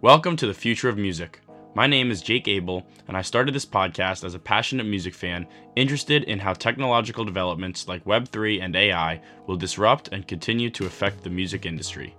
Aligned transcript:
Welcome 0.00 0.36
to 0.36 0.46
the 0.46 0.54
future 0.54 0.88
of 0.88 0.96
music. 0.96 1.40
My 1.74 1.88
name 1.88 2.12
is 2.12 2.22
Jake 2.22 2.46
Abel, 2.46 2.86
and 3.08 3.16
I 3.16 3.22
started 3.22 3.52
this 3.52 3.66
podcast 3.66 4.22
as 4.22 4.36
a 4.36 4.38
passionate 4.38 4.86
music 4.86 5.12
fan 5.12 5.44
interested 5.74 6.22
in 6.22 6.38
how 6.38 6.52
technological 6.52 7.24
developments 7.24 7.88
like 7.88 8.04
Web3 8.04 8.62
and 8.62 8.76
AI 8.76 9.20
will 9.48 9.56
disrupt 9.56 10.10
and 10.12 10.28
continue 10.28 10.70
to 10.70 10.86
affect 10.86 11.24
the 11.24 11.30
music 11.30 11.66
industry. 11.66 12.14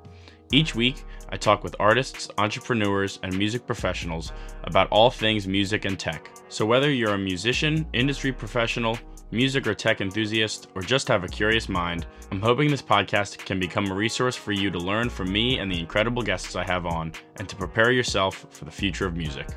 Each 0.52 0.76
week, 0.76 1.06
I 1.30 1.38
talk 1.38 1.64
with 1.64 1.78
artists, 1.80 2.30
entrepreneurs, 2.38 3.18
and 3.24 3.38
music 3.38 3.66
professionals 3.66 4.34
about 4.66 4.90
all 4.90 5.10
things 5.10 5.48
music 5.48 5.86
and 5.86 5.98
tech. 5.98 6.30
So, 6.50 6.66
whether 6.66 6.92
you're 6.92 7.14
a 7.14 7.18
musician, 7.18 7.88
industry 7.94 8.34
professional, 8.34 9.00
music 9.32 9.68
or 9.68 9.74
tech 9.74 10.02
enthusiast, 10.02 10.70
or 10.76 10.82
just 10.82 11.08
have 11.08 11.24
a 11.24 11.28
curious 11.28 11.70
mind, 11.70 12.06
I'm 12.32 12.42
hoping 12.42 12.70
this 12.70 12.82
podcast 12.82 13.38
can 13.46 13.60
become 13.60 13.92
a 13.92 13.96
resource 13.96 14.36
for 14.36 14.52
you 14.52 14.72
to 14.72 14.80
learn 14.80 15.10
from 15.10 15.32
me 15.32 15.60
and 15.60 15.72
the 15.72 15.80
incredible 15.80 16.24
guests 16.24 16.56
I 16.56 16.64
have 16.64 16.86
on, 16.86 17.14
and 17.38 17.48
to 17.48 17.56
prepare 17.56 17.92
yourself 17.92 18.46
for 18.50 18.66
the 18.66 18.72
future 18.72 19.06
of 19.06 19.16
music. 19.16 19.48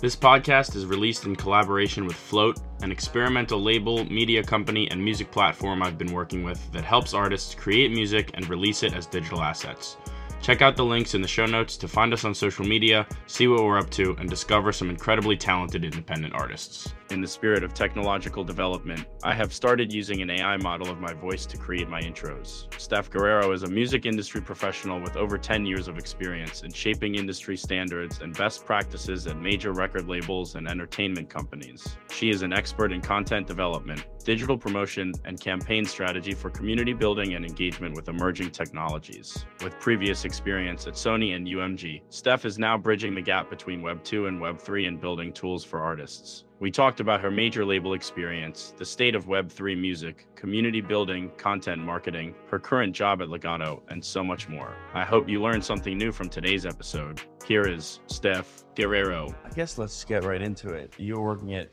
This 0.00 0.16
podcast 0.16 0.74
is 0.74 0.84
released 0.84 1.26
in 1.26 1.36
collaboration 1.36 2.06
with 2.06 2.16
Phlote, 2.16 2.58
an 2.82 2.90
experimental 2.90 3.62
label, 3.62 4.04
media 4.06 4.42
company, 4.42 4.90
and 4.90 5.02
music 5.02 5.30
platform 5.30 5.80
I've 5.80 5.96
been 5.96 6.12
working 6.12 6.42
with 6.42 6.60
that 6.72 6.84
helps 6.84 7.14
artists 7.14 7.54
create 7.54 7.92
music 7.92 8.32
and 8.34 8.48
release 8.48 8.82
it 8.82 8.94
as 8.94 9.06
digital 9.06 9.42
assets. 9.42 9.96
Check 10.42 10.60
out 10.60 10.74
the 10.74 10.84
links 10.84 11.14
in 11.14 11.22
the 11.22 11.28
show 11.28 11.46
notes 11.46 11.76
to 11.76 11.86
find 11.86 12.12
us 12.12 12.24
on 12.24 12.34
social 12.34 12.66
media, 12.66 13.06
see 13.28 13.46
what 13.46 13.62
we're 13.62 13.78
up 13.78 13.90
to, 13.90 14.16
and 14.18 14.28
discover 14.28 14.72
some 14.72 14.90
incredibly 14.90 15.36
talented 15.36 15.84
independent 15.84 16.34
artists. 16.34 16.92
In 17.12 17.20
the 17.20 17.28
spirit 17.28 17.62
of 17.62 17.74
technological 17.74 18.42
development, 18.42 19.04
I 19.22 19.34
have 19.34 19.52
started 19.52 19.92
using 19.92 20.20
an 20.20 20.30
AI 20.30 20.56
model 20.56 20.90
of 20.90 20.98
my 20.98 21.12
voice 21.12 21.46
to 21.46 21.56
create 21.56 21.88
my 21.88 22.00
intros. 22.00 22.72
Steph 22.80 23.08
Guerrero 23.08 23.52
is 23.52 23.62
a 23.62 23.68
music 23.68 24.04
industry 24.04 24.40
professional 24.40 24.98
with 24.98 25.16
over 25.16 25.38
10 25.38 25.64
years 25.64 25.86
of 25.86 25.98
experience 25.98 26.62
in 26.62 26.72
shaping 26.72 27.14
industry 27.14 27.56
standards 27.56 28.20
and 28.20 28.36
best 28.36 28.64
practices 28.64 29.26
at 29.26 29.36
major 29.36 29.72
record 29.72 30.08
labels 30.08 30.56
and 30.56 30.66
entertainment 30.66 31.28
companies. 31.28 31.98
She 32.10 32.30
is 32.30 32.42
an 32.42 32.52
expert 32.52 32.92
in 32.92 33.00
content 33.00 33.46
development, 33.46 34.06
digital 34.24 34.56
promotion, 34.56 35.12
and 35.24 35.38
campaign 35.38 35.84
strategy 35.84 36.32
for 36.32 36.48
community 36.48 36.94
building 36.94 37.34
and 37.34 37.44
engagement 37.44 37.94
with 37.94 38.08
emerging 38.08 38.52
technologies. 38.52 39.44
With 39.62 39.78
previous 39.78 40.24
experience 40.32 40.86
at 40.86 40.94
Sony 40.94 41.36
and 41.36 41.46
UMG, 41.46 42.00
Steph 42.08 42.46
is 42.46 42.58
now 42.58 42.78
bridging 42.78 43.14
the 43.14 43.20
gap 43.20 43.50
between 43.50 43.82
Web 43.82 44.02
2 44.02 44.28
and 44.28 44.40
Web 44.40 44.58
3 44.58 44.86
and 44.86 44.98
building 44.98 45.30
tools 45.30 45.62
for 45.62 45.80
artists. 45.82 46.44
We 46.58 46.70
talked 46.70 47.00
about 47.00 47.20
her 47.20 47.30
major 47.30 47.66
label 47.66 47.92
experience, 47.92 48.72
the 48.78 48.84
state 48.86 49.14
of 49.14 49.26
Web3 49.26 49.78
music, 49.78 50.26
community 50.34 50.80
building, 50.80 51.30
content 51.36 51.82
marketing, 51.82 52.34
her 52.48 52.58
current 52.58 52.94
job 52.94 53.20
at 53.20 53.28
Legato, 53.28 53.82
and 53.90 54.02
so 54.02 54.24
much 54.24 54.48
more. 54.48 54.74
I 54.94 55.04
hope 55.04 55.28
you 55.28 55.42
learned 55.42 55.62
something 55.66 55.98
new 55.98 56.12
from 56.12 56.30
today's 56.30 56.64
episode. 56.64 57.20
Here 57.46 57.68
is 57.68 58.00
Steph 58.06 58.64
Guerrero. 58.74 59.34
I 59.44 59.50
guess 59.50 59.76
let's 59.76 60.02
get 60.02 60.24
right 60.24 60.40
into 60.40 60.72
it. 60.72 60.94
You 60.96 61.16
were 61.16 61.24
working 61.26 61.52
at 61.56 61.68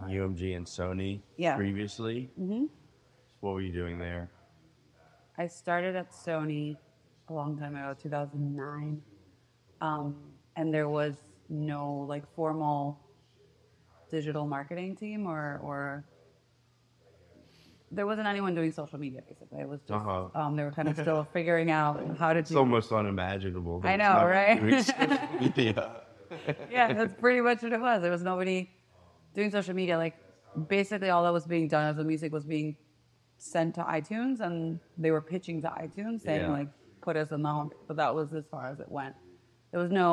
UMG 0.00 0.56
and 0.56 0.64
Sony 0.64 1.20
Yeah. 1.36 1.56
previously. 1.56 2.30
Mm-hmm. 2.40 2.66
What 3.40 3.54
were 3.54 3.60
you 3.60 3.72
doing 3.72 3.98
there? 3.98 4.30
I 5.36 5.48
started 5.48 5.96
at 5.96 6.12
Sony 6.12 6.76
a 7.28 7.32
long 7.32 7.58
time 7.58 7.74
ago, 7.76 7.94
2009, 8.00 9.00
um, 9.80 10.16
and 10.56 10.72
there 10.72 10.88
was 10.88 11.14
no 11.48 12.04
like 12.08 12.24
formal 12.34 12.98
digital 14.10 14.46
marketing 14.46 14.94
team 14.96 15.26
or 15.26 15.60
or 15.62 16.04
there 17.90 18.06
wasn't 18.06 18.26
anyone 18.26 18.54
doing 18.54 18.72
social 18.72 18.98
media 18.98 19.20
basically. 19.28 19.60
It 19.60 19.68
was 19.68 19.80
just 19.80 19.92
Uh-huh. 19.92 20.28
um, 20.34 20.56
they 20.56 20.64
were 20.64 20.72
kind 20.72 20.88
of 20.88 20.96
still 21.04 21.26
figuring 21.32 21.70
out 21.70 22.16
how 22.18 22.28
to 22.32 22.34
do 22.34 22.38
it. 22.38 22.40
It's 22.50 22.52
almost 22.56 22.92
unimaginable. 22.92 23.80
I 23.84 23.96
know, 23.96 24.04
not 24.14 24.24
right? 24.24 24.60
media. 25.40 26.02
yeah, 26.70 26.92
that's 26.92 27.14
pretty 27.14 27.40
much 27.40 27.62
what 27.62 27.72
it 27.72 27.80
was. 27.80 28.02
There 28.02 28.10
was 28.10 28.22
nobody 28.22 28.70
doing 29.34 29.50
social 29.50 29.74
media. 29.74 29.96
Like 29.96 30.16
basically, 30.68 31.10
all 31.10 31.22
that 31.24 31.32
was 31.32 31.46
being 31.46 31.68
done 31.68 31.86
as 31.90 31.96
the 31.96 32.04
music 32.04 32.32
was 32.32 32.44
being 32.44 32.76
sent 33.38 33.74
to 33.76 33.82
iTunes, 33.82 34.40
and 34.40 34.80
they 34.98 35.10
were 35.10 35.20
pitching 35.20 35.60
to 35.62 35.68
iTunes 35.68 36.22
saying 36.22 36.40
Yeah. 36.42 36.50
like, 36.50 36.68
"Put 37.06 37.16
us 37.22 37.30
in 37.36 37.40
the 37.46 37.52
home." 37.56 37.70
But 37.88 37.96
that 38.02 38.12
was 38.18 38.28
as 38.40 38.46
far 38.54 38.64
as 38.72 38.78
it 38.84 38.90
went. 38.98 39.14
There 39.70 39.80
was 39.80 39.92
no 40.04 40.10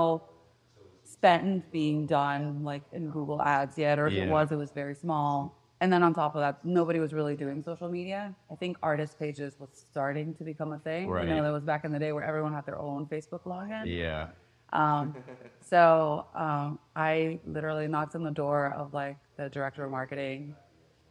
spend 1.03 1.63
being 1.71 2.05
done 2.05 2.63
like 2.71 2.83
in 2.93 3.09
Google 3.09 3.41
Ads 3.41 3.77
yet, 3.77 3.99
or 3.99 4.07
if 4.07 4.13
it 4.13 4.29
was, 4.31 4.51
it 4.51 4.59
was 4.65 4.71
very 4.71 4.95
small. 4.95 5.33
And 5.81 5.91
then 5.91 6.03
on 6.03 6.13
top 6.13 6.35
of 6.35 6.41
that, 6.41 6.63
nobody 6.63 6.99
was 6.99 7.11
really 7.11 7.35
doing 7.35 7.63
social 7.63 7.89
media. 7.89 8.35
I 8.51 8.55
think 8.61 8.77
artist 8.83 9.17
pages 9.17 9.55
was 9.59 9.69
starting 9.73 10.35
to 10.35 10.43
become 10.43 10.71
a 10.73 10.79
thing. 10.79 11.07
You 11.23 11.29
know, 11.37 11.43
that 11.43 11.51
was 11.51 11.63
back 11.63 11.85
in 11.85 11.91
the 11.91 11.97
day 12.05 12.11
where 12.11 12.23
everyone 12.23 12.53
had 12.53 12.65
their 12.67 12.77
own 12.79 13.07
Facebook 13.07 13.43
login. 13.45 13.85
yeah. 13.87 14.27
Um, 14.73 15.13
so 15.59 16.27
um, 16.35 16.79
I 16.95 17.39
literally 17.45 17.87
knocked 17.87 18.15
on 18.15 18.23
the 18.23 18.31
door 18.31 18.73
of 18.77 18.93
like 18.93 19.17
the 19.37 19.49
director 19.49 19.83
of 19.83 19.91
marketing, 19.91 20.55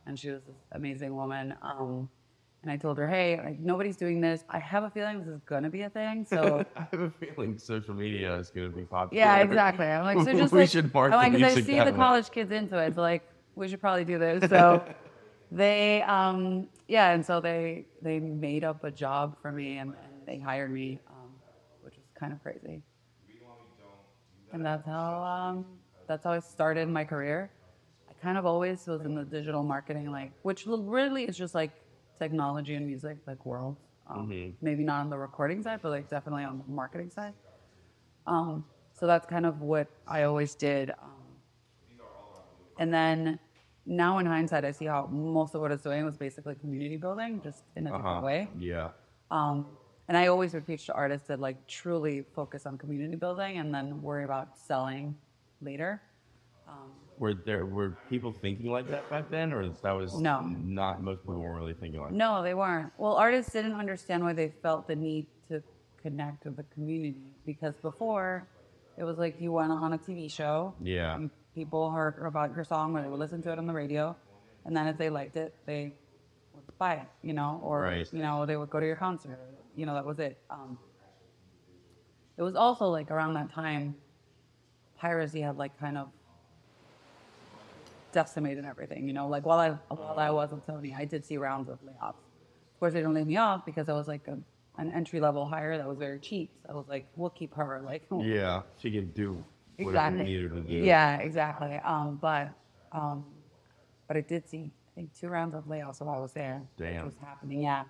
and 0.07 0.19
she 0.19 0.31
was 0.31 0.43
this 0.45 0.57
amazing 0.73 1.15
woman. 1.15 1.55
Um, 1.63 2.09
and 2.63 2.71
I 2.71 2.77
told 2.77 2.99
her, 2.99 3.09
"Hey, 3.09 3.39
like 3.43 3.59
nobody's 3.59 3.97
doing 3.97 4.21
this. 4.21 4.45
I 4.49 4.59
have 4.59 4.85
a 4.85 4.91
feeling 4.91 5.19
this 5.21 5.29
is 5.29 5.41
gonna 5.45 5.71
be 5.71 5.83
a 5.83 5.91
thing." 5.91 6.25
So 6.29 6.65
I 6.77 6.87
have 6.91 7.01
a 7.01 7.11
feeling 7.11 7.59
social 7.59 7.95
media 7.95 8.37
is 8.37 8.51
going 8.51 8.71
to 8.71 8.77
be 8.77 8.85
popular. 8.85 9.23
yeah, 9.23 9.39
exactly. 9.39 9.87
I'm 9.87 10.05
like, 10.05 10.19
so 10.27 10.33
just 10.43 10.53
We 10.53 10.61
like, 10.61 10.71
should 10.71 10.93
mark 10.93 11.13
I'm 11.13 11.19
like, 11.19 11.33
the 11.33 11.41
'cause 11.41 11.59
I 11.59 11.61
see 11.61 11.81
the 11.81 11.93
college 11.93 12.31
kids 12.31 12.51
into 12.53 12.79
it. 12.79 12.95
So 12.95 13.01
like, 13.01 13.23
we 13.57 13.69
should 13.69 13.81
probably 13.81 14.05
do 14.05 14.19
this. 14.19 14.49
So 14.49 14.85
they, 15.51 16.03
um, 16.03 16.69
yeah, 16.89 17.13
and 17.13 17.25
so 17.25 17.41
they 17.41 17.87
they 18.03 18.21
made 18.21 18.65
up 18.65 18.85
a 18.85 18.91
job 18.91 19.37
for 19.41 19.51
me 19.53 19.79
and, 19.79 19.95
and 20.05 20.27
they 20.27 20.39
hired 20.39 20.73
me, 20.73 21.01
um, 21.09 21.31
which 21.83 21.97
was 21.97 22.07
kind 22.19 22.33
of 22.33 22.43
crazy. 22.43 22.83
And 24.53 24.65
that's 24.65 24.85
how 24.87 25.23
um, 25.23 25.67
that's 26.09 26.25
how 26.25 26.33
I 26.33 26.41
started 26.41 26.89
my 26.89 27.05
career. 27.05 27.53
I 28.09 28.13
kind 28.15 28.37
of 28.37 28.45
always 28.47 28.87
was 28.87 29.05
in 29.05 29.15
the 29.15 29.25
digital 29.25 29.63
marketing, 29.63 30.11
like, 30.11 30.33
which 30.43 30.67
really 30.67 31.25
is 31.25 31.37
just 31.37 31.55
like 31.55 31.73
technology 32.21 32.75
and 32.75 32.87
music, 32.87 33.17
like 33.27 33.45
world. 33.47 33.77
Um, 34.07 34.29
Mhm. 34.29 34.55
Maybe 34.61 34.85
not 34.85 35.01
on 35.01 35.11
the 35.11 35.19
recording 35.19 35.63
side, 35.63 35.81
but 35.83 35.91
like 35.91 36.09
definitely 36.09 36.45
on 36.45 36.59
the 36.59 36.65
marketing 36.81 37.11
side. 37.11 37.35
Um, 38.27 38.65
so 38.93 39.07
that's 39.07 39.27
kind 39.27 39.47
of 39.47 39.61
what 39.63 39.89
I 40.07 40.25
always 40.25 40.55
did. 40.55 40.91
Um, 40.91 41.23
and 42.79 42.93
then 42.93 43.39
now 43.87 44.19
in 44.19 44.27
hindsight, 44.27 44.65
I 44.65 44.73
see 44.73 44.87
how 44.87 45.07
most 45.07 45.55
of 45.55 45.61
what 45.61 45.73
it's 45.73 45.83
doing 45.83 46.05
was 46.05 46.17
basically 46.17 46.55
community 46.55 46.97
building, 46.97 47.41
just 47.43 47.65
in 47.77 47.87
a 47.87 47.91
Uh-huh. 47.91 47.99
different 47.99 48.25
way. 48.25 48.49
Yeah. 48.59 48.91
Um, 49.31 49.67
and 50.09 50.17
I 50.17 50.27
always 50.27 50.53
would 50.55 50.65
preach 50.67 50.87
to 50.87 50.93
artists 50.95 51.29
that 51.29 51.39
like 51.41 51.67
truly 51.67 52.23
focus 52.23 52.67
on 52.67 52.77
community 52.79 53.17
building 53.17 53.59
and 53.59 53.73
then 53.75 54.03
worry 54.03 54.25
about 54.25 54.59
selling 54.59 55.17
later. 55.61 56.03
Were 57.21 57.35
there 57.35 57.67
were 57.67 57.91
people 58.09 58.33
thinking 58.33 58.71
like 58.73 58.89
that 58.89 59.09
back 59.11 59.31
then, 59.31 59.53
or 59.53 59.69
that 59.69 59.93
was 59.93 60.19
No. 60.19 60.41
Not 60.41 61.03
most 61.03 61.21
people 61.21 61.39
weren't 61.39 61.55
really 61.61 61.75
thinking 61.75 62.01
like. 62.01 62.13
no, 62.13 62.43
they 62.43 62.55
weren't. 62.55 62.91
Well, 62.97 63.15
artists 63.17 63.53
didn't 63.53 63.75
understand 63.75 64.25
why 64.25 64.33
they 64.33 64.49
felt 64.63 64.89
the 64.89 64.97
need 64.97 65.27
to 65.49 65.63
connect 66.03 66.47
with 66.47 66.57
the 66.57 66.63
community 66.75 67.35
because 67.45 67.75
before 67.77 68.49
it 68.97 69.05
was 69.05 69.19
like 69.19 69.39
you 69.39 69.53
went 69.53 69.71
on 69.71 69.93
a 69.93 69.99
TV 69.99 70.31
show, 70.31 70.75
Yeah. 70.81 71.15
and 71.17 71.31
people 71.55 71.91
heard 71.91 72.15
about 72.25 72.55
your 72.55 72.65
song 72.65 72.97
or 72.97 73.03
they 73.03 73.09
would 73.09 73.21
listen 73.21 73.43
to 73.43 73.53
it 73.53 73.59
on 73.59 73.67
the 73.67 73.75
radio, 73.75 74.17
and 74.65 74.75
then 74.75 74.87
if 74.87 74.97
they 74.97 75.11
liked 75.11 75.37
it, 75.37 75.55
they 75.67 75.93
would 76.55 76.79
buy 76.79 76.95
it, 76.95 77.09
you 77.23 77.35
know, 77.35 77.61
or 77.63 77.83
Right. 77.83 78.11
you 78.15 78.23
know 78.23 78.47
they 78.47 78.57
would 78.57 78.71
go 78.71 78.81
to 78.81 78.87
your 78.87 78.97
concert. 78.97 79.39
You 79.77 79.85
know, 79.85 79.93
that 79.93 80.07
was 80.07 80.19
it. 80.21 80.39
Um, 80.49 80.79
it 82.39 82.43
was 82.43 82.57
also 82.57 82.87
like 82.89 83.11
around 83.11 83.35
that 83.35 83.51
time, 83.53 83.95
piracy 84.99 85.43
had 85.43 85.59
like 85.59 85.79
kind 85.79 85.99
of 85.99 86.09
decimated 88.13 88.65
everything. 88.65 89.07
You 89.07 89.13
know, 89.13 89.29
like 89.29 89.45
while 89.47 89.59
I 89.59 89.71
while 89.95 90.19
I 90.19 90.31
was 90.31 90.53
at 90.53 90.67
Sony, 90.67 90.95
I 90.97 91.05
did 91.05 91.25
see 91.25 91.37
rounds 91.37 91.69
of 91.69 91.79
layoffs. 91.85 92.11
Of 92.75 92.81
course, 92.81 92.93
they 92.93 93.01
didn't 93.01 93.15
lay 93.15 93.25
me 93.25 93.37
off 93.37 93.65
because 93.67 93.89
I 93.89 93.93
was 93.93 94.09
like 94.09 94.27
a, 94.29 94.39
an 94.79 94.91
entry 94.93 95.21
level 95.21 95.45
hire 95.47 95.77
that 95.77 95.87
was 95.87 95.99
very 95.99 96.19
cheap. 96.19 96.51
So 96.65 96.73
I 96.73 96.75
was 96.75 96.89
like, 96.89 97.07
we'll 97.17 97.31
keep 97.31 97.55
her. 97.55 97.83
Like, 97.85 98.05
Yeah. 98.21 98.63
She 98.79 98.91
can 98.91 99.11
do 99.11 99.45
Exactly. 99.79 100.21
you 100.31 100.43
needed 100.43 100.53
to 100.55 100.61
do. 100.63 100.75
yeah, 100.85 101.17
exactly. 101.19 101.77
Um, 101.85 102.17
but 102.21 102.51
um, 102.93 103.25
but 104.09 104.17
I 104.17 104.21
did 104.23 104.49
see 104.49 104.71
I 104.89 104.91
think 104.95 105.15
two 105.15 105.29
rounds 105.29 105.55
of 105.55 105.65
layoffs 105.65 106.01
while 106.01 106.17
I 106.17 106.21
was 106.21 106.33
there. 106.33 106.63
Damn. 106.77 107.05
Was 107.07 107.15
happening. 107.25 107.63
Yeah, 107.63 107.85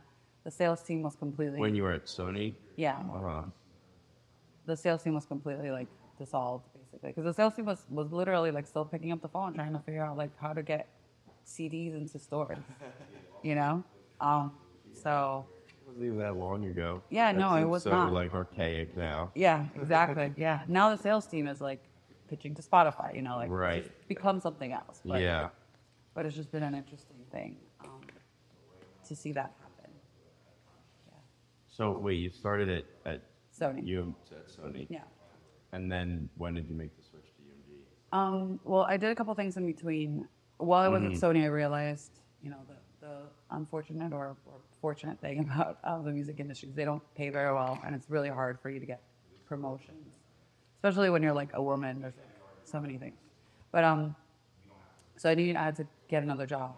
the 0.44 0.50
sales 0.50 0.82
team 0.82 1.02
was 1.02 1.16
completely. 1.16 1.58
When 1.60 1.74
you 1.74 1.82
were 1.84 1.92
at 1.92 2.06
Sony. 2.06 2.54
yeah, 2.76 2.98
Uh-huh. 3.12 3.42
the 4.66 4.76
sales 4.76 5.02
team 5.02 5.14
was 5.14 5.26
completely 5.26 5.70
like 5.70 5.88
dissolved 6.18 6.66
basically 6.92 7.10
because 7.10 7.24
the 7.24 7.32
sales 7.34 7.54
team 7.54 7.64
was 7.66 7.84
was 7.90 8.12
literally 8.12 8.50
like 8.50 8.66
still 8.66 8.84
picking 8.84 9.12
up 9.12 9.20
the 9.22 9.28
phone 9.28 9.54
trying 9.54 9.72
to 9.72 9.78
figure 9.80 10.04
out 10.04 10.16
like 10.16 10.30
how 10.40 10.52
to 10.52 10.62
get 10.62 10.88
CDs 11.46 11.94
into 11.96 12.18
stores. 12.18 12.58
you 13.42 13.54
know, 13.54 13.82
um, 14.20 14.52
so 14.92 15.46
It 15.68 15.86
wasn't 15.86 16.04
even 16.06 16.18
that 16.18 16.36
long 16.36 16.66
ago. 16.66 17.02
Yeah, 17.10 17.32
no, 17.32 17.54
That 17.54 17.62
it 17.62 17.68
was 17.68 17.82
so, 17.84 17.90
not. 17.90 18.12
like 18.12 18.34
archaic 18.34 18.96
now. 18.96 19.30
yeah, 19.34 19.66
exactly. 19.74 20.32
yeah, 20.36 20.60
now 20.68 20.94
the 20.94 21.00
sales 21.02 21.26
team 21.26 21.46
is 21.48 21.60
like 21.60 21.82
pitching 22.28 22.54
to 22.54 22.62
Spotify. 22.62 23.14
You 23.14 23.22
know, 23.22 23.36
like 23.36 23.50
Right. 23.50 23.84
it's 23.84 24.04
become 24.06 24.38
something 24.40 24.72
else. 24.72 25.00
But, 25.04 25.20
yeah. 25.20 25.48
but 26.14 26.26
it's 26.26 26.36
just 26.36 26.52
been 26.52 26.62
an 26.62 26.74
interesting 26.74 27.16
thing 27.32 27.56
um, 27.84 28.00
to 29.08 29.16
see 29.16 29.32
that 29.32 29.52
happen. 29.60 29.90
Yeah. 31.08 31.14
So 31.68 31.98
wait, 31.98 32.14
you 32.16 32.30
started 32.30 32.68
at 32.68 32.84
at 33.06 33.22
Sony. 33.58 33.84
you 33.86 34.14
at 34.30 34.46
Sony. 34.48 34.86
Yeah. 34.88 35.00
And 35.72 35.90
then 35.90 36.28
when 36.36 36.54
did 36.54 36.68
you 36.68 36.74
make 36.74 36.96
the 36.96 37.02
switch 37.02 37.26
to 37.36 37.42
UMG? 37.42 37.78
Um, 38.12 38.60
well, 38.64 38.82
I 38.82 38.96
did 38.96 39.10
a 39.10 39.14
couple 39.14 39.34
things 39.34 39.56
in 39.56 39.66
between. 39.66 40.28
While 40.58 40.82
I 40.82 40.88
was 40.88 41.02
Mm-hmm. 41.02 41.14
at 41.14 41.20
Sony, 41.20 41.44
I 41.44 41.46
realized, 41.46 42.10
you 42.42 42.50
know, 42.50 42.58
the, 42.68 43.06
the 43.06 43.16
unfortunate 43.50 44.12
or, 44.12 44.36
or 44.46 44.60
fortunate 44.80 45.20
thing 45.20 45.40
about 45.52 45.78
uh, 45.84 46.00
the 46.02 46.10
music 46.10 46.40
industry 46.40 46.68
is 46.68 46.74
they 46.74 46.84
don't 46.84 47.02
pay 47.14 47.30
very 47.30 47.52
well, 47.54 47.80
and 47.84 47.94
it's 47.94 48.10
really 48.10 48.28
hard 48.28 48.58
for 48.60 48.68
you 48.70 48.80
to 48.80 48.86
get 48.86 49.00
promotions, 49.46 50.16
especially 50.76 51.10
when 51.10 51.22
you're 51.22 51.32
like 51.32 51.50
a 51.54 51.62
woman. 51.62 52.00
There's 52.02 52.14
so 52.64 52.80
many 52.80 52.98
things. 52.98 53.18
But 53.72 53.84
um, 53.84 54.16
so 55.16 55.30
I 55.30 55.34
knew 55.34 55.54
I 55.56 55.62
had 55.64 55.76
to 55.76 55.86
get 56.08 56.22
another 56.22 56.46
job, 56.46 56.74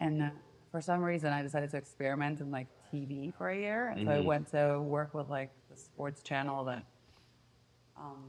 and 0.00 0.22
uh, 0.22 0.30
for 0.70 0.80
some 0.80 1.02
reason, 1.02 1.32
I 1.32 1.42
decided 1.42 1.70
to 1.70 1.76
experiment 1.76 2.40
in 2.40 2.50
like 2.50 2.68
TV 2.92 3.32
for 3.36 3.50
a 3.50 3.56
year, 3.56 3.88
and 3.88 4.06
so 4.06 4.12
I 4.12 4.20
went 4.20 4.50
to 4.52 4.80
work 4.80 5.12
with 5.14 5.28
like 5.28 5.50
the 5.70 5.76
sports 5.76 6.22
channel 6.22 6.64
that 6.64 6.84
um, 8.02 8.22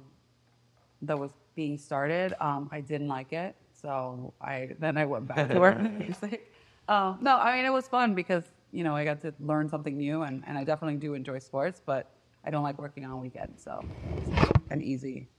that 1.02 1.18
was 1.18 1.31
being 1.56 1.78
started. 1.78 2.34
Um, 2.40 2.70
I 2.72 2.81
didn't 2.81 3.08
like 3.08 3.34
it, 3.34 3.56
so 3.74 4.34
I 4.42 4.72
then 4.80 4.98
I 4.98 5.06
went 5.06 5.28
back 5.28 5.50
to 5.50 5.60
work 5.60 5.80
music. 6.00 6.54
Um, 6.88 7.20
no, 7.22 7.38
I 7.38 7.56
mean 7.56 7.66
it 7.66 7.74
was 7.74 7.88
fun 7.88 8.14
because 8.16 8.52
you 8.72 8.84
know 8.84 8.96
I 8.96 9.04
got 9.06 9.22
to 9.22 9.34
learn 9.40 9.70
something 9.70 9.98
new, 9.98 10.24
and, 10.24 10.44
and 10.48 10.58
I 10.58 10.64
definitely 10.64 10.98
do 10.98 11.14
enjoy 11.14 11.40
sports, 11.40 11.81
but 11.86 12.12
I 12.46 12.52
don't 12.52 12.64
like 12.64 12.78
working 12.80 13.06
on 13.06 13.22
weekends, 13.22 13.64
so 13.64 13.86
it's 14.18 14.30
an 14.70 14.81
easy 14.81 15.30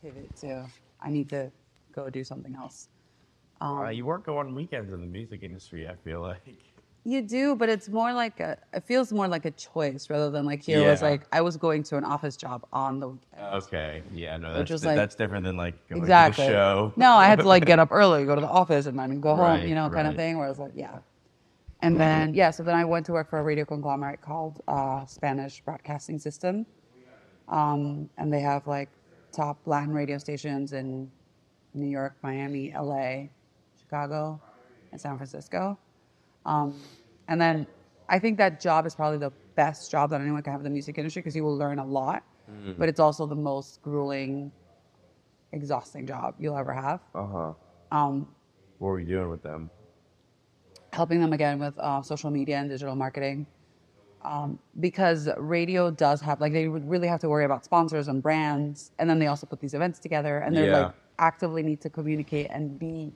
pivot 0.00 0.34
to 0.36 0.66
I 1.00 1.10
need 1.10 1.28
to 1.30 1.50
go 1.92 2.10
do 2.10 2.24
something 2.24 2.54
else. 2.54 2.88
Um, 3.60 3.78
Uh, 3.78 3.88
you 3.90 4.04
work 4.06 4.28
on 4.28 4.54
weekends 4.54 4.92
in 4.92 5.00
the 5.00 5.06
music 5.06 5.42
industry. 5.42 5.88
I 5.88 5.96
feel 5.96 6.20
like. 6.20 6.42
You 7.04 7.22
do, 7.22 7.56
but 7.56 7.68
it's 7.68 7.88
more 7.88 8.12
like 8.12 8.38
a. 8.40 8.58
It 8.74 8.84
feels 8.84 9.12
more 9.12 9.28
like 9.28 9.44
a 9.44 9.50
choice 9.52 10.10
rather 10.10 10.30
than 10.30 10.44
like 10.44 10.62
here 10.62 10.88
was 10.90 11.00
like 11.00 11.22
I 11.32 11.40
was 11.40 11.56
going 11.56 11.82
to 11.84 11.96
an 11.96 12.04
office 12.04 12.36
job 12.36 12.66
on 12.72 13.00
the 13.00 13.08
weekend. 13.08 13.54
Okay. 13.54 14.02
Yeah. 14.12 14.36
No, 14.36 14.52
that's 14.52 14.70
was 14.70 14.84
like- 14.84 14.96
that's 14.96 15.14
different 15.14 15.44
than 15.44 15.56
like 15.56 15.74
going 15.88 16.02
exactly. 16.02 16.44
to 16.44 16.50
the 16.50 16.56
show. 16.56 16.92
No, 16.96 17.12
I 17.12 17.26
had 17.26 17.38
to 17.38 17.48
like 17.48 17.64
get 17.64 17.78
up 17.84 17.88
early, 17.92 18.24
go 18.24 18.34
to 18.34 18.40
the 18.40 18.48
office, 18.48 18.86
and 18.86 18.98
then 18.98 19.20
go 19.20 19.30
home, 19.36 19.40
Right, 19.46 19.68
you 19.68 19.74
know, 19.74 19.88
kind 19.88 20.06
of 20.06 20.16
thing. 20.16 20.36
Where 20.36 20.46
I 20.46 20.50
was 20.50 20.58
like, 20.58 20.72
yeah. 20.74 20.98
And 21.80 21.98
then 21.98 22.34
yeah, 22.34 22.50
so 22.50 22.62
then 22.62 22.74
I 22.74 22.84
went 22.84 23.06
to 23.06 23.12
work 23.12 23.30
for 23.30 23.38
a 23.38 23.42
radio 23.42 23.64
conglomerate 23.64 24.20
called 24.20 24.60
uh, 24.68 25.06
Spanish 25.06 25.62
Broadcasting 25.62 26.18
System, 26.18 26.66
um, 27.48 28.10
and 28.18 28.32
they 28.32 28.40
have 28.40 28.66
like 28.66 28.90
top 29.32 29.58
Latin 29.64 29.94
radio 29.94 30.18
stations 30.18 30.72
in 30.72 31.10
New 31.74 31.86
York, 31.86 32.16
Miami, 32.22 32.72
L.A., 32.72 33.30
Chicago, 33.78 34.40
and 34.90 35.00
San 35.00 35.16
Francisco. 35.16 35.78
Um, 36.48 36.68
and 37.28 37.38
then 37.40 37.66
I 38.08 38.18
think 38.18 38.38
that 38.38 38.52
job 38.60 38.86
is 38.86 38.94
probably 38.94 39.18
the 39.18 39.32
best 39.54 39.90
job 39.90 40.10
that 40.10 40.20
anyone 40.20 40.42
can 40.42 40.52
have 40.52 40.60
in 40.60 40.64
the 40.64 40.70
music 40.78 40.96
industry 40.98 41.20
because 41.20 41.36
you 41.36 41.44
will 41.44 41.56
learn 41.64 41.78
a 41.78 41.84
lot, 41.84 42.22
but 42.78 42.88
it's 42.88 43.00
also 43.06 43.26
the 43.26 43.34
most 43.50 43.82
grueling, 43.82 44.50
exhausting 45.52 46.06
job 46.06 46.34
you'll 46.38 46.56
ever 46.56 46.72
have. 46.72 47.00
Uh 47.14 47.26
huh. 47.26 47.52
Um, 47.98 48.14
What 48.78 48.88
were 48.88 49.00
you 49.00 49.06
doing 49.16 49.30
with 49.30 49.42
them? 49.42 49.70
helping 50.94 51.20
them 51.20 51.32
again 51.34 51.58
with 51.58 51.78
uh, 51.78 52.00
social 52.02 52.30
media 52.30 52.56
and 52.56 52.68
digital 52.70 52.96
marketing. 52.96 53.46
Um, 54.22 54.58
because 54.80 55.28
radio 55.36 55.90
does 55.90 56.20
have 56.22 56.40
like 56.40 56.52
they 56.52 56.66
would 56.66 56.88
really 56.88 57.06
have 57.06 57.20
to 57.20 57.28
worry 57.28 57.44
about 57.44 57.62
sponsors 57.64 58.08
and 58.08 58.22
brands, 58.22 58.90
and 58.98 59.08
then 59.08 59.18
they 59.20 59.26
also 59.28 59.46
put 59.46 59.60
these 59.60 59.74
events 59.74 59.98
together, 60.00 60.38
and 60.38 60.56
they're 60.56 60.66
Yeah. 60.72 60.86
like 60.86 60.94
actively 61.18 61.62
need 61.62 61.80
to 61.82 61.90
communicate 61.90 62.48
and 62.50 62.78
be 62.78 63.12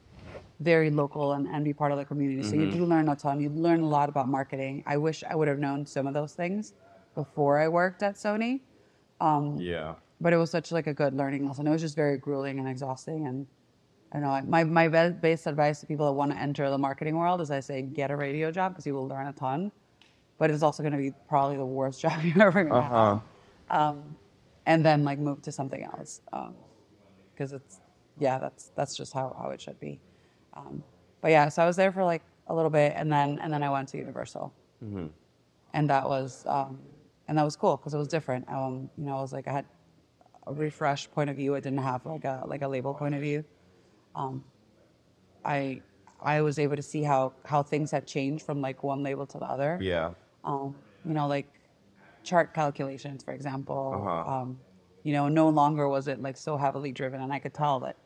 very 0.63 0.91
local 0.91 1.33
and, 1.33 1.47
and 1.49 1.65
be 1.65 1.73
part 1.73 1.93
of 1.93 1.99
the 1.99 2.05
community. 2.05 2.43
So 2.43 2.55
you 2.57 2.63
Mm-hmm. 2.67 2.79
do 2.79 2.85
learn 2.87 3.09
a 3.09 3.17
ton. 3.17 3.41
You 3.41 3.51
learn 3.51 3.81
a 3.81 3.89
lot 3.89 4.09
about 4.09 4.29
marketing. 4.29 4.83
I 4.87 4.97
wish 4.97 5.23
I 5.29 5.35
would 5.35 5.49
have 5.49 5.59
known 5.59 5.85
some 5.87 6.07
of 6.07 6.15
those 6.15 6.33
things 6.35 6.75
before 7.15 7.59
I 7.59 7.69
worked 7.69 8.03
at 8.03 8.15
Sony, 8.17 8.61
Um, 9.21 9.57
Yeah. 9.59 9.95
but 10.21 10.33
it 10.33 10.39
was 10.39 10.51
such 10.51 10.73
like 10.73 10.87
a 10.87 10.95
good 10.95 11.15
learning 11.15 11.47
lesson. 11.47 11.67
It 11.67 11.71
was 11.71 11.83
just 11.83 11.97
very 11.97 12.17
grueling 12.19 12.59
and 12.59 12.69
exhausting. 12.69 13.27
And 13.27 13.47
I 14.13 14.21
don't 14.21 14.25
know 14.25 14.51
my 14.51 14.63
my 14.65 14.87
be- 14.89 15.17
best 15.27 15.47
advice 15.47 15.81
to 15.81 15.87
people 15.87 16.07
that 16.07 16.13
want 16.13 16.33
to 16.33 16.39
enter 16.39 16.69
the 16.71 16.79
marketing 16.79 17.17
world 17.17 17.41
is 17.41 17.51
I 17.51 17.61
say 17.61 17.83
get 17.83 18.11
a 18.11 18.17
radio 18.17 18.51
job 18.51 18.73
because 18.73 18.87
you 18.87 18.95
will 18.95 19.09
learn 19.09 19.27
a 19.27 19.33
ton, 19.33 19.73
but 20.39 20.51
it's 20.51 20.63
also 20.63 20.83
going 20.83 20.93
to 20.93 20.99
be 21.07 21.13
probably 21.29 21.57
the 21.57 21.65
worst 21.81 22.01
job 22.05 22.17
you're 22.25 22.43
ever 22.49 22.63
going 22.65 22.75
to 22.75 22.89
Uh 22.89 22.89
have. 22.89 23.23
huh. 23.71 23.93
And 24.67 24.85
then 24.87 25.03
like 25.05 25.19
move 25.19 25.43
to 25.43 25.53
something 25.53 25.83
else 25.83 26.21
because 27.35 27.53
it's 27.53 27.81
yeah 28.19 28.39
that's 28.39 28.71
that's 28.77 28.95
just 28.97 29.13
how, 29.13 29.35
how 29.41 29.51
it 29.51 29.61
should 29.61 29.81
be. 29.81 30.01
Um, 30.55 30.83
but 31.21 31.31
yeah, 31.31 31.49
so 31.49 31.63
I 31.63 31.67
was 31.67 31.77
there 31.77 31.93
for 31.93 32.05
like 32.05 32.23
a 32.49 32.55
little 32.55 32.71
bit, 32.71 32.93
and 32.97 33.11
then 33.13 33.39
and 33.41 33.53
then 33.53 33.63
I 33.63 33.71
went 33.71 33.89
to 33.91 33.99
Universal, 33.99 34.53
and 35.73 35.89
that 35.91 36.09
was 36.09 36.45
um, 36.47 36.79
and 37.29 37.39
that 37.39 37.45
was 37.45 37.57
cool 37.57 37.77
because 37.77 37.95
it 37.95 37.99
was 37.99 38.09
different. 38.09 38.49
Um, 38.49 38.91
you 38.99 39.05
know, 39.05 39.19
it 39.19 39.23
was 39.23 39.33
like 39.33 39.49
I 39.49 39.53
had 39.53 39.65
a 40.47 40.53
refresh 40.53 41.11
point 41.11 41.31
of 41.31 41.37
view. 41.37 41.55
I 41.55 41.61
didn't 41.61 41.79
have 41.79 42.05
like 42.05 42.25
a 42.25 42.43
like 42.47 42.63
a 42.63 42.69
label 42.69 42.95
point 42.95 43.15
of 43.15 43.21
view. 43.21 43.45
Um, 44.15 44.45
I 45.45 45.81
I 46.21 46.41
was 46.41 46.59
able 46.59 46.77
to 46.77 46.83
see 46.83 47.03
how 47.03 47.33
how 47.45 47.63
things 47.63 47.91
had 47.91 48.07
changed 48.07 48.45
from 48.45 48.61
like 48.61 48.83
one 48.83 49.03
label 49.03 49.27
to 49.27 49.39
the 49.39 49.47
other. 49.47 49.79
Yeah. 49.81 50.11
Um, 50.45 50.75
you 51.05 51.15
know, 51.15 51.27
like 51.27 51.47
chart 52.23 52.55
calculations, 52.55 53.23
for 53.23 53.33
example. 53.33 53.95
Uh-huh. 53.97 54.41
Um, 54.41 54.59
you 55.03 55.13
know, 55.13 55.29
no 55.29 55.49
longer 55.49 55.89
was 55.89 56.07
it 56.09 56.23
like 56.23 56.37
so 56.37 56.57
heavily 56.57 56.93
driven, 56.93 57.21
and 57.21 57.33
I 57.33 57.39
could 57.39 57.55
tell 57.55 57.81
that 57.81 57.97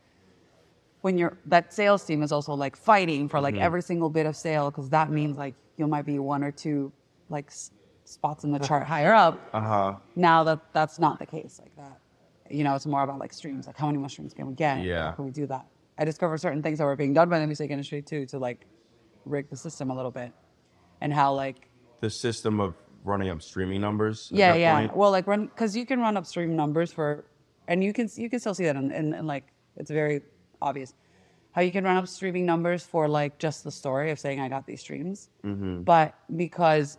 when 1.02 1.18
you're 1.18 1.36
that 1.46 1.72
sales 1.72 2.04
team 2.04 2.22
is 2.22 2.32
also 2.32 2.54
like 2.54 2.76
fighting 2.76 3.28
for 3.28 3.40
like 3.40 3.54
Mm-hmm. 3.54 3.62
every 3.62 3.82
single 3.82 4.10
bit 4.10 4.26
of 4.26 4.36
sale 4.36 4.70
because 4.70 4.88
that 4.90 5.10
means 5.10 5.36
like 5.38 5.54
you 5.76 5.86
might 5.86 6.06
be 6.06 6.18
one 6.18 6.42
or 6.42 6.50
two 6.50 6.92
like 7.28 7.46
s- 7.48 7.70
spots 8.04 8.44
in 8.44 8.50
the 8.52 8.58
chart 8.58 8.86
higher 8.94 9.12
up. 9.14 9.38
Uh 9.52 9.60
huh. 9.60 9.94
Now 10.16 10.44
that 10.44 10.60
that's 10.72 10.98
not 10.98 11.18
the 11.18 11.26
case 11.26 11.60
like 11.62 11.74
that. 11.76 11.98
You 12.50 12.64
know, 12.64 12.74
it's 12.74 12.86
more 12.86 13.02
about 13.02 13.18
like 13.18 13.32
streams, 13.32 13.66
like 13.66 13.76
how 13.76 13.90
many 13.90 14.08
streams 14.08 14.32
can 14.32 14.46
we 14.46 14.54
get? 14.54 14.82
Yeah. 14.84 15.06
How 15.10 15.12
can 15.12 15.24
we 15.24 15.30
do 15.32 15.46
that? 15.46 15.66
I 15.98 16.04
discovered 16.04 16.38
certain 16.40 16.62
things 16.62 16.78
that 16.78 16.84
were 16.84 16.96
being 16.96 17.14
done 17.14 17.28
by 17.28 17.38
the 17.38 17.46
music 17.46 17.70
industry 17.70 18.02
too 18.02 18.26
to 18.26 18.38
like 18.38 18.66
rig 19.24 19.48
the 19.50 19.56
system 19.56 19.90
a 19.90 19.94
little 19.96 20.10
bit, 20.10 20.32
and 21.00 21.12
how 21.12 21.32
like 21.34 21.68
The 22.00 22.10
system 22.10 22.60
of 22.60 22.74
running 23.04 23.28
up 23.28 23.40
streaming 23.42 23.80
numbers. 23.80 24.28
yeah 24.32 24.54
yeah 24.54 24.74
point? 24.78 24.96
well 24.96 25.10
like 25.12 25.26
run 25.28 25.46
because 25.46 25.76
you 25.76 25.86
can 25.86 26.00
run 26.00 26.16
upstream 26.16 26.56
numbers 26.56 26.92
for 26.92 27.24
and 27.68 27.82
you 27.84 27.92
can 27.92 28.08
you 28.16 28.28
can 28.28 28.40
still 28.40 28.52
see 28.54 28.64
that 28.64 28.74
in, 28.76 28.90
in, 28.90 29.14
in 29.14 29.26
like 29.26 29.44
it's 29.76 29.90
very 29.90 30.20
obvious 30.62 30.94
how 31.52 31.62
you 31.62 31.72
can 31.72 31.84
run 31.84 31.96
up 31.96 32.06
streaming 32.06 32.44
numbers 32.44 32.82
for 32.84 33.08
like 33.08 33.38
just 33.38 33.64
the 33.64 33.70
story 33.70 34.10
of 34.10 34.18
saying 34.18 34.40
i 34.40 34.48
got 34.48 34.66
these 34.66 34.80
streams 34.80 35.28
Mm-hmm. 35.44 35.82
but 35.82 36.14
because 36.36 36.98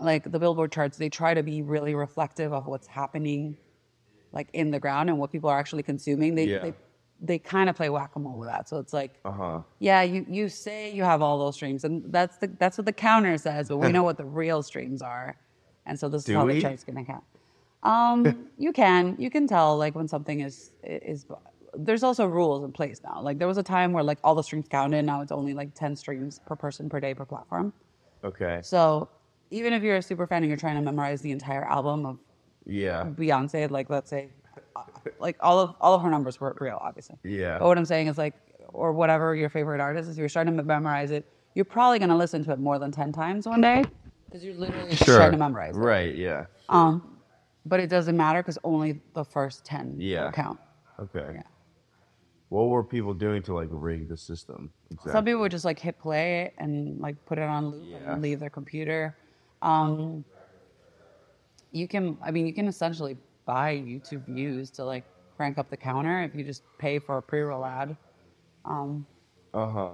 like 0.00 0.30
the 0.30 0.38
billboard 0.38 0.72
charts 0.72 0.96
they 0.98 1.08
try 1.08 1.34
to 1.34 1.42
be 1.42 1.62
really 1.62 1.94
reflective 1.94 2.52
of 2.52 2.66
what's 2.66 2.86
happening 2.86 3.56
like 4.32 4.48
in 4.52 4.70
the 4.70 4.78
ground 4.80 5.08
and 5.08 5.18
what 5.18 5.30
people 5.32 5.48
are 5.48 5.58
actually 5.58 5.82
consuming 5.82 6.34
they 6.34 6.46
Yeah. 6.46 6.58
they, 6.58 6.74
they 7.20 7.38
kind 7.38 7.70
of 7.70 7.76
play 7.76 7.88
whack-a-mole 7.88 8.38
with 8.38 8.48
that 8.48 8.68
so 8.68 8.78
it's 8.78 8.92
like 8.92 9.12
Uh 9.24 9.30
huh. 9.32 9.60
yeah, 9.78 10.02
you, 10.02 10.26
you 10.28 10.48
say 10.50 10.92
you 10.92 11.02
have 11.02 11.22
all 11.22 11.38
those 11.38 11.54
streams, 11.54 11.84
and 11.84 12.12
that's 12.12 12.36
the 12.38 12.46
that's 12.58 12.76
what 12.78 12.84
the 12.86 12.92
counter 12.92 13.36
says, 13.38 13.68
but 13.68 13.78
we 13.78 13.90
know 13.92 14.02
what 14.02 14.16
the 14.18 14.24
real 14.24 14.62
streams 14.62 15.00
are, 15.02 15.36
and 15.86 15.98
so 15.98 16.08
this 16.10 16.24
Do 16.24 16.32
is 16.32 16.36
how 16.38 16.44
we? 16.46 16.54
the 16.54 16.60
chart's 16.62 16.84
gonna 16.84 17.04
count. 17.04 17.24
Um, 17.82 18.48
you 18.58 18.72
can 18.72 19.16
you 19.18 19.30
can 19.30 19.46
tell 19.46 19.76
like 19.78 19.94
when 19.94 20.08
something 20.08 20.40
is 20.40 20.72
is. 20.82 21.24
There's 21.78 22.02
also 22.02 22.26
rules 22.26 22.64
in 22.64 22.72
place 22.72 23.00
now. 23.04 23.20
Like 23.20 23.38
there 23.38 23.48
was 23.48 23.58
a 23.58 23.62
time 23.62 23.92
where 23.92 24.02
like 24.02 24.18
all 24.24 24.34
the 24.34 24.42
streams 24.42 24.66
counted. 24.68 25.04
Now 25.04 25.20
it's 25.20 25.32
only 25.32 25.54
like 25.54 25.74
ten 25.74 25.94
streams 25.96 26.40
per 26.46 26.56
person 26.56 26.88
per 26.88 27.00
day 27.00 27.14
per 27.14 27.24
platform. 27.24 27.72
Okay. 28.24 28.60
So 28.62 29.08
even 29.50 29.72
if 29.72 29.82
you're 29.82 29.96
a 29.96 30.02
super 30.02 30.26
fan 30.26 30.42
and 30.42 30.48
you're 30.48 30.56
trying 30.56 30.76
to 30.76 30.82
memorize 30.82 31.20
the 31.20 31.30
entire 31.32 31.64
album 31.64 32.06
of 32.06 32.18
Yeah. 32.64 33.04
Beyonce, 33.04 33.70
like 33.70 33.90
let's 33.90 34.10
say, 34.10 34.30
uh, 34.74 34.82
like 35.20 35.36
all 35.40 35.60
of 35.60 35.74
all 35.80 35.94
of 35.94 36.02
her 36.02 36.10
numbers 36.10 36.40
were 36.40 36.56
real, 36.60 36.78
obviously. 36.80 37.16
Yeah. 37.24 37.58
But 37.58 37.66
what 37.68 37.78
I'm 37.78 37.84
saying 37.84 38.06
is 38.08 38.18
like, 38.18 38.34
or 38.68 38.92
whatever 38.92 39.34
your 39.36 39.48
favorite 39.48 39.80
artist 39.80 40.08
is, 40.08 40.16
if 40.16 40.20
you're 40.20 40.28
starting 40.28 40.56
to 40.56 40.62
memorize 40.62 41.10
it, 41.10 41.24
you're 41.54 41.64
probably 41.64 41.98
gonna 41.98 42.16
listen 42.16 42.42
to 42.44 42.52
it 42.52 42.58
more 42.58 42.78
than 42.78 42.90
ten 42.90 43.12
times 43.12 43.46
one 43.46 43.60
day 43.60 43.84
because 44.26 44.42
you're 44.44 44.54
literally 44.54 44.90
just 44.90 45.04
trying 45.04 45.30
to 45.32 45.38
memorize 45.38 45.76
it. 45.76 45.80
Right. 45.80 46.14
Yeah. 46.16 46.46
Um, 46.68 47.18
but 47.64 47.80
it 47.80 47.88
doesn't 47.88 48.16
matter 48.16 48.42
because 48.42 48.58
only 48.64 49.00
the 49.14 49.24
first 49.24 49.64
ten 49.64 49.94
Yeah. 49.98 50.30
count. 50.32 50.58
Okay. 50.98 51.26
Yeah. 51.34 51.42
What 52.48 52.68
were 52.68 52.84
people 52.84 53.12
doing 53.14 53.42
to 53.44 53.54
like 53.54 53.68
rig 53.70 54.08
the 54.08 54.16
system? 54.16 54.70
Exactly. 54.90 55.12
Some 55.12 55.24
people 55.24 55.40
would 55.40 55.50
just 55.50 55.64
like 55.64 55.78
hit 55.78 55.98
play 55.98 56.52
and 56.58 57.00
like 57.00 57.16
put 57.26 57.38
it 57.38 57.42
on 57.42 57.66
loop 57.70 57.84
Yeah. 57.90 58.12
and 58.12 58.22
leave 58.22 58.38
their 58.40 58.50
computer. 58.50 59.16
Um, 59.62 60.24
you 61.72 61.88
can, 61.88 62.16
I 62.24 62.30
mean, 62.30 62.46
you 62.46 62.54
can 62.54 62.68
essentially 62.68 63.16
buy 63.44 63.76
YouTube 63.76 64.24
views 64.26 64.70
to 64.72 64.84
like 64.84 65.04
crank 65.36 65.58
up 65.58 65.68
the 65.70 65.76
counter 65.76 66.22
if 66.22 66.34
you 66.34 66.44
just 66.44 66.62
pay 66.78 66.98
for 66.98 67.18
a 67.18 67.22
pre-roll 67.22 67.64
ad. 67.64 67.96
Um, 68.64 69.06
Uh 69.54 69.66
huh. 69.70 69.90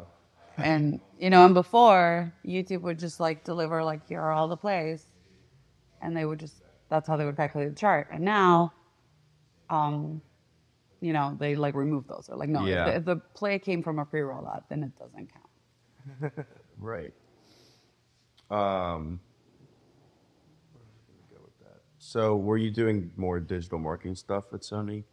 and 0.58 1.00
you 1.18 1.30
know, 1.30 1.44
and 1.44 1.54
before 1.54 2.32
YouTube 2.44 2.82
would 2.82 2.98
just 2.98 3.20
like 3.20 3.44
deliver 3.44 3.82
like 3.82 4.06
here 4.08 4.20
are 4.20 4.32
all 4.32 4.48
the 4.48 4.56
plays, 4.56 5.06
and 6.02 6.16
they 6.16 6.24
would 6.24 6.38
just 6.40 6.62
that's 6.88 7.08
how 7.08 7.16
they 7.16 7.24
would 7.24 7.36
calculate 7.36 7.70
the 7.70 7.74
chart. 7.74 8.08
And 8.12 8.24
now, 8.24 8.72
um, 9.70 10.20
you 11.02 11.12
know, 11.12 11.36
they 11.38 11.56
like 11.56 11.74
remove 11.74 12.06
those. 12.06 12.26
They're 12.28 12.36
like, 12.36 12.48
no, 12.48 12.64
Yeah. 12.64 12.86
if, 12.86 12.86
the, 12.86 12.96
if 12.96 13.04
the 13.04 13.16
play 13.34 13.58
came 13.58 13.82
from 13.82 13.98
a 13.98 14.04
pre-roll 14.06 14.48
ad, 14.48 14.62
then 14.70 14.84
it 14.84 14.92
doesn't 14.98 15.28
count. 15.32 16.46
Right. 16.78 17.12
Um. 18.50 19.20
where 20.72 20.82
was 20.82 20.98
I 20.98 21.12
gonna 21.12 21.38
go 21.38 21.44
with 21.44 21.58
that? 21.60 21.80
So 21.98 22.36
were 22.36 22.56
you 22.56 22.70
doing 22.70 23.10
more 23.16 23.38
digital 23.38 23.78
marketing 23.78 24.16
stuff 24.16 24.52
at 24.52 24.62
Sony? 24.62 25.04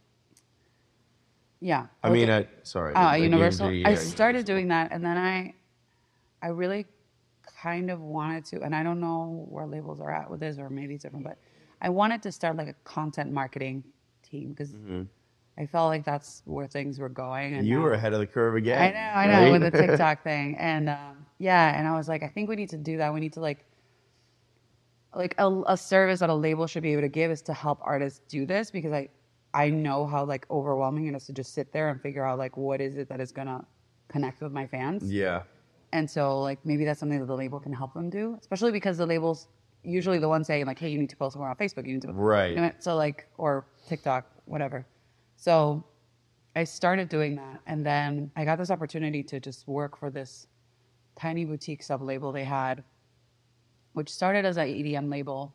Yeah. 1.60 1.86
I 2.02 2.10
mean, 2.10 2.28
at 2.30 2.48
sorry, 2.66 2.94
uh, 2.94 3.14
Universal. 3.14 3.68
UMG, 3.68 3.86
I 3.86 3.94
started 3.94 4.46
doing 4.46 4.68
that, 4.68 4.90
and 4.90 5.04
then 5.04 5.16
I, 5.16 5.54
I 6.42 6.48
really 6.48 6.86
kind 7.44 7.90
of 7.90 8.00
wanted 8.00 8.44
to, 8.46 8.62
and 8.62 8.74
I 8.74 8.82
don't 8.82 9.00
know 9.00 9.46
where 9.48 9.66
labels 9.66 10.00
are 10.00 10.10
at 10.10 10.30
with 10.30 10.40
this, 10.40 10.58
or 10.58 10.70
maybe 10.70 10.94
it's 10.94 11.04
different, 11.04 11.24
but 11.24 11.38
I 11.82 11.88
wanted 11.90 12.22
to 12.24 12.32
start 12.32 12.56
like 12.56 12.68
a 12.68 12.74
content 12.84 13.30
marketing 13.32 13.84
team 14.22 14.50
because 14.50 14.74
I 15.58 15.66
felt 15.66 15.88
like 15.88 16.04
that's 16.04 16.42
where 16.46 16.66
things 16.66 16.98
were 16.98 17.08
going. 17.08 17.54
And 17.54 17.66
You 17.66 17.76
now- 17.78 17.82
were 17.84 17.92
ahead 17.92 18.12
of 18.12 18.20
the 18.20 18.26
curve 18.26 18.54
again. 18.56 18.80
I 18.80 18.90
know, 19.26 19.34
I 19.34 19.44
know, 19.46 19.52
with 19.52 19.62
the 19.62 19.70
TikTok 19.86 20.22
thing, 20.22 20.56
and 20.58 20.88
um, 20.88 21.26
yeah, 21.38 21.78
and 21.78 21.86
I 21.86 21.96
was 21.96 22.08
like, 22.08 22.22
I 22.22 22.28
think 22.28 22.48
we 22.48 22.56
need 22.56 22.70
to 22.70 22.78
do 22.78 22.96
that. 22.98 23.12
We 23.12 23.20
need 23.20 23.32
to 23.34 23.40
like, 23.40 23.64
like 25.14 25.34
a, 25.38 25.62
a 25.66 25.76
service 25.76 26.20
that 26.20 26.30
a 26.30 26.34
label 26.34 26.66
should 26.66 26.82
be 26.82 26.92
able 26.92 27.02
to 27.02 27.08
give 27.08 27.30
is 27.30 27.42
to 27.42 27.52
help 27.54 27.78
artists 27.82 28.20
do 28.28 28.46
this 28.46 28.70
because 28.70 28.92
I, 28.92 29.08
I 29.52 29.68
know 29.68 30.06
how 30.06 30.24
like 30.24 30.46
overwhelming 30.50 31.06
it 31.08 31.14
is 31.16 31.26
to 31.26 31.32
just 31.32 31.52
sit 31.54 31.72
there 31.72 31.88
and 31.90 32.00
figure 32.00 32.24
out 32.24 32.38
like 32.38 32.56
what 32.56 32.80
is 32.80 32.96
it 32.96 33.08
that 33.08 33.20
is 33.20 33.32
gonna 33.32 33.64
connect 34.08 34.40
with 34.40 34.52
my 34.52 34.66
fans, 34.66 35.12
yeah. 35.12 35.42
and 35.92 36.08
so 36.08 36.40
like 36.40 36.58
maybe 36.64 36.84
that's 36.84 37.00
something 37.00 37.18
that 37.18 37.26
the 37.26 37.36
label 37.36 37.58
can 37.60 37.72
help 37.72 37.92
them 37.94 38.08
do, 38.08 38.36
especially 38.40 38.70
because 38.72 38.96
the 38.98 39.06
labels 39.06 39.48
usually 39.82 40.18
the 40.18 40.28
ones 40.28 40.46
saying 40.46 40.66
like, 40.66 40.78
hey, 40.78 40.88
you 40.90 40.98
need 40.98 41.10
to 41.10 41.16
post 41.16 41.36
more 41.36 41.48
on 41.48 41.56
Facebook, 41.56 41.86
you 41.86 41.94
need 41.94 42.02
to 42.02 42.12
Right. 42.12 42.50
you 42.54 42.60
know, 42.60 42.70
so 42.78 42.94
like 42.96 43.26
or 43.38 43.66
TikTok, 43.88 44.26
whatever. 44.44 44.86
So 45.40 45.82
I 46.54 46.64
started 46.64 47.08
doing 47.08 47.36
that, 47.36 47.62
and 47.66 47.84
then 47.84 48.30
I 48.36 48.44
got 48.44 48.58
this 48.58 48.70
opportunity 48.70 49.22
to 49.22 49.40
just 49.40 49.66
work 49.66 49.96
for 49.96 50.10
this 50.10 50.46
tiny 51.18 51.46
boutique 51.46 51.82
sub 51.82 52.02
label 52.02 52.30
they 52.30 52.44
had, 52.44 52.84
which 53.94 54.10
started 54.10 54.44
as 54.44 54.58
an 54.58 54.68
EDM 54.68 55.10
label, 55.10 55.54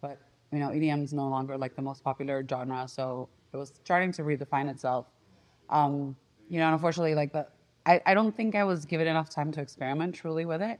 but 0.00 0.20
you 0.52 0.60
know 0.60 0.68
EDM 0.68 1.02
is 1.02 1.12
no 1.12 1.28
longer 1.28 1.58
like 1.58 1.74
the 1.74 1.82
most 1.82 2.04
popular 2.04 2.46
genre, 2.48 2.86
so 2.86 3.28
it 3.52 3.56
was 3.56 3.72
starting 3.82 4.12
to 4.12 4.22
redefine 4.22 4.70
itself. 4.70 5.06
Um, 5.68 6.14
you 6.48 6.60
know, 6.60 6.66
and 6.66 6.74
unfortunately, 6.74 7.16
like 7.16 7.32
the 7.32 7.48
I, 7.86 8.00
I 8.06 8.14
don't 8.14 8.36
think 8.36 8.54
I 8.54 8.62
was 8.62 8.84
given 8.84 9.08
enough 9.08 9.30
time 9.30 9.50
to 9.50 9.60
experiment 9.60 10.14
truly 10.14 10.44
with 10.44 10.62
it. 10.62 10.78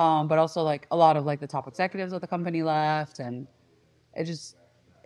Um, 0.00 0.26
but 0.26 0.38
also 0.38 0.62
like 0.62 0.86
a 0.90 0.96
lot 0.96 1.18
of 1.18 1.26
like 1.26 1.38
the 1.38 1.46
top 1.46 1.68
executives 1.68 2.14
of 2.14 2.22
the 2.22 2.26
company 2.26 2.62
left, 2.62 3.18
and 3.18 3.46
it 4.14 4.24
just 4.24 4.56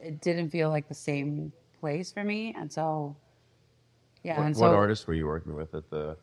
it 0.01 0.21
didn't 0.21 0.51
feel 0.51 0.71
like 0.71 0.87
the 0.87 0.95
same 0.95 1.53
place 1.81 2.13
for 2.13 2.25
me, 2.25 2.55
and 2.59 2.73
so 2.73 3.17
yeah, 4.25 4.39
What, 4.39 4.47
and 4.47 4.57
what 4.57 4.71
artists 4.73 5.07
were 5.07 5.15
you 5.15 5.27
working 5.27 5.55
with 5.55 5.75
at 5.75 5.89
the 5.91 6.17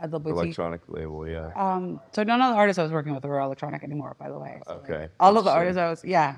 at 0.00 0.10
the 0.12 0.18
boutique. 0.20 0.36
electronic 0.44 0.80
label? 0.88 1.26
Yeah. 1.28 1.50
Um, 1.56 2.00
so 2.12 2.22
none 2.22 2.40
of 2.40 2.52
the 2.52 2.56
artists 2.56 2.78
I 2.78 2.82
was 2.84 2.92
working 2.92 3.12
with 3.14 3.24
were 3.24 3.40
electronic 3.40 3.82
anymore, 3.82 4.14
by 4.18 4.28
the 4.30 4.38
way. 4.38 4.60
So, 4.66 4.74
like, 4.74 4.90
Okay. 4.90 5.08
all 5.18 5.36
of 5.36 5.44
the 5.44 5.50
artists 5.50 5.76
I 5.78 5.90
was, 5.90 6.04
yeah. 6.04 6.36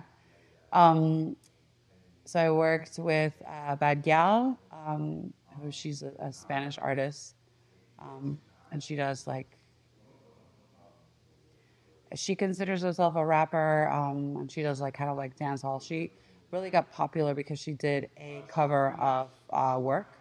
Um, 0.72 1.36
so 2.24 2.40
I 2.40 2.50
worked 2.50 2.98
with 2.98 3.34
uh, 3.46 3.76
Bad 3.76 4.02
Gyal, 4.04 4.56
um, 4.72 5.32
who 5.60 5.70
she's 5.70 6.02
a, 6.02 6.12
a 6.20 6.32
Spanish 6.32 6.78
artist, 6.78 7.34
um, 7.98 8.38
and 8.72 8.82
she 8.82 8.96
does 8.96 9.26
like. 9.26 9.56
She 12.14 12.34
considers 12.34 12.82
herself 12.82 13.14
a 13.14 13.24
rapper, 13.24 13.88
um, 13.88 14.36
and 14.38 14.50
she 14.50 14.62
does 14.62 14.80
like 14.80 14.94
kind 14.94 15.10
of 15.10 15.16
like 15.16 15.36
dance 15.36 15.62
hall. 15.62 15.78
She 15.78 16.10
really 16.52 16.70
got 16.70 16.90
popular 16.90 17.34
because 17.34 17.58
she 17.58 17.72
did 17.74 18.10
a 18.16 18.44
cover 18.48 18.92
of 19.00 19.30
uh, 19.52 19.78
"Work," 19.80 20.18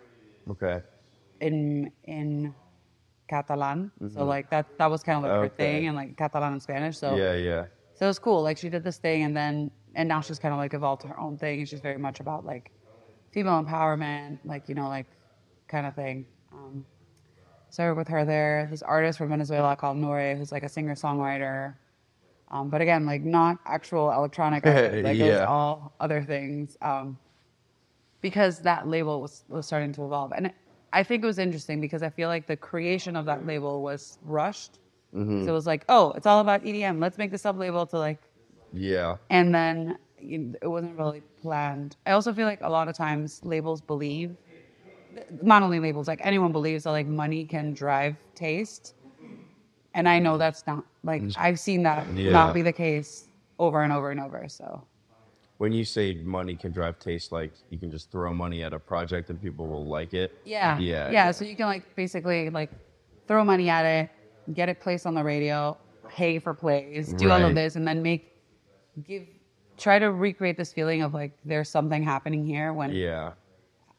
okay. 0.50 0.82
in 1.40 1.92
in 2.04 2.56
Catalan. 3.28 3.92
So 4.10 4.26
like 4.26 4.50
that 4.50 4.78
that 4.78 4.90
was 4.90 5.04
kind 5.04 5.18
of 5.18 5.24
like 5.24 5.32
her 5.40 5.46
Okay. 5.46 5.56
thing 5.56 5.88
and 5.88 5.96
like 5.96 6.18
Catalan 6.18 6.54
and 6.54 6.62
Spanish. 6.62 6.98
So 6.98 7.16
Yeah, 7.16 7.34
yeah. 7.36 7.66
so 7.94 8.06
it 8.06 8.10
was 8.10 8.20
cool. 8.20 8.42
Like 8.44 8.58
she 8.58 8.70
did 8.70 8.84
this 8.84 8.98
thing 8.98 9.24
and 9.24 9.36
then 9.36 9.72
and 9.96 10.08
now 10.10 10.22
she's 10.22 10.40
kind 10.40 10.54
of 10.54 10.60
like 10.60 10.74
evolved 10.74 11.02
to 11.04 11.08
her 11.08 11.20
own 11.20 11.38
thing 11.38 11.60
and 11.60 11.70
she's 11.70 11.80
very 11.82 11.98
much 11.98 12.20
about 12.20 12.46
like 12.46 12.72
female 13.32 13.64
empowerment, 13.64 14.40
like 14.44 14.68
you 14.70 14.76
know 14.76 14.88
like 14.90 15.08
kind 15.68 15.86
of 15.86 15.96
thing. 15.96 16.26
Um, 16.52 16.86
so 17.70 17.84
I 17.84 17.88
worked 17.88 17.98
with 18.00 18.08
her 18.10 18.26
there. 18.26 18.68
This 18.72 18.82
artist 18.82 19.18
from 19.20 19.30
Venezuela 19.30 19.76
called 19.76 19.98
Nore, 19.98 20.36
who's 20.36 20.52
like 20.52 20.64
a 20.64 20.70
singer 20.70 20.96
songwriter. 20.96 21.76
Um, 22.52 22.70
but 22.70 22.82
again, 22.82 23.06
like 23.06 23.24
not 23.24 23.58
actual 23.66 24.12
electronic, 24.12 24.66
artist. 24.66 25.04
like 25.04 25.18
it 25.18 25.32
was 25.32 25.42
all 25.42 25.94
other 26.00 26.24
things. 26.24 26.78
Um, 26.82 27.18
because 28.22 28.60
that 28.60 28.88
label 28.88 29.22
was 29.22 29.44
was 29.48 29.66
starting 29.66 29.94
to 29.94 30.04
evolve, 30.06 30.34
and 30.36 30.52
I 30.92 31.04
think 31.04 31.24
it 31.24 31.28
was 31.28 31.40
interesting 31.40 31.80
because 31.80 32.04
I 32.04 32.10
feel 32.10 32.28
like 32.28 32.48
the 32.48 32.58
creation 32.58 33.16
of 33.16 33.26
that 33.26 33.46
label 33.46 33.82
was 33.82 34.18
rushed. 34.26 34.80
Mm-hmm. 35.16 35.46
So 35.46 35.52
it 35.52 35.54
was 35.54 35.66
like, 35.68 35.86
oh, 35.90 36.12
it's 36.12 36.26
all 36.28 36.40
about 36.42 36.64
EDM. 36.64 37.00
Let's 37.00 37.18
make 37.18 37.32
the 37.32 37.38
sub 37.38 37.58
label 37.58 37.86
to 37.88 37.98
like 37.98 38.20
Yeah. 38.74 39.18
and 39.30 39.54
then 39.56 39.98
you- 40.20 40.56
it 40.62 40.68
wasn't 40.68 40.98
really 40.98 41.22
planned. 41.42 41.96
I 42.06 42.12
also 42.12 42.34
feel 42.34 42.46
like 42.46 42.62
a 42.62 42.70
lot 42.70 42.88
of 42.90 42.96
times 42.96 43.40
labels 43.44 43.80
believe, 43.82 44.36
not 45.42 45.64
only 45.64 45.80
labels, 45.80 46.08
like 46.08 46.20
anyone 46.24 46.52
believes 46.52 46.84
that 46.84 46.92
like 46.92 47.08
money 47.08 47.46
can 47.46 47.74
drive 47.74 48.16
taste, 48.36 48.96
and 50.00 50.08
I 50.08 50.18
know 50.20 50.38
that's 50.38 50.66
not 50.66 50.84
like 51.04 51.22
mm. 51.22 51.36
I've 51.38 51.60
seen 51.60 51.84
that 51.84 52.08
Yeah. 52.16 52.32
not 52.32 52.54
be 52.54 52.62
the 52.62 52.72
case 52.74 53.28
over 53.60 53.84
and 53.84 53.92
over 53.94 54.12
and 54.12 54.20
over. 54.20 54.48
So 54.48 54.66
When 55.58 55.72
you 55.74 55.84
say 55.84 56.06
money 56.24 56.56
can 56.56 56.72
drive 56.72 56.98
taste, 57.00 57.32
like 57.34 57.52
you 57.70 57.78
can 57.78 57.92
just 57.92 58.10
throw 58.12 58.34
money 58.34 58.64
at 58.64 58.72
a 58.74 58.80
project 58.80 59.30
and 59.30 59.38
people 59.42 59.68
will 59.68 59.86
like 59.86 60.14
it. 60.14 60.30
yeah, 60.46 60.78
Yeah. 60.80 61.12
yeah. 61.12 61.32
So 61.32 61.44
you 61.46 61.56
can 61.56 61.66
like 61.68 61.84
basically 61.96 62.50
like 62.50 62.72
throw 63.28 63.44
money 63.44 63.68
at 63.70 63.86
it, 63.86 64.10
get 64.54 64.70
it 64.70 64.80
placed 64.80 65.06
on 65.06 65.14
the 65.14 65.24
radio, 65.24 65.78
pay 66.08 66.40
for 66.40 66.54
plays, 66.54 67.12
do 67.14 67.30
all 67.30 67.42
Right. 67.42 67.50
of 67.50 67.56
this, 67.56 67.76
and 67.76 67.86
then 67.88 68.02
make 68.02 68.24
give 69.04 69.28
try 69.78 69.98
to 70.00 70.12
recreate 70.12 70.58
this 70.58 70.72
feeling 70.74 71.02
of 71.04 71.14
like 71.14 71.32
there's 71.46 71.70
something 71.70 72.04
happening 72.04 72.46
here 72.46 72.72
when 72.74 72.92
Yeah. 72.92 73.34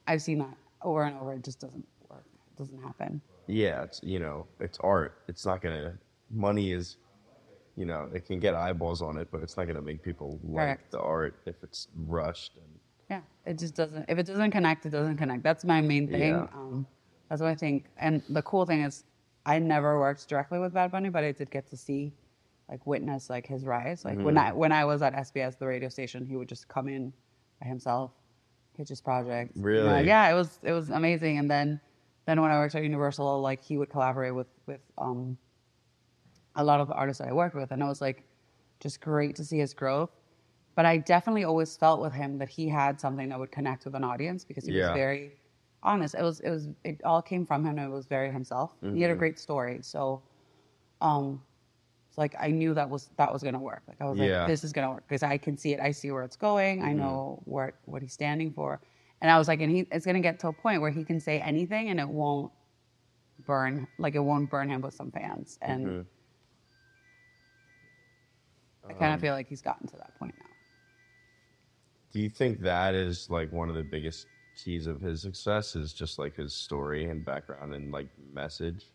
I've 0.07 0.23
seen 0.23 0.39
that 0.39 0.57
over 0.83 1.03
and 1.05 1.17
over. 1.21 1.35
It 1.35 1.45
just 1.45 1.61
doesn't 1.61 1.87
work. 2.11 2.25
It 2.53 2.57
doesn't 2.59 2.83
happen. 2.83 3.21
Yeah. 3.51 3.83
It's 3.85 4.01
you 4.03 4.19
know, 4.19 4.47
it's 4.61 4.79
art. 4.81 5.19
It's 5.29 5.45
not 5.47 5.61
gonna. 5.63 5.95
Money 6.31 6.73
is, 6.73 6.97
you 7.77 7.85
know, 7.85 8.09
it 8.15 8.25
can 8.27 8.39
get 8.39 8.55
eyeballs 8.55 9.03
on 9.03 9.17
it, 9.19 9.29
but 9.33 9.43
it's 9.43 9.57
not 9.57 9.67
gonna 9.67 9.83
make 9.83 10.03
people 10.03 10.39
like 10.43 10.55
Correct. 10.67 10.91
the 10.93 11.01
art 11.01 11.35
if 11.47 11.57
it's 11.63 11.89
rushed. 12.07 12.53
And 12.57 12.79
Yeah, 13.11 13.21
it 13.51 13.59
just 13.59 13.75
doesn't. 13.75 14.07
If 14.09 14.19
it 14.19 14.27
doesn't 14.27 14.51
connect, 14.53 14.87
it 14.87 14.91
doesn't 14.91 15.17
connect. 15.17 15.43
That's 15.43 15.65
my 15.65 15.81
main 15.81 16.09
thing. 16.09 16.35
Yeah. 16.35 16.47
Um, 16.55 16.87
that's 17.29 17.41
what 17.41 17.51
I 17.51 17.55
think. 17.55 17.87
And 17.97 18.23
the 18.29 18.43
cool 18.43 18.65
thing 18.67 18.83
is, 18.83 19.05
I 19.47 19.59
never 19.59 19.99
worked 19.99 20.29
directly 20.29 20.59
with 20.59 20.73
Bad 20.75 20.91
Bunny, 20.93 21.09
but 21.09 21.25
I 21.25 21.33
did 21.33 21.51
get 21.51 21.67
to 21.71 21.77
see, 21.77 22.13
like, 22.69 22.87
witness 22.87 23.31
like 23.31 23.47
his 23.47 23.65
rise. 23.65 24.05
Like 24.05 24.19
when 24.19 24.35
Mm-hmm. 24.35 24.49
I 24.49 24.53
when 24.53 24.73
I 24.73 24.85
was 24.85 25.01
at 25.03 25.15
SBS, 25.15 25.59
the 25.59 25.67
radio 25.67 25.89
station, 25.89 26.27
he 26.27 26.37
would 26.37 26.49
just 26.49 26.69
come 26.69 26.87
in 26.89 27.13
by 27.61 27.67
himself, 27.69 28.13
pitch 28.77 28.89
his 28.89 29.01
project. 29.01 29.53
you 29.57 29.63
know, 29.63 29.69
Really? 29.69 30.07
yeah, 30.07 30.31
it 30.31 30.35
was 30.35 30.59
it 30.63 30.73
was 30.73 30.91
amazing. 30.91 31.39
And 31.39 31.51
then 31.51 31.81
then 32.27 32.41
when 32.41 32.51
I 32.51 32.59
worked 32.59 32.75
at 32.75 32.83
Universal, 32.83 33.41
like 33.41 33.63
he 33.63 33.77
would 33.79 33.91
collaborate 33.91 34.35
with 34.35 34.49
with 34.67 34.81
um 34.99 35.37
a 36.57 36.65
lot 36.65 36.81
of 36.81 36.89
the 36.89 36.95
artists 36.95 37.21
that 37.21 37.29
I 37.29 37.33
worked 37.33 37.55
with, 37.55 37.71
and 37.71 37.83
it 37.83 37.87
was 37.87 38.01
like 38.01 38.25
just 38.81 39.01
great 39.01 39.37
to 39.37 39.45
see 39.45 39.59
his 39.59 39.75
growth. 39.75 40.11
But 40.75 40.87
I 40.87 40.99
definitely 40.99 41.45
always 41.45 41.77
felt 41.77 42.01
with 42.01 42.13
him 42.13 42.39
that 42.39 42.49
he 42.49 42.69
had 42.69 43.01
something 43.01 43.29
that 43.29 43.39
would 43.39 43.51
connect 43.53 43.85
with 43.85 43.95
an 43.95 44.05
audience 44.05 44.45
because 44.45 44.65
he 44.65 44.73
Yeah. 44.73 44.89
was 44.89 44.91
very 44.91 45.33
honest. 45.83 46.15
It 46.15 46.23
was 46.23 46.41
it 46.41 46.51
was 46.51 46.69
it 46.85 47.01
all 47.05 47.23
came 47.23 47.45
from 47.47 47.65
him 47.65 47.79
and 47.79 47.87
it 47.87 47.95
was 47.95 48.07
very 48.07 48.31
himself. 48.31 48.75
He 48.81 48.87
Mm-hmm. 48.89 49.03
had 49.03 49.11
a 49.11 49.15
great 49.17 49.39
story. 49.39 49.79
So 49.83 50.23
um 51.01 51.43
it's 52.09 52.19
like 52.19 52.35
I 52.41 52.49
knew 52.51 52.75
that 52.75 52.89
was 52.89 53.11
that 53.17 53.33
was 53.33 53.43
gonna 53.43 53.59
work. 53.59 53.83
Like 53.89 54.01
I 54.01 54.05
was 54.09 54.19
Yeah. 54.19 54.25
Mm-hmm. 54.27 54.39
like, 54.41 54.47
this 54.49 54.65
is 54.65 54.73
gonna 54.73 54.91
work 54.91 55.05
because 55.09 55.23
I 55.23 55.39
can 55.39 55.57
see 55.57 55.73
it. 55.75 55.81
I 55.81 55.91
see 55.93 56.11
where 56.11 56.23
it's 56.25 56.37
going. 56.37 56.83
I 56.83 56.93
know 56.93 57.41
what 57.45 57.75
what 57.85 58.03
he's 58.03 58.13
standing 58.13 58.53
for. 58.53 58.81
And 59.23 59.31
I 59.31 59.39
was 59.39 59.49
like, 59.49 59.61
and 59.61 59.71
he 59.71 59.87
it's 59.93 60.07
gonna 60.07 60.21
get 60.21 60.39
to 60.41 60.49
a 60.49 60.53
point 60.53 60.81
where 60.81 60.91
he 60.91 61.05
can 61.05 61.21
say 61.21 61.41
anything 61.41 61.89
and 61.91 62.01
it 62.01 62.09
won't 62.09 62.53
burn 63.47 63.87
like 63.99 64.15
it 64.15 64.21
won't 64.21 64.49
burn 64.51 64.69
him 64.71 64.81
with 64.81 64.95
some 64.95 65.11
fans. 65.11 65.59
And. 65.63 66.07
I 68.89 68.93
kind 68.95 69.05
Um, 69.13 69.15
of 69.15 69.21
feel 69.21 69.35
like 69.35 69.47
he's 69.49 69.63
gotten 69.63 69.87
to 69.89 69.97
that 69.99 70.19
point 70.19 70.35
now. 70.39 70.47
do 72.13 72.19
you 72.21 72.29
think 72.29 72.61
that 72.61 72.95
is 72.95 73.31
like 73.31 73.53
one 73.53 73.69
of 73.69 73.75
the 73.77 73.85
biggest 73.85 74.27
keys 74.57 74.87
of 74.89 75.01
his 75.01 75.23
success? 75.23 75.77
Is 75.77 75.93
just 75.93 76.19
like 76.19 76.35
his 76.37 76.53
story 76.53 77.05
and 77.09 77.25
background 77.25 77.73
and 77.75 77.93
like 77.93 78.09
message. 78.33 78.87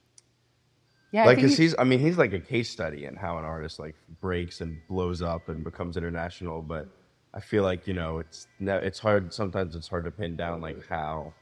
Yeah, 1.12 1.26
like 1.26 1.38
because 1.38 1.56
he- 1.56 1.64
he's 1.64 1.76
i 1.80 1.86
mean 1.86 2.00
he's 2.00 2.18
like 2.18 2.34
a 2.34 2.40
case 2.42 2.70
study 2.70 3.06
in 3.06 3.16
how 3.16 3.38
an 3.38 3.46
artist 3.46 3.80
like 3.80 3.96
breaks 4.20 4.60
and 4.60 4.86
blows 4.90 5.22
up 5.22 5.48
and 5.48 5.64
becomes 5.64 5.96
international 5.96 6.62
but 6.62 6.90
i 7.36 7.40
feel 7.40 7.64
like 7.64 7.88
you 7.88 7.94
know 7.94 8.20
it's 8.20 8.48
it's 8.60 9.00
hard 9.00 9.34
sometimes 9.34 9.76
it's 9.76 9.88
hard 9.88 10.06
to 10.06 10.12
pin 10.12 10.36
down 10.36 10.62
like 10.62 10.88
how 10.88 11.34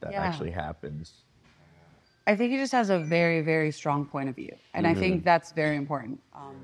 that 0.00 0.12
Yeah. 0.12 0.22
actually 0.22 0.50
happens 0.50 1.12
I 2.26 2.36
think 2.36 2.52
he 2.52 2.56
just 2.56 2.72
has 2.72 2.88
a 2.88 2.98
very, 2.98 3.42
very 3.42 3.70
strong 3.70 4.06
point 4.06 4.30
of 4.30 4.34
view, 4.34 4.56
and 4.72 4.86
I 4.86 4.94
think 4.94 5.24
that's 5.24 5.52
very 5.52 5.76
important 5.76 6.18
um, 6.34 6.56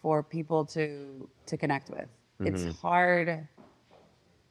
for 0.00 0.22
people 0.22 0.64
to 0.66 1.28
to 1.46 1.56
connect 1.58 1.90
with. 1.90 2.08
It's 2.44 2.80
hard. 2.80 3.46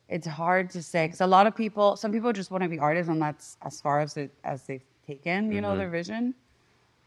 It's 0.07 0.27
hard 0.27 0.69
to 0.71 0.83
say 0.83 1.07
because 1.07 1.21
a 1.21 1.27
lot 1.27 1.47
of 1.47 1.55
people, 1.55 1.95
some 1.95 2.11
people 2.11 2.31
just 2.33 2.51
want 2.51 2.63
to 2.63 2.69
be 2.69 2.77
artists, 2.79 3.09
and 3.09 3.21
that's 3.21 3.57
as 3.63 3.81
far 3.81 4.01
as 4.01 4.17
it, 4.17 4.31
as 4.43 4.67
they've 4.67 4.83
taken, 5.07 5.51
you 5.51 5.61
know, 5.61 5.75
their 5.77 5.89
vision. 5.89 6.35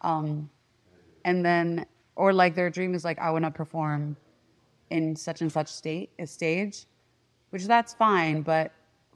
Um, 0.00 0.48
and 1.24 1.44
then, 1.44 1.86
or 2.16 2.32
like 2.32 2.54
their 2.54 2.70
dream 2.70 2.94
is 2.94 3.04
like, 3.04 3.18
I 3.18 3.30
want 3.30 3.44
to 3.44 3.50
perform 3.50 4.16
in 4.90 5.16
such 5.16 5.40
and 5.40 5.50
such 5.50 5.68
state 5.68 6.10
a 6.18 6.26
stage, 6.26 6.86
which 7.50 7.66
that's 7.66 7.94
fine. 7.94 8.42
But 8.42 8.72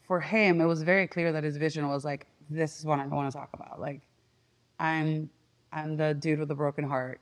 for 0.06 0.20
him, 0.20 0.60
it 0.60 0.64
was 0.66 0.82
very 0.82 1.06
clear 1.06 1.32
that 1.32 1.44
his 1.44 1.56
vision 1.56 1.88
was 1.88 2.04
like, 2.04 2.26
this 2.50 2.78
is 2.78 2.84
what 2.84 2.98
I 2.98 3.06
want 3.06 3.30
to 3.30 3.36
talk 3.36 3.50
about. 3.52 3.80
Like, 3.80 4.00
I'm 4.78 5.28
I'm 5.72 5.96
the 5.96 6.14
dude 6.14 6.38
with 6.38 6.50
a 6.50 6.54
broken 6.54 6.84
heart, 6.84 7.20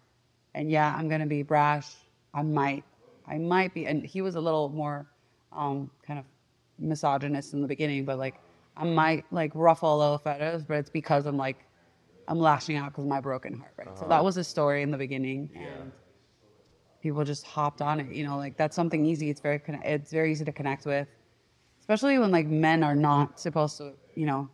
and 0.55 0.71
yeah, 0.71 0.95
I'm 0.97 1.09
gonna 1.09 1.27
be 1.27 1.43
brash. 1.43 1.95
I 2.33 2.43
might 2.43 2.85
I 3.27 3.39
might 3.39 3.75
be, 3.75 3.87
and 3.87 4.05
he 4.05 4.23
was 4.23 4.37
a 4.37 4.41
little 4.41 4.69
more 4.69 5.07
um, 5.53 5.91
kind 6.07 6.19
of 6.19 6.25
misogynist 6.79 7.55
in 7.55 7.63
the 7.63 7.69
beginning, 7.69 8.05
but 8.05 8.19
like 8.19 8.37
I 8.77 8.85
might 8.85 9.25
like 9.33 9.51
ruffle 9.55 9.97
a 9.97 9.99
little 9.99 10.19
feathers, 10.19 10.63
but 10.65 10.75
it's 10.77 10.91
because 10.91 11.27
I'm 11.27 11.37
like 11.37 11.57
I'm 12.29 12.39
lashing 12.39 12.77
out 12.77 12.91
because 12.93 13.05
of 13.05 13.09
my 13.09 13.21
broken 13.21 13.59
heart, 13.59 13.73
right? 13.79 13.99
So 13.99 14.07
that 14.09 14.23
was 14.23 14.35
his 14.35 14.47
story 14.47 14.83
in 14.83 14.91
the 14.91 14.99
beginning, 14.99 15.51
and 15.55 15.93
people 17.07 17.25
just 17.25 17.47
hopped 17.47 17.81
on 17.83 18.01
it. 18.01 18.09
You 18.13 18.25
know, 18.27 18.37
like 18.37 18.57
that's 18.57 18.77
something 18.77 19.05
easy. 19.07 19.31
It's 19.31 19.41
very 19.41 19.61
it's 19.85 20.13
very 20.13 20.31
easy 20.33 20.45
to 20.45 20.53
connect 20.53 20.87
with, 20.87 21.09
especially 21.81 22.19
when 22.19 22.31
like 22.31 22.47
men 22.47 22.83
are 22.83 22.95
not 22.97 23.41
supposed 23.41 23.79
to, 23.79 23.93
you 24.15 24.27
know, 24.27 24.49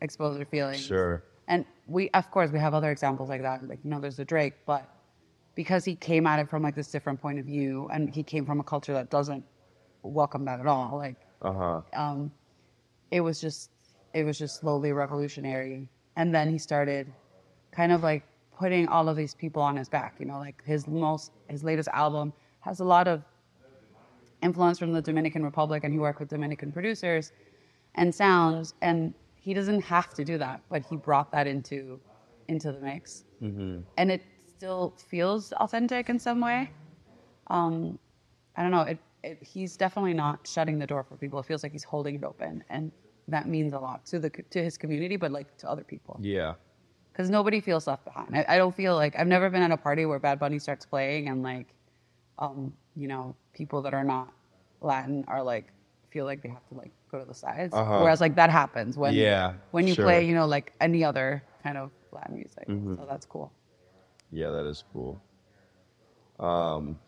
expose 0.00 0.36
their 0.36 0.46
feelings. 0.46 0.80
Sure. 0.80 1.22
And 1.48 1.64
we, 1.86 2.10
of 2.10 2.30
course, 2.30 2.50
we 2.50 2.58
have 2.58 2.74
other 2.74 2.90
examples 2.90 3.28
like 3.28 3.42
that. 3.42 3.68
Like 3.68 3.80
you 3.84 3.90
know, 3.90 4.00
there's 4.00 4.16
the 4.16 4.24
Drake, 4.24 4.54
but 4.66 4.88
because 5.54 5.84
he 5.84 5.94
came 5.94 6.26
at 6.26 6.38
it 6.40 6.48
from 6.48 6.62
like 6.62 6.74
this 6.74 6.90
different 6.90 7.20
point 7.20 7.38
of 7.38 7.44
view, 7.46 7.88
and 7.92 8.14
he 8.14 8.22
came 8.22 8.46
from 8.46 8.60
a 8.60 8.64
culture 8.64 8.94
that 8.94 9.10
doesn't 9.10 9.44
welcome 10.02 10.44
that 10.46 10.60
at 10.60 10.66
all. 10.66 10.96
Like 10.96 11.16
Uh 11.42 11.52
huh. 11.52 11.80
um, 11.94 12.32
it 13.10 13.20
was 13.20 13.40
just 13.40 13.70
it 14.14 14.24
was 14.24 14.38
just 14.38 14.60
slowly 14.60 14.92
revolutionary 14.92 15.88
and 16.16 16.34
then 16.34 16.48
he 16.48 16.58
started 16.58 17.12
kind 17.72 17.92
of 17.92 18.02
like 18.02 18.22
putting 18.58 18.88
all 18.88 19.08
of 19.08 19.16
these 19.16 19.34
people 19.34 19.62
on 19.62 19.76
his 19.76 19.88
back 19.88 20.14
you 20.18 20.26
know 20.26 20.38
like 20.38 20.62
his 20.64 20.86
most 20.86 21.32
his 21.48 21.64
latest 21.64 21.88
album 21.92 22.32
has 22.60 22.80
a 22.80 22.84
lot 22.84 23.08
of 23.08 23.22
influence 24.42 24.78
from 24.78 24.92
the 24.92 25.02
dominican 25.02 25.42
republic 25.44 25.84
and 25.84 25.92
he 25.92 25.98
worked 25.98 26.20
with 26.20 26.28
dominican 26.28 26.70
producers 26.72 27.32
and 27.94 28.14
sounds 28.14 28.74
and 28.82 29.14
he 29.34 29.54
doesn't 29.54 29.80
have 29.80 30.12
to 30.14 30.24
do 30.24 30.38
that 30.38 30.62
but 30.70 30.82
he 30.82 30.96
brought 30.96 31.32
that 31.32 31.46
into 31.46 32.00
into 32.48 32.72
the 32.72 32.80
mix 32.80 33.24
and 33.96 34.10
it 34.10 34.22
still 34.56 34.94
feels 35.08 35.52
authentic 35.54 36.08
in 36.08 36.18
some 36.18 36.40
way 36.40 36.70
um, 37.48 37.98
I 38.56 38.62
don't 38.62 38.70
know. 38.70 38.82
It, 38.82 38.98
it, 39.22 39.42
he's 39.42 39.76
definitely 39.76 40.14
not 40.14 40.46
shutting 40.46 40.78
the 40.78 40.86
door 40.86 41.04
for 41.04 41.16
people. 41.16 41.38
It 41.40 41.46
feels 41.46 41.62
like 41.62 41.72
he's 41.72 41.84
holding 41.84 42.14
it 42.14 42.24
open, 42.24 42.64
and 42.70 42.92
that 43.28 43.48
means 43.48 43.72
a 43.72 43.78
lot 43.78 44.04
to 44.06 44.18
the 44.18 44.30
to 44.30 44.62
his 44.62 44.76
community, 44.76 45.16
but 45.16 45.32
like 45.32 45.56
to 45.58 45.70
other 45.70 45.84
people, 45.84 46.18
Yeah. 46.22 46.54
Because 47.14 47.30
nobody 47.30 47.60
feels 47.60 47.86
left 47.86 48.04
behind. 48.04 48.36
I, 48.36 48.44
I 48.48 48.56
don't 48.56 48.74
feel 48.74 48.96
like 48.96 49.16
I've 49.16 49.28
never 49.28 49.48
been 49.48 49.62
at 49.62 49.70
a 49.70 49.76
party 49.76 50.04
where 50.04 50.18
Bad 50.18 50.40
Bunny 50.40 50.58
starts 50.58 50.84
playing, 50.84 51.28
and 51.28 51.42
like, 51.44 51.68
um, 52.40 52.72
you 52.96 53.06
know, 53.06 53.36
people 53.54 53.80
that 53.82 53.94
are 53.94 54.02
not 54.02 54.32
Latin 54.80 55.24
are 55.28 55.42
like 55.42 55.72
feel 56.10 56.24
like 56.24 56.42
they 56.42 56.48
have 56.48 56.66
to 56.68 56.74
like 56.74 56.90
go 57.10 57.20
to 57.20 57.24
the 57.24 57.34
sides. 57.34 57.72
Uh-huh. 57.72 58.00
Whereas 58.00 58.20
like 58.20 58.34
that 58.34 58.50
happens 58.50 58.98
when 58.98 59.14
Yeah, 59.14 59.54
when 59.70 59.86
you 59.86 59.94
sure. 59.94 60.04
play, 60.04 60.26
you 60.26 60.34
know, 60.34 60.46
like 60.46 60.72
any 60.80 61.04
other 61.04 61.42
kind 61.62 61.78
of 61.78 61.92
Latin 62.10 62.34
music. 62.34 62.68
Mm-hmm. 62.68 62.96
So 62.96 63.06
that's 63.08 63.26
cool. 63.26 63.52
Yeah, 64.32 64.50
that 64.50 64.66
is 64.66 64.82
cool. 64.92 65.20
Um, 66.40 66.98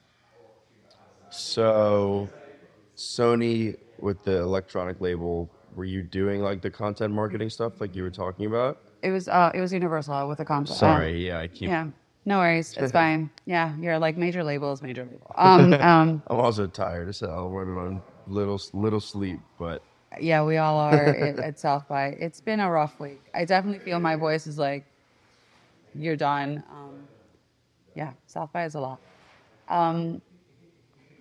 so 1.31 2.29
Sony 2.97 3.77
with 3.99 4.23
the 4.23 4.39
electronic 4.39 5.01
label, 5.01 5.51
were 5.75 5.85
you 5.85 6.03
doing 6.03 6.43
like 6.43 6.63
the 6.63 6.71
content 6.71 7.13
marketing 7.13 7.51
stuff 7.51 7.81
like 7.81 7.97
you 7.97 8.05
were 8.05 8.11
talking 8.11 8.47
about? 8.47 8.86
It 9.03 9.11
was 9.11 9.29
uh, 9.29 9.51
it 9.55 9.61
was 9.61 9.73
Universal 9.73 10.29
with 10.29 10.41
a 10.41 10.45
concept. 10.45 10.79
Sorry, 10.81 11.27
yeah, 11.27 11.39
I 11.41 11.49
keep. 11.49 11.69
Yeah. 11.69 11.89
No 12.25 12.39
worries. 12.39 12.77
It's 12.77 12.91
fine. 12.91 13.31
Yeah, 13.45 13.77
you're 13.79 13.99
like 14.01 14.17
major 14.17 14.43
labels, 14.43 14.83
major 14.83 15.05
label. 15.05 15.33
Um, 15.37 15.73
um, 15.75 16.23
I'm 16.27 16.41
also 16.41 16.67
tired 16.67 17.09
as 17.09 17.21
hell. 17.21 17.49
Running 17.51 17.77
on 17.79 18.03
little 18.27 18.61
little 18.73 18.99
sleep, 19.01 19.39
but 19.59 19.81
yeah, 20.21 20.43
we 20.43 20.57
all 20.57 20.77
are 20.79 21.05
at, 21.07 21.39
at 21.39 21.59
South 21.61 21.87
by. 21.89 22.17
It's 22.19 22.41
been 22.41 22.59
a 22.59 22.69
rough 22.71 22.99
week. 22.99 23.23
I 23.35 23.45
definitely 23.45 23.79
feel 23.79 24.01
my 24.01 24.17
voice 24.17 24.47
is 24.49 24.59
like, 24.59 24.85
you're 25.95 26.17
done. 26.17 26.65
Um, 26.71 27.07
yeah, 27.95 28.13
South 28.27 28.53
by 28.53 28.65
is 28.65 28.75
a 28.75 28.81
lot. 28.81 28.99
Um, 29.69 30.21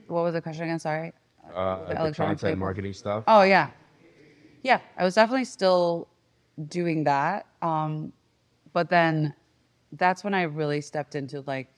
what 0.07 0.23
was 0.23 0.33
the 0.33 0.41
question 0.41 0.63
again? 0.63 0.79
Sorry. 0.79 1.13
uh, 1.53 1.79
The 1.85 1.93
the 1.93 1.99
electronic 2.01 2.39
content 2.39 2.57
marketing 2.59 2.93
stuff. 2.93 3.23
Oh 3.27 3.43
yeah, 3.43 3.69
yeah. 4.63 4.79
I 4.97 5.03
was 5.03 5.13
definitely 5.13 5.45
still 5.45 6.07
doing 6.69 7.03
that, 7.03 7.45
um, 7.65 8.13
but 8.73 8.89
then 8.89 9.33
that's 9.93 10.23
when 10.23 10.33
I 10.33 10.43
really 10.43 10.81
stepped 10.81 11.15
into 11.15 11.41
like. 11.47 11.69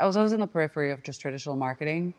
I 0.00 0.06
was 0.06 0.16
always 0.16 0.32
in 0.32 0.40
the 0.40 0.46
periphery 0.46 0.90
of 0.90 1.02
just 1.02 1.20
traditional 1.20 1.54
marketing, 1.54 2.14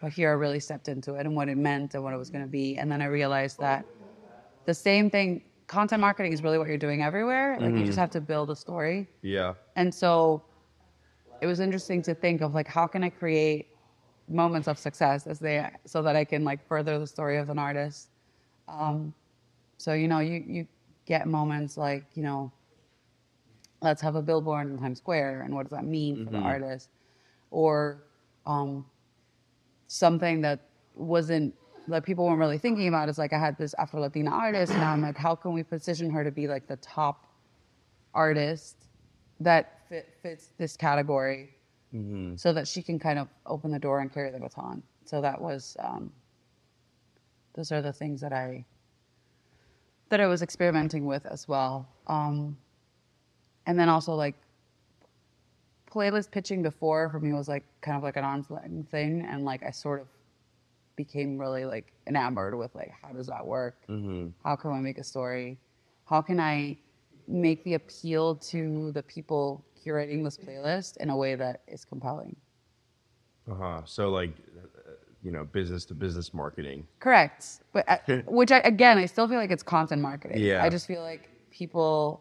but 0.00 0.12
here 0.12 0.30
I 0.30 0.32
really 0.32 0.60
stepped 0.60 0.88
into 0.88 1.14
it 1.14 1.26
and 1.26 1.36
what 1.36 1.48
it 1.48 1.58
meant 1.58 1.94
and 1.94 2.02
what 2.02 2.14
it 2.14 2.16
was 2.16 2.30
going 2.30 2.44
to 2.44 2.50
be, 2.50 2.76
and 2.78 2.90
then 2.90 3.02
I 3.02 3.06
realized 3.06 3.58
that 3.60 3.86
the 4.66 4.74
same 4.74 5.10
thing. 5.10 5.42
Content 5.68 6.00
marketing 6.00 6.32
is 6.32 6.42
really 6.42 6.58
what 6.58 6.68
you're 6.68 6.76
doing 6.76 7.02
everywhere. 7.02 7.58
Like 7.58 7.74
you 7.78 7.86
just 7.86 7.98
have 7.98 8.10
to 8.10 8.20
build 8.20 8.50
a 8.50 8.56
story. 8.56 9.08
Yeah, 9.22 9.54
And 9.76 9.94
so 9.94 10.42
it 11.40 11.46
was 11.46 11.60
interesting 11.60 12.02
to 12.02 12.14
think 12.14 12.42
of 12.42 12.54
like 12.54 12.68
how 12.68 12.86
can 12.86 13.02
I 13.02 13.10
create 13.10 13.68
moments 14.28 14.68
of 14.68 14.78
success 14.78 15.26
as 15.26 15.38
they 15.38 15.68
so 15.86 16.02
that 16.02 16.16
I 16.16 16.24
can 16.24 16.44
like 16.44 16.66
further 16.66 16.98
the 16.98 17.06
story 17.06 17.38
of 17.38 17.48
an 17.50 17.58
artist. 17.58 18.10
Um, 18.68 19.14
so 19.78 19.94
you 19.94 20.08
know 20.08 20.20
you 20.20 20.44
you 20.46 20.68
get 21.06 21.26
moments 21.26 21.76
like 21.76 22.04
you 22.14 22.22
know 22.22 22.52
let's 23.82 24.00
have 24.00 24.14
a 24.14 24.22
billboard 24.22 24.68
in 24.68 24.78
Times 24.78 24.98
Square 24.98 25.42
and 25.42 25.54
what 25.54 25.64
does 25.64 25.76
that 25.76 25.84
mean 25.84 26.24
for 26.24 26.30
the 26.30 26.38
artist? 26.38 26.88
Or 27.50 28.04
um, 28.46 28.86
something 29.88 30.40
that 30.42 30.60
wasn't 30.94 31.54
that 31.88 32.04
people 32.04 32.24
weren't 32.26 32.38
really 32.38 32.58
thinking 32.58 32.86
about 32.86 33.08
is 33.08 33.18
like 33.18 33.32
I 33.32 33.38
had 33.38 33.58
this 33.58 33.74
Afro 33.78 34.00
Latina 34.00 34.30
artist 34.30 34.70
and 34.72 34.80
now 34.80 34.92
I'm 34.92 35.02
like 35.02 35.16
how 35.16 35.34
can 35.34 35.52
we 35.52 35.64
position 35.64 36.10
her 36.10 36.22
to 36.22 36.30
be 36.30 36.46
like 36.46 36.68
the 36.68 36.76
top 36.76 37.26
artist 38.14 38.76
that 39.40 39.80
fit, 39.88 40.14
fits 40.22 40.52
this 40.58 40.76
category 40.76 41.50
so 42.38 42.52
that 42.52 42.66
she 42.68 42.82
can 42.82 42.98
kind 42.98 43.18
of 43.18 43.28
open 43.46 43.70
the 43.70 43.78
door 43.78 44.00
and 44.00 44.12
carry 44.12 44.30
the 44.30 44.38
baton. 44.38 44.82
So 45.04 45.20
that 45.20 45.38
was, 45.40 45.76
um, 45.80 46.10
those 47.54 47.70
are 47.72 47.82
the 47.82 47.92
things 47.92 48.20
that 48.22 48.32
I, 48.32 48.64
that 50.12 50.20
I 50.20 50.26
was 50.26 50.42
experimenting 50.42 51.06
with 51.06 51.24
as 51.24 51.48
well. 51.48 51.88
Um, 52.06 52.58
and 53.64 53.78
then 53.78 53.88
also 53.88 54.12
like 54.12 54.34
playlist 55.90 56.30
pitching 56.30 56.62
before 56.62 57.08
for 57.08 57.18
me 57.18 57.32
was 57.32 57.48
like 57.48 57.64
kind 57.80 57.96
of 57.96 58.02
like 58.02 58.18
an 58.18 58.24
arm's 58.24 58.50
length 58.50 58.90
thing. 58.90 59.26
And 59.26 59.46
like 59.46 59.62
I 59.62 59.70
sort 59.70 60.02
of 60.02 60.08
became 60.96 61.38
really 61.38 61.64
like 61.64 61.94
enamored 62.06 62.54
with 62.58 62.74
like, 62.74 62.92
how 63.00 63.08
does 63.14 63.26
that 63.28 63.46
work? 63.46 63.78
How 64.44 64.54
can 64.54 64.72
I 64.72 64.80
make 64.80 64.98
a 64.98 65.04
story? 65.04 65.56
How 66.04 66.20
can 66.20 66.38
I 66.38 66.76
make 67.26 67.64
the 67.64 67.72
appeal 67.72 68.34
to 68.34 68.92
the 68.92 69.02
people 69.04 69.64
curating 69.82 70.22
this 70.22 70.36
playlist 70.36 70.98
in 70.98 71.08
a 71.08 71.16
way 71.16 71.36
that 71.36 71.62
is 71.66 71.86
compelling? 71.86 72.36
uh 73.50 73.54
huh. 73.54 73.80
So 73.86 74.10
like, 74.10 74.32
you 75.22 75.30
know, 75.30 75.44
business 75.44 75.84
to 75.86 75.94
business 75.94 76.34
marketing. 76.34 76.86
Correct. 77.00 77.60
But 77.72 77.84
uh, 77.88 78.16
which 78.26 78.50
I, 78.52 78.58
again, 78.60 78.98
I 78.98 79.06
still 79.06 79.28
feel 79.28 79.38
like 79.38 79.50
it's 79.50 79.62
content 79.62 80.02
marketing. 80.02 80.38
Yeah. 80.38 80.64
I 80.64 80.68
just 80.68 80.86
feel 80.86 81.02
like 81.02 81.28
people 81.50 82.20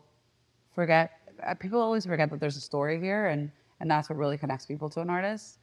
forget. 0.76 1.12
uh, 1.46 1.56
People 1.56 1.82
always 1.82 2.06
forget 2.06 2.30
that 2.30 2.40
there's 2.40 2.58
a 2.58 2.62
story 2.62 3.00
here, 3.00 3.28
and 3.28 3.52
and 3.80 3.90
that's 3.90 4.10
what 4.10 4.18
really 4.18 4.38
connects 4.38 4.66
people 4.66 4.90
to 4.92 5.02
an 5.02 5.10
artist. 5.10 5.58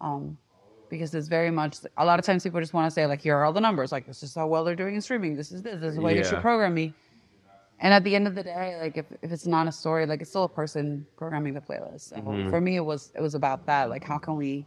Um, 0.00 0.38
because 0.88 1.12
it's 1.16 1.26
very 1.26 1.50
much 1.50 1.78
a 1.96 2.04
lot 2.04 2.20
of 2.20 2.24
times 2.24 2.44
people 2.44 2.60
just 2.60 2.72
want 2.72 2.86
to 2.88 2.94
say 2.94 3.06
like, 3.06 3.20
here 3.20 3.36
are 3.36 3.44
all 3.44 3.52
the 3.52 3.60
numbers. 3.60 3.90
Like 3.90 4.06
this 4.06 4.22
is 4.22 4.34
how 4.34 4.46
well 4.46 4.62
they're 4.62 4.76
doing 4.76 4.94
in 4.94 5.00
streaming. 5.00 5.34
This 5.36 5.50
is 5.50 5.62
this. 5.62 5.80
This 5.80 5.90
is 5.90 5.96
the 5.96 6.02
way 6.02 6.16
you 6.16 6.22
should 6.24 6.40
program 6.40 6.74
me. 6.74 6.94
And 7.80 7.92
at 7.92 8.04
the 8.04 8.14
end 8.14 8.26
of 8.26 8.34
the 8.34 8.42
day, 8.42 8.78
like 8.80 8.96
if, 8.96 9.04
if 9.20 9.30
it's 9.32 9.46
not 9.46 9.66
a 9.66 9.72
story, 9.72 10.06
like 10.06 10.20
it's 10.22 10.30
still 10.30 10.44
a 10.44 10.48
person 10.48 11.04
programming 11.16 11.52
the 11.54 11.60
playlist. 11.60 12.08
So 12.10 12.16
for 12.50 12.60
me, 12.60 12.76
it 12.76 12.84
was 12.84 13.10
it 13.16 13.20
was 13.20 13.34
about 13.34 13.66
that. 13.66 13.90
Like 13.90 14.04
how 14.04 14.16
can 14.18 14.36
we 14.36 14.64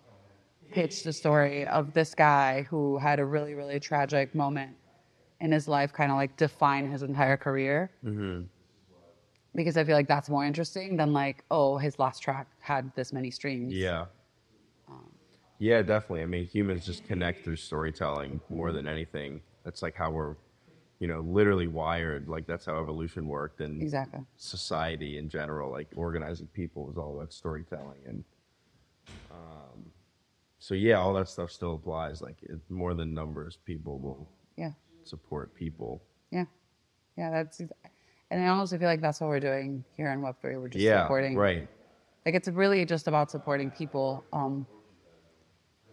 pitch 0.72 1.04
the 1.04 1.14
story 1.14 1.66
of 1.68 1.94
this 1.94 2.14
guy 2.16 2.64
who 2.64 2.98
had 2.98 3.20
a 3.20 3.26
really 3.26 3.54
really 3.54 3.80
tragic 3.80 4.34
moment 4.36 4.76
in 5.42 5.52
his 5.52 5.68
life, 5.68 5.94
kind 5.94 6.12
of 6.12 6.18
like 6.18 6.36
define 6.38 6.90
his 6.92 7.02
entire 7.04 7.38
career. 7.38 7.90
Because 9.56 9.78
I 9.78 9.84
feel 9.84 9.96
like 9.96 10.08
that's 10.08 10.30
more 10.30 10.46
interesting 10.46 10.96
than 10.96 11.12
like, 11.12 11.44
oh, 11.50 11.78
his 11.78 11.98
last 11.98 12.20
track 12.22 12.48
had 12.60 12.92
this 12.96 13.12
many 13.12 13.32
streams. 13.32 13.74
Yeah. 13.74 14.06
Yeah, 15.62 15.82
definitely. 15.82 16.22
I 16.22 16.26
mean, 16.26 16.46
humans 16.46 16.86
just 16.86 17.06
connect 17.06 17.44
through 17.44 17.58
storytelling 17.58 18.40
more 18.50 18.72
than 18.72 18.88
anything. 18.88 19.42
That's 19.66 19.82
like 19.82 19.94
how 19.94 20.10
we're, 20.10 20.36
you 21.00 21.08
know, 21.10 21.20
literally 21.20 21.68
wired. 21.68 22.30
Like 22.30 22.48
that's 22.48 22.66
how 22.66 22.80
evolution 22.80 23.28
worked, 23.28 23.60
and 23.60 23.82
Exactly. 23.82 24.22
society 24.38 25.18
in 25.18 25.28
general, 25.28 25.70
like 25.70 25.90
organizing 25.96 26.48
people, 26.48 26.86
was 26.86 26.98
all 26.98 27.18
about 27.18 27.34
storytelling. 27.34 28.00
And 28.08 28.24
um, 29.32 29.69
so, 30.60 30.76
yeah, 30.76 30.96
all 31.00 31.14
that 31.14 31.28
stuff 31.30 31.52
still 31.52 31.76
applies. 31.76 32.22
Like 32.22 32.38
it, 32.44 32.60
more 32.70 32.94
than 32.94 33.14
numbers, 33.14 33.58
people 33.66 33.98
will 34.00 34.28
Yeah. 34.58 34.72
support 35.04 35.54
people. 35.56 36.02
Yeah. 36.32 36.46
Yeah. 37.18 37.32
That's, 37.32 37.60
and 37.60 38.44
I 38.44 38.48
honestly 38.48 38.78
feel 38.78 38.88
like 38.88 39.02
that's 39.02 39.20
what 39.22 39.28
we're 39.28 39.40
doing 39.40 39.84
here 39.96 40.12
in 40.12 40.22
Web3. 40.22 40.60
We're 40.62 40.68
just 40.68 40.84
yeah, 40.84 41.04
supporting. 41.04 41.36
right. 41.36 41.68
Like 42.26 42.36
it's 42.36 42.48
really 42.50 42.86
just 42.86 43.08
about 43.08 43.32
supporting 43.32 43.72
people. 43.72 44.24
Um, 44.34 44.68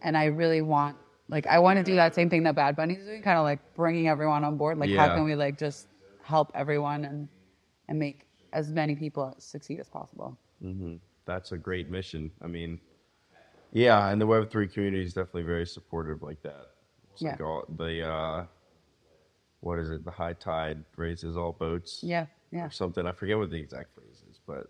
and 0.01 0.17
I 0.17 0.25
really 0.25 0.61
want 0.61 0.97
like 1.29 1.47
I 1.47 1.59
want 1.59 1.77
to 1.77 1.83
do 1.83 1.95
that 1.95 2.15
same 2.15 2.29
thing 2.29 2.43
that 2.43 2.55
Bad 2.55 2.75
Bunny's 2.75 3.03
doing, 3.05 3.21
kind 3.21 3.37
of 3.37 3.43
like 3.43 3.59
bringing 3.75 4.07
everyone 4.07 4.43
on 4.43 4.55
board. 4.57 4.77
Like, 4.77 4.91
how 4.91 5.13
can 5.13 5.23
we 5.25 5.35
like 5.35 5.57
just 5.57 5.87
help 6.23 6.51
everyone 6.55 7.05
and 7.05 7.27
and 7.89 7.97
make 7.99 8.27
as 8.53 8.69
many 8.69 8.95
people 8.95 9.35
succeed 9.37 9.79
as 9.79 9.89
possible? 9.89 10.37
That's 11.25 11.51
a 11.51 11.57
great 11.57 11.89
mission. 11.89 12.31
I 12.41 12.47
mean, 12.47 12.79
yeah, 13.71 14.09
and 14.09 14.19
the 14.21 14.27
Web 14.27 14.49
three 14.49 14.67
community 14.67 15.03
is 15.03 15.13
definitely 15.13 15.43
very 15.43 15.65
supportive 15.65 16.21
like 16.23 16.41
that. 16.43 16.67
It's 17.13 17.21
like 17.21 17.39
Yeah. 17.39 17.45
all 17.45 17.65
the 17.77 18.07
uh, 18.07 18.45
what 19.61 19.79
is 19.79 19.89
it? 19.89 20.03
The 20.05 20.11
high 20.11 20.33
tide 20.33 20.83
raises 20.95 21.35
all 21.37 21.51
boats. 21.51 22.01
Yeah, 22.03 22.27
yeah, 22.51 22.65
Or 22.67 22.69
something. 22.71 23.05
I 23.07 23.11
forget 23.11 23.37
what 23.37 23.49
the 23.49 23.57
exact 23.59 23.93
phrase 23.95 24.23
is, 24.29 24.39
but 24.45 24.67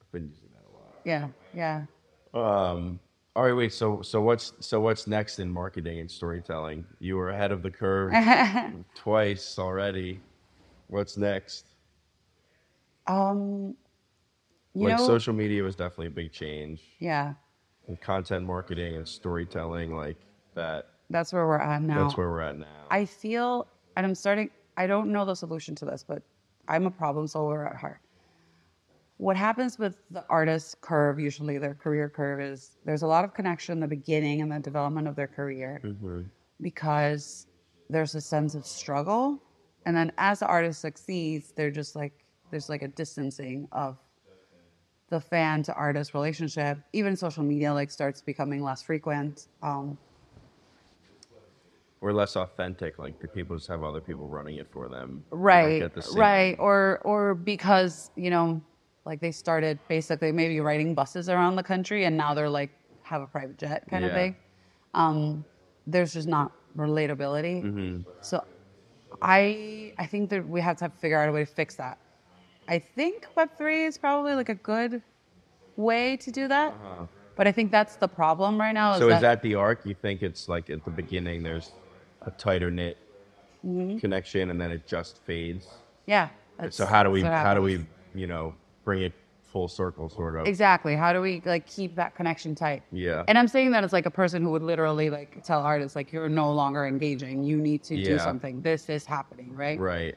I've 0.00 0.10
been 0.12 0.28
using 0.28 0.48
that 0.54 0.64
a 0.68 0.72
lot. 0.74 0.94
yeah, 1.04 1.28
yeah. 1.54 1.84
Um, 2.34 2.98
all 3.36 3.44
right, 3.44 3.52
wait. 3.52 3.72
So, 3.72 4.02
so 4.02 4.20
what's 4.20 4.52
so 4.60 4.80
what's 4.80 5.06
next 5.06 5.38
in 5.38 5.50
marketing 5.50 6.00
and 6.00 6.10
storytelling? 6.10 6.84
You 7.00 7.16
were 7.16 7.30
ahead 7.30 7.52
of 7.52 7.62
the 7.62 7.70
curve 7.70 8.12
twice 8.94 9.58
already. 9.58 10.20
What's 10.88 11.16
next? 11.16 11.66
Um, 13.06 13.74
you 14.74 14.88
like 14.88 14.98
know, 14.98 15.06
social 15.06 15.32
media 15.34 15.62
was 15.62 15.76
definitely 15.76 16.06
a 16.08 16.10
big 16.10 16.32
change. 16.32 16.80
yeah, 16.98 17.34
And 17.88 18.00
content 18.00 18.46
marketing 18.46 18.96
and 18.96 19.06
storytelling, 19.06 19.94
like 19.94 20.16
that. 20.54 20.88
that's 21.10 21.32
where 21.32 21.46
we're 21.46 21.58
at 21.58 21.82
now. 21.82 22.04
That's 22.04 22.16
where 22.16 22.30
we're 22.30 22.40
at 22.40 22.58
now. 22.58 22.86
I 22.90 23.04
feel, 23.04 23.66
and 23.96 24.06
I'm 24.06 24.14
starting, 24.14 24.50
I 24.76 24.86
don't 24.86 25.12
know 25.12 25.24
the 25.24 25.34
solution 25.34 25.74
to 25.76 25.84
this, 25.84 26.04
but 26.06 26.22
I'm 26.68 26.86
a 26.86 26.90
problem 26.90 27.26
solver 27.26 27.66
at 27.66 27.76
heart. 27.76 28.00
What 29.18 29.36
happens 29.36 29.78
with 29.78 29.96
the 30.10 30.24
artist 30.28 30.80
curve, 30.80 31.20
usually 31.20 31.58
their 31.58 31.74
career 31.74 32.08
curve, 32.08 32.40
is 32.40 32.76
there's 32.84 33.02
a 33.02 33.06
lot 33.06 33.24
of 33.24 33.32
connection 33.32 33.74
in 33.74 33.80
the 33.80 33.86
beginning 33.86 34.42
and 34.42 34.50
the 34.50 34.58
development 34.58 35.06
of 35.06 35.14
their 35.14 35.28
career 35.28 35.80
mm-hmm. 35.84 36.22
because 36.60 37.46
there's 37.90 38.14
a 38.14 38.20
sense 38.20 38.54
of 38.54 38.66
struggle. 38.66 39.40
And 39.86 39.96
then 39.96 40.10
as 40.18 40.40
the 40.40 40.46
artist 40.46 40.80
succeeds, 40.80 41.52
they're 41.52 41.70
just 41.70 41.94
like, 41.94 42.12
there's 42.50 42.68
like 42.68 42.82
a 42.82 42.88
distancing 42.88 43.68
of 43.72 43.98
the 45.10 45.20
fan 45.20 45.62
to 45.64 45.74
artist 45.74 46.14
relationship. 46.14 46.78
Even 46.92 47.16
social 47.16 47.42
media 47.42 47.72
like 47.72 47.90
starts 47.90 48.20
becoming 48.20 48.62
less 48.62 48.82
frequent. 48.82 49.46
Um, 49.62 49.98
We're 52.00 52.12
less 52.12 52.36
authentic. 52.36 52.98
Like 52.98 53.18
the 53.20 53.28
people 53.28 53.56
just 53.56 53.68
have 53.68 53.82
other 53.82 54.00
people 54.00 54.26
running 54.28 54.56
it 54.56 54.66
for 54.72 54.88
them. 54.88 55.24
Right 55.30 55.80
the 55.94 56.02
right 56.16 56.56
or 56.58 57.00
or 57.04 57.34
because 57.34 58.10
you 58.16 58.30
know 58.30 58.60
like 59.06 59.20
they 59.20 59.32
started 59.32 59.78
basically 59.88 60.32
maybe 60.32 60.60
riding 60.60 60.94
buses 60.94 61.28
around 61.28 61.56
the 61.56 61.62
country 61.62 62.04
and 62.04 62.16
now 62.16 62.34
they're 62.34 62.48
like 62.48 62.70
have 63.02 63.22
a 63.22 63.26
private 63.26 63.58
jet 63.58 63.84
kind 63.90 64.04
of 64.04 64.12
thing 64.12 64.36
um 64.94 65.44
there's 65.86 66.14
just 66.14 66.26
not 66.28 66.52
relatability 66.76 67.62
Mm-hmm. 67.62 68.00
so 68.22 68.42
i 69.20 69.92
i 69.98 70.06
think 70.06 70.30
that 70.30 70.48
we 70.48 70.60
have 70.62 70.76
to 70.78 70.88
figure 70.88 71.18
out 71.20 71.28
a 71.28 71.32
way 71.32 71.44
to 71.44 71.50
fix 71.50 71.74
that 71.76 71.98
i 72.68 72.78
think 72.78 73.26
web3 73.36 73.86
is 73.88 73.98
probably 73.98 74.34
like 74.34 74.48
a 74.48 74.54
good 74.54 75.02
way 75.76 76.16
to 76.16 76.30
do 76.30 76.48
that 76.48 76.74
but 77.36 77.46
i 77.46 77.52
think 77.52 77.70
that's 77.70 77.96
the 77.96 78.08
problem 78.08 78.58
right 78.60 78.72
now 78.72 78.92
is 78.92 78.96
Uh-huh. 78.96 79.04
So 79.04 79.08
that, 79.08 79.14
is 79.16 79.20
that 79.22 79.42
the 79.42 79.54
arc? 79.56 79.84
You 79.84 79.94
think 79.94 80.22
it's 80.22 80.48
like 80.48 80.70
at 80.70 80.84
the 80.84 80.90
beginning 80.90 81.42
there's 81.42 81.72
a 82.22 82.30
tighter 82.30 82.70
knit 82.70 82.98
Mm-hmm. 83.66 83.96
connection 83.96 84.50
and 84.50 84.60
then 84.60 84.70
it 84.70 84.86
just 84.86 85.22
fades. 85.24 85.66
yeah 86.04 86.28
So 86.68 86.84
how 86.84 87.02
do 87.02 87.10
we 87.10 87.22
how 87.22 87.54
do 87.54 87.62
we 87.62 87.86
you 88.14 88.26
know 88.26 88.54
bring 88.84 89.00
it 89.02 89.14
full 89.42 89.68
circle 89.68 90.10
sort 90.10 90.36
of? 90.36 90.46
Exactly. 90.46 90.94
How 90.96 91.14
do 91.14 91.20
we 91.22 91.40
like 91.46 91.64
keep 91.66 91.94
that 91.94 92.14
connection 92.14 92.54
tight? 92.54 92.82
Yeah. 92.92 93.22
And 93.26 93.38
I'm 93.38 93.48
saying 93.48 93.70
that 93.70 93.82
as 93.82 93.92
like 93.92 94.04
a 94.04 94.10
person 94.10 94.42
who 94.42 94.50
would 94.50 94.62
literally 94.62 95.08
like 95.08 95.42
tell 95.44 95.60
artists 95.62 95.96
like 95.96 96.12
you're 96.12 96.28
no 96.28 96.52
longer 96.52 96.84
engaging. 96.86 97.42
You 97.42 97.56
need 97.56 97.82
to 97.84 97.96
do 97.96 98.18
something. 98.18 98.60
This 98.60 98.90
is 98.90 99.06
happening, 99.06 99.54
right? 99.54 99.78
Right. 99.78 100.16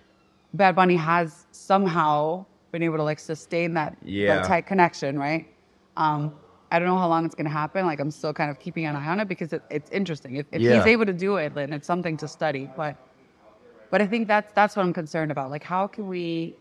Bad 0.53 0.75
Bunny 0.75 0.95
has 0.95 1.45
somehow 1.51 2.45
been 2.71 2.83
able 2.83 2.97
to 2.97 3.03
like 3.03 3.19
sustain 3.19 3.73
that, 3.75 3.97
Yeah. 4.03 4.37
that 4.37 4.45
tight 4.47 4.65
connection, 4.67 5.17
right? 5.19 5.47
Um, 5.97 6.33
I 6.71 6.79
don't 6.79 6.87
know 6.87 6.97
how 6.97 7.07
long 7.07 7.25
it's 7.25 7.35
gonna 7.35 7.49
happen. 7.49 7.85
Like 7.85 7.99
I'm 7.99 8.11
still 8.11 8.33
kind 8.33 8.51
of 8.51 8.59
keeping 8.59 8.85
an 8.85 8.95
eye 8.95 9.07
on 9.07 9.19
it 9.19 9.27
because 9.27 9.53
it, 9.53 9.61
it's 9.69 9.89
interesting. 9.91 10.35
If, 10.35 10.45
if 10.51 10.61
Yeah. 10.61 10.75
he's 10.77 10.85
able 10.85 11.05
to 11.05 11.13
do 11.13 11.37
it, 11.37 11.53
then 11.55 11.71
it's 11.73 11.87
something 11.87 12.17
to 12.17 12.27
study. 12.27 12.69
But 12.75 12.95
but 13.89 14.01
I 14.01 14.07
think 14.07 14.27
that's 14.27 14.51
that's 14.53 14.75
what 14.75 14.83
I'm 14.83 14.93
concerned 14.93 15.31
about. 15.31 15.49
Like 15.49 15.63
how 15.63 15.87
can 15.87 16.07
we 16.07 16.55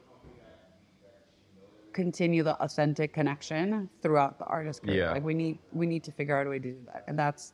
continue 1.93 2.43
the 2.43 2.55
authentic 2.63 3.13
connection 3.15 3.89
throughout 4.03 4.39
the 4.39 4.45
artist 4.45 4.83
career? 4.83 4.97
Yeah. 5.07 5.13
Like 5.13 5.25
we 5.25 5.35
need 5.35 5.59
we 5.73 5.87
need 5.87 6.05
to 6.05 6.13
figure 6.13 6.39
out 6.39 6.47
a 6.47 6.51
way 6.51 6.59
to 6.59 6.71
do 6.73 6.77
that. 6.87 7.05
And 7.09 7.19
that's 7.19 7.53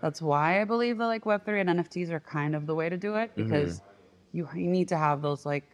that's 0.00 0.22
why 0.22 0.60
I 0.60 0.64
believe 0.64 0.98
that 0.98 1.06
like 1.06 1.26
Web 1.26 1.44
three 1.44 1.60
and 1.60 1.68
NFTs 1.68 2.10
are 2.10 2.20
kind 2.20 2.56
of 2.56 2.66
the 2.66 2.74
way 2.74 2.88
to 2.88 2.96
do 2.96 3.16
it 3.16 3.30
Mm-hmm. 3.36 3.44
because 3.48 3.78
you 3.78 3.84
you 4.32 4.48
need 4.54 4.88
to 4.88 4.96
have 4.96 5.22
those 5.22 5.44
like 5.46 5.64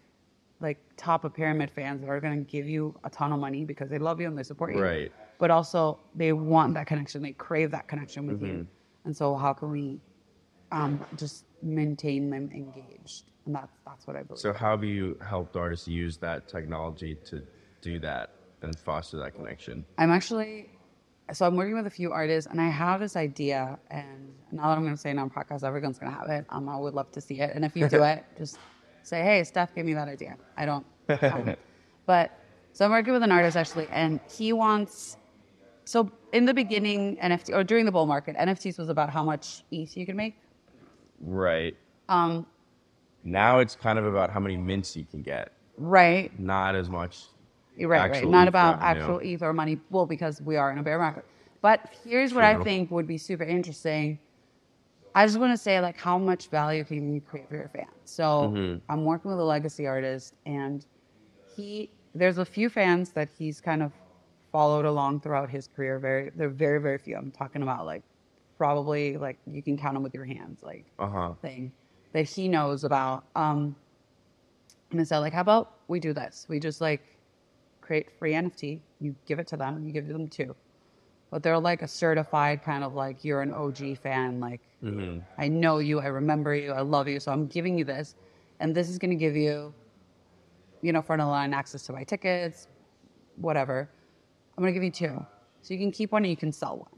like 0.60 0.78
top 0.96 1.24
of 1.24 1.34
pyramid 1.34 1.70
fans 1.70 2.00
that 2.00 2.08
are 2.08 2.20
going 2.20 2.42
to 2.44 2.50
give 2.50 2.66
you 2.66 2.98
a 3.04 3.10
ton 3.10 3.32
of 3.32 3.38
money 3.38 3.64
because 3.64 3.90
they 3.90 3.98
love 3.98 4.20
you 4.20 4.26
and 4.26 4.38
they 4.38 4.42
support 4.42 4.74
you. 4.74 4.80
Right. 4.82 5.12
But 5.38 5.50
also 5.50 5.98
they 6.14 6.32
want 6.32 6.72
that 6.74 6.86
connection. 6.86 7.22
They 7.22 7.32
crave 7.32 7.70
that 7.72 7.88
connection 7.88 8.26
with 8.26 8.36
Mm-hmm. 8.40 8.46
you. 8.46 8.66
And 9.04 9.14
so 9.16 9.36
how 9.36 9.52
can 9.52 9.70
we 9.70 10.00
um, 10.72 11.04
just 11.16 11.44
maintain 11.62 12.30
them 12.30 12.50
engaged? 12.54 13.24
And 13.44 13.54
that's 13.54 13.72
that's 13.86 14.06
what 14.06 14.16
I 14.16 14.22
believe. 14.22 14.40
So 14.40 14.52
how 14.52 14.70
have 14.70 14.82
you 14.84 15.18
helped 15.24 15.54
artists 15.56 15.86
use 15.86 16.16
that 16.18 16.48
technology 16.48 17.16
to 17.26 17.42
do 17.82 17.98
that 18.00 18.30
and 18.62 18.76
foster 18.78 19.18
that 19.18 19.34
connection? 19.36 19.84
I'm 19.98 20.10
actually 20.10 20.70
so 21.32 21.46
I'm 21.46 21.56
working 21.56 21.74
with 21.74 21.86
a 21.86 21.90
few 21.90 22.12
artists 22.12 22.50
and 22.50 22.60
I 22.60 22.68
have 22.68 23.00
this 23.00 23.16
idea 23.16 23.78
and 23.90 24.32
now 24.52 24.68
that 24.68 24.78
I'm 24.78 24.84
gonna 24.84 24.96
say 24.96 25.10
it 25.10 25.18
on 25.18 25.28
podcast, 25.30 25.64
everyone's 25.64 25.98
gonna 25.98 26.12
have 26.12 26.28
it. 26.30 26.44
Um, 26.50 26.68
I 26.68 26.76
would 26.78 26.94
love 26.94 27.10
to 27.12 27.20
see 27.20 27.40
it. 27.40 27.52
And 27.54 27.64
if 27.64 27.76
you 27.76 27.88
do 27.88 28.02
it, 28.12 28.24
just 28.38 28.58
say, 29.02 29.22
Hey, 29.22 29.42
Steph 29.44 29.74
gave 29.74 29.84
me 29.84 29.94
that 29.94 30.08
idea. 30.08 30.36
I 30.56 30.66
don't. 30.66 30.86
But 32.06 32.38
so 32.72 32.84
I'm 32.84 32.92
working 32.92 33.12
with 33.12 33.24
an 33.24 33.32
artist 33.32 33.56
actually 33.56 33.88
and 33.90 34.20
he 34.30 34.52
wants 34.52 35.16
so 35.84 36.10
in 36.32 36.44
the 36.44 36.54
beginning 36.54 37.16
NFT 37.16 37.54
or 37.54 37.64
during 37.64 37.84
the 37.84 37.92
bull 37.92 38.06
market, 38.06 38.36
NFTs 38.36 38.78
was 38.78 38.88
about 38.88 39.08
how 39.10 39.22
much 39.24 39.64
ETH 39.70 39.96
you 39.96 40.04
could 40.04 40.16
make. 40.16 40.36
Right. 41.20 41.76
Um, 42.08 42.46
Now 43.24 43.60
it's 43.60 43.74
kind 43.76 43.98
of 43.98 44.04
about 44.04 44.30
how 44.30 44.40
many 44.40 44.56
mints 44.56 44.96
you 44.96 45.04
can 45.04 45.22
get, 45.22 45.52
right. 45.76 46.36
not 46.38 46.74
as 46.74 46.88
much. 46.88 47.24
You're 47.76 47.88
right, 47.88 48.10
right. 48.10 48.26
Not 48.26 48.46
ETH 48.46 48.48
about 48.48 48.78
actual 48.80 49.18
ETH 49.20 49.42
or 49.42 49.52
money. 49.52 49.78
Well, 49.90 50.06
because 50.06 50.40
we 50.42 50.56
are 50.56 50.72
in 50.72 50.78
a 50.78 50.82
bear 50.82 50.98
market. 50.98 51.24
But 51.62 51.90
here's 52.04 52.32
what 52.34 52.44
I 52.44 52.56
think 52.56 52.90
would 52.90 53.06
be 53.06 53.18
super 53.18 53.44
interesting. 53.44 54.18
I 55.14 55.26
just 55.26 55.38
want 55.38 55.52
to 55.52 55.56
say, 55.56 55.80
like, 55.80 55.96
how 55.98 56.18
much 56.18 56.48
value 56.48 56.84
can 56.84 57.12
you 57.12 57.20
create 57.20 57.48
for 57.48 57.56
your 57.56 57.68
fans? 57.68 57.88
So 58.04 58.54
Mm-hmm. 58.54 58.78
I'm 58.88 59.04
working 59.04 59.30
with 59.30 59.40
a 59.40 59.44
legacy 59.44 59.86
artist, 59.86 60.34
and 60.44 60.84
he 61.56 61.90
there's 62.14 62.38
a 62.38 62.44
few 62.44 62.68
fans 62.70 63.12
that 63.12 63.28
he's 63.38 63.60
kind 63.60 63.82
of 63.82 63.92
followed 64.52 64.84
along 64.84 65.20
throughout 65.20 65.50
his 65.50 65.66
career. 65.68 65.98
Very, 65.98 66.30
they're 66.34 66.48
very, 66.48 66.80
very 66.80 66.98
few. 66.98 67.16
I'm 67.16 67.30
talking 67.30 67.62
about 67.62 67.86
like 67.86 68.02
probably 68.58 69.16
like 69.16 69.38
you 69.46 69.62
can 69.62 69.76
count 69.76 69.94
them 69.94 70.02
with 70.02 70.14
your 70.14 70.24
hands, 70.24 70.62
like 70.62 70.86
Uh 70.98 71.08
huh. 71.08 71.32
thing 71.42 71.72
that 72.12 72.24
he 72.24 72.48
knows 72.48 72.84
about. 72.84 73.24
Um, 73.34 73.76
and 74.90 75.00
I 75.00 75.04
said, 75.04 75.18
like, 75.18 75.32
how 75.32 75.40
about 75.40 75.72
we 75.88 75.98
do 76.00 76.12
this? 76.12 76.46
We 76.48 76.60
just 76.60 76.80
like 76.80 77.02
create 77.86 78.10
free 78.18 78.32
NFT. 78.32 78.80
You 79.00 79.14
give 79.26 79.38
it 79.38 79.46
to 79.48 79.56
them. 79.56 79.84
You 79.86 79.92
give 79.92 80.08
them 80.08 80.28
two, 80.28 80.54
but 81.30 81.42
they're 81.42 81.58
like 81.58 81.82
a 81.82 81.88
certified 81.88 82.62
kind 82.62 82.82
of 82.84 82.94
like 82.94 83.24
you're 83.24 83.42
an 83.42 83.52
OG 83.52 83.98
fan. 83.98 84.40
Like, 84.40 84.60
I 85.38 85.48
know 85.48 85.78
you. 85.78 86.00
I 86.00 86.06
remember 86.06 86.54
you. 86.54 86.72
I 86.72 86.80
love 86.82 87.08
you. 87.08 87.18
So 87.20 87.32
I'm 87.32 87.46
giving 87.46 87.78
you 87.78 87.84
this, 87.84 88.14
and 88.60 88.74
this 88.74 88.88
is 88.88 88.98
going 88.98 89.10
to 89.10 89.16
give 89.16 89.36
you, 89.36 89.72
you 90.82 90.92
know, 90.92 91.02
front 91.02 91.20
of 91.22 91.26
the 91.26 91.30
line 91.30 91.52
access 91.54 91.82
to 91.86 91.92
my 91.92 92.04
tickets, 92.04 92.68
whatever. 93.36 93.88
I'm 94.56 94.62
going 94.62 94.72
to 94.72 94.78
give 94.78 94.84
you 94.84 94.90
two, 94.90 95.24
so 95.62 95.74
you 95.74 95.80
can 95.80 95.90
keep 95.92 96.12
one 96.12 96.24
and 96.24 96.30
you 96.30 96.36
can 96.36 96.52
sell 96.52 96.78
one 96.78 96.88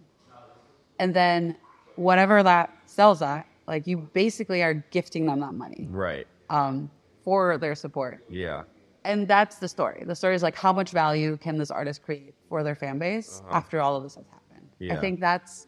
and 1.00 1.14
then 1.14 1.56
whatever 1.96 2.42
that 2.42 2.72
sells 2.86 3.22
at, 3.22 3.46
like 3.66 3.86
you 3.86 3.96
basically 3.96 4.62
are 4.62 4.74
gifting 4.90 5.26
them 5.26 5.40
that 5.40 5.54
money 5.54 5.86
Right. 5.90 6.26
um, 6.50 6.90
for 7.24 7.56
their 7.58 7.74
support. 7.74 8.24
Yeah. 8.28 8.62
And 9.08 9.26
that's 9.26 9.56
the 9.64 9.68
story. 9.76 10.04
The 10.06 10.14
story 10.14 10.34
is 10.34 10.42
like 10.48 10.54
how 10.54 10.72
much 10.80 10.90
value 10.90 11.36
can 11.44 11.54
this 11.62 11.70
artist 11.70 12.02
create 12.06 12.34
for 12.48 12.62
their 12.62 12.74
fan 12.82 12.98
base 12.98 13.42
after 13.50 13.80
all 13.80 13.96
of 13.96 14.02
this 14.04 14.14
has 14.14 14.26
happened. 14.26 14.68
I 14.92 14.96
think 15.00 15.18
that's 15.28 15.66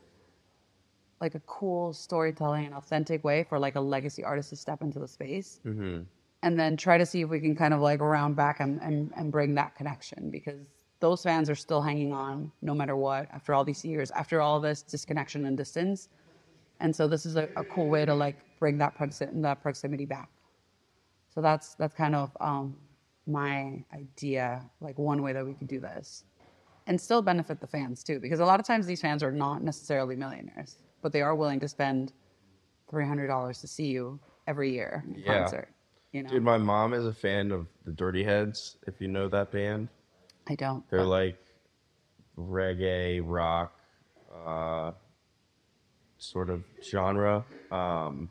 like 1.20 1.34
a 1.34 1.40
cool 1.58 1.92
storytelling 1.92 2.64
and 2.66 2.74
authentic 2.74 3.24
way 3.24 3.44
for 3.48 3.58
like 3.58 3.76
a 3.76 3.80
legacy 3.80 4.22
artist 4.24 4.50
to 4.50 4.56
step 4.56 4.80
into 4.82 4.98
the 4.98 5.08
space 5.08 5.60
Mm-hmm. 5.66 6.02
and 6.42 6.52
then 6.60 6.76
try 6.76 6.96
to 6.98 7.06
see 7.12 7.20
if 7.22 7.28
we 7.28 7.40
can 7.40 7.54
kind 7.56 7.74
of 7.74 7.80
like 7.80 8.00
round 8.00 8.36
back 8.36 8.60
and, 8.60 8.80
and, 8.82 9.12
and 9.16 9.30
bring 9.32 9.54
that 9.54 9.74
connection 9.74 10.30
because 10.30 10.60
those 11.00 11.22
fans 11.22 11.48
are 11.50 11.54
still 11.66 11.82
hanging 11.82 12.12
on 12.12 12.52
no 12.62 12.74
matter 12.74 12.96
what 12.96 13.26
after 13.32 13.54
all 13.54 13.64
these 13.64 13.84
years, 13.84 14.10
after 14.12 14.40
all 14.40 14.60
this 14.60 14.82
disconnection 14.82 15.46
and 15.46 15.56
distance. 15.56 16.08
And 16.80 16.94
so 16.94 17.08
this 17.08 17.24
is 17.26 17.36
a, 17.36 17.48
a 17.56 17.64
cool 17.64 17.88
way 17.88 18.04
to 18.04 18.14
like 18.14 18.36
bring 18.58 18.76
that, 18.78 18.96
proxi- 18.98 19.42
that 19.42 19.62
proximity 19.62 20.06
back. 20.06 20.28
So 21.34 21.40
that's 21.40 21.74
that's 21.74 21.94
kind 21.94 22.14
of 22.14 22.36
um, 22.40 22.76
my 23.26 23.84
idea, 23.94 24.62
like 24.80 24.98
one 24.98 25.22
way 25.22 25.32
that 25.32 25.44
we 25.44 25.54
could 25.54 25.68
do 25.68 25.80
this, 25.80 26.24
and 26.86 27.00
still 27.00 27.22
benefit 27.22 27.60
the 27.60 27.66
fans 27.66 28.02
too, 28.02 28.18
because 28.20 28.40
a 28.40 28.44
lot 28.44 28.58
of 28.60 28.66
times 28.66 28.86
these 28.86 29.00
fans 29.00 29.22
are 29.22 29.32
not 29.32 29.62
necessarily 29.62 30.16
millionaires. 30.16 30.76
but 31.02 31.12
they 31.12 31.22
are 31.22 31.34
willing 31.34 31.58
to 31.60 31.66
spend 31.68 32.12
three 32.90 33.06
hundred 33.06 33.26
dollars 33.28 33.60
to 33.62 33.66
see 33.66 33.86
you 33.86 34.20
every 34.46 34.70
year 34.72 35.02
in 35.08 35.14
Yeah. 35.14 35.38
concert. 35.40 35.68
You 36.12 36.22
know, 36.24 36.28
Dude, 36.30 36.42
my 36.42 36.58
mom 36.58 36.92
is 36.92 37.06
a 37.06 37.12
fan 37.14 37.52
of 37.52 37.68
the 37.86 37.92
Dirty 37.92 38.22
Heads. 38.22 38.76
If 38.86 39.00
you 39.00 39.08
know 39.08 39.26
that 39.28 39.50
band, 39.50 39.88
I 40.48 40.56
don't. 40.56 40.86
they're 40.90 40.98
but- 41.00 41.06
like 41.08 41.38
reggae 42.36 43.22
rock, 43.24 43.72
uh, 44.44 44.92
sort 46.18 46.50
of 46.50 46.64
genre. 46.82 47.44
Um, 47.70 48.28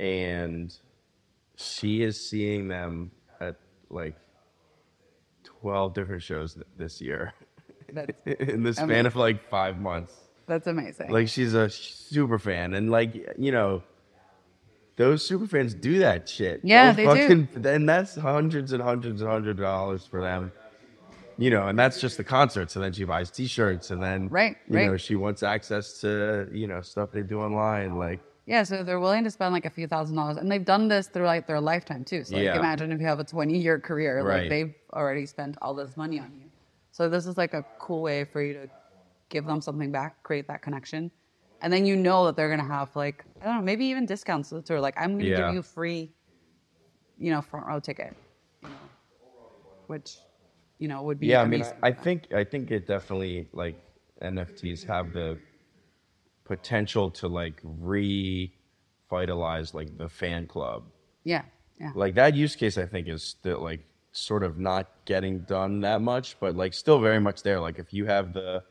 and 0.00 0.74
she 1.56 2.02
is 2.02 2.28
seeing 2.28 2.68
them 2.68 3.10
at 3.40 3.56
like 3.90 4.14
twelve 5.44 5.94
different 5.94 6.22
shows 6.22 6.54
th- 6.54 6.66
this 6.76 7.00
year 7.00 7.32
that's, 7.92 8.12
in 8.26 8.62
the 8.62 8.72
span 8.72 8.84
Amazing. 8.90 9.06
of 9.06 9.16
like 9.16 9.48
five 9.48 9.80
months. 9.80 10.14
that's 10.46 10.66
amazing. 10.66 11.10
Like 11.10 11.28
she's 11.28 11.54
a 11.54 11.68
super 11.70 12.38
fan, 12.38 12.74
and 12.74 12.90
like 12.90 13.14
you 13.38 13.52
know, 13.52 13.82
those 14.96 15.24
super 15.24 15.46
fans 15.46 15.74
do 15.74 16.00
that 16.00 16.28
shit. 16.28 16.60
Yeah, 16.64 16.92
Those 16.92 16.96
they 17.16 17.28
do. 17.28 17.46
do. 17.60 17.68
And 17.68 17.88
that's 17.88 18.14
hundreds 18.16 18.72
and 18.72 18.82
hundreds 18.82 19.20
and 19.22 19.30
hundreds 19.30 19.58
of 19.58 19.64
dollars 19.64 20.04
for 20.06 20.20
them. 20.20 20.52
You 21.40 21.50
know, 21.50 21.68
and 21.68 21.78
that's 21.78 22.00
just 22.00 22.16
the 22.16 22.24
concerts. 22.24 22.74
And 22.74 22.84
then 22.84 22.92
she 22.92 23.04
buys 23.04 23.30
T-shirts, 23.30 23.92
and 23.92 24.02
then 24.02 24.28
Right, 24.28 24.56
you 24.68 24.74
right. 24.76 24.86
know, 24.86 24.96
she 24.96 25.14
wants 25.14 25.44
access 25.44 26.00
to 26.00 26.48
you 26.52 26.66
know 26.66 26.80
stuff 26.82 27.12
they 27.12 27.22
do 27.22 27.40
online. 27.40 27.96
Like, 27.96 28.18
Yeah, 28.48 28.62
so 28.62 28.82
they're 28.82 28.98
willing 28.98 29.24
to 29.24 29.30
spend 29.30 29.52
like 29.52 29.66
a 29.66 29.70
few 29.70 29.86
thousand 29.86 30.16
dollars, 30.16 30.38
and 30.38 30.50
they've 30.50 30.64
done 30.64 30.88
this 30.88 31.08
through 31.08 31.26
like 31.26 31.46
their 31.46 31.60
lifetime 31.60 32.02
too. 32.02 32.24
So 32.24 32.36
like, 32.36 32.44
Yeah. 32.44 32.56
imagine 32.56 32.90
if 32.92 32.98
you 32.98 33.06
have 33.06 33.20
a 33.20 33.24
twenty-year 33.24 33.78
career, 33.78 34.22
Right. 34.22 34.40
like 34.40 34.48
they've 34.48 34.74
already 34.94 35.26
spent 35.26 35.58
all 35.60 35.74
this 35.74 35.98
money 35.98 36.18
on 36.18 36.32
you. 36.34 36.50
So 36.90 37.10
this 37.10 37.26
is 37.26 37.36
like 37.36 37.52
a 37.52 37.62
cool 37.78 38.00
way 38.00 38.24
for 38.24 38.42
you 38.42 38.54
to 38.54 38.70
give 39.28 39.44
them 39.44 39.60
something 39.60 39.92
back, 39.92 40.22
create 40.22 40.48
that 40.48 40.62
connection, 40.62 41.10
and 41.60 41.70
then 41.70 41.84
you 41.84 41.94
know 41.94 42.24
that 42.24 42.36
they're 42.36 42.48
gonna 42.48 42.64
have 42.64 42.96
like 42.96 43.22
I 43.42 43.44
don't 43.44 43.56
know, 43.56 43.62
maybe 43.62 43.84
even 43.84 44.06
discounts 44.06 44.48
to 44.48 44.62
tour. 44.62 44.80
Like 44.80 44.94
I'm 44.96 45.18
gonna 45.18 45.28
Yeah. 45.28 45.48
give 45.48 45.54
you 45.56 45.62
free, 45.62 46.14
you 47.18 47.30
know, 47.30 47.42
front 47.42 47.66
row 47.66 47.80
ticket, 47.80 48.16
you 48.62 48.70
know, 48.70 48.76
which 49.88 50.16
you 50.78 50.88
know 50.88 51.02
would 51.02 51.20
be 51.20 51.26
yeah, 51.26 51.42
I 51.42 51.44
mean. 51.44 51.62
I, 51.62 51.88
I 51.88 51.92
think 51.92 52.32
I 52.32 52.44
think 52.44 52.70
it 52.70 52.86
definitely 52.86 53.50
like 53.52 53.76
NFTs 54.22 54.86
have 54.86 55.12
the 55.12 55.38
potential 56.48 57.10
to 57.12 57.28
like 57.28 57.60
revitalize 59.10 59.74
like 59.74 59.96
the 59.98 60.08
fan 60.08 60.46
club. 60.46 60.84
Yeah, 61.24 61.42
yeah, 61.80 61.92
like 61.94 62.14
that 62.14 62.34
use 62.34 62.56
case 62.56 62.76
i 62.78 62.86
think 62.86 63.06
is 63.08 63.22
still 63.22 63.60
like 63.60 63.84
sort 64.12 64.42
of 64.42 64.58
not 64.58 64.88
getting 65.04 65.40
done 65.40 65.80
that 65.82 66.00
much 66.00 66.40
but 66.40 66.56
like 66.56 66.72
still 66.74 66.98
very 67.00 67.20
much 67.20 67.42
there. 67.42 67.60
Like 67.60 67.78
if 67.78 67.92
you 67.92 68.06
have 68.06 68.32
the 68.32 68.62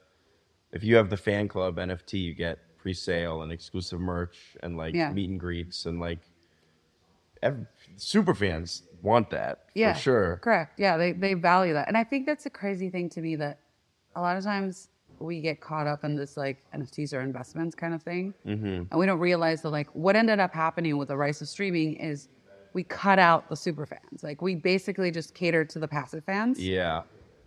if 0.74 0.84
you 0.84 0.96
have 0.98 1.10
the 1.10 1.18
fan 1.18 1.48
club 1.48 1.78
nft 1.78 2.14
you 2.14 2.34
get 2.34 2.58
pre-sale 2.78 3.42
and 3.44 3.52
exclusive 3.52 4.00
merch 4.00 4.38
and 4.64 4.76
like 4.78 4.94
Yeah. 4.96 5.12
meet 5.12 5.30
and 5.30 5.40
greets 5.40 5.86
and 5.86 6.00
like 6.00 6.20
ev- 7.44 7.66
super 7.96 8.34
fans 8.34 8.84
want 9.02 9.30
that 9.30 9.66
yeah, 9.76 9.94
for 9.94 10.00
sure. 10.00 10.38
Correct. 10.38 10.80
Yeah, 10.80 10.98
they 10.98 11.12
they 11.14 11.34
value 11.36 11.74
that, 11.74 11.88
and 11.88 11.96
I 11.96 12.04
think 12.04 12.26
that's 12.26 12.46
a 12.48 12.50
crazy 12.50 12.90
thing 12.90 13.10
to 13.10 13.22
me 13.22 13.36
that 13.38 13.60
a 14.16 14.22
lot 14.22 14.36
of 14.38 14.44
times 14.44 14.90
we 15.20 15.42
get 15.42 15.62
caught 15.62 15.88
up 15.88 16.04
in 16.04 16.16
this 16.16 16.38
like 16.38 16.58
NFTs 16.76 17.14
or 17.14 17.22
investments 17.22 17.76
kind 17.76 17.94
of 17.94 18.04
thing, 18.04 18.34
mm-hmm. 18.46 18.66
and 18.66 19.00
we 19.00 19.06
don't 19.06 19.20
realize 19.20 19.62
that 19.62 19.70
like 19.70 19.88
what 19.94 20.16
ended 20.16 20.40
up 20.40 20.54
happening 20.54 20.98
with 20.98 21.08
the 21.10 21.18
rise 21.18 21.42
of 21.42 21.48
streaming 21.48 21.96
is 21.96 22.30
we 22.74 22.84
cut 22.84 23.20
out 23.20 23.50
the 23.50 23.56
super 23.56 23.86
fans. 23.86 24.24
Like 24.24 24.42
we 24.42 24.56
basically 24.56 25.12
just 25.12 25.34
catered 25.34 25.70
to 25.72 25.80
the 25.80 25.88
passive 25.88 26.24
fans, 26.24 26.60
yeah 26.60 27.04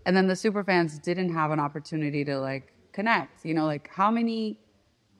and 0.06 0.16
then 0.16 0.26
the 0.26 0.36
super 0.36 0.64
fans 0.64 0.98
didn't 0.98 1.32
have 1.32 1.50
an 1.50 1.60
opportunity 1.60 2.24
to 2.24 2.38
like 2.38 2.72
connect. 2.92 3.44
You 3.44 3.54
know, 3.54 3.66
like 3.66 3.88
how 3.92 4.10
many 4.10 4.58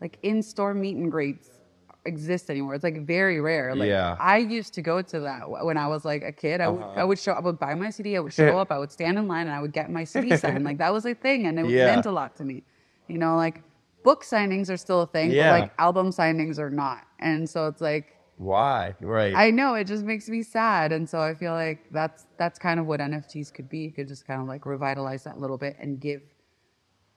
like 0.01 0.19
in-store 0.23 0.75
meet 0.75 0.97
and 0.97 1.11
greets 1.11 1.60
exist 2.05 2.51
anymore? 2.51 2.75
It's 2.75 2.85
like 2.85 3.05
very 3.07 3.41
rare. 3.41 3.75
Like 3.75 3.89
Yeah. 3.89 4.17
I 4.19 4.39
used 4.39 4.75
to 4.75 4.83
go 4.83 5.03
to 5.03 5.21
that 5.21 5.51
when 5.51 5.77
I 5.77 5.87
was 5.87 6.05
like 6.05 6.23
a 6.23 6.33
kid. 6.33 6.61
I 6.61 6.69
would 6.69 6.83
Uh-huh. 6.83 7.01
I 7.01 7.05
would 7.05 7.19
show 7.19 7.33
I 7.33 7.41
would 7.41 7.59
buy 7.59 7.75
my 7.75 7.91
CD. 7.91 8.17
I 8.17 8.21
would 8.21 8.33
show 8.33 8.59
up. 8.59 8.71
I 8.73 8.79
would 8.79 8.93
stand 8.93 9.19
in 9.19 9.29
line 9.29 9.47
and 9.47 9.55
I 9.55 9.61
would 9.61 9.73
get 9.73 9.91
my 9.91 10.05
CD 10.05 10.37
signed. 10.45 10.65
Like 10.65 10.79
that 10.79 10.93
was 10.93 11.05
a 11.07 11.15
thing, 11.15 11.47
and 11.47 11.59
it 11.59 11.67
Yeah. 11.67 11.87
meant 11.87 12.07
a 12.07 12.13
lot 12.13 12.37
to 12.37 12.45
me. 12.45 12.63
You 13.09 13.19
know, 13.19 13.37
like 13.37 13.63
book 14.03 14.25
signings 14.25 14.71
are 14.71 14.77
still 14.77 15.03
a 15.03 15.07
thing, 15.07 15.31
Yeah. 15.31 15.53
but 15.53 15.61
like 15.61 15.71
album 15.79 16.09
signings 16.11 16.59
are 16.59 16.71
not. 16.71 17.03
And 17.19 17.49
so 17.49 17.67
it's 17.67 17.81
like 17.83 18.17
why 18.39 18.95
right 19.03 19.35
I 19.37 19.51
know 19.51 19.75
it 19.75 19.85
just 19.85 20.03
makes 20.05 20.27
me 20.29 20.43
sad, 20.43 20.93
and 20.93 21.07
so 21.07 21.21
I 21.21 21.35
feel 21.35 21.53
like 21.53 21.81
that's 21.93 22.27
that's 22.39 22.59
kind 22.59 22.81
of 22.81 22.87
what 22.87 23.01
NFTs 23.01 23.53
could 23.53 23.69
be. 23.69 23.79
You 23.81 23.93
could 23.93 24.09
just 24.09 24.27
kind 24.27 24.41
of 24.41 24.49
like 24.49 24.65
revitalize 24.65 25.25
that 25.25 25.37
a 25.37 25.39
little 25.39 25.59
bit 25.59 25.77
and 25.79 26.01
give 26.01 26.23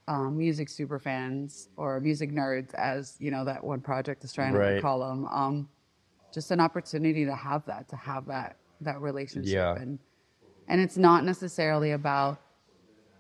um, 0.08 0.38
music 0.38 0.70
super 0.70 1.00
fans 1.00 1.70
or 1.78 2.00
music 2.00 2.32
nerds, 2.32 2.74
as 2.74 3.16
you 3.20 3.32
know 3.32 3.46
that 3.46 3.64
one 3.64 3.82
project 3.82 4.24
is 4.24 4.34
trying 4.34 4.54
to 4.54 4.82
call 4.82 5.00
them, 5.00 5.26
um, 5.28 5.70
just 6.34 6.52
an 6.52 6.60
opportunity 6.60 7.26
to 7.26 7.36
have 7.36 7.66
that, 7.66 7.88
to 7.90 7.96
have 7.96 8.26
that 8.28 8.58
that 8.82 9.00
relationship, 9.02 9.52
Yeah. 9.54 9.76
and 9.76 10.00
and 10.68 10.82
it's 10.82 10.98
not 10.98 11.24
necessarily 11.24 11.92
about 11.92 12.40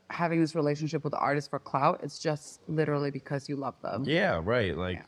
having 0.10 0.39
this 0.41 0.56
relationship 0.56 1.04
with 1.04 1.12
the 1.12 1.19
artist 1.19 1.50
for 1.50 1.60
clout. 1.60 2.00
It's 2.04 2.19
just 2.19 2.60
literally 2.67 3.12
because 3.12 3.48
you 3.50 3.56
love 3.56 3.76
them. 3.82 4.04
Yeah, 4.06 4.39
right. 4.43 4.78
Like, 4.78 4.98
Yeah. 4.98 5.04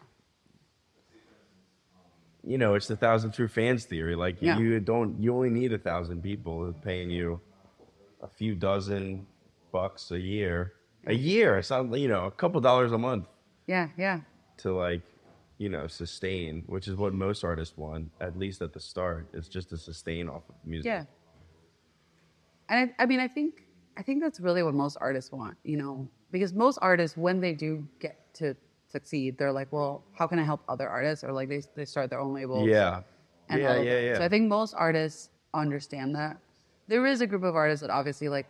you 2.43 2.57
know, 2.57 2.75
it's 2.75 2.87
the 2.87 2.95
thousand 2.95 3.31
true 3.31 3.47
fans 3.47 3.85
theory. 3.85 4.15
Like, 4.15 4.41
Yeah. 4.41 4.57
you 4.57 4.79
don't, 4.79 5.21
you 5.21 5.33
only 5.35 5.49
need 5.49 5.73
a 5.73 5.77
thousand 5.77 6.21
people 6.23 6.73
paying 6.83 7.09
you 7.09 7.39
a 8.21 8.27
few 8.27 8.55
dozen 8.55 9.27
bucks 9.71 10.11
a 10.11 10.19
year. 10.19 10.73
A 11.07 11.13
year, 11.13 11.57
it's 11.57 11.69
not, 11.69 11.97
you 11.97 12.07
know, 12.07 12.25
a 12.25 12.31
couple 12.31 12.59
dollars 12.61 12.91
a 12.91 12.97
month 12.97 13.27
yeah, 13.67 13.89
yeah. 13.97 14.21
to 14.57 14.73
like, 14.73 15.01
you 15.57 15.69
know, 15.69 15.87
sustain, 15.87 16.63
which 16.67 16.87
is 16.87 16.95
what 16.95 17.13
most 17.13 17.43
artists 17.43 17.77
want, 17.77 18.11
at 18.19 18.37
least 18.37 18.61
at 18.61 18.73
the 18.73 18.79
start. 18.79 19.27
It's 19.33 19.47
just 19.47 19.69
to 19.69 19.77
sustain 19.77 20.27
off 20.27 20.43
of 20.49 20.55
music. 20.65 20.85
Yeah. 20.85 21.03
And 22.69 22.91
I, 22.99 23.03
I 23.03 23.05
mean, 23.05 23.19
I 23.19 23.27
think 23.27 23.65
I 23.97 24.01
think 24.01 24.21
that's 24.21 24.39
really 24.39 24.63
what 24.63 24.73
most 24.73 24.97
artists 24.99 25.31
want, 25.31 25.57
you 25.63 25.77
know, 25.77 26.09
because 26.31 26.53
most 26.53 26.79
artists, 26.81 27.15
when 27.15 27.39
they 27.39 27.53
do 27.53 27.87
get 27.99 28.33
to 28.35 28.55
succeed, 28.87 29.37
they're 29.37 29.51
like, 29.51 29.71
well, 29.71 30.03
how 30.13 30.27
can 30.27 30.39
I 30.39 30.43
help 30.43 30.61
other 30.67 30.89
artists? 30.89 31.23
Or 31.23 31.31
like 31.31 31.49
they 31.49 31.61
they 31.75 31.85
start 31.85 32.09
their 32.09 32.19
own 32.19 32.33
labels. 32.33 32.67
Yeah. 32.67 33.01
and 33.49 33.61
yeah, 33.61 33.73
of 33.73 33.85
yeah, 33.85 33.93
that. 33.93 34.03
yeah. 34.03 34.17
So 34.17 34.23
I 34.23 34.29
think 34.29 34.49
most 34.49 34.73
artists 34.75 35.29
understand 35.53 36.15
that. 36.15 36.37
There 36.87 37.05
is 37.05 37.21
a 37.21 37.27
group 37.27 37.43
of 37.43 37.55
artists 37.55 37.81
that 37.81 37.89
obviously 37.89 38.29
like 38.29 38.47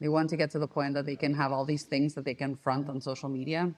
they 0.00 0.08
want 0.08 0.30
to 0.30 0.36
get 0.36 0.50
to 0.52 0.58
the 0.58 0.66
point 0.66 0.94
that 0.94 1.06
they 1.06 1.16
can 1.16 1.34
have 1.34 1.52
all 1.52 1.64
these 1.64 1.84
things 1.84 2.14
that 2.14 2.24
they 2.24 2.34
can 2.34 2.56
front 2.56 2.88
on 2.88 3.00
social 3.00 3.28
media. 3.28 3.72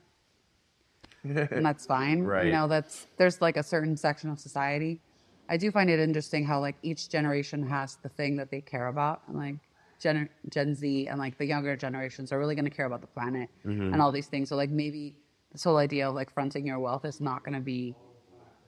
and 1.25 1.65
that's 1.65 1.87
fine. 1.97 2.23
Right. 2.23 2.47
You 2.47 2.53
know, 2.53 2.69
that's 2.69 3.07
there's 3.17 3.41
like 3.41 3.57
a 3.57 3.63
certain 3.63 3.97
section 3.97 4.31
of 4.31 4.39
society. 4.39 5.01
I 5.49 5.57
do 5.57 5.71
find 5.71 5.89
it 5.89 5.99
interesting 5.99 6.45
how 6.45 6.61
like 6.61 6.77
each 6.83 7.09
generation 7.09 7.67
has 7.69 7.97
the 8.03 8.09
thing 8.09 8.37
that 8.37 8.51
they 8.51 8.61
care 8.61 8.89
about, 8.89 9.23
and 9.29 9.37
like 9.37 9.57
Gen 10.01 10.29
Gen 10.51 10.75
Z 10.75 11.07
and 11.09 11.19
like 11.19 11.39
the 11.39 11.47
younger 11.47 11.77
generations 11.77 12.33
are 12.33 12.39
really 12.39 12.55
going 12.55 12.65
to 12.67 12.71
care 12.71 12.87
about 12.87 13.01
the 13.01 13.07
planet 13.07 13.49
Mm-hmm. 13.67 13.93
and 13.93 14.03
all 14.03 14.13
these 14.13 14.27
things. 14.27 14.49
So 14.51 14.57
like 14.57 14.71
maybe 14.71 15.17
this 15.53 15.65
whole 15.65 15.79
idea 15.79 16.09
of 16.09 16.15
like 16.15 16.31
fronting 16.33 16.67
your 16.67 16.79
wealth 16.79 17.05
is 17.05 17.21
not 17.21 17.43
going 17.45 17.55
to 17.55 17.61
be 17.61 17.95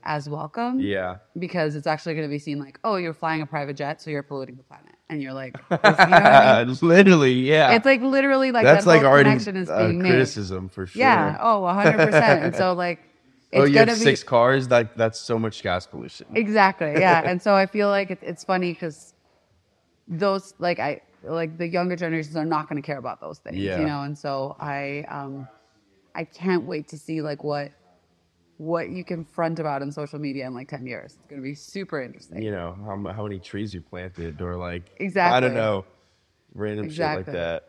as 0.03 0.29
welcome 0.31 0.81
yeah. 0.81 1.17
because 1.39 1.77
it's 1.77 1.87
actually 1.87 2.15
going 2.15 2.27
to 2.27 2.31
be 2.31 2.39
seen 2.39 2.59
like, 2.59 2.81
oh, 2.85 2.97
you're 2.97 3.13
flying 3.13 3.43
a 3.43 3.47
private 3.47 3.77
jet, 3.77 4.01
so 4.01 4.09
you're 4.09 4.23
polluting 4.23 4.57
the 4.57 4.63
planet, 4.63 4.95
and 5.11 5.21
you're 5.23 5.33
like, 5.35 5.57
you 5.71 5.77
know 5.83 5.89
I 5.91 6.65
mean? 6.65 6.79
Literally, 6.83 7.33
yeah. 7.33 7.73
it's 7.73 7.85
like 7.85 8.01
literally 8.01 8.53
like 8.53 8.65
That's 8.65 8.85
that 8.85 8.91
like 8.91 9.03
whole 9.03 9.11
already 9.11 9.31
connection 9.31 9.57
is 9.57 9.69
uh, 9.69 9.87
being 9.87 10.01
made. 10.01 10.11
criticism 10.11 10.69
for 10.69 10.87
sure. 10.87 11.01
Yeah. 11.01 11.37
Oh, 11.41 11.61
100 11.61 12.07
percent. 12.07 12.45
And 12.45 12.57
so 12.57 12.73
like, 12.73 13.01
it's 13.53 13.61
oh, 13.61 13.65
you 13.65 13.79
have 13.79 13.89
be 13.89 13.95
six 13.95 14.23
cars? 14.23 14.69
That 14.69 14.97
that's 14.97 15.19
so 15.21 15.39
much 15.39 15.63
gas 15.63 15.87
pollution. 15.87 16.27
exactly 16.35 16.93
yeah. 16.93 17.23
And 17.25 17.43
so 17.43 17.55
I 17.55 17.67
feel 17.67 17.89
like 17.89 18.11
it, 18.11 18.19
it's 18.23 18.45
funny 18.45 18.73
because 18.73 19.13
those 20.09 20.55
like 20.59 20.79
I 20.79 21.01
like 21.25 21.59
the 21.59 21.67
younger 21.67 21.97
generations 21.97 22.37
are 22.37 22.45
not 22.47 22.69
going 22.69 22.81
to 22.81 22.87
care 22.87 22.99
about 22.99 23.21
those 23.21 23.39
things, 23.41 23.57
Yeah. 23.57 23.81
you 23.81 23.87
know. 23.87 24.03
And 24.03 24.17
so 24.17 24.57
I 24.61 25.05
um 25.09 25.49
I 26.15 26.25
can't 26.25 26.65
wait 26.65 26.89
to 26.89 26.99
see 26.99 27.21
like 27.23 27.45
what 27.45 27.73
what 28.61 28.91
you 28.91 29.03
can 29.03 29.25
front 29.25 29.59
about 29.59 29.81
in 29.81 29.91
social 29.91 30.19
media 30.19 30.47
in 30.47 30.53
like 30.53 30.69
10 30.69 30.87
years. 30.87 31.17
It's 31.19 31.27
going 31.31 31.41
to 31.41 31.43
be 31.43 31.55
super 31.55 32.03
interesting. 32.03 32.43
you 32.43 32.51
know 32.51 32.77
how, 32.85 33.13
how 33.13 33.23
many 33.23 33.39
trees 33.39 33.73
you 33.73 33.81
planted 33.81 34.43
or 34.43 34.55
like 34.57 34.83
exactly. 34.99 35.35
I 35.35 35.41
don't 35.41 35.55
know 35.55 35.87
random 36.55 36.85
Exactly. 36.85 37.25
shit 37.25 37.35
like 37.35 37.63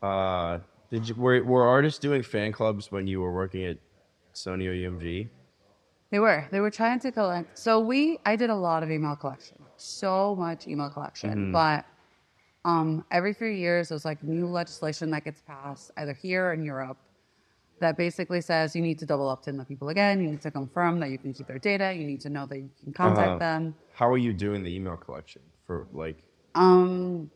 that. 0.00 0.06
Uh, 0.06 0.60
did 0.90 1.06
you 1.06 1.14
were 1.14 1.44
were 1.44 1.68
artists 1.68 1.98
doing 1.98 2.22
fan 2.22 2.52
clubs 2.52 2.90
when 2.90 3.06
you 3.06 3.20
were 3.20 3.34
working 3.34 3.64
at 3.64 3.76
Sony 4.34 4.66
or 4.66 4.72
UMG? 4.72 5.28
They 6.10 6.18
were. 6.18 6.46
They 6.50 6.60
were 6.60 6.70
trying 6.70 6.98
to 7.00 7.12
collect. 7.12 7.58
So 7.58 7.80
we, 7.80 8.18
I 8.24 8.36
did 8.36 8.48
a 8.48 8.56
lot 8.56 8.82
of 8.82 8.90
email 8.90 9.14
collection, 9.14 9.58
so 9.76 10.34
much 10.36 10.66
email 10.66 10.88
collection. 10.88 11.52
But 11.52 11.84
um, 12.64 13.04
every 13.10 13.34
few 13.34 13.46
years, 13.48 13.90
there's 13.90 14.06
like 14.06 14.24
new 14.24 14.46
legislation 14.46 15.10
that 15.10 15.24
gets 15.24 15.42
passed, 15.42 15.90
either 15.98 16.14
here 16.14 16.46
or 16.46 16.52
in 16.54 16.64
Europe, 16.64 16.96
that 17.80 17.96
basically 17.96 18.40
says 18.40 18.76
you 18.76 18.82
need 18.82 18.98
to 19.00 19.06
double 19.06 19.28
opt 19.28 19.48
in 19.48 19.56
the 19.56 19.64
people 19.64 19.88
again. 19.88 20.22
You 20.22 20.30
need 20.30 20.42
to 20.42 20.50
confirm 20.50 21.00
that 21.00 21.10
you 21.10 21.18
can 21.18 21.32
keep 21.32 21.46
their 21.46 21.58
data. 21.58 21.92
You 21.92 22.06
need 22.06 22.20
to 22.22 22.30
know 22.30 22.46
that 22.46 22.58
you 22.58 22.70
can 22.82 22.92
contact 22.92 23.28
Uh-huh. 23.30 23.38
them. 23.38 23.74
How 23.94 24.08
are 24.10 24.18
you 24.18 24.32
doing 24.32 24.62
the 24.62 24.74
email 24.74 24.96
collection 24.96 25.42
for 25.66 25.86
like? 25.92 26.18
Um, 26.54 27.30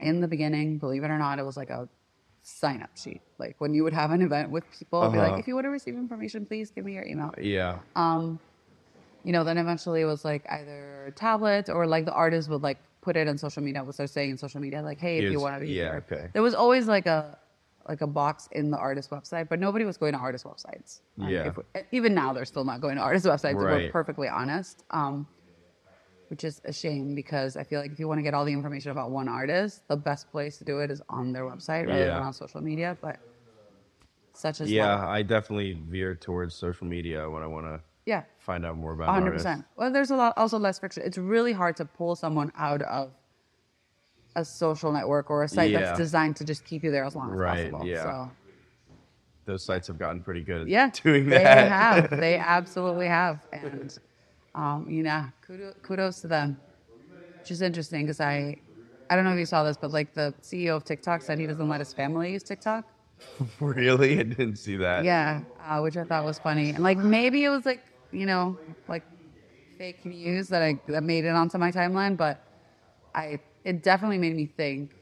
in 0.00 0.20
the 0.20 0.28
beginning, 0.28 0.78
believe 0.78 1.04
it 1.04 1.08
or 1.10 1.18
not, 1.18 1.38
it 1.38 1.44
was 1.44 1.56
like 1.56 1.70
a 1.70 1.88
sign 2.42 2.82
up 2.82 2.90
sheet. 2.96 3.22
Like 3.38 3.56
when 3.58 3.74
you 3.74 3.82
would 3.84 3.92
have 3.94 4.10
an 4.10 4.22
event 4.22 4.50
with 4.50 4.64
people, 4.78 5.00
it'd 5.02 5.12
be 5.12 5.18
Uh-huh. 5.18 5.30
like, 5.30 5.40
if 5.40 5.48
you 5.48 5.54
want 5.54 5.64
to 5.64 5.70
receive 5.70 5.94
information, 5.94 6.46
please 6.46 6.70
give 6.70 6.84
me 6.84 6.92
your 6.94 7.04
email. 7.04 7.32
Yeah. 7.38 7.78
Um, 7.94 8.38
you 9.24 9.32
know, 9.32 9.42
then 9.42 9.58
eventually 9.58 10.02
it 10.02 10.04
was 10.04 10.24
like 10.24 10.46
either 10.50 11.12
tablet 11.16 11.68
or 11.68 11.86
like 11.86 12.04
the 12.04 12.12
artist 12.12 12.48
would 12.48 12.62
like 12.62 12.78
put 13.00 13.16
it 13.16 13.26
on 13.28 13.38
social 13.38 13.62
media, 13.62 13.82
would 13.82 13.94
start 13.94 14.10
saying 14.10 14.30
in 14.30 14.38
social 14.38 14.60
media, 14.60 14.82
like, 14.82 15.00
hey, 15.00 15.18
if 15.18 15.32
you 15.32 15.40
want 15.40 15.56
to 15.56 15.60
be 15.60 15.72
yeah, 15.72 15.82
here. 15.92 16.04
okay. 16.10 16.28
There 16.32 16.42
was 16.42 16.54
always 16.54 16.86
like 16.86 17.06
a 17.06 17.38
like 17.88 18.00
a 18.00 18.06
box 18.06 18.48
in 18.52 18.70
the 18.70 18.78
artist 18.78 19.10
website, 19.10 19.48
but 19.48 19.58
nobody 19.60 19.84
was 19.84 19.96
going 19.96 20.12
to 20.12 20.18
artist 20.18 20.44
websites. 20.44 21.00
Um, 21.20 21.28
Yeah. 21.28 21.52
if- 21.74 21.84
even 21.92 22.14
now, 22.14 22.32
they're 22.32 22.44
still 22.44 22.64
not 22.64 22.80
going 22.80 22.96
to 22.96 23.02
artist 23.02 23.26
websites. 23.26 23.50
If 23.52 23.56
we're 23.56 23.90
perfectly 23.90 24.28
honest. 24.28 24.84
Um, 24.90 25.26
which 26.28 26.42
is 26.42 26.60
a 26.64 26.72
shame 26.72 27.14
because 27.14 27.56
I 27.56 27.62
feel 27.62 27.80
like 27.80 27.92
if 27.92 28.00
you 28.00 28.08
want 28.08 28.18
to 28.18 28.22
get 28.22 28.34
all 28.34 28.44
the 28.44 28.52
information 28.52 28.90
about 28.90 29.12
one 29.12 29.28
artist, 29.28 29.86
the 29.86 29.96
best 29.96 30.28
place 30.32 30.58
to 30.58 30.64
do 30.64 30.80
it 30.80 30.90
is 30.90 31.00
on 31.08 31.32
their 31.32 31.44
website 31.44 31.86
rather 31.86 32.00
Yeah. 32.06 32.14
than 32.14 32.22
on 32.24 32.32
social 32.32 32.60
media. 32.60 32.98
But 33.00 33.20
such 34.32 34.60
as 34.60 34.68
Yeah, 34.72 34.96
life. 34.96 35.04
I 35.08 35.22
definitely 35.22 35.74
veer 35.74 36.16
towards 36.16 36.54
social 36.56 36.84
media 36.86 37.30
when 37.30 37.44
I 37.44 37.46
want 37.46 37.66
to 37.66 37.80
yeah, 38.06 38.24
find 38.38 38.66
out 38.66 38.76
more 38.76 38.92
about 38.94 39.08
an 39.08 39.14
hundred 39.14 39.26
artist. 39.30 39.44
percent. 39.46 39.64
Well, 39.76 39.92
there's 39.92 40.10
a 40.10 40.16
lot 40.16 40.34
also 40.36 40.58
less 40.58 40.80
friction. 40.80 41.04
It's 41.06 41.16
really 41.16 41.52
hard 41.52 41.76
to 41.76 41.84
pull 41.84 42.16
someone 42.16 42.50
out 42.56 42.82
of 42.82 43.12
a 44.36 44.44
social 44.44 44.92
network 44.92 45.30
or 45.30 45.42
a 45.42 45.48
site 45.48 45.70
Yeah. 45.72 45.80
that's 45.80 45.98
designed 45.98 46.36
to 46.36 46.44
just 46.44 46.64
keep 46.64 46.84
you 46.84 46.90
there 46.92 47.04
as 47.04 47.16
long 47.16 47.32
as 47.32 47.38
Right, 47.40 47.70
possible. 47.72 47.86
yeah. 47.88 48.02
So 48.04 48.30
Those 49.46 49.64
sites 49.64 49.88
have 49.88 49.98
gotten 49.98 50.22
pretty 50.22 50.42
good 50.42 50.62
at 50.62 50.68
yeah, 50.68 50.90
doing 51.02 51.26
they 51.28 51.42
have. 51.42 52.10
They 52.10 52.36
absolutely 52.58 53.06
have, 53.08 53.40
and 53.52 53.96
um, 54.54 54.86
you 54.88 55.02
know, 55.02 55.24
kudos, 55.46 55.74
kudos 55.82 56.20
to 56.20 56.28
them. 56.28 56.60
Which 57.40 57.50
is 57.52 57.62
interesting 57.62 58.02
because 58.02 58.20
I, 58.20 58.56
I 59.08 59.14
don't 59.16 59.24
know 59.24 59.32
if 59.32 59.38
you 59.38 59.46
saw 59.46 59.62
this, 59.62 59.76
but 59.76 59.92
like 59.92 60.14
the 60.14 60.34
CEO 60.42 60.74
of 60.76 60.84
TikTok 60.84 61.22
said 61.22 61.38
he 61.38 61.46
doesn't 61.46 61.68
let 61.68 61.78
his 61.80 61.92
family 61.92 62.32
use 62.32 62.42
TikTok. 62.42 62.84
really? 63.60 64.18
I 64.18 64.24
didn't 64.24 64.56
see 64.56 64.76
that. 64.78 65.04
Yeah, 65.04 65.42
uh, 65.64 65.80
which 65.80 65.96
I 65.96 66.04
thought 66.04 66.24
was 66.24 66.38
funny, 66.38 66.70
and 66.70 66.82
like 66.82 66.98
maybe 66.98 67.44
it 67.44 67.50
was 67.50 67.64
like 67.64 67.82
you 68.10 68.26
know 68.26 68.58
like 68.88 69.04
fake 69.78 70.04
news 70.04 70.48
that 70.48 70.62
I 70.62 70.80
that 70.88 71.04
made 71.04 71.24
it 71.24 71.28
onto 71.36 71.56
my 71.58 71.70
timeline, 71.70 72.16
but 72.16 72.42
I 73.14 73.38
it 73.66 73.82
definitely 73.82 74.18
made 74.18 74.34
me 74.36 74.46
think 74.46 74.94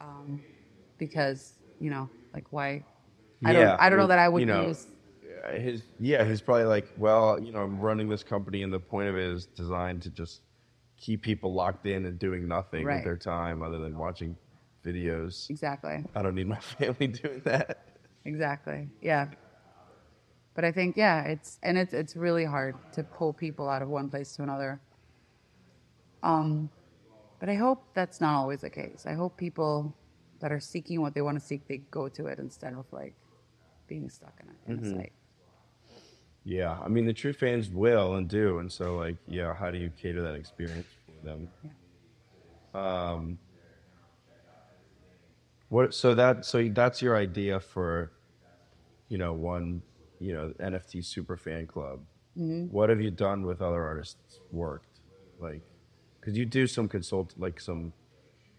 um, 0.00 0.40
because 0.98 1.54
you 1.80 1.90
know 1.90 2.08
like 2.34 2.44
why 2.52 2.84
I 3.44 3.52
don't 3.52 3.62
Yeah, 3.62 3.76
I 3.80 3.88
don't 3.88 3.98
know 3.98 4.06
that 4.06 4.18
I 4.20 4.28
would 4.28 4.40
you 4.40 4.46
know, 4.46 4.66
use 4.68 4.86
Uh, 5.48 5.52
His 5.58 5.82
yeah, 5.98 6.24
he's 6.24 6.42
probably 6.42 6.64
like, 6.64 6.86
well, 6.98 7.40
you 7.42 7.50
know, 7.52 7.60
I'm 7.62 7.80
running 7.80 8.08
this 8.08 8.22
company, 8.22 8.62
and 8.62 8.72
the 8.72 8.78
point 8.78 9.08
of 9.08 9.16
it 9.16 9.24
is 9.24 9.46
designed 9.46 10.02
to 10.02 10.10
just 10.10 10.42
keep 10.98 11.22
people 11.22 11.54
locked 11.54 11.86
in 11.86 12.04
and 12.04 12.18
doing 12.18 12.46
nothing 12.46 12.84
Right. 12.84 12.96
with 12.96 13.04
their 13.04 13.16
time 13.16 13.62
other 13.62 13.78
than 13.78 13.96
watching 13.96 14.36
videos. 14.84 15.48
exactly 15.50 16.04
I 16.14 16.22
don't 16.22 16.34
need 16.34 16.46
my 16.48 16.58
family 16.78 17.06
doing 17.08 17.40
that. 17.46 17.86
exactly 18.24 18.88
yeah. 19.00 19.26
But 20.54 20.64
I 20.66 20.72
think 20.72 20.96
yeah, 20.96 21.22
it's 21.24 21.58
and 21.62 21.78
it's 21.78 21.94
it's 21.94 22.16
really 22.16 22.44
hard 22.44 22.74
to 22.92 23.02
pull 23.02 23.32
people 23.32 23.68
out 23.68 23.80
of 23.82 23.88
one 23.88 24.10
place 24.10 24.36
to 24.36 24.42
another. 24.42 24.80
Um, 26.22 26.68
but 27.40 27.48
I 27.48 27.54
hope 27.56 27.82
that's 27.94 28.20
not 28.20 28.34
always 28.34 28.60
the 28.60 28.70
case. 28.70 29.04
I 29.06 29.14
hope 29.14 29.36
people 29.36 29.94
that 30.40 30.52
are 30.52 30.60
seeking 30.60 31.00
what 31.00 31.14
they 31.14 31.22
want 31.22 31.38
to 31.40 31.44
seek, 31.44 31.66
they 31.68 31.78
go 31.90 32.08
to 32.10 32.26
it 32.26 32.38
instead 32.38 32.74
of 32.74 32.86
like 32.92 33.14
being 33.88 34.08
stuck 34.10 34.34
in 34.40 34.48
a, 34.48 34.72
in 34.78 34.78
Mm-hmm. 34.78 34.86
a 34.86 34.98
site. 34.98 35.12
Yeah, 36.44 36.78
I 36.82 36.88
mean, 36.88 37.06
the 37.06 37.12
true 37.12 37.32
fans 37.34 37.70
will 37.70 38.14
and 38.14 38.28
do, 38.28 38.58
and 38.60 38.72
so 38.72 38.96
like, 38.96 39.16
yeah, 39.28 39.54
how 39.54 39.70
do 39.70 39.78
you 39.78 39.90
cater 39.90 40.22
that 40.22 40.34
experience 40.34 40.86
for 41.06 41.26
them? 41.26 41.48
Um, 42.74 43.38
what? 45.68 45.94
So 45.94 46.14
that 46.14 46.44
so 46.44 46.68
that's 46.68 47.02
your 47.02 47.16
idea 47.16 47.60
for, 47.60 48.12
you 49.08 49.18
know, 49.18 49.32
one, 49.34 49.82
you 50.18 50.32
know, 50.32 50.52
NFT 50.60 51.04
super 51.04 51.36
fan 51.36 51.66
club. 51.66 52.00
What 52.70 52.90
have 52.90 53.00
you 53.00 53.10
done 53.10 53.44
with 53.44 53.62
other 53.62 53.84
artists' 53.84 54.40
worked? 54.50 55.00
Like, 55.38 55.62
because 56.20 56.36
you 56.36 56.44
do 56.44 56.66
some 56.66 56.88
consult, 56.88 57.34
like 57.38 57.60
some 57.60 57.92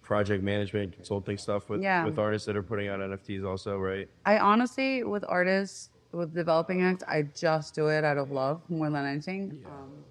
project 0.01 0.43
management 0.43 0.93
consulting 0.93 1.37
stuff 1.37 1.69
with 1.69 1.81
Yeah. 1.81 2.05
with 2.05 2.17
artists 2.19 2.45
that 2.47 2.55
are 2.55 2.63
putting 2.63 2.87
out 2.87 2.99
NFTs, 2.99 3.45
also, 3.45 3.77
right? 3.77 4.09
I 4.25 4.39
honestly, 4.39 5.03
with 5.03 5.23
artists, 5.27 5.89
with 6.11 6.33
developing 6.33 6.81
acts, 6.81 7.03
I 7.07 7.21
just 7.23 7.73
do 7.75 7.87
it 7.87 8.03
out 8.03 8.17
of 8.17 8.31
love 8.31 8.61
more 8.69 8.89
than 8.89 9.05
anything. 9.05 9.63
Um, 9.65 10.03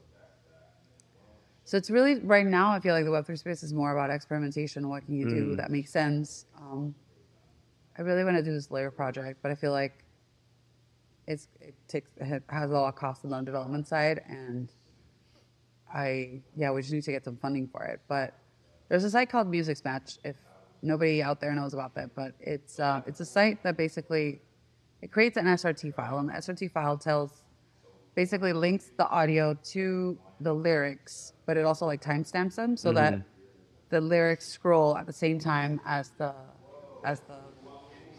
so 1.65 1.77
it's 1.77 1.91
really 1.91 2.21
right 2.21 2.47
now. 2.47 2.71
I 2.73 2.81
feel 2.81 2.95
like 2.95 3.05
the 3.05 3.11
Web 3.11 3.27
three 3.27 3.37
space 3.37 3.63
is 3.63 3.73
more 3.75 3.93
about 3.93 4.11
experimentation. 4.11 4.89
What 4.89 5.05
can 5.05 5.15
you 5.15 5.29
do 5.29 5.57
that 5.57 5.71
makes 5.71 5.91
sense? 5.91 6.47
Um, 6.59 6.95
I 7.99 8.03
really 8.03 8.25
want 8.25 8.37
to 8.37 8.43
do 8.43 8.53
this 8.53 8.71
layer 8.71 8.91
project, 8.91 9.41
but 9.43 9.51
I 9.51 9.55
feel 9.55 9.73
like 9.73 10.05
it's 11.27 11.49
it 11.61 11.75
takes 11.87 12.11
it 12.17 12.43
has 12.49 12.71
a 12.71 12.73
lot 12.73 12.89
of 12.89 12.95
cost 12.97 13.25
on 13.25 13.31
the 13.31 13.43
development 13.43 13.87
side, 13.87 14.23
and 14.29 14.73
I 15.93 16.41
yeah, 16.57 16.71
we 16.71 16.83
just 16.83 16.93
need 16.93 17.05
to 17.05 17.13
get 17.13 17.25
some 17.25 17.37
funding 17.37 17.69
for 17.69 17.85
it. 17.85 18.01
But 18.09 18.35
there's 18.89 19.05
a 19.05 19.11
site 19.11 19.31
called 19.31 19.51
Musixmatch. 19.51 20.19
If 20.25 20.37
nobody 20.83 21.23
out 21.23 21.41
there 21.41 21.55
knows 21.55 21.75
about 21.75 21.95
that, 21.95 22.15
but 22.15 22.33
it's 22.41 22.81
uh, 22.81 23.03
it's 23.07 23.21
a 23.21 23.25
site 23.27 23.63
that 23.63 23.77
basically 23.77 24.41
it 25.03 25.11
creates 25.11 25.37
an 25.37 25.47
SRT 25.47 25.95
file, 25.95 26.19
and 26.19 26.29
the 26.29 26.35
SRT 26.35 26.73
file 26.73 26.97
tells 26.97 27.43
basically 28.15 28.53
links 28.53 28.91
the 28.97 29.09
audio 29.09 29.57
to 29.65 30.19
the 30.41 30.53
lyrics, 30.53 31.33
but 31.47 31.57
it 31.57 31.65
also 31.65 31.87
like 31.87 32.03
timestamps 32.03 32.57
them 32.57 32.77
so 32.77 32.93
that 32.93 33.23
the 33.91 34.01
lyrics 34.01 34.47
scroll 34.47 34.97
at 34.97 35.07
the 35.07 35.13
same 35.13 35.39
time 35.39 35.81
as 35.85 36.11
the 36.19 36.33
as 37.05 37.21
the 37.21 37.37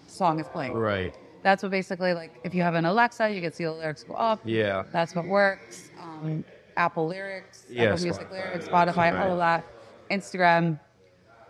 song 0.07 0.39
is 0.39 0.47
playing. 0.47 0.73
Right. 0.73 1.15
That's 1.43 1.63
what 1.63 1.71
basically 1.71 2.13
like 2.13 2.39
if 2.43 2.53
you 2.53 2.61
have 2.61 2.75
an 2.75 2.85
Alexa, 2.85 3.29
you 3.29 3.41
can 3.41 3.51
see 3.51 3.63
the 3.63 3.71
lyrics 3.71 4.03
go 4.03 4.13
up. 4.13 4.41
Yeah. 4.45 4.83
That's 4.91 5.15
what 5.15 5.25
works. 5.25 5.89
Um, 5.99 6.43
Apple 6.77 7.07
Lyrics, 7.07 7.65
Yeah, 7.69 7.91
Apple 7.93 8.03
Music 8.03 8.27
Spotify. 8.27 8.31
Lyrics, 8.31 8.67
Spotify, 8.67 9.19
all 9.19 9.31
of 9.33 9.37
that, 9.39 9.65
Instagram. 10.09 10.79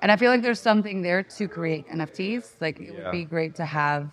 And 0.01 0.11
I 0.11 0.15
feel 0.15 0.31
like 0.31 0.41
there's 0.41 0.59
something 0.59 1.01
there 1.01 1.21
to 1.23 1.47
create 1.47 1.87
NFTs. 1.89 2.53
Like 2.59 2.79
it 2.79 2.93
Yeah. 2.93 3.03
would 3.05 3.11
be 3.11 3.23
great 3.25 3.55
to 3.55 3.65
have 3.65 4.11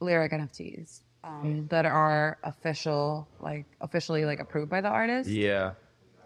lyric 0.00 0.32
NFTs 0.32 1.00
um, 1.24 1.66
that 1.70 1.86
are 1.86 2.38
official, 2.42 3.28
like 3.40 3.64
officially 3.80 4.24
like 4.24 4.40
approved 4.40 4.70
by 4.70 4.80
the 4.80 4.88
artist. 4.88 5.30
Yeah. 5.30 5.72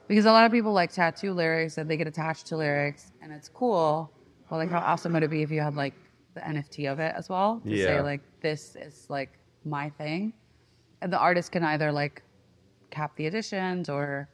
Because 0.09 0.25
a 0.25 0.33
lot 0.33 0.47
of 0.47 0.53
people 0.53 0.73
like 0.73 0.93
tattoo 0.93 1.33
lyrics 1.33 1.79
and 1.79 1.91
they 1.91 1.97
get 1.97 2.07
attached 2.07 2.47
to 2.47 2.57
lyrics 2.57 3.13
and 3.23 3.33
it's 3.33 3.49
cool. 3.49 4.11
But 4.49 4.57
like 4.57 4.71
how 4.71 4.79
awesome 4.79 5.13
would 5.13 5.23
it 5.23 5.31
be 5.31 5.43
if 5.43 5.51
you 5.51 5.61
had 5.61 5.75
like 5.75 5.95
the 6.35 6.41
NFT 6.41 6.91
of 6.91 6.99
it 7.01 7.13
as 7.17 7.29
well? 7.29 7.61
To 7.65 7.71
Yeah. 7.71 7.85
say 7.87 8.01
like 8.01 8.21
this 8.41 8.77
is 8.77 9.07
like 9.11 9.31
my 9.65 9.91
thing. 9.91 10.33
And 11.03 11.13
the 11.13 11.19
artist 11.19 11.53
can 11.53 11.63
either 11.65 11.93
like 11.93 12.23
cap 12.91 13.17
the 13.17 13.27
editions 13.27 13.89
or 13.89 14.29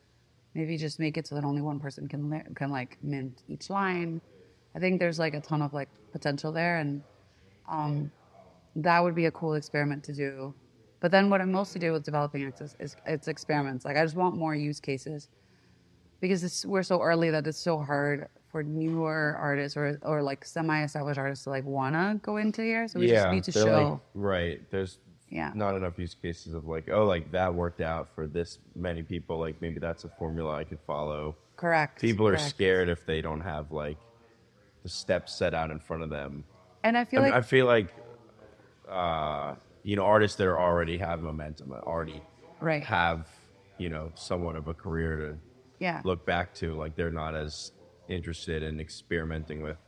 maybe 0.54 0.76
just 0.76 0.98
make 0.98 1.16
it 1.16 1.26
so 1.26 1.34
that 1.34 1.44
only 1.44 1.62
one 1.62 1.80
person 1.80 2.08
can 2.08 2.30
li- 2.30 2.42
can 2.54 2.70
like 2.70 2.98
mint 3.02 3.42
each 3.48 3.70
line. 3.70 4.20
I 4.74 4.78
think 4.78 5.00
there's 5.00 5.18
like 5.18 5.34
a 5.34 5.40
ton 5.40 5.62
of 5.62 5.72
like 5.72 5.88
potential 6.12 6.52
there 6.52 6.78
and 6.78 7.02
um 7.68 8.10
that 8.76 9.00
would 9.02 9.14
be 9.14 9.26
a 9.26 9.30
cool 9.30 9.54
experiment 9.54 10.02
to 10.04 10.12
do. 10.12 10.54
But 11.00 11.10
then 11.10 11.28
what 11.30 11.40
I 11.40 11.44
mostly 11.44 11.80
do 11.80 11.92
with 11.92 12.04
developing 12.04 12.44
access 12.44 12.76
is 12.78 12.96
it's 13.06 13.28
experiments. 13.28 13.84
Like 13.84 13.96
I 13.96 14.04
just 14.04 14.16
want 14.16 14.36
more 14.36 14.54
use 14.54 14.80
cases 14.80 15.28
because 16.20 16.44
it's, 16.44 16.64
we're 16.64 16.84
so 16.84 17.00
early 17.02 17.30
that 17.30 17.46
it's 17.46 17.58
so 17.58 17.78
hard 17.80 18.28
for 18.50 18.62
newer 18.62 19.36
artists 19.40 19.76
or 19.76 19.98
or 20.02 20.22
like 20.22 20.44
semi-established 20.44 21.18
artists 21.18 21.44
to 21.44 21.50
like 21.50 21.64
wanna 21.64 22.20
go 22.22 22.36
into 22.36 22.62
here. 22.62 22.86
So 22.88 23.00
we 23.00 23.08
yeah, 23.10 23.22
just 23.24 23.32
need 23.32 23.44
to 23.44 23.52
show. 23.52 23.90
like- 23.92 24.00
right. 24.14 24.70
There's 24.70 24.98
Yeah. 25.32 25.50
not 25.54 25.74
enough 25.76 25.98
use 25.98 26.14
cases 26.14 26.52
of 26.52 26.66
like, 26.66 26.90
oh, 26.90 27.06
like 27.06 27.32
that 27.32 27.54
worked 27.54 27.80
out 27.80 28.08
for 28.14 28.26
this 28.26 28.58
many 28.76 29.02
people. 29.02 29.38
Like 29.38 29.60
maybe 29.62 29.80
that's 29.80 30.04
a 30.04 30.08
formula 30.08 30.54
I 30.54 30.64
could 30.64 30.80
follow. 30.86 31.36
correct. 31.56 32.02
People 32.02 32.28
are 32.28 32.32
correct. 32.32 32.50
scared 32.50 32.88
if 32.90 33.06
they 33.06 33.22
don't 33.22 33.40
have 33.40 33.72
like 33.72 33.96
the 34.82 34.90
steps 34.90 35.34
set 35.34 35.54
out 35.54 35.70
in 35.70 35.78
front 35.78 36.02
of 36.02 36.10
them. 36.10 36.44
and 36.84 36.98
I 36.98 37.06
feel 37.06 37.20
I, 37.20 37.24
like 37.24 37.34
I 37.34 37.40
feel 37.40 37.66
like, 37.66 37.94
uh, 38.88 39.54
you 39.82 39.96
know, 39.96 40.04
artists 40.04 40.36
that 40.36 40.46
are 40.46 40.60
already 40.60 40.98
have 40.98 41.22
momentum, 41.22 41.72
already 41.72 42.22
right. 42.60 42.84
have, 42.84 43.26
you 43.78 43.88
know, 43.88 44.12
somewhat 44.14 44.56
of 44.56 44.68
a 44.68 44.74
career 44.74 45.16
to 45.16 45.38
yeah. 45.78 46.02
look 46.04 46.26
back 46.26 46.52
to. 46.56 46.74
Like 46.74 46.94
they're 46.94 47.10
not 47.10 47.34
as 47.34 47.72
interested 48.08 48.62
in 48.62 48.80
experimenting 48.80 49.62
with 49.62 49.78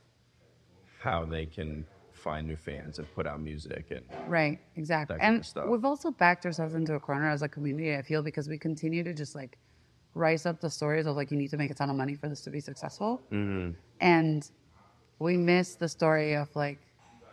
how 1.01 1.27
they 1.27 1.45
can 1.45 1.85
find 2.25 2.49
new 2.49 2.57
fans 2.57 2.99
and 2.99 3.07
put 3.15 3.27
out 3.27 3.39
music 3.41 3.85
and 3.91 4.03
Right, 4.27 4.59
exactly. 4.77 5.19
And 5.21 5.47
we've 5.69 5.85
also 5.85 6.11
backed 6.11 6.47
ourselves 6.47 6.75
into 6.75 6.95
a 6.95 7.01
corner 7.01 7.29
as 7.29 7.43
a 7.43 7.49
community, 7.49 7.95
I 7.95 8.03
feel, 8.03 8.23
because 8.23 8.49
we 8.49 8.59
continue 8.59 9.05
to 9.05 9.13
just 9.13 9.35
like 9.35 9.59
rise 10.15 10.47
up 10.47 10.61
the 10.61 10.71
stories 10.71 11.07
of 11.07 11.17
like, 11.17 11.31
you 11.31 11.37
need 11.37 11.51
to 11.51 11.59
make 11.59 11.71
a 11.71 11.75
ton 11.75 11.91
of 11.91 11.97
money 11.97 12.15
for 12.15 12.29
this 12.29 12.41
to 12.43 12.51
be 12.51 12.61
successful. 12.61 13.23
Mm-hmm. 13.31 13.73
And 14.01 14.51
we 15.19 15.37
miss 15.37 15.75
the 15.75 15.89
story 15.89 16.35
of 16.35 16.49
like 16.57 16.79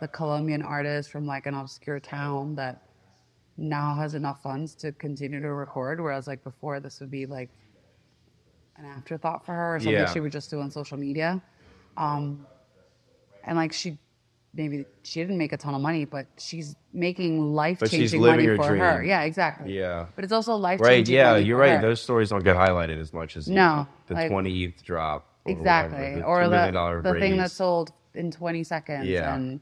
the 0.00 0.08
Colombian 0.08 0.62
artist 0.62 1.10
from 1.10 1.26
like 1.26 1.46
an 1.46 1.54
obscure 1.54 2.00
town 2.00 2.54
that 2.56 2.82
now 3.56 3.94
has 3.94 4.14
enough 4.14 4.42
funds 4.42 4.74
to 4.82 4.92
continue 4.92 5.40
to 5.40 5.52
record. 5.54 6.00
Whereas 6.00 6.26
like 6.26 6.44
before, 6.44 6.80
this 6.80 7.00
would 7.00 7.10
be 7.10 7.24
like 7.24 7.50
an 8.76 8.84
afterthought 8.84 9.46
for 9.46 9.54
her 9.54 9.76
or 9.76 9.80
something 9.80 9.94
Yeah. 9.94 10.12
she 10.12 10.20
would 10.20 10.32
just 10.32 10.50
do 10.50 10.60
on 10.60 10.70
social 10.70 10.98
media. 10.98 11.40
Um, 11.96 12.46
and 13.44 13.56
like 13.56 13.72
she 13.72 13.98
maybe 14.54 14.84
she 15.02 15.20
didn't 15.20 15.38
make 15.38 15.52
a 15.52 15.56
ton 15.56 15.74
of 15.74 15.80
money, 15.80 16.04
but 16.04 16.26
she's 16.38 16.76
making 16.92 17.54
life 17.54 17.80
changing 17.88 18.20
money 18.20 18.46
for 18.56 18.76
her. 18.76 19.02
Yeah, 19.02 19.22
exactly. 19.22 19.76
Yeah. 19.76 20.06
But 20.14 20.24
it's 20.24 20.32
also 20.32 20.54
life 20.56 20.80
changing. 20.80 21.16
Right. 21.16 21.22
Yeah, 21.24 21.36
you're 21.36 21.58
right. 21.58 21.76
her. 21.76 21.80
Those 21.82 22.02
stories 22.02 22.28
don't 22.30 22.44
get 22.44 22.56
highlighted 22.56 22.98
as 23.00 23.12
much 23.12 23.36
as 23.36 23.48
No, 23.48 23.86
the 24.06 24.14
like- 24.14 24.30
20th 24.30 24.82
drop. 24.82 25.26
or 25.44 25.52
exactly 25.52 25.98
whatever, 26.22 26.70
the 26.70 26.78
or 26.78 27.00
$2 27.00 27.02
the, 27.02 27.12
the 27.14 27.20
thing 27.20 27.36
that 27.38 27.50
sold 27.50 27.92
in 28.14 28.30
20 28.30 28.62
seconds 28.62 29.08
Yeah. 29.08 29.34
and 29.34 29.58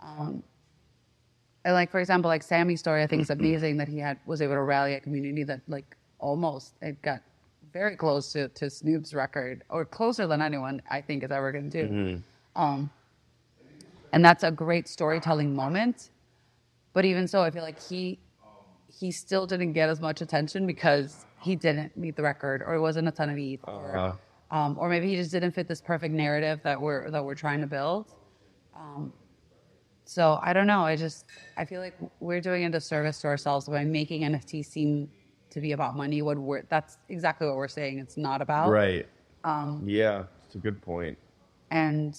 um 0.00 0.42
and 1.64 1.72
like 1.74 1.90
for 1.90 2.00
example 2.00 2.28
like 2.28 2.42
sammy's 2.42 2.80
story 2.80 3.02
i 3.02 3.06
think 3.06 3.22
is 3.22 3.30
amazing 3.30 3.76
that 3.76 3.86
he 3.88 3.96
had 3.98 4.18
was 4.26 4.42
able 4.42 4.54
to 4.54 4.60
rally 4.60 4.92
a 4.94 5.00
community 5.00 5.44
that 5.44 5.60
like 5.68 5.96
almost 6.18 6.74
it 6.82 7.00
got 7.00 7.20
very 7.72 7.94
close 7.96 8.32
to, 8.32 8.48
to 8.48 8.68
snoop's 8.68 9.14
record 9.14 9.62
or 9.70 9.84
closer 9.84 10.26
than 10.26 10.42
anyone 10.42 10.82
i 10.90 11.00
think 11.00 11.22
is 11.22 11.30
ever 11.30 11.50
going 11.52 11.70
to 11.70 11.82
do 11.86 11.88
Mm-hmm. 11.94 12.60
um 12.62 12.90
and 14.12 14.24
that's 14.24 14.44
a 14.44 14.50
great 14.50 14.86
storytelling 14.88 15.54
moment 15.54 16.10
but 16.92 17.04
even 17.04 17.26
so 17.26 17.42
i 17.42 17.50
feel 17.50 17.62
like 17.62 17.80
he 17.80 18.18
he 19.00 19.10
still 19.10 19.46
didn't 19.46 19.72
get 19.72 19.88
as 19.88 20.00
much 20.00 20.20
attention 20.20 20.66
because 20.66 21.24
he 21.40 21.56
didn't 21.56 21.96
meet 21.96 22.14
the 22.14 22.22
record 22.22 22.62
or 22.66 22.74
it 22.74 22.80
wasn't 22.80 23.06
a 23.08 23.10
ton 23.10 23.30
of 23.30 23.38
ETH 23.38 23.60
or 23.66 23.96
Uh, 23.96 24.12
um, 24.54 24.76
or 24.78 24.88
maybe 24.90 25.08
he 25.08 25.16
just 25.16 25.30
didn't 25.32 25.52
fit 25.52 25.66
this 25.66 25.80
perfect 25.80 26.14
narrative 26.14 26.60
that 26.62 26.78
we're 26.80 27.10
that 27.10 27.24
we're 27.24 27.34
trying 27.34 27.62
to 27.62 27.66
build. 27.66 28.12
Um, 28.76 29.14
so 30.04 30.38
I 30.42 30.52
don't 30.52 30.66
know. 30.66 30.82
I 30.84 30.94
just 30.94 31.24
I 31.56 31.64
feel 31.64 31.80
like 31.80 31.96
we're 32.20 32.42
doing 32.42 32.66
a 32.66 32.70
disservice 32.70 33.18
to 33.22 33.28
ourselves 33.28 33.66
by 33.66 33.82
making 33.84 34.22
NFT 34.22 34.62
seem 34.64 35.08
to 35.50 35.60
be 35.60 35.72
about 35.72 35.96
money. 35.96 36.20
What 36.20 36.36
we're 36.36 36.62
that's 36.68 36.98
exactly 37.08 37.46
what 37.46 37.56
we're 37.56 37.66
saying. 37.68 37.98
It's 37.98 38.18
not 38.18 38.42
about 38.42 38.68
right. 38.68 39.08
Um, 39.44 39.82
yeah, 39.86 40.24
it's 40.44 40.54
a 40.54 40.58
good 40.58 40.82
point. 40.82 41.16
and 41.70 42.18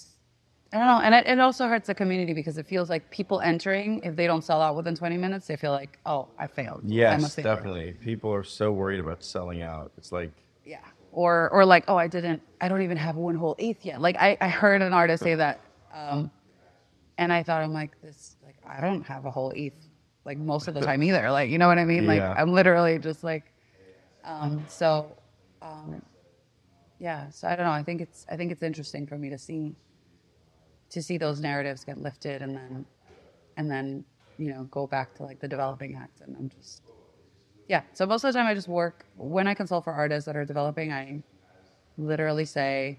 I 0.74 0.78
don't 0.78 0.86
know. 0.88 1.00
And 1.00 1.14
it, 1.14 1.26
it 1.28 1.38
also 1.38 1.68
hurts 1.68 1.86
the 1.86 1.94
community 1.94 2.34
because 2.34 2.58
it 2.58 2.66
feels 2.66 2.90
like 2.90 3.08
people 3.08 3.40
entering 3.40 4.00
if 4.02 4.16
they 4.16 4.26
don't 4.26 4.42
sell 4.42 4.60
out 4.60 4.74
within 4.74 4.96
20 4.96 5.16
minutes, 5.16 5.46
they 5.46 5.56
feel 5.56 5.70
like 5.70 6.00
oh 6.04 6.26
I 6.36 6.48
failed. 6.48 6.80
Yes, 6.84 7.36
failure. 7.36 7.54
definitely. 7.54 7.92
People 7.92 8.34
are 8.34 8.42
so 8.42 8.72
worried 8.72 8.98
about 8.98 9.22
selling 9.22 9.62
out. 9.62 9.92
It's 9.96 10.10
like, 10.10 10.32
Yeah. 10.64 10.80
Or 11.12 11.48
or 11.50 11.64
like, 11.64 11.84
oh, 11.86 11.96
I 11.96 12.08
didn't, 12.08 12.42
I 12.60 12.66
don't 12.66 12.82
even 12.82 12.96
have 12.96 13.14
one 13.14 13.36
whole 13.36 13.54
eighth 13.60 13.86
yet. 13.86 14.00
Like 14.00 14.16
I, 14.18 14.36
I 14.40 14.48
heard 14.48 14.82
an 14.82 14.92
artist 14.92 15.22
say 15.22 15.36
that, 15.36 15.60
um, 15.94 16.28
and 17.18 17.32
I 17.32 17.44
thought 17.44 17.62
I'm 17.62 17.72
like 17.72 18.00
this, 18.02 18.34
like 18.44 18.56
I 18.66 18.80
don't 18.80 19.04
have 19.04 19.26
a 19.26 19.30
whole 19.30 19.52
eighth, 19.54 19.86
like 20.24 20.38
most 20.38 20.66
of 20.66 20.74
the 20.74 20.80
time 20.80 21.04
either. 21.04 21.30
Like 21.30 21.50
you 21.50 21.58
know 21.58 21.68
what 21.68 21.78
I 21.78 21.84
mean? 21.84 22.04
Like 22.04 22.18
Yeah. 22.18 22.34
I'm 22.36 22.52
literally 22.52 22.98
just 22.98 23.22
like, 23.22 23.44
um, 24.24 24.64
so, 24.66 25.06
um, 25.62 26.02
yeah. 26.98 27.30
So 27.30 27.46
I 27.46 27.54
don't 27.54 27.64
know. 27.64 27.70
I 27.72 27.84
think 27.84 28.00
it's 28.00 28.26
I 28.28 28.36
think 28.36 28.50
it's 28.50 28.64
interesting 28.64 29.06
for 29.06 29.16
me 29.16 29.30
to 29.30 29.38
see, 29.38 29.76
to 30.94 31.02
see 31.02 31.18
those 31.18 31.40
narratives 31.40 31.84
get 31.84 31.98
lifted 31.98 32.42
and 32.42 32.56
then, 32.56 32.86
and 33.56 33.70
then 33.70 34.04
you 34.38 34.50
know 34.52 34.64
go 34.64 34.86
back 34.86 35.14
to 35.14 35.22
like 35.22 35.38
the 35.38 35.48
developing 35.48 35.94
act 35.94 36.20
and 36.22 36.36
I'm 36.36 36.48
just 36.48 36.82
yeah. 37.68 37.82
So 37.92 38.06
most 38.06 38.24
of 38.24 38.32
the 38.32 38.38
time, 38.38 38.46
I 38.46 38.54
just 38.54 38.68
work 38.68 39.06
when 39.16 39.46
I 39.46 39.54
consult 39.54 39.84
for 39.84 39.92
artists 39.92 40.26
that 40.26 40.36
are 40.36 40.44
developing. 40.44 40.92
I 40.92 41.22
literally 41.96 42.44
say, 42.44 42.98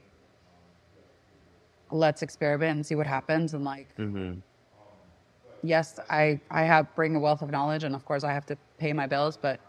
"Let's 1.91 2.21
experiment 2.21 2.75
and 2.75 2.85
see 2.85 2.95
what 2.95 3.07
happens." 3.07 3.53
And 3.53 3.63
like, 3.63 3.95
mm-hmm. 3.97 4.39
yes, 5.61 5.99
I 6.09 6.39
I 6.49 6.63
have 6.63 6.93
bring 6.95 7.15
a 7.15 7.19
wealth 7.19 7.41
of 7.41 7.51
knowledge, 7.51 7.83
and 7.83 7.93
of 7.93 8.05
course, 8.05 8.23
I 8.23 8.33
have 8.33 8.45
to 8.47 8.57
pay 8.79 8.91
my 8.91 9.05
bills. 9.05 9.37
But 9.37 9.59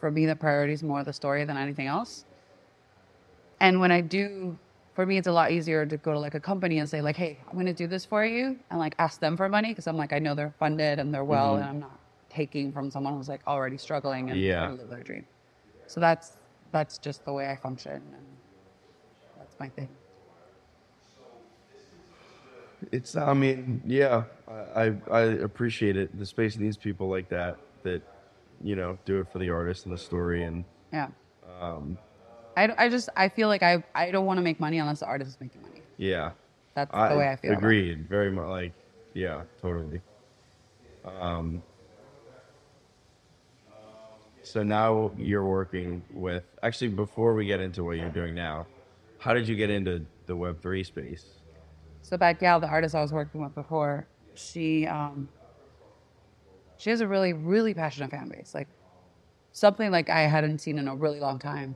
for 0.00 0.10
me, 0.10 0.24
the 0.24 0.36
priority 0.36 0.72
is 0.72 0.82
more 0.82 1.04
the 1.04 1.12
story 1.12 1.44
than 1.44 1.56
anything 1.56 1.86
else. 1.86 2.24
And 3.60 3.80
when 3.80 3.90
I 3.90 4.00
do, 4.00 4.58
for 4.96 5.04
me, 5.06 5.18
it's 5.18 5.28
a 5.28 5.32
lot 5.32 5.52
easier 5.52 5.84
to 5.86 5.96
go 5.98 6.12
to 6.14 6.18
like 6.18 6.34
a 6.34 6.40
company 6.40 6.78
and 6.78 6.88
say 6.88 7.00
like, 7.02 7.16
"Hey, 7.16 7.38
I'm 7.46 7.52
going 7.54 7.66
to 7.66 7.74
do 7.74 7.86
this 7.86 8.04
for 8.06 8.24
you," 8.24 8.58
and 8.70 8.78
like 8.80 8.94
ask 8.98 9.20
them 9.20 9.36
for 9.36 9.48
money 9.48 9.68
because 9.68 9.86
I'm 9.86 9.96
like, 9.98 10.12
I 10.14 10.18
know 10.18 10.34
they're 10.34 10.54
funded 10.58 10.98
and 10.98 11.12
they're 11.14 11.24
well, 11.24 11.56
and 11.56 11.64
I'm 11.64 11.78
not 11.78 12.00
taking 12.30 12.72
from 12.72 12.90
someone 12.90 13.14
who's 13.14 13.28
like 13.28 13.42
already 13.46 13.76
struggling 13.76 14.30
and 14.30 14.40
Yeah. 14.40 14.70
live 14.72 14.88
their 14.88 15.02
dream. 15.02 15.26
So 15.86 16.00
that's 16.00 16.32
that's 16.72 16.98
just 16.98 17.24
the 17.26 17.32
way 17.32 17.48
I 17.48 17.56
function, 17.56 17.92
and 17.92 18.26
that's 19.38 19.54
my 19.60 19.68
thing. 19.68 19.90
it's. 22.90 23.14
I 23.16 23.34
mean, 23.34 23.82
yeah, 23.86 24.24
I 24.48 24.84
I, 24.84 24.94
I 25.10 25.20
appreciate 25.48 25.96
it. 25.98 26.18
The 26.18 26.26
space 26.26 26.56
needs 26.56 26.78
people 26.78 27.08
like 27.08 27.28
that 27.28 27.58
that, 27.82 28.02
you 28.64 28.76
know, 28.76 28.98
do 29.04 29.20
it 29.20 29.28
for 29.28 29.38
the 29.38 29.50
artist 29.50 29.84
and 29.84 29.92
the 29.92 29.98
story 29.98 30.42
and 30.42 30.64
Yeah. 30.92 31.08
um, 31.60 31.98
I, 32.56 32.72
I 32.78 32.88
just 32.88 33.08
I 33.16 33.28
feel 33.28 33.48
like 33.48 33.62
I 33.62 33.84
I 33.94 34.10
don't 34.10 34.26
want 34.26 34.38
to 34.38 34.42
make 34.42 34.58
money 34.58 34.78
unless 34.78 35.00
the 35.00 35.06
artist 35.06 35.30
is 35.30 35.40
making 35.40 35.62
money. 35.62 35.82
yeah. 35.96 36.32
That's 36.74 36.90
the 36.92 37.16
way 37.16 37.30
I 37.30 37.36
feel. 37.36 37.52
Agreed. 37.52 38.06
Very 38.06 38.30
much. 38.30 38.48
Like, 38.48 38.72
yeah, 39.14 39.42
totally. 39.62 40.02
Um. 41.04 41.62
So 44.42 44.62
now 44.62 45.10
you're 45.16 45.44
working 45.44 46.02
with. 46.12 46.44
Actually, 46.62 46.88
before 46.88 47.32
we 47.34 47.46
get 47.46 47.60
into 47.60 47.82
what 47.82 47.96
you're 47.96 48.10
doing 48.10 48.34
now, 48.34 48.66
how 49.18 49.32
did 49.32 49.48
you 49.48 49.56
get 49.56 49.70
into 49.70 50.04
the 50.26 50.36
Web 50.36 50.60
three 50.60 50.84
space? 50.84 51.24
So 52.02 52.18
Bad 52.18 52.38
Gyal, 52.38 52.60
the 52.60 52.68
artist 52.68 52.94
I 52.94 53.00
was 53.00 53.12
working 53.12 53.42
with 53.42 53.54
before, 53.54 54.06
she 54.34 54.86
um 54.86 55.30
she 56.76 56.90
has 56.90 57.00
a 57.00 57.08
really, 57.08 57.32
really 57.32 57.72
passionate 57.72 58.10
fan 58.10 58.28
base. 58.28 58.52
Like 58.54 58.68
something 59.52 59.90
like 59.90 60.10
I 60.10 60.20
hadn't 60.22 60.58
seen 60.58 60.78
in 60.78 60.88
a 60.88 60.94
really 60.94 61.20
long 61.20 61.38
time. 61.38 61.74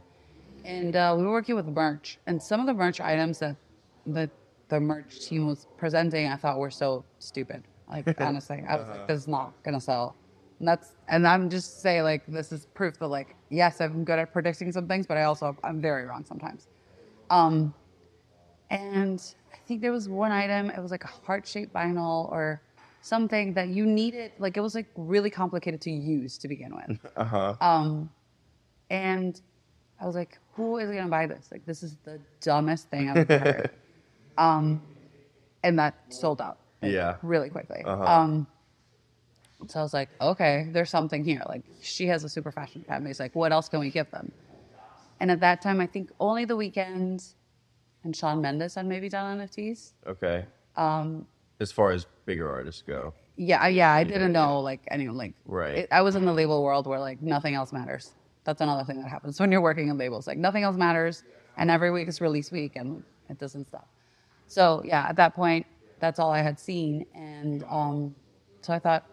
And 0.65 0.95
uh, 0.95 1.15
we 1.17 1.25
were 1.25 1.31
working 1.33 1.55
with 1.55 1.67
merch, 1.67 2.19
and 2.27 2.43
some 2.43 2.61
of 2.61 2.67
the 2.67 2.75
merch 2.75 3.01
items 3.01 3.39
that 3.39 3.57
the 4.07 4.31
the 4.69 4.79
merch 4.81 5.27
team 5.27 5.47
was 5.47 5.67
presenting, 5.77 6.29
I 6.29 6.37
thought 6.37 6.59
were 6.59 6.71
so 6.71 7.05
stupid. 7.19 7.65
Like 7.89 8.21
honestly, 8.21 8.63
I 8.69 8.77
was 8.77 8.89
like, 8.89 9.07
"This 9.07 9.21
is 9.21 9.29
not 9.29 9.55
gonna 9.65 9.81
sell." 9.81 10.17
And 10.59 10.69
that's 10.69 10.93
and 11.09 11.27
I'm 11.27 11.49
just 11.49 11.81
saying 11.81 12.03
like 12.03 12.27
this 12.27 12.53
is 12.53 12.67
proof 12.75 12.99
that 12.99 13.09
like 13.09 13.35
yes, 13.49 13.81
I'm 13.81 14.05
good 14.05 14.19
at 14.19 14.33
predicting 14.33 14.71
some 14.73 14.87
things, 14.87 15.07
but 15.07 15.17
I 15.17 15.25
also 15.25 15.57
I'm 15.65 15.81
very 15.81 16.05
wrong 16.05 16.25
sometimes. 16.25 16.67
Um, 17.31 17.75
and 18.71 19.21
I 19.53 19.57
think 19.67 19.81
there 19.81 19.93
was 19.93 20.09
one 20.09 20.33
item, 20.33 20.71
it 20.71 20.81
was 20.81 20.91
like 20.91 21.05
a 21.05 21.09
heart 21.09 21.47
shaped 21.47 21.73
vinyl 21.73 22.31
or 22.31 22.61
something 23.03 23.55
that 23.55 23.69
you 23.69 23.87
needed, 23.87 24.33
like 24.39 24.57
it 24.57 24.61
was 24.61 24.75
like 24.75 24.87
really 24.97 25.31
complicated 25.31 25.81
to 25.83 25.91
use 25.91 26.39
to 26.39 26.49
begin 26.49 26.75
with. 26.75 26.99
Uh 27.17 27.25
huh. 27.25 27.55
Um, 27.61 28.11
and 28.91 29.41
I 30.01 30.07
was 30.07 30.15
like, 30.15 30.39
who 30.53 30.79
is 30.79 30.91
gonna 30.91 31.09
buy 31.09 31.27
this? 31.27 31.49
Like, 31.51 31.65
this 31.67 31.83
is 31.83 31.97
the 32.05 32.21
dumbest 32.41 32.89
thing 32.91 33.11
I've 33.11 33.31
ever 33.31 33.39
heard. 33.39 33.71
um, 34.39 34.83
and 35.63 35.79
that 35.79 35.95
sold 36.09 36.41
out. 36.41 36.59
like, 36.83 36.93
Yeah. 36.93 37.17
Really 37.23 37.51
quickly. 37.51 37.83
Uh-huh. 37.85 38.03
Um, 38.05 38.47
so 39.67 39.79
I 39.79 39.83
was 39.83 39.93
like, 39.93 40.09
okay, 40.21 40.69
there's 40.71 40.91
something 40.91 41.25
here. 41.25 41.43
Like, 41.49 41.63
she 41.83 42.07
has 42.07 42.25
a 42.25 42.29
super 42.29 42.51
fashion 42.51 42.83
fan 42.87 43.07
It's 43.07 43.21
Like, 43.21 43.35
what 43.35 43.53
else 43.53 43.69
can 43.69 43.81
we 43.81 43.91
give 43.91 44.11
them? 44.11 44.33
And 45.21 45.31
at 45.31 45.41
that 45.41 45.61
time, 45.61 45.81
I 45.81 45.87
think 45.87 46.11
only 46.19 46.47
the 46.47 46.57
Weeknd 46.57 47.35
and 48.05 48.17
Shawn 48.17 48.41
Mendes 48.41 48.75
had 48.75 48.87
maybe 48.87 49.09
done 49.11 49.39
NFTs. 49.39 49.93
Okay. 50.07 50.47
Um, 50.77 51.27
As 51.61 51.71
far 51.71 51.91
as 51.91 52.07
bigger 52.25 52.51
artists 52.51 52.81
go, 52.81 53.13
yeah, 53.37 53.67
yeah, 53.69 53.93
I 53.93 54.05
didn't 54.05 54.33
know 54.33 54.61
like 54.61 54.81
anyone 54.91 55.17
like 55.17 55.35
Right. 55.47 55.79
It, 55.79 55.89
I 55.91 56.03
was 56.03 56.15
in 56.15 56.25
the 56.27 56.33
label 56.33 56.63
world 56.63 56.87
where 56.87 57.01
like 57.01 57.23
nothing 57.23 57.55
else 57.55 57.73
matters. 57.73 58.13
That's 58.51 58.63
another 58.63 58.83
thing 58.83 59.01
that 59.01 59.09
happens 59.09 59.39
when 59.39 59.53
you're 59.53 59.61
working 59.61 59.91
in 59.91 59.97
labels. 59.97 60.27
Like 60.27 60.37
nothing 60.37 60.65
else 60.65 60.77
matters, 60.77 61.23
and 61.57 61.71
every 61.71 61.93
week 61.93 62.09
is 62.09 62.21
release 62.21 62.51
week, 62.51 62.75
and 62.75 63.05
it 63.29 63.39
doesn't 63.39 63.69
stop. 63.69 63.89
So 64.49 64.83
yeah, 64.85 65.07
at 65.09 65.15
that 65.23 65.37
point, 65.37 65.67
that's 66.01 66.19
all 66.19 66.33
I 66.33 66.43
had 66.43 66.59
seen, 66.59 67.07
and 67.15 67.63
um, 67.71 68.13
so 68.63 68.73
I 68.73 68.81
thought, 68.81 69.07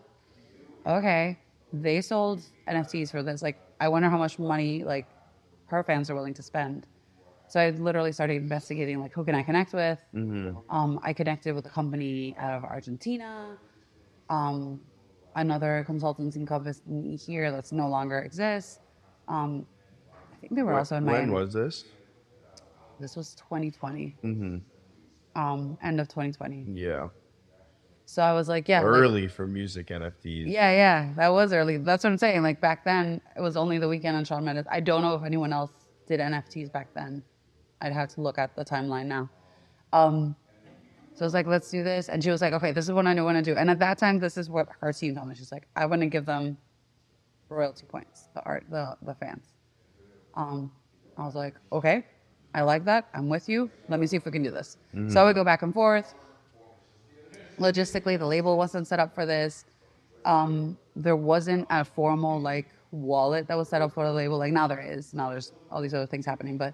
okay, 0.88 1.38
they 1.71 2.01
sold 2.01 2.41
NFTs 2.67 3.11
for 3.11 3.21
this. 3.21 3.43
Like, 3.43 3.59
I 3.79 3.89
wonder 3.89 4.09
how 4.09 4.17
much 4.17 4.39
money 4.39 4.83
like 4.83 5.05
her 5.67 5.83
fans 5.83 6.09
are 6.09 6.15
willing 6.15 6.33
to 6.33 6.41
spend. 6.41 6.88
So 7.47 7.59
I 7.59 7.69
literally 7.69 8.13
started 8.13 8.38
investigating 8.38 8.99
like 8.99 9.13
who 9.13 9.23
can 9.23 9.35
I 9.35 9.43
connect 9.43 9.71
with. 9.71 9.99
Um, 10.71 10.99
I 11.03 11.13
connected 11.13 11.53
with 11.53 11.67
a 11.67 11.69
company 11.69 12.35
out 12.39 12.53
of 12.55 12.63
Argentina, 12.63 13.55
um, 14.31 14.81
another 15.35 15.85
consultancy 15.88 16.45
company 16.47 17.15
here 17.17 17.51
that's 17.51 17.71
no 17.71 17.88
longer 17.88 18.17
exists. 18.21 18.79
Um, 19.28 19.65
I 20.34 20.38
think 20.39 20.55
they 20.55 20.63
were 20.63 20.73
also 20.78 20.95
in 20.97 21.05
my 21.05 21.13
when 21.13 21.32
was 21.32 21.53
this? 21.53 21.86
This 22.99 23.15
was 23.15 23.36
2020, 23.36 24.15
Mm-hmm. 24.23 25.39
um, 25.39 25.78
end 25.84 25.99
of 25.99 26.07
2020. 26.07 26.65
Yeah. 26.73 27.09
So 28.05 28.21
I 28.23 28.34
was 28.34 28.47
like, 28.47 28.67
yeah, 28.69 28.80
like- 28.80 28.88
Early 28.88 29.28
for 29.28 29.45
music 29.45 29.88
NFTs. 29.88 30.45
yeah, 30.47 30.71
yeah, 30.71 31.13
that 31.17 31.28
was 31.30 31.51
early. 31.53 31.78
That's 31.78 32.03
what 32.03 32.11
I'm 32.11 32.17
saying. 32.17 32.41
Like 32.41 32.61
back 32.61 32.84
then, 32.86 33.21
it 33.36 33.41
was 33.41 33.57
only 33.57 33.78
the 33.80 33.86
Weeknd 33.88 34.05
and 34.05 34.25
Shawn 34.28 34.45
Mendes. 34.45 34.65
I 34.71 34.80
don't 34.80 35.01
know 35.01 35.13
if 35.15 35.23
anyone 35.23 35.51
else 35.53 35.71
did 36.07 36.19
NFTs 36.21 36.71
back 36.71 36.88
then. 36.95 37.21
I'd 37.82 37.93
have 37.93 38.09
to 38.15 38.21
look 38.21 38.38
at 38.39 38.55
the 38.55 38.63
timeline 38.65 39.05
now. 39.07 39.30
Um, 39.93 40.36
so 41.13 41.23
I 41.23 41.25
was 41.25 41.34
like, 41.34 41.47
let's 41.47 41.69
do 41.69 41.84
this. 41.84 42.09
And 42.09 42.23
she 42.23 42.30
was 42.32 42.41
like, 42.41 42.53
okay, 42.53 42.71
this 42.71 42.86
is 42.86 42.91
what 42.91 43.05
I 43.05 43.21
want 43.21 43.38
to 43.38 43.43
do. 43.43 43.57
And 43.57 43.69
at 43.69 43.80
that 43.80 43.97
time, 43.97 44.19
this 44.19 44.38
is 44.38 44.49
what 44.49 44.69
her 44.80 44.93
team 44.93 45.15
told 45.15 45.28
me. 45.28 45.36
She's 45.36 45.51
like, 45.51 45.67
I 45.75 45.86
want 45.86 46.01
to 46.01 46.07
give 46.07 46.25
them 46.25 46.57
royalty 47.50 47.86
points, 47.88 48.30
the 48.34 48.43
art, 48.43 48.66
the, 48.70 48.95
the 49.04 49.14
fans. 49.16 49.54
Um, 50.36 50.72
I 51.18 51.26
was 51.26 51.36
like, 51.36 51.56
okay, 51.72 52.06
I 52.54 52.62
like 52.62 52.86
that. 52.86 53.08
I'm 53.14 53.30
with 53.30 53.50
you. 53.50 53.70
Let 53.89 54.00
me 54.00 54.08
see 54.08 54.18
if 54.18 54.26
we 54.26 54.32
can 54.32 54.43
do 54.43 54.52
this. 54.52 54.78
So 55.12 55.22
I 55.22 55.24
would 55.26 55.36
go 55.36 55.43
back 55.43 55.62
and 55.64 55.74
forth. 55.74 56.14
logistically, 57.60 58.18
the 58.20 58.26
label 58.26 58.58
wasn't 58.58 58.88
set 58.88 59.00
up 59.00 59.14
for 59.16 59.26
this. 59.26 59.66
Um, 60.26 60.78
there 60.95 61.16
wasn't 61.16 61.68
a 61.70 61.84
formal 61.86 62.39
like 62.39 62.68
wallet 62.91 63.48
that 63.48 63.58
was 63.58 63.70
set 63.70 63.82
up 63.82 63.93
for 63.93 64.06
the 64.06 64.14
label. 64.14 64.38
Like 64.38 64.54
now 64.54 64.68
there 64.68 64.82
is. 64.82 65.14
Now 65.14 65.30
there's 65.30 65.54
all 65.72 65.82
these 65.82 65.93
other 65.93 66.06
things 66.08 66.26
happening, 66.26 66.58
but 66.58 66.74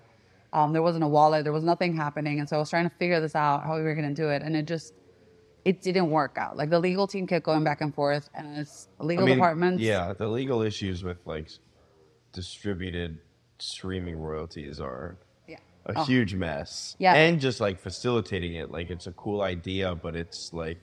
um, 0.53 0.73
there 0.73 0.81
wasn't 0.81 1.03
a 1.03 1.07
wallet. 1.07 1.43
There 1.43 1.53
was 1.53 1.63
nothing 1.63 1.95
happening, 1.95 2.39
and 2.39 2.47
so 2.47 2.57
I 2.57 2.59
was 2.59 2.69
trying 2.69 2.89
to 2.89 2.95
figure 2.97 3.19
this 3.19 3.35
out 3.35 3.63
how 3.63 3.75
we 3.75 3.83
were 3.83 3.95
going 3.95 4.07
to 4.07 4.13
do 4.13 4.29
it, 4.29 4.41
and 4.41 4.55
it 4.55 4.65
just 4.65 4.93
it 5.65 5.81
didn't 5.81 6.09
work 6.09 6.37
out. 6.37 6.57
Like 6.57 6.69
the 6.69 6.79
legal 6.79 7.07
team 7.07 7.25
kept 7.27 7.45
going 7.45 7.63
back 7.63 7.81
and 7.81 7.93
forth, 7.93 8.29
and 8.33 8.57
it's 8.57 8.87
legal 8.99 9.23
I 9.23 9.27
mean, 9.27 9.35
departments. 9.37 9.81
Yeah, 9.81 10.13
the 10.13 10.27
legal 10.27 10.61
issues 10.61 11.03
with 11.03 11.17
like 11.25 11.47
distributed 12.31 13.19
streaming 13.59 14.17
royalties 14.17 14.79
are 14.79 15.17
yeah. 15.47 15.57
a 15.85 15.93
Oh. 15.99 16.03
huge 16.03 16.35
mess. 16.35 16.95
Yeah. 16.99 17.13
And 17.13 17.39
just 17.39 17.59
like 17.61 17.79
facilitating 17.79 18.55
it, 18.55 18.71
like 18.71 18.89
it's 18.89 19.07
a 19.07 19.11
cool 19.13 19.41
idea, 19.41 19.95
but 19.95 20.15
it's 20.15 20.51
like 20.53 20.81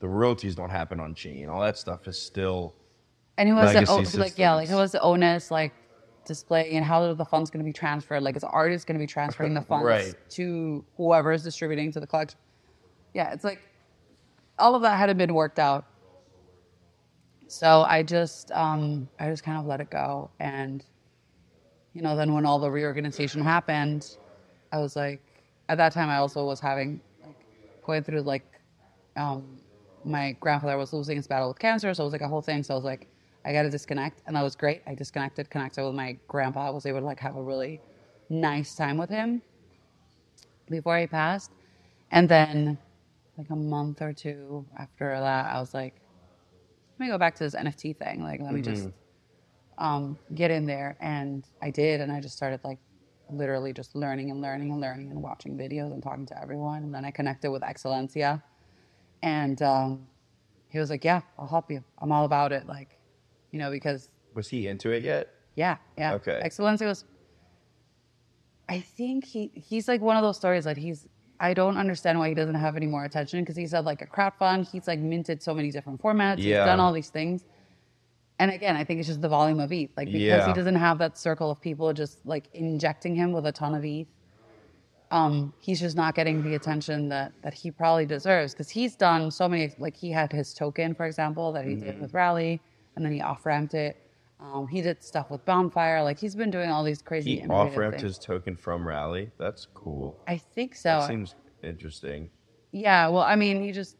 the 0.00 0.08
royalties 0.08 0.54
don't 0.54 0.70
happen 0.70 1.00
on 1.00 1.14
chain. 1.14 1.48
All 1.48 1.60
that 1.60 1.76
stuff 1.76 2.06
is 2.08 2.20
still 2.20 2.74
And 3.36 3.48
who 3.48 3.56
has 3.56 3.72
the 3.72 3.80
legacy 3.92 4.18
o- 4.18 4.20
like 4.20 4.38
yeah, 4.38 4.54
like 4.54 4.68
who 4.68 4.78
has 4.78 4.92
the 4.92 5.00
onus 5.00 5.50
like 5.50 5.72
display 6.24 6.70
and 6.72 6.84
how 6.84 7.02
are 7.02 7.14
the 7.14 7.24
funds 7.24 7.50
going 7.50 7.62
to 7.62 7.68
be 7.68 7.72
transferred? 7.72 8.22
Like 8.22 8.36
is 8.36 8.42
the 8.42 8.48
artist 8.48 8.86
going 8.86 8.98
to 8.98 9.02
be 9.02 9.06
transferring 9.06 9.54
the 9.54 9.60
funds 9.70 9.84
Right. 9.84 10.14
to 10.30 10.84
whoever 10.96 11.32
is 11.32 11.42
distributing 11.42 11.92
to 11.92 12.00
the 12.00 12.06
collection? 12.06 12.38
Yeah, 13.12 13.32
it's 13.32 13.44
like 13.44 13.60
all 14.58 14.74
of 14.74 14.82
that 14.82 14.98
hadn't 14.98 15.18
been 15.18 15.34
worked 15.34 15.58
out. 15.58 15.84
So 17.48 17.82
I 17.82 18.02
just 18.02 18.50
um 18.52 19.08
I 19.18 19.28
just 19.28 19.44
kind 19.44 19.58
of 19.58 19.66
let 19.66 19.80
it 19.80 19.90
go 19.90 20.30
and 20.40 20.84
you 21.92 22.02
know 22.02 22.16
then 22.16 22.32
when 22.32 22.46
all 22.46 22.58
the 22.58 22.70
reorganization 22.70 23.42
happened, 23.42 24.16
I 24.72 24.78
was 24.78 24.96
like 24.96 25.20
at 25.68 25.78
that 25.78 25.92
time 25.92 26.08
I 26.08 26.16
also 26.16 26.44
was 26.44 26.60
having 26.60 27.00
like 27.24 27.36
going 27.84 28.02
through 28.02 28.22
like 28.22 28.44
um, 29.16 29.44
my 30.04 30.32
grandfather 30.40 30.76
was 30.76 30.92
losing 30.92 31.16
his 31.16 31.26
battle 31.26 31.48
with 31.48 31.58
cancer, 31.58 31.92
so 31.94 32.02
it 32.02 32.06
was 32.06 32.12
like 32.12 32.20
a 32.22 32.28
whole 32.28 32.42
thing. 32.42 32.62
So 32.62 32.74
I 32.74 32.76
was 32.76 32.84
like, 32.84 33.06
I 33.44 33.52
got 33.52 33.62
to 33.62 33.70
disconnect, 33.70 34.22
and 34.26 34.36
that 34.36 34.42
was 34.42 34.56
great. 34.56 34.82
I 34.86 34.94
disconnected, 34.94 35.50
connected 35.50 35.84
with 35.84 35.94
my 35.94 36.16
grandpa. 36.28 36.68
I 36.68 36.70
was 36.70 36.86
able 36.86 37.00
to 37.00 37.06
like 37.06 37.20
have 37.20 37.36
a 37.36 37.42
really 37.42 37.80
nice 38.28 38.74
time 38.74 38.96
with 38.98 39.10
him 39.10 39.42
before 40.68 40.98
he 40.98 41.06
passed, 41.06 41.50
and 42.10 42.28
then 42.28 42.78
like 43.36 43.50
a 43.50 43.56
month 43.56 44.00
or 44.02 44.12
two 44.12 44.66
after 44.78 45.18
that, 45.18 45.46
I 45.46 45.58
was 45.60 45.74
like, 45.74 45.94
let 46.98 47.06
me 47.06 47.10
go 47.10 47.18
back 47.18 47.34
to 47.36 47.44
this 47.44 47.54
NFT 47.54 47.96
thing. 47.96 48.22
Like, 48.22 48.40
let 48.40 48.52
me 48.54 48.62
just 48.62 48.88
um, 49.78 50.18
get 50.34 50.50
in 50.50 50.66
there, 50.66 50.96
and 51.00 51.44
I 51.60 51.70
did, 51.70 52.00
and 52.00 52.12
I 52.12 52.20
just 52.20 52.36
started 52.36 52.60
like 52.64 52.78
literally 53.30 53.72
just 53.72 53.96
learning 53.96 54.30
and 54.30 54.40
learning 54.40 54.70
and 54.70 54.80
learning 54.80 55.10
and 55.10 55.22
watching 55.22 55.56
videos 55.56 55.92
and 55.92 56.02
talking 56.02 56.26
to 56.26 56.40
everyone, 56.40 56.84
and 56.84 56.94
then 56.94 57.04
I 57.04 57.10
connected 57.10 57.50
with 57.50 57.62
Xcelencia. 57.62 58.42
and 59.22 59.60
um, 59.62 60.06
he 60.68 60.78
was 60.78 60.90
like, 60.90 61.04
"Yeah, 61.04 61.22
I'll 61.38 61.46
help 61.46 61.70
you. 61.70 61.82
I'm 61.98 62.12
all 62.12 62.24
about 62.24 62.52
it." 62.52 62.66
Like, 62.66 62.98
you 63.50 63.58
know, 63.58 63.70
because 63.70 64.10
was 64.34 64.48
he 64.48 64.66
into 64.68 64.90
it 64.90 65.02
yet? 65.02 65.28
yeah, 65.56 65.76
yeah. 65.96 66.14
Okay. 66.14 66.40
Xcelencia 66.44 66.86
was. 66.86 67.04
I 68.68 68.80
think 68.80 69.24
he 69.24 69.50
he's 69.54 69.88
like 69.88 70.00
one 70.00 70.16
of 70.16 70.22
those 70.22 70.36
stories 70.36 70.64
that 70.64 70.76
he's. 70.76 71.06
I 71.48 71.52
don't 71.60 71.76
understand 71.84 72.18
why 72.20 72.28
he 72.32 72.34
doesn't 72.40 72.54
have 72.66 72.74
any 72.80 72.86
more 72.94 73.04
attention 73.04 73.40
because 73.42 73.56
he's 73.62 73.72
had 73.72 73.84
like 73.84 74.00
a 74.02 74.06
crowdfund. 74.06 74.60
He's 74.72 74.86
like 74.92 74.98
minted 75.12 75.38
so 75.42 75.52
many 75.58 75.70
different 75.76 76.00
formats. 76.02 76.38
Yeah. 76.38 76.44
He's 76.62 76.66
done 76.70 76.80
all 76.80 76.92
these 77.00 77.10
things. 77.18 77.44
And 78.40 78.50
again, 78.50 78.76
I 78.76 78.82
think 78.84 78.98
it's 79.00 79.08
just 79.08 79.20
the 79.20 79.28
volume 79.28 79.60
of 79.60 79.70
ETH. 79.72 79.90
Like 79.96 80.06
because 80.06 80.20
Yeah. 80.22 80.46
he 80.46 80.52
doesn't 80.60 80.74
have 80.88 80.96
that 80.98 81.18
circle 81.18 81.48
of 81.50 81.60
people 81.60 81.92
just 81.92 82.14
like 82.34 82.44
injecting 82.54 83.14
him 83.14 83.32
with 83.32 83.44
a 83.46 83.52
ton 83.52 83.74
of 83.74 83.84
ETH. 83.84 84.08
Um, 85.10 85.52
he's 85.60 85.80
just 85.80 85.96
not 85.96 86.14
getting 86.14 86.42
the 86.42 86.54
attention 86.54 87.08
that 87.10 87.32
that 87.42 87.54
he 87.54 87.70
probably 87.70 88.06
deserves 88.06 88.52
because 88.54 88.70
he's 88.70 88.96
done 88.96 89.30
so 89.30 89.48
many. 89.48 89.72
Like 89.78 89.96
he 89.96 90.10
had 90.10 90.32
his 90.32 90.54
token, 90.54 90.94
for 90.94 91.06
example, 91.06 91.52
that 91.52 91.64
he 91.64 91.74
Mm-hmm. 91.74 91.84
did 91.84 92.00
with 92.00 92.12
Rally, 92.14 92.60
and 92.96 93.04
then 93.04 93.12
he 93.12 93.20
off 93.20 93.44
ramped 93.46 93.74
it. 93.74 93.92
Um, 94.40 94.66
he 94.66 94.82
did 94.82 95.02
stuff 95.02 95.30
with 95.30 95.44
Bonfire. 95.44 96.02
Like 96.02 96.18
he's 96.18 96.34
been 96.34 96.50
doing 96.50 96.70
all 96.70 96.84
these 96.84 97.02
crazy. 97.02 97.40
He 97.40 97.48
off 97.48 97.76
ramped 97.76 98.00
his 98.00 98.18
token 98.18 98.56
from 98.56 98.86
Rally. 98.86 99.30
That's 99.38 99.66
cool. 99.74 100.20
I 100.26 100.36
think 100.36 100.74
so. 100.74 101.00
That 101.00 101.08
seems 101.08 101.34
interesting. 101.62 102.30
yeah. 102.72 103.08
Well, 103.08 103.22
I 103.22 103.36
mean, 103.36 103.62
he 103.62 103.72
just. 103.72 103.96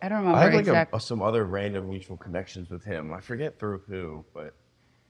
I 0.00 0.08
don't 0.08 0.18
remember 0.18 0.38
I 0.38 0.42
had 0.44 0.54
like 0.54 0.60
exactly. 0.60 0.96
a, 0.96 1.00
some 1.00 1.22
other 1.22 1.44
random 1.44 1.88
mutual 1.88 2.16
connections 2.16 2.70
with 2.70 2.84
him. 2.84 3.12
I 3.12 3.20
forget 3.20 3.60
through 3.60 3.82
who, 3.86 4.24
but 4.34 4.56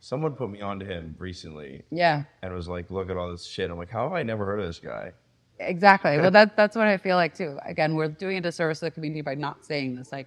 someone 0.01 0.33
put 0.33 0.51
me 0.51 0.61
onto 0.61 0.85
him 0.85 1.14
recently 1.18 1.83
yeah. 1.91 2.24
and 2.43 2.53
was 2.53 2.68
like, 2.68 2.91
"Look 2.91 3.09
at 3.09 3.16
all 3.16 3.30
this 3.30 3.47
shit." 3.47 3.70
I'm 3.70 3.78
like, 3.78 3.91
"How 3.91 4.05
have 4.05 4.12
I 4.12 4.22
never 4.22 4.45
heard 4.45 4.61
of 4.61 4.66
this 4.66 4.80
guy?" 4.80 5.12
Exactly. 5.61 6.18
Well, 6.18 6.30
that 6.33 6.57
that's 6.57 6.76
what 6.76 6.89
I 6.89 6.97
feel 6.97 7.16
like 7.16 7.35
too. 7.35 7.59
Again, 7.64 7.95
we're 7.95 8.09
doing 8.09 8.39
a 8.39 8.41
disservice 8.41 8.80
to 8.80 8.87
the 8.87 8.91
community 8.91 9.22
by 9.22 9.35
not 9.35 9.64
saying 9.64 9.97
this. 9.97 10.12
Like, 10.12 10.26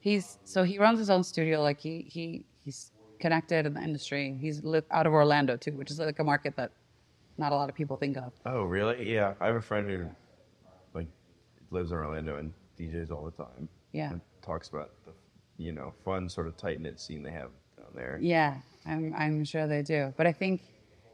he's 0.00 0.38
so 0.44 0.62
he 0.62 0.78
runs 0.78 0.98
his 0.98 1.10
own 1.10 1.24
studio. 1.24 1.60
Like 1.60 1.80
he 1.80 2.06
he 2.08 2.44
he's 2.64 2.92
connected 3.20 3.66
in 3.66 3.74
the 3.74 3.80
industry. 3.80 4.36
He's 4.40 4.62
lived 4.64 4.86
out 4.90 5.06
of 5.06 5.12
Orlando 5.12 5.56
too, 5.56 5.72
which 5.72 5.90
is 5.90 5.98
like 5.98 6.18
a 6.18 6.24
market 6.24 6.56
that 6.56 6.72
not 7.38 7.52
a 7.52 7.54
lot 7.54 7.68
of 7.68 7.74
people 7.74 7.96
think 7.96 8.16
of. 8.16 8.32
Oh, 8.46 8.62
really? 8.64 9.12
Yeah, 9.12 9.34
I 9.40 9.46
have 9.46 9.56
a 9.56 9.60
friend 9.60 9.88
who 9.88 10.06
like 10.94 11.08
lives 11.70 11.90
in 11.92 11.98
Orlando 11.98 12.36
and 12.36 12.52
DJs 12.78 13.10
all 13.10 13.24
the 13.24 13.30
time. 13.44 13.68
Yeah. 13.92 14.10
and 14.12 14.20
talks 14.42 14.68
about 14.68 14.90
the 15.06 15.12
you 15.56 15.72
know 15.72 15.92
fun 16.04 16.28
sort 16.28 16.46
of 16.46 16.56
tight 16.56 16.80
knit 16.80 17.00
scene 17.00 17.22
they 17.22 17.30
have 17.32 17.50
down 17.78 17.86
there. 17.94 18.18
Yeah, 18.20 18.56
I'm 18.86 19.14
I'm 19.16 19.44
sure 19.44 19.66
they 19.66 19.82
do. 19.82 20.12
But 20.16 20.26
I 20.26 20.32
think, 20.32 20.62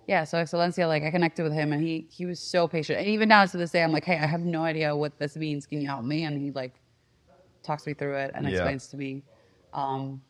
yeah. 0.07 0.25
So 0.25 0.39
Xcelencia, 0.39 0.89
like 0.89 1.03
I 1.05 1.11
connected 1.11 1.45
with 1.45 1.53
him, 1.53 1.73
and 1.73 1.83
he 1.83 2.07
he 2.11 2.27
was 2.27 2.41
so 2.41 2.67
patient. 2.69 2.99
And 2.99 3.09
even 3.09 3.29
now 3.29 3.45
to 3.47 3.57
this 3.57 3.71
day, 3.71 3.83
I'm 3.83 3.93
like, 3.93 4.05
hey, 4.05 4.19
I 4.19 4.27
have 4.27 4.41
no 4.41 4.63
idea 4.65 4.95
what 4.97 5.19
this 5.19 5.37
means. 5.37 5.67
Can 5.67 5.81
you 5.81 5.87
help 5.89 6.05
me? 6.05 6.25
And 6.25 6.41
he 6.41 6.51
like 6.51 6.75
talks 7.63 7.87
me 7.87 7.95
through 7.95 8.17
it 8.17 8.33
and 8.35 8.45
Yeah. 8.45 8.51
explains 8.53 8.89
to 8.89 8.97
me. 8.97 9.23
Um, 9.73 10.21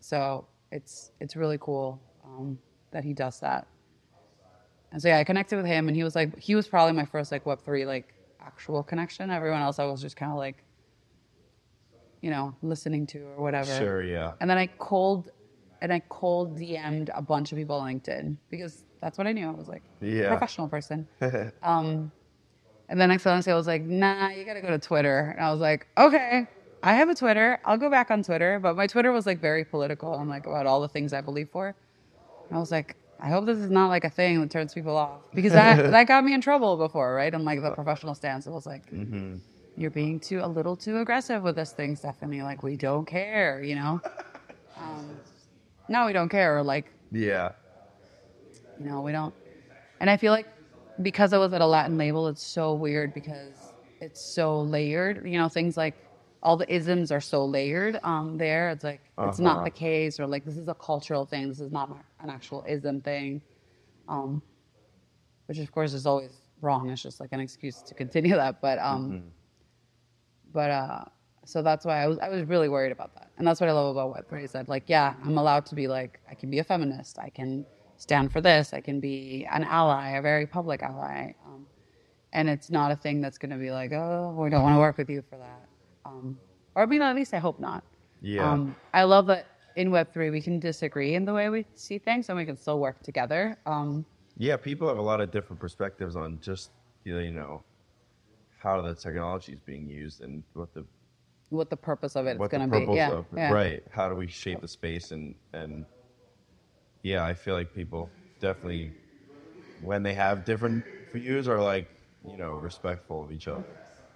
so 0.00 0.46
it's 0.72 1.12
it's 1.20 1.36
really 1.36 1.58
cool 1.58 2.00
um, 2.24 2.58
that 2.90 3.04
he 3.04 3.12
does 3.12 3.38
that. 3.40 3.68
And 4.90 5.00
so 5.00 5.08
yeah, 5.08 5.18
I 5.18 5.24
connected 5.24 5.56
with 5.56 5.66
him, 5.66 5.88
and 5.88 5.96
he 5.96 6.02
was 6.02 6.14
like, 6.14 6.38
he 6.38 6.54
was 6.54 6.66
probably 6.66 6.92
my 6.92 7.04
first 7.04 7.30
like 7.30 7.46
Web 7.46 7.62
three 7.62 7.86
like 7.86 8.14
actual 8.40 8.82
connection. 8.82 9.30
Everyone 9.30 9.62
else, 9.62 9.78
I 9.78 9.84
was 9.84 10.02
just 10.02 10.16
kind 10.16 10.32
of 10.32 10.38
like, 10.38 10.64
you 12.20 12.30
know, 12.30 12.54
listening 12.62 13.06
to 13.08 13.20
or 13.20 13.42
whatever. 13.42 13.66
Sure, 13.78 14.02
yeah. 14.02 14.32
And 14.40 14.50
then 14.50 14.58
I 14.58 14.66
cold 14.66 15.30
and 15.80 15.92
I 15.92 16.02
cold 16.08 16.58
DM'd 16.58 17.10
a 17.14 17.22
bunch 17.22 17.52
of 17.52 17.58
people 17.58 17.76
on 17.76 17.92
LinkedIn 17.92 18.36
because 18.50 18.84
that's 19.00 19.18
what 19.18 19.26
I 19.26 19.32
knew. 19.32 19.48
I 19.48 19.50
was 19.52 19.68
like 19.68 19.82
Yeah. 20.00 20.28
professional 20.28 20.68
person. 20.68 21.08
um, 21.62 22.12
and 22.88 23.00
then 23.00 23.10
i 23.10 23.54
was 23.54 23.66
like, 23.66 23.82
nah, 23.82 24.28
you 24.28 24.44
gotta 24.44 24.60
go 24.60 24.68
to 24.68 24.78
Twitter. 24.78 25.34
And 25.36 25.44
I 25.44 25.50
was 25.50 25.60
like, 25.60 25.86
okay, 25.96 26.46
I 26.82 26.94
have 26.94 27.08
a 27.08 27.14
Twitter. 27.14 27.60
I'll 27.64 27.78
go 27.78 27.88
back 27.90 28.10
on 28.10 28.22
Twitter. 28.22 28.58
But 28.60 28.76
my 28.76 28.86
Twitter 28.86 29.12
was 29.12 29.26
like 29.26 29.40
very 29.40 29.64
political 29.64 30.14
and 30.18 30.28
like 30.28 30.46
about 30.46 30.66
all 30.66 30.80
the 30.80 30.88
things 30.88 31.12
I 31.12 31.20
believe 31.20 31.48
for. 31.50 31.68
And 32.48 32.56
I 32.56 32.60
was 32.60 32.70
like, 32.70 32.96
I 33.20 33.28
hope 33.28 33.46
this 33.46 33.58
is 33.58 33.70
not 33.70 33.88
like 33.88 34.04
a 34.04 34.10
thing 34.10 34.40
that 34.40 34.50
turns 34.50 34.74
people 34.74 34.96
off 34.96 35.20
because 35.32 35.52
that 35.52 35.90
that 35.92 36.08
got 36.08 36.24
me 36.24 36.34
in 36.34 36.40
trouble 36.40 36.76
before, 36.76 37.14
right? 37.14 37.32
And 37.32 37.44
like 37.44 37.62
the 37.62 37.70
professional 37.70 38.14
stance, 38.14 38.46
it 38.46 38.50
was 38.50 38.66
like, 38.66 38.82
you're 39.76 39.90
being 39.90 40.18
too 40.20 40.40
a 40.42 40.46
little 40.48 40.76
too 40.76 40.98
aggressive 40.98 41.42
with 41.42 41.54
this 41.56 41.72
thing, 41.72 41.94
Stephanie. 41.96 42.42
Like 42.42 42.62
we 42.62 42.76
don't 42.76 43.06
care, 43.06 43.62
you 43.62 43.76
know. 43.76 44.00
Um, 44.76 45.16
no, 45.88 46.06
we 46.06 46.12
don't 46.12 46.28
care. 46.28 46.58
Or 46.58 46.62
like 46.64 46.90
Yeah. 47.12 47.52
you 48.80 48.86
know, 48.86 49.00
we 49.02 49.12
don't. 49.12 49.32
And 50.00 50.10
I 50.10 50.16
feel 50.16 50.32
like 50.32 50.48
because 51.00 51.32
I 51.32 51.38
was 51.38 51.52
at 51.52 51.60
a 51.60 51.66
Latin 51.66 51.96
label, 51.96 52.26
it's 52.28 52.42
so 52.42 52.74
weird 52.74 53.14
because 53.14 53.54
it's 54.00 54.20
so 54.20 54.60
layered. 54.62 55.24
You 55.24 55.38
know, 55.38 55.48
things 55.48 55.76
like 55.76 55.94
all 56.42 56.56
the 56.56 56.72
isms 56.74 57.12
are 57.12 57.20
so 57.20 57.44
layered 57.44 57.98
um, 58.02 58.36
there. 58.38 58.70
It's 58.70 58.84
like 58.84 59.00
it's 59.18 59.38
not 59.38 59.56
Uh-huh. 59.56 59.64
the 59.64 59.70
case, 59.70 60.18
or 60.20 60.26
like 60.26 60.44
this 60.44 60.56
is 60.56 60.68
a 60.68 60.74
cultural 60.74 61.24
thing. 61.24 61.48
This 61.48 61.60
is 61.60 61.70
not 61.72 61.88
an 62.20 62.30
actual 62.30 62.64
ism 62.68 63.00
thing, 63.00 63.40
um, 64.08 64.42
which 65.46 65.58
of 65.58 65.70
course 65.72 65.92
is 65.94 66.06
always 66.06 66.32
wrong. 66.60 66.90
It's 66.90 67.02
just 67.02 67.20
like 67.20 67.30
an 67.32 67.40
excuse 67.40 67.80
to 67.82 67.94
continue 67.94 68.34
that. 68.34 68.60
But 68.60 68.78
um, 68.80 69.22
but 70.52 70.70
uh, 70.70 71.04
so 71.44 71.62
that's 71.62 71.84
why 71.84 72.02
I 72.02 72.06
was 72.06 72.18
I 72.18 72.28
was 72.28 72.42
really 72.44 72.68
worried 72.68 72.92
about 72.92 73.14
that, 73.14 73.30
and 73.38 73.46
that's 73.46 73.60
what 73.60 73.68
I 73.68 73.72
love 73.72 73.94
about 73.96 74.14
Web 74.14 74.28
three. 74.28 74.46
said. 74.46 74.68
like 74.68 74.84
yeah, 74.88 75.14
I'm 75.24 75.38
allowed 75.38 75.66
to 75.66 75.74
be 75.74 75.86
like 75.88 76.20
I 76.30 76.34
can 76.34 76.50
be 76.50 76.58
a 76.58 76.64
feminist. 76.64 77.18
I 77.18 77.30
can 77.30 77.64
stand 77.96 78.32
for 78.32 78.40
this. 78.40 78.72
I 78.74 78.80
can 78.80 78.98
be 78.98 79.46
an 79.50 79.62
ally, 79.64 80.10
a 80.16 80.22
very 80.22 80.46
public 80.46 80.82
ally. 80.82 81.34
Um, 81.46 81.66
and 82.32 82.48
it's 82.48 82.68
not 82.70 82.90
a 82.90 82.96
thing 82.96 83.20
that's 83.20 83.38
going 83.38 83.50
to 83.50 83.58
be 83.58 83.70
like, 83.70 83.92
oh, 83.92 84.34
we 84.36 84.50
don't 84.50 84.62
want 84.62 84.74
to 84.74 84.80
work 84.80 84.96
with 84.98 85.08
you 85.10 85.22
for 85.30 85.36
that. 85.36 85.68
Um, 86.04 86.38
or 86.74 86.82
I 86.82 86.86
mean, 86.86 87.02
at 87.02 87.14
least 87.14 87.34
I 87.34 87.38
hope 87.38 87.60
not. 87.60 87.84
Yeah. 88.20 88.52
Um, 88.52 88.76
I 88.94 89.04
love 89.04 89.26
that 89.26 89.46
in 89.76 89.90
Web3 89.90 90.30
we 90.30 90.40
can 90.40 90.60
disagree 90.60 91.14
in 91.14 91.24
the 91.24 91.32
way 91.32 91.48
we 91.48 91.66
see 91.74 91.98
things 91.98 92.28
and 92.28 92.38
we 92.38 92.44
can 92.44 92.56
still 92.56 92.78
work 92.78 93.02
together. 93.02 93.56
Um, 93.66 94.04
Yeah, 94.36 94.56
people 94.56 94.88
have 94.88 94.98
a 94.98 95.02
lot 95.02 95.20
of 95.20 95.30
different 95.30 95.60
perspectives 95.60 96.16
on 96.16 96.38
just 96.40 96.70
you 97.04 97.32
know 97.32 97.62
how 98.58 98.80
the 98.80 98.94
technology 98.94 99.52
is 99.52 99.60
being 99.60 99.88
used 99.88 100.20
and 100.20 100.42
what 100.54 100.72
the 100.72 100.84
what 101.50 101.68
the 101.68 101.76
purpose 101.76 102.16
of 102.16 102.26
it 102.26 102.32
is 102.32 102.38
what 102.38 102.50
the 102.50 102.58
going 102.58 102.70
to 102.70 102.86
be. 102.86 102.94
Yeah, 102.94 103.10
of 103.10 103.26
yeah. 103.36 103.52
right. 103.52 103.82
How 103.90 104.08
do 104.08 104.14
we 104.14 104.26
shape 104.26 104.60
the 104.60 104.68
space 104.68 105.10
and 105.10 105.34
and 105.52 105.84
yeah, 107.02 107.24
I 107.24 107.34
feel 107.34 107.54
like 107.54 107.74
people 107.74 108.10
definitely 108.40 108.92
when 109.82 110.02
they 110.02 110.14
have 110.14 110.44
different 110.44 110.84
views 111.12 111.48
are 111.48 111.60
like 111.60 111.88
you 112.26 112.36
know 112.36 112.52
respectful 112.52 113.24
of 113.24 113.32
each 113.32 113.48
other. 113.48 113.64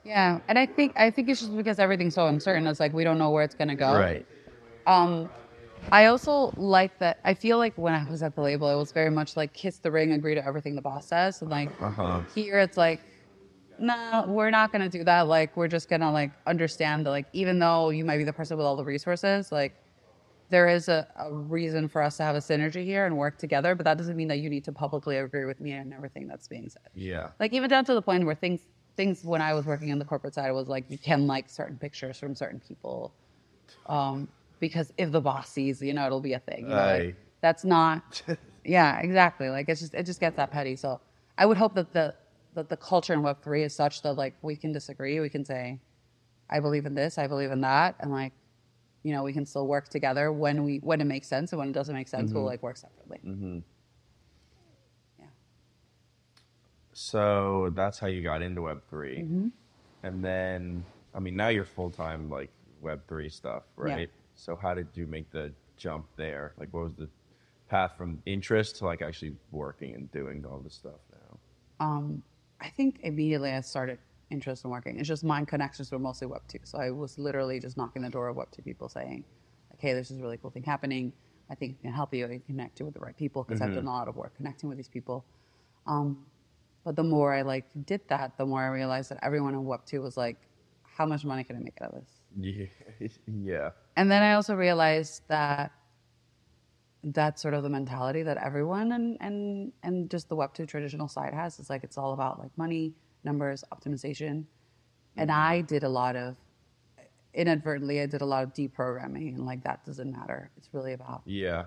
Yeah, 0.07 0.39
and 0.47 0.57
I 0.57 0.67
think 0.67 0.93
I 0.97 1.11
think 1.11 1.29
it's 1.29 1.41
just 1.41 1.57
because 1.57 1.81
everything's 1.81 2.15
so 2.15 2.29
uncertain. 2.29 2.65
It's 2.69 2.79
like 2.79 2.93
we 2.93 3.03
don't 3.03 3.19
know 3.19 3.31
where 3.31 3.43
it's 3.43 3.57
gonna 3.57 3.75
go. 3.75 3.93
Right. 3.93 4.25
Um, 4.87 5.29
I 5.91 6.07
also 6.07 6.53
like 6.57 6.99
that. 7.01 7.19
I 7.25 7.35
feel 7.35 7.59
like 7.59 7.75
when 7.77 7.93
I 7.93 8.09
was 8.09 8.23
at 8.23 8.37
the 8.37 8.41
label, 8.41 8.71
it 8.71 8.77
was 8.77 8.93
very 8.93 9.11
much 9.11 9.37
like 9.37 9.53
kiss 9.53 9.79
the 9.79 9.91
ring, 9.91 10.13
agree 10.13 10.37
to 10.37 10.45
everything 10.47 10.77
the 10.77 10.83
boss 10.83 11.09
says, 11.09 11.43
and 11.43 11.51
like 11.51 11.71
Uh 11.81 11.91
huh. 11.91 12.21
here 12.35 12.61
it's 12.61 12.77
like, 12.77 13.01
no, 13.81 14.25
we're 14.29 14.51
not 14.51 14.71
gonna 14.71 14.89
do 14.89 15.03
that. 15.03 15.23
Like 15.27 15.57
we're 15.57 15.67
just 15.69 15.89
gonna 15.89 16.13
like 16.13 16.31
understand 16.47 17.05
that 17.07 17.11
like 17.11 17.27
even 17.33 17.59
though 17.59 17.91
you 17.91 18.05
might 18.05 18.19
be 18.19 18.25
the 18.25 18.33
person 18.33 18.57
with 18.57 18.65
all 18.67 18.77
the 18.77 18.85
resources, 18.85 19.51
like 19.51 19.75
there 20.51 20.69
is 20.69 20.89
a, 20.89 21.09
a 21.19 21.33
reason 21.35 21.89
for 21.89 22.01
us 22.01 22.17
to 22.19 22.23
have 22.23 22.37
a 22.37 22.39
synergy 22.39 22.85
here 22.85 23.07
and 23.07 23.17
work 23.19 23.39
together. 23.39 23.75
But 23.75 23.83
that 23.85 23.99
doesn't 23.99 24.17
mean 24.17 24.29
that 24.29 24.39
you 24.39 24.49
need 24.51 24.63
to 24.67 24.73
publicly 24.73 25.17
agree 25.17 25.47
with 25.47 25.61
me 25.61 25.73
and 25.73 25.93
everything 25.93 26.29
that's 26.29 26.47
being 26.47 26.69
said 26.69 26.89
Yeah. 26.95 27.31
like 27.41 27.53
even 27.53 27.69
down 27.69 27.85
to 27.87 27.95
the 27.95 28.03
point 28.03 28.25
where 28.25 28.37
things 28.37 28.61
things 28.97 29.25
when 29.25 29.43
I 29.43 29.55
was 29.55 29.67
working 29.67 29.93
on 29.93 29.99
the 29.99 30.05
corporate 30.05 30.35
side 30.35 30.51
was 30.53 30.69
like 30.69 30.85
you 30.91 30.99
can 30.99 31.27
like 31.27 31.49
certain 31.51 31.77
pictures 31.79 32.19
from 32.19 32.35
certain 32.35 32.61
people, 32.61 33.13
um, 33.87 34.29
because 34.59 34.93
if 34.97 35.13
the 35.13 35.21
boss 35.21 35.51
sees, 35.51 35.83
you 35.83 35.93
know, 35.93 36.07
it'll 36.07 36.21
be 36.21 36.33
a 36.33 36.39
thing. 36.41 36.65
You 36.69 36.75
know, 36.75 36.77
like, 36.77 37.17
that's 37.41 37.65
not. 37.65 38.23
yeah, 38.65 38.99
exactly. 39.01 39.49
Like 39.51 39.69
it's 39.69 39.81
just 39.81 39.95
it 39.95 40.05
just 40.05 40.21
gets 40.21 40.37
that 40.37 40.51
petty. 40.51 40.77
So 40.77 41.01
I 41.39 41.47
would 41.47 41.57
hope 41.57 41.75
that 41.75 41.93
the 41.93 42.15
that 42.55 42.69
the 42.69 42.77
culture 42.77 43.13
in 43.13 43.23
Web 43.23 43.43
three 43.43 43.63
is 43.63 43.75
such 43.75 44.03
that 44.03 44.15
like 44.15 44.35
we 44.43 44.57
can 44.57 44.73
disagree, 44.73 45.21
we 45.21 45.29
can 45.29 45.45
say, 45.45 45.79
I 46.49 46.61
believe 46.61 46.87
in 46.87 46.95
this, 46.95 47.19
I 47.19 47.27
believe 47.27 47.51
in 47.53 47.61
that, 47.63 47.97
and 48.01 48.11
like. 48.11 48.33
You 49.03 49.13
know, 49.13 49.23
we 49.23 49.33
can 49.33 49.47
still 49.47 49.69
work 49.69 49.89
together 49.89 50.33
when 50.33 50.65
we 50.65 50.79
when 50.79 51.01
it 51.01 51.05
makes 51.05 51.29
sense, 51.29 51.53
and 51.53 51.61
when 51.61 51.69
it 51.69 51.73
doesn't 51.75 51.95
make 51.95 52.09
sense, 52.09 52.33
we'll 52.33 52.45
like 52.45 52.61
work 52.61 52.77
separately. 52.77 53.21
Mm-hmm. 53.25 53.59
Yeah. 55.21 55.27
So 56.99 57.71
that's 57.75 57.99
how 57.99 58.07
you 58.07 58.23
got 58.23 58.41
into 58.41 58.63
Web 58.63 58.81
3 58.89 59.19
Mm-hmm. 59.19 59.49
and 60.03 60.25
then 60.25 60.83
I 61.15 61.19
mean 61.21 61.37
now 61.37 61.49
you're 61.49 61.67
full 61.67 61.91
time 61.91 62.31
like 62.31 62.51
Web 62.81 63.03
three 63.07 63.29
stuff, 63.29 63.65
Yeah. 63.77 63.85
right? 63.85 64.11
So 64.35 64.57
how 64.57 64.73
did 64.73 64.89
you 64.95 65.07
make 65.07 65.31
the 65.31 65.53
jump 65.77 66.07
there? 66.17 66.55
Like, 66.59 66.73
what 66.73 66.85
was 66.85 66.95
the 66.95 67.09
path 67.69 67.93
from 67.99 68.23
interest 68.25 68.77
to 68.77 68.87
like 68.87 69.03
actually 69.03 69.35
working 69.51 69.95
and 69.95 70.11
doing 70.11 70.45
all 70.47 70.59
this 70.61 70.75
stuff 70.75 71.01
now? 71.13 71.39
um, 71.87 72.23
I 72.63 72.69
think 72.71 73.01
immediately 73.03 73.51
I 73.51 73.61
started 73.61 73.99
interest 74.31 74.65
in 74.65 74.71
working. 74.71 74.99
It's 74.99 75.07
just 75.09 75.23
my 75.25 75.45
connections 75.45 75.93
were 75.93 75.99
mostly 75.99 76.29
Web 76.29 76.43
two, 76.49 76.61
so 76.65 76.79
I 76.79 76.91
was 76.91 77.19
literally 77.19 77.61
just 77.61 77.77
knocking 77.77 78.01
the 78.03 78.09
door 78.11 78.29
of 78.29 78.37
Web 78.37 78.49
two 78.53 78.63
people 78.63 78.89
saying, 78.89 79.23
like, 79.71 79.81
"Hey, 79.81 79.93
there's 79.93 80.09
this 80.09 80.19
really 80.19 80.39
cool 80.39 80.51
thing 80.51 80.63
happening. 80.63 81.13
I 81.51 81.55
think 81.57 81.73
it 81.73 81.83
can 81.83 81.93
help 81.93 82.15
you. 82.15 82.27
Can 82.27 82.41
connect 82.41 82.81
you 82.81 82.87
with 82.87 82.95
the 82.95 83.01
right 83.01 83.17
people 83.17 83.43
because 83.45 83.61
I've 83.61 83.75
done 83.75 83.87
a 83.87 83.91
lot 83.91 84.09
of 84.09 84.17
work 84.17 84.35
connecting 84.37 84.69
with 84.71 84.79
these 84.79 84.89
people." 84.89 85.25
Um, 85.87 86.25
but 86.87 86.95
the 86.95 87.03
more 87.03 87.35
I 87.35 87.43
like 87.43 87.65
did 87.85 88.01
that, 88.07 88.39
the 88.39 88.47
more 88.47 88.63
I 88.63 88.69
realized 88.69 89.11
that 89.11 89.19
everyone 89.21 89.55
in 89.55 89.65
Web 89.65 89.81
two 89.85 90.01
was 90.01 90.17
like, 90.17 90.37
"How 90.85 91.05
much 91.05 91.25
money 91.25 91.43
can 91.43 91.57
I 91.57 91.59
make 91.59 91.77
out 91.83 91.93
of 91.93 92.01
this?" 92.01 92.13
Yeah, 92.39 93.09
yeah, 93.27 93.71
And 93.97 94.09
then 94.09 94.23
I 94.23 94.35
also 94.35 94.55
realized 94.55 95.23
that 95.27 95.73
that's 97.03 97.43
sort 97.43 97.55
of 97.55 97.65
the 97.65 97.69
mentality 97.69 98.23
that 98.23 98.37
everyone 98.37 98.93
and 98.93 99.19
and 99.21 99.73
and 99.83 100.09
just 100.09 100.29
the 100.29 100.37
Web 100.37 100.55
two 100.55 100.65
traditional 100.65 101.09
side 101.09 101.35
has. 101.35 101.59
It's 101.59 101.69
like 101.69 101.83
it's 101.83 101.99
all 101.99 102.13
about 102.13 102.39
like 102.39 102.57
money, 102.57 102.95
numbers, 103.25 103.65
optimization. 103.75 104.45
And 105.17 105.33
I 105.33 105.63
did 105.63 105.83
a 105.83 105.89
lot 105.89 106.15
of 106.15 106.37
inadvertently, 107.35 108.01
I 108.01 108.07
did 108.07 108.21
a 108.21 108.27
lot 108.27 108.45
of 108.45 108.53
deprogramming, 108.55 109.35
and 109.35 109.45
like 109.45 109.65
that 109.65 109.85
doesn't 109.85 110.13
matter. 110.13 110.51
It's 110.57 110.69
really 110.73 110.93
about 110.93 111.23
yeah, 111.25 111.65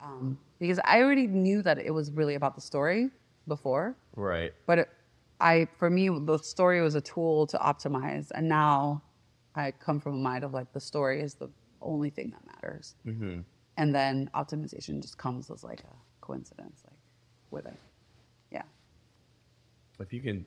um, 0.00 0.38
because 0.60 0.78
I 0.84 1.02
already 1.02 1.26
knew 1.26 1.62
that 1.62 1.78
it 1.78 1.90
was 1.90 2.12
really 2.12 2.36
about 2.36 2.54
the 2.54 2.60
story 2.60 3.10
before, 3.48 3.96
right. 4.16 4.52
but 4.66 4.78
it, 4.78 4.88
I 5.40 5.66
for 5.78 5.90
me 5.90 6.08
the 6.08 6.38
story 6.38 6.80
was 6.80 6.94
a 6.94 7.00
tool 7.00 7.46
to 7.48 7.58
optimize, 7.58 8.30
and 8.34 8.48
now 8.48 9.02
I 9.54 9.72
come 9.72 10.00
from 10.00 10.14
a 10.14 10.18
mind 10.18 10.44
of 10.44 10.52
like 10.52 10.72
the 10.72 10.80
story 10.80 11.20
is 11.22 11.34
the 11.34 11.50
only 11.80 12.10
thing 12.10 12.30
that 12.30 12.44
matters, 12.46 12.94
Mm-hmm. 13.06 13.40
and 13.76 13.94
then 13.94 14.30
optimization 14.34 15.00
just 15.02 15.18
comes 15.18 15.50
as 15.50 15.64
like 15.64 15.80
a 15.80 15.94
coincidence, 16.20 16.82
like 16.86 16.98
with 17.50 17.66
it. 17.66 17.78
Yeah, 18.52 18.62
If 19.98 20.12
you 20.12 20.20
can 20.20 20.46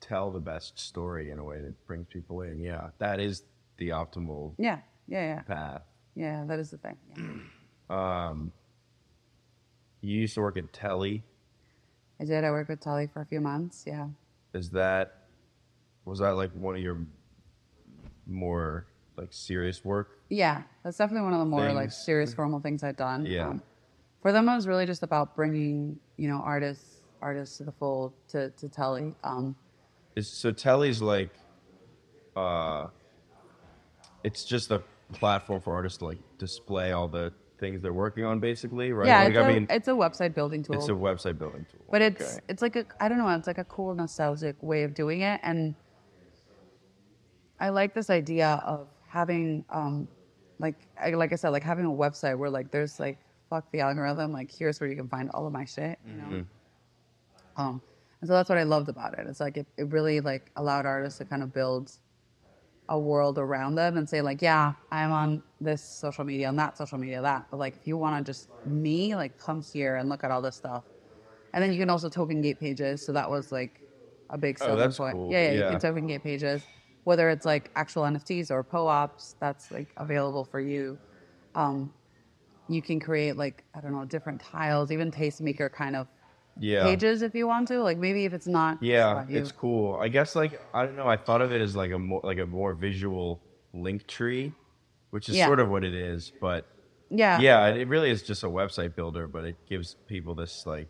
tell 0.00 0.30
the 0.30 0.40
best 0.40 0.78
story 0.78 1.30
in 1.30 1.38
a 1.38 1.44
way 1.44 1.60
that 1.60 1.86
brings 1.86 2.06
people 2.08 2.42
in, 2.42 2.60
yeah, 2.60 2.90
that 2.98 3.18
is 3.18 3.42
the 3.78 3.88
optimal 3.90 4.54
yeah, 4.58 4.78
yeah, 5.08 5.22
yeah, 5.34 5.40
path. 5.42 5.82
yeah. 6.14 6.44
That 6.46 6.58
is 6.60 6.70
the 6.70 6.78
thing. 6.78 6.96
Yeah. 7.16 7.24
Um, 7.88 8.50
you 10.00 10.18
used 10.20 10.34
to 10.34 10.40
work 10.40 10.56
at 10.56 10.72
Telly. 10.72 11.22
I 12.18 12.24
did. 12.24 12.44
I 12.44 12.50
worked 12.50 12.70
with 12.70 12.80
Telly 12.80 13.08
for 13.12 13.20
a 13.20 13.26
few 13.26 13.40
months. 13.40 13.84
Yeah. 13.86 14.08
Is 14.54 14.70
that 14.70 15.28
was 16.04 16.20
that 16.20 16.36
like 16.36 16.52
one 16.52 16.76
of 16.76 16.80
your 16.80 16.98
more 18.26 18.86
like 19.16 19.32
serious 19.32 19.84
work? 19.84 20.18
Yeah, 20.28 20.62
that's 20.82 20.96
definitely 20.96 21.24
one 21.24 21.34
of 21.34 21.40
the 21.40 21.46
more 21.46 21.72
like 21.72 21.90
serious 21.90 22.34
formal 22.34 22.60
things 22.60 22.82
I've 22.82 22.96
done. 22.96 23.22
Um, 23.22 23.26
Yeah. 23.26 23.52
for 24.22 24.32
them, 24.32 24.48
it 24.48 24.54
was 24.54 24.66
really 24.66 24.86
just 24.86 25.02
about 25.02 25.36
bringing 25.36 25.98
you 26.16 26.28
know 26.28 26.40
artists 26.44 27.02
artists 27.20 27.58
to 27.58 27.64
the 27.64 27.72
fold 27.72 28.12
to 28.28 28.50
to 28.50 28.68
Telly. 28.68 29.14
Um, 29.24 29.56
Is 30.14 30.28
so 30.30 30.52
Telly's 30.52 31.02
like, 31.02 31.30
uh, 32.34 32.86
it's 34.24 34.44
just 34.44 34.70
a 34.70 34.82
platform 35.12 35.60
for 35.60 35.74
artists 35.74 35.98
to 35.98 36.06
like 36.06 36.18
display 36.38 36.92
all 36.92 37.08
the 37.08 37.32
things 37.58 37.82
they're 37.82 37.92
working 37.92 38.24
on, 38.24 38.40
basically, 38.40 38.92
right? 38.92 39.06
yeah, 39.08 39.20
like 39.20 39.30
it's, 39.30 39.38
I 39.38 39.42
a, 39.42 39.46
mean, 39.46 39.66
it's 39.70 39.88
a 39.88 39.92
website 39.92 40.34
building 40.34 40.62
tool. 40.62 40.76
it's 40.76 40.88
a 40.88 40.92
website 40.92 41.38
building 41.38 41.66
tool, 41.70 41.84
but 41.90 42.02
it's 42.02 42.34
Okay. 42.36 42.40
it's 42.48 42.62
like 42.62 42.76
a 42.76 42.86
I 43.00 43.08
don't 43.08 43.18
know, 43.18 43.28
it's 43.30 43.46
like 43.46 43.58
a 43.58 43.64
cool 43.64 43.94
nostalgic 43.94 44.62
way 44.62 44.82
of 44.84 44.94
doing 44.94 45.22
it, 45.22 45.40
and 45.42 45.74
I 47.58 47.70
like 47.70 47.94
this 47.94 48.10
idea 48.10 48.62
of 48.66 48.88
having 49.08 49.64
um, 49.70 50.08
like 50.58 50.76
I, 51.00 51.10
like 51.10 51.32
I 51.32 51.36
said, 51.36 51.50
like 51.50 51.62
having 51.64 51.86
a 51.86 51.90
website 51.90 52.38
where 52.38 52.50
like 52.50 52.70
there's 52.70 53.00
like 53.00 53.18
fuck 53.48 53.70
the 53.72 53.80
algorithm, 53.80 54.32
like 54.32 54.50
here's 54.50 54.80
where 54.80 54.88
you 54.90 54.96
can 54.96 55.08
find 55.08 55.30
all 55.30 55.46
of 55.46 55.52
my 55.52 55.64
shit, 55.64 55.98
you 56.06 56.16
know. 56.16 56.44
Um, 57.56 57.82
and 58.20 58.28
so 58.28 58.34
that's 58.34 58.48
what 58.48 58.58
I 58.58 58.64
loved 58.64 58.88
about 58.88 59.18
it. 59.18 59.26
It's 59.28 59.40
like 59.40 59.56
it, 59.56 59.66
it 59.76 59.88
really 59.88 60.20
like 60.20 60.50
allowed 60.56 60.86
artists 60.86 61.18
to 61.18 61.24
kind 61.24 61.42
of 61.42 61.52
build 61.52 61.92
a 62.88 62.98
world 62.98 63.38
around 63.38 63.74
them 63.74 63.96
and 63.96 64.08
say 64.08 64.22
like, 64.22 64.42
yeah, 64.42 64.74
I'm 64.90 65.12
on 65.12 65.42
this 65.60 65.82
social 65.84 66.24
media, 66.24 66.48
on 66.48 66.56
that 66.56 66.78
social 66.78 66.98
media, 66.98 67.20
that. 67.22 67.46
But 67.50 67.58
like, 67.58 67.76
if 67.76 67.86
you 67.86 67.96
want 67.96 68.24
to 68.24 68.30
just 68.32 68.48
me, 68.64 69.14
like, 69.16 69.38
come 69.38 69.62
here 69.62 69.96
and 69.96 70.08
look 70.08 70.22
at 70.24 70.30
all 70.30 70.42
this 70.42 70.56
stuff. 70.56 70.84
And 71.52 71.62
then 71.62 71.72
you 71.72 71.78
can 71.78 71.90
also 71.90 72.08
token 72.08 72.40
gate 72.42 72.60
pages. 72.60 73.04
So 73.04 73.12
that 73.12 73.30
was 73.30 73.50
like 73.52 73.82
a 74.30 74.38
big 74.38 74.58
Oh, 74.60 74.64
selling 74.64 74.76
that's 74.76 74.98
point. 74.98 75.16
cool. 75.16 75.28
Yeah, 75.28 75.40
yeah, 75.40 75.52
you 75.52 75.64
can 75.64 75.78
token 75.78 76.06
gate 76.06 76.22
pages, 76.22 76.68
whether 77.04 77.30
it's 77.30 77.46
like 77.46 77.70
actual 77.76 78.04
NFTs 78.04 78.50
or 78.50 78.62
POAPs. 78.64 79.34
That's 79.40 79.70
like 79.70 79.92
available 79.96 80.44
for 80.44 80.60
you. 80.60 80.98
Um, 81.54 81.94
you 82.68 82.82
can 82.82 83.00
create 83.00 83.36
like 83.36 83.64
I 83.74 83.80
don't 83.80 83.92
know 83.92 84.04
different 84.04 84.40
tiles, 84.40 84.90
even 84.90 85.10
tastemaker 85.10 85.70
kind 85.72 85.96
of 85.96 86.08
yeah, 86.58 86.84
pages 86.84 87.22
if 87.22 87.34
you 87.34 87.46
want 87.46 87.68
to. 87.68 87.82
Like 87.82 87.98
maybe 87.98 88.24
if 88.24 88.32
it's 88.32 88.46
not 88.46 88.82
yeah, 88.82 89.24
you. 89.28 89.38
it's 89.38 89.52
cool. 89.52 89.96
I 90.00 90.08
guess 90.08 90.34
like 90.36 90.60
I 90.74 90.86
don't 90.86 90.96
know. 90.96 91.06
I 91.08 91.16
thought 91.16 91.40
of 91.42 91.52
it 91.52 91.60
as 91.60 91.76
like 91.76 91.90
a 91.92 91.98
more 91.98 92.20
like 92.24 92.38
a 92.38 92.46
more 92.46 92.74
visual 92.74 93.40
Linktree, 93.74 94.52
which 95.10 95.28
is 95.28 95.36
Yeah. 95.36 95.46
sort 95.46 95.60
of 95.60 95.68
what 95.68 95.84
it 95.84 95.94
is, 95.94 96.32
but 96.40 96.66
yeah, 97.10 97.38
yeah, 97.38 97.66
it 97.68 97.88
really 97.88 98.10
is 98.10 98.22
just 98.22 98.42
a 98.42 98.48
website 98.48 98.94
builder, 98.96 99.26
but 99.28 99.44
it 99.44 99.56
gives 99.68 99.94
people 100.08 100.34
this 100.34 100.66
like 100.66 100.88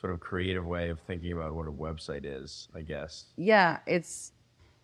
sort 0.00 0.12
of 0.12 0.20
creative 0.20 0.64
way 0.64 0.88
of 0.88 1.00
thinking 1.00 1.32
about 1.32 1.54
what 1.54 1.66
a 1.66 1.72
website 1.72 2.22
is, 2.24 2.68
I 2.74 2.82
guess. 2.82 3.26
yeah. 3.36 3.78
It's 3.86 4.32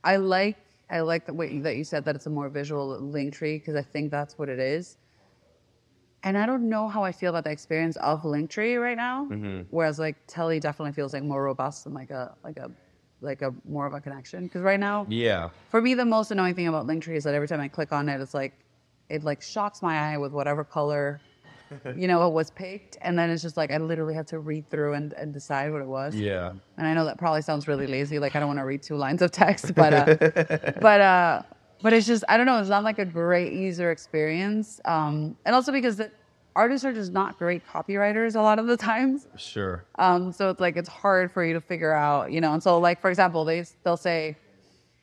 I 0.05 0.17
like 0.17 0.57
I 0.91 1.01
like 1.01 1.27
the 1.27 1.33
way 1.33 1.59
that 1.61 1.77
you 1.77 1.85
said 1.85 2.05
that 2.07 2.17
it's 2.17 2.27
a 2.27 2.31
more 2.31 2.49
visual 2.49 2.99
link 2.99 3.35
tree 3.35 3.59
because 3.59 3.77
I 3.77 3.83
think 3.83 4.11
that's 4.11 4.37
what 4.37 4.49
it 4.49 4.59
is. 4.59 4.97
And 6.25 6.39
I 6.39 6.47
don't 6.47 6.69
know 6.69 6.89
how 6.89 7.03
I 7.03 7.11
feel 7.13 7.31
about 7.31 7.45
the 7.45 7.51
experience 7.51 7.97
of 7.97 8.23
Linktree 8.23 8.81
right 8.81 8.97
now. 8.97 9.27
Mm-hmm. 9.31 9.63
Whereas 9.71 9.99
like 9.99 10.17
Telly 10.27 10.61
definitely 10.61 10.93
feels 10.93 11.13
like 11.13 11.25
more 11.25 11.43
robust 11.43 11.87
and 11.87 11.95
like 11.95 12.11
a 12.11 12.35
like 12.45 12.59
a 12.59 12.71
like 13.21 13.43
a 13.43 13.53
more 13.69 13.87
of 13.87 13.95
a 13.95 14.01
connection. 14.01 14.45
Because 14.45 14.63
right 14.63 14.81
now, 14.81 15.07
Yeah. 15.09 15.51
for 15.71 15.81
me, 15.81 15.95
the 15.95 16.05
most 16.05 16.31
annoying 16.31 16.55
thing 16.55 16.69
about 16.69 16.87
Linktree 16.87 17.17
is 17.17 17.25
that 17.25 17.35
every 17.35 17.49
time 17.49 17.61
I 17.61 17.69
click 17.69 17.93
on 17.93 18.09
it, 18.09 18.21
it's 18.21 18.35
like 18.35 18.53
it 19.09 19.25
like 19.25 19.43
shocks 19.43 19.83
my 19.83 20.13
eye 20.13 20.19
with 20.19 20.33
whatever 20.33 20.65
color, 20.65 21.21
you 21.97 22.07
know, 22.07 22.27
it 22.27 22.33
was 22.33 22.51
picked, 22.51 22.99
and 23.01 23.19
then 23.19 23.31
it's 23.31 23.43
just 23.43 23.57
like 23.57 23.71
I 23.71 23.79
literally 23.79 24.15
have 24.15 24.27
to 24.27 24.39
read 24.39 24.69
through 24.71 24.95
and, 24.95 25.13
and 25.15 25.33
decide 25.33 25.73
what 25.73 25.83
it 25.83 25.89
was. 25.89 26.15
Yeah. 26.15 26.53
And 26.79 26.87
I 26.87 26.95
know 26.95 27.05
that 27.07 27.19
probably 27.19 27.43
sounds 27.43 27.67
really 27.69 27.87
lazy, 27.87 28.19
like 28.19 28.37
I 28.37 28.41
don't 28.41 28.49
want 28.49 28.59
to 28.61 28.65
read 28.65 28.83
two 28.83 28.97
lines 28.97 29.23
of 29.23 29.31
text, 29.33 29.75
but 29.75 29.93
uh, 29.95 30.05
but 30.81 31.01
uh, 31.01 31.43
but 31.83 31.93
it's 31.93 32.07
just 32.07 32.25
I 32.29 32.37
don't 32.37 32.47
know, 32.47 32.59
it's 32.59 32.69
not 32.69 32.85
like 32.85 32.99
a 32.99 33.05
great 33.05 33.53
user 33.53 33.91
experience, 33.91 34.81
um, 34.85 35.37
and 35.45 35.55
also 35.55 35.73
because 35.73 35.97
the 35.97 36.11
artists 36.55 36.85
are 36.85 36.93
just 36.93 37.13
not 37.13 37.39
great 37.39 37.63
copywriters 37.67 38.37
a 38.37 38.41
lot 38.41 38.59
of 38.59 38.67
the 38.67 38.77
times. 38.77 39.27
Sure. 39.37 39.85
Um, 39.99 40.33
so 40.33 40.51
it's 40.51 40.61
like 40.61 40.77
it's 40.77 40.89
hard 40.89 41.33
for 41.33 41.45
you 41.45 41.55
to 41.55 41.61
figure 41.61 41.93
out, 41.93 42.31
you 42.33 42.41
know. 42.41 42.53
And 42.53 42.63
so 42.63 42.79
like 42.79 43.01
for 43.01 43.11
example, 43.11 43.45
they 43.45 43.65
they'll 43.85 43.97
say 43.97 44.37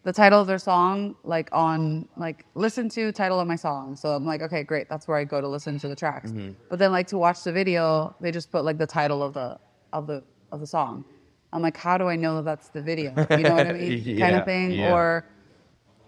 the 0.03 0.13
title 0.13 0.39
of 0.39 0.47
their 0.47 0.57
song 0.57 1.13
like 1.23 1.49
on 1.51 2.07
like 2.15 2.45
listen 2.55 2.87
to 2.89 3.11
title 3.11 3.39
of 3.39 3.47
my 3.47 3.55
song. 3.55 3.95
So 3.95 4.09
I'm 4.09 4.25
like, 4.25 4.41
okay, 4.41 4.63
great, 4.63 4.87
that's 4.89 5.07
where 5.07 5.17
I 5.17 5.23
go 5.23 5.41
to 5.41 5.47
listen 5.47 5.77
to 5.79 5.87
the 5.87 5.95
tracks. 5.95 6.31
But 6.69 6.79
then 6.79 6.91
like 6.91 7.07
to 7.07 7.17
watch 7.17 7.43
the 7.43 7.51
video, 7.51 8.15
they 8.21 8.31
just 8.31 8.51
put 8.51 8.63
like 8.63 8.77
the 8.77 8.87
title 8.87 9.21
of 9.21 9.33
the 9.33 9.59
of 9.91 10.07
the 10.07 10.23
of 10.51 10.59
the 10.61 10.67
song. 10.67 11.03
I'm 11.51 11.61
like, 11.63 11.77
how 11.77 11.97
do 11.97 12.07
I 12.07 12.15
know 12.15 12.35
that 12.37 12.45
that's 12.45 12.69
the 12.69 12.81
video? 12.81 13.09
You 13.31 13.37
know 13.37 13.55
what 13.55 13.67
I 13.67 13.73
mean? 13.81 14.19
kind 14.19 14.35
of 14.35 14.45
thing. 14.45 14.71
yeah. 14.71 14.93
Or, 14.93 15.25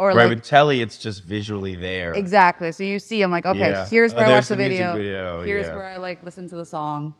or 0.01 0.07
right 0.09 0.15
like 0.25 0.29
with 0.29 0.43
telly, 0.43 0.81
it's 0.81 0.97
just 0.97 1.23
visually 1.23 1.75
there. 1.75 2.13
exactly. 2.13 2.71
So 2.71 2.83
you 2.83 2.97
see, 2.99 3.21
I'm 3.21 3.31
like, 3.31 3.45
okay, 3.45 3.59
Yeah. 3.71 3.87
here's 3.87 4.13
Oh, 4.13 4.17
where 4.17 4.25
I 4.25 4.29
watch 4.31 4.47
the 4.47 4.55
the 4.55 4.63
video. 4.63 4.95
video, 4.95 5.43
Here's 5.43 5.67
yeah. 5.67 5.75
where 5.75 5.85
I 5.85 5.97
like 5.97 6.23
listen 6.23 6.49
to 6.49 6.55
the 6.55 6.65
song. 6.65 7.13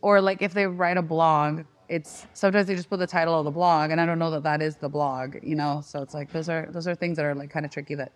Or 0.00 0.20
like 0.20 0.40
if 0.42 0.54
they 0.54 0.66
write 0.66 0.96
a 0.96 1.02
blog, 1.02 1.64
it's 1.88 2.26
sometimes 2.32 2.66
they 2.68 2.74
just 2.74 2.88
put 2.90 2.98
the 2.98 3.06
title 3.06 3.38
of 3.38 3.44
the 3.44 3.50
blog, 3.50 3.90
and 3.90 4.00
I 4.00 4.06
don't 4.06 4.18
know 4.18 4.30
that 4.30 4.42
that 4.44 4.62
is 4.62 4.76
the 4.76 4.88
blog. 4.88 5.36
You 5.42 5.56
know, 5.56 5.82
so 5.84 6.02
it's 6.02 6.14
like 6.14 6.32
those 6.32 6.48
are 6.48 6.66
those 6.70 6.86
are 6.88 6.94
things 6.94 7.16
that 7.16 7.24
are 7.26 7.34
like 7.34 7.50
kind 7.50 7.64
of 7.66 7.70
tricky 7.72 7.94
that 7.96 8.12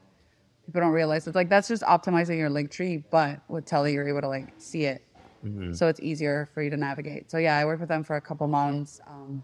people 0.66 0.80
don't 0.80 0.92
realize. 0.92 1.26
It's 1.26 1.36
like 1.36 1.48
that's 1.48 1.68
just 1.68 1.82
optimizing 1.82 2.38
your 2.38 2.51
Linktree, 2.51 3.05
but 3.11 3.40
with 3.48 3.64
Telly, 3.66 3.92
you're 3.92 4.09
able 4.09 4.22
to 4.22 4.28
like 4.28 4.48
see 4.59 4.84
it, 4.84 5.03
Mm-hmm. 5.44 5.72
so 5.72 5.88
it's 5.88 6.01
easier 6.01 6.48
for 6.53 6.62
you 6.62 6.70
to 6.70 6.76
navigate. 6.76 7.30
So 7.30 7.38
yeah, 7.38 7.57
I 7.57 7.64
worked 7.64 7.80
with 7.80 7.88
them 7.88 8.05
for 8.05 8.16
a 8.16 8.20
couple 8.20 8.46
months, 8.46 9.01
um, 9.07 9.42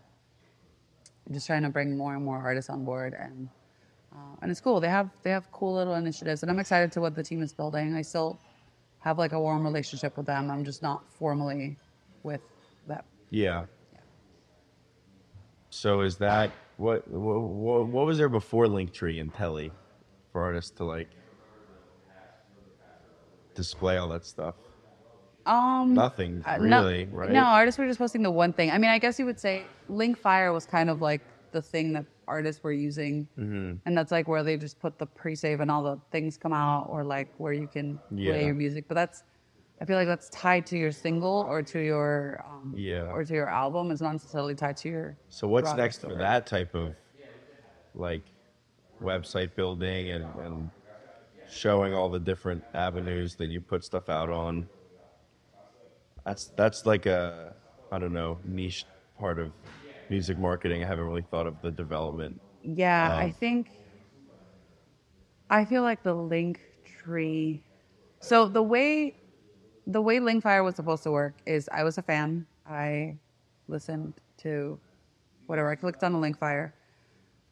just 1.31 1.47
trying 1.47 1.63
to 1.63 1.71
bring 1.71 1.97
more 1.97 2.15
and 2.15 2.25
more 2.25 2.39
artists 2.39 2.69
on 2.71 2.85
board, 2.85 3.15
and 3.19 3.49
uh, 4.17 4.37
and 4.43 4.51
it's 4.51 4.61
cool. 4.61 4.81
They 4.81 4.89
have 4.89 5.11
they 5.23 5.31
have 5.31 5.51
cool 5.53 5.75
little 5.75 5.95
initiatives, 5.95 6.43
and 6.43 6.51
I'm 6.51 6.59
excited 6.59 6.91
to 6.93 7.01
what 7.01 7.15
the 7.15 7.23
team 7.23 7.43
is 7.43 7.53
building. 7.53 7.95
I 7.95 8.03
still 8.03 8.39
have 9.01 9.19
like 9.19 9.33
a 9.33 9.41
warm 9.41 9.65
relationship 9.65 10.17
with 10.17 10.27
them. 10.27 10.51
I'm 10.51 10.65
just 10.65 10.83
not 10.83 11.05
formally 11.13 11.77
with 12.23 12.41
them. 12.87 13.03
Yeah. 13.31 13.67
So 15.71 16.01
is 16.01 16.17
that 16.19 16.51
what 16.79 17.07
what, 17.09 17.87
what 17.89 18.07
was 18.07 18.19
there 18.19 18.29
before 18.29 18.67
Linktree 18.67 19.21
and 19.21 19.33
Telly 19.33 19.71
for 20.33 20.43
artists 20.43 20.71
to 20.73 20.85
like 20.85 21.09
display 23.55 23.97
all 23.97 24.09
that 24.09 24.25
stuff? 24.25 24.55
Um, 25.45 25.95
Nothing 25.95 26.43
Uh, 26.45 26.57
no- 26.59 26.83
really, 26.83 27.05
right? 27.07 27.31
No, 27.31 27.45
artists 27.45 27.79
were 27.79 27.87
just 27.87 27.99
posting 27.99 28.23
the 28.23 28.31
one 28.31 28.53
thing. 28.53 28.71
I 28.71 28.79
mean, 28.79 28.91
I 28.91 28.99
guess 28.99 29.19
you 29.19 29.27
would 29.27 29.39
say 29.39 29.65
Linkfire 29.89 30.53
was 30.53 30.67
kind 30.67 30.91
of 30.91 31.01
like 31.01 31.21
the 31.53 31.63
thing 31.63 31.93
that 31.93 32.05
artists 32.29 32.63
were 32.63 32.73
using, 32.73 33.27
Mm-hmm. 33.39 33.75
and 33.87 33.97
that's 33.97 34.11
like 34.13 34.27
where 34.29 34.43
they 34.43 34.57
just 34.57 34.79
put 34.81 34.99
the 34.99 35.07
pre-save 35.07 35.61
and 35.61 35.71
all 35.71 35.83
the 35.83 35.99
things 36.11 36.37
come 36.37 36.53
out, 36.53 36.87
or 36.89 37.05
like 37.05 37.29
where 37.39 37.53
you 37.53 37.67
can 37.67 37.99
play 38.15 38.45
your 38.45 38.55
music. 38.55 38.87
But 38.89 38.95
that's, 38.95 39.23
I 39.81 39.85
feel 39.85 39.97
like 39.97 40.09
that's 40.09 40.29
tied 40.31 40.65
to 40.67 40.77
your 40.79 40.93
single 40.93 41.45
or 41.49 41.63
to 41.63 41.79
your, 41.81 42.45
um, 42.49 42.75
Yeah. 42.77 43.11
or 43.13 43.25
to 43.25 43.35
your 43.35 43.49
album. 43.49 43.91
It's 43.91 44.01
not 44.01 44.13
necessarily 44.13 44.55
tied 44.55 44.77
to 44.79 44.89
your. 44.89 45.17
So 45.29 45.47
what's 45.49 45.73
next 45.75 46.05
or- 46.05 46.11
for 46.11 46.15
that 46.17 46.47
type 46.47 46.75
of 46.75 46.95
like 47.95 48.23
website 49.03 49.55
building 49.55 50.11
and, 50.11 50.25
and 50.41 50.71
showing 51.49 51.95
all 51.95 52.09
the 52.09 52.19
different 52.19 52.65
avenues 52.75 53.35
that 53.37 53.47
you 53.51 53.61
put 53.61 53.85
stuff 53.85 54.09
out 54.09 54.31
on? 54.31 54.69
That's 56.25 56.47
that's 56.57 56.87
like 56.87 57.07
a 57.07 57.55
I 57.93 57.99
don't 57.99 58.13
know 58.13 58.39
niche 58.45 58.85
part 59.19 59.39
of 59.39 59.53
music 60.11 60.39
marketing. 60.39 60.83
I 60.83 60.87
haven't 60.87 61.05
really 61.07 61.25
thought 61.31 61.47
of 61.47 61.61
the 61.63 61.71
development. 61.71 62.41
Yeah, 62.63 63.15
I 63.17 63.27
Um, 63.27 63.33
think 63.33 63.71
I 65.51 65.65
feel 65.65 65.83
like 65.83 66.03
the 66.03 66.15
link 66.15 66.61
tree. 66.85 67.63
So 68.21 68.49
the 68.49 68.63
way 68.63 69.15
the 69.87 70.03
way 70.03 70.19
Linkfire 70.19 70.65
was 70.65 70.75
supposed 70.75 71.05
to 71.05 71.13
work 71.13 71.35
is 71.47 71.69
I 71.73 71.85
was 71.85 71.97
a 71.97 72.03
fan. 72.03 72.47
I 72.69 73.17
listened 73.69 74.15
to 74.39 74.81
whatever. 75.47 75.71
I 75.71 75.77
clicked 75.77 76.03
on 76.03 76.13
the 76.13 76.19
Linkfire 76.19 76.73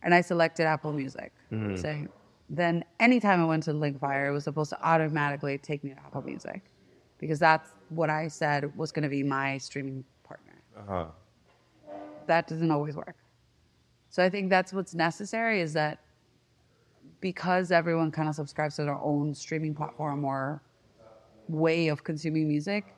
and 0.03 0.13
I 0.13 0.21
selected 0.21 0.67
Apple 0.67 0.93
Music. 0.93 1.33
Say, 1.77 2.09
then 2.51 2.85
anytime 2.99 3.41
I 3.41 3.45
went 3.45 3.63
to 3.65 3.73
Linkfire, 3.73 4.29
it 4.29 4.33
was 4.33 4.45
supposed 4.45 4.71
to 4.71 4.83
automatically 4.87 5.59
take 5.59 5.85
me 5.85 5.91
to 5.91 5.97
Apple 6.01 6.23
Music 6.23 6.63
because 7.19 7.39
that's 7.39 7.71
what 7.89 8.11
I 8.11 8.27
said 8.29 8.77
was 8.77 8.91
going 8.91 9.05
to 9.05 9.09
be 9.09 9.23
my 9.23 9.59
streaming 9.59 10.05
partner 10.25 10.55
Uh-huh. 10.77 11.07
That 12.27 12.47
doesn't 12.47 12.71
always 12.71 12.97
work. 12.97 13.17
So 14.11 14.23
I 14.23 14.31
think 14.31 14.51
that's 14.51 14.73
what's 14.73 14.95
necessary 14.95 15.61
is 15.61 15.73
that 15.73 15.99
because 17.21 17.73
everyone 17.73 18.11
kind 18.11 18.29
of 18.29 18.35
subscribes 18.35 18.77
to 18.77 18.85
their 18.85 18.99
own 18.99 19.35
streaming 19.35 19.75
platform 19.75 20.25
or 20.25 20.63
way 21.49 21.89
of 21.89 22.05
consuming 22.05 22.47
music, 22.47 22.95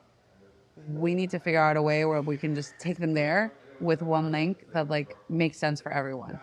we 0.89 1.15
need 1.15 1.29
to 1.31 1.39
figure 1.39 1.59
out 1.59 1.77
a 1.77 1.81
way 1.81 2.05
where 2.05 2.21
we 2.21 2.37
can 2.37 2.53
just 2.53 2.73
take 2.77 2.97
them 2.97 3.13
there 3.13 3.53
with 3.79 4.01
one 4.01 4.31
link 4.31 4.65
that 4.73 4.89
like 4.89 5.15
makes 5.29 5.57
sense 5.57 5.81
for 5.81 5.91
everyone. 5.91 6.39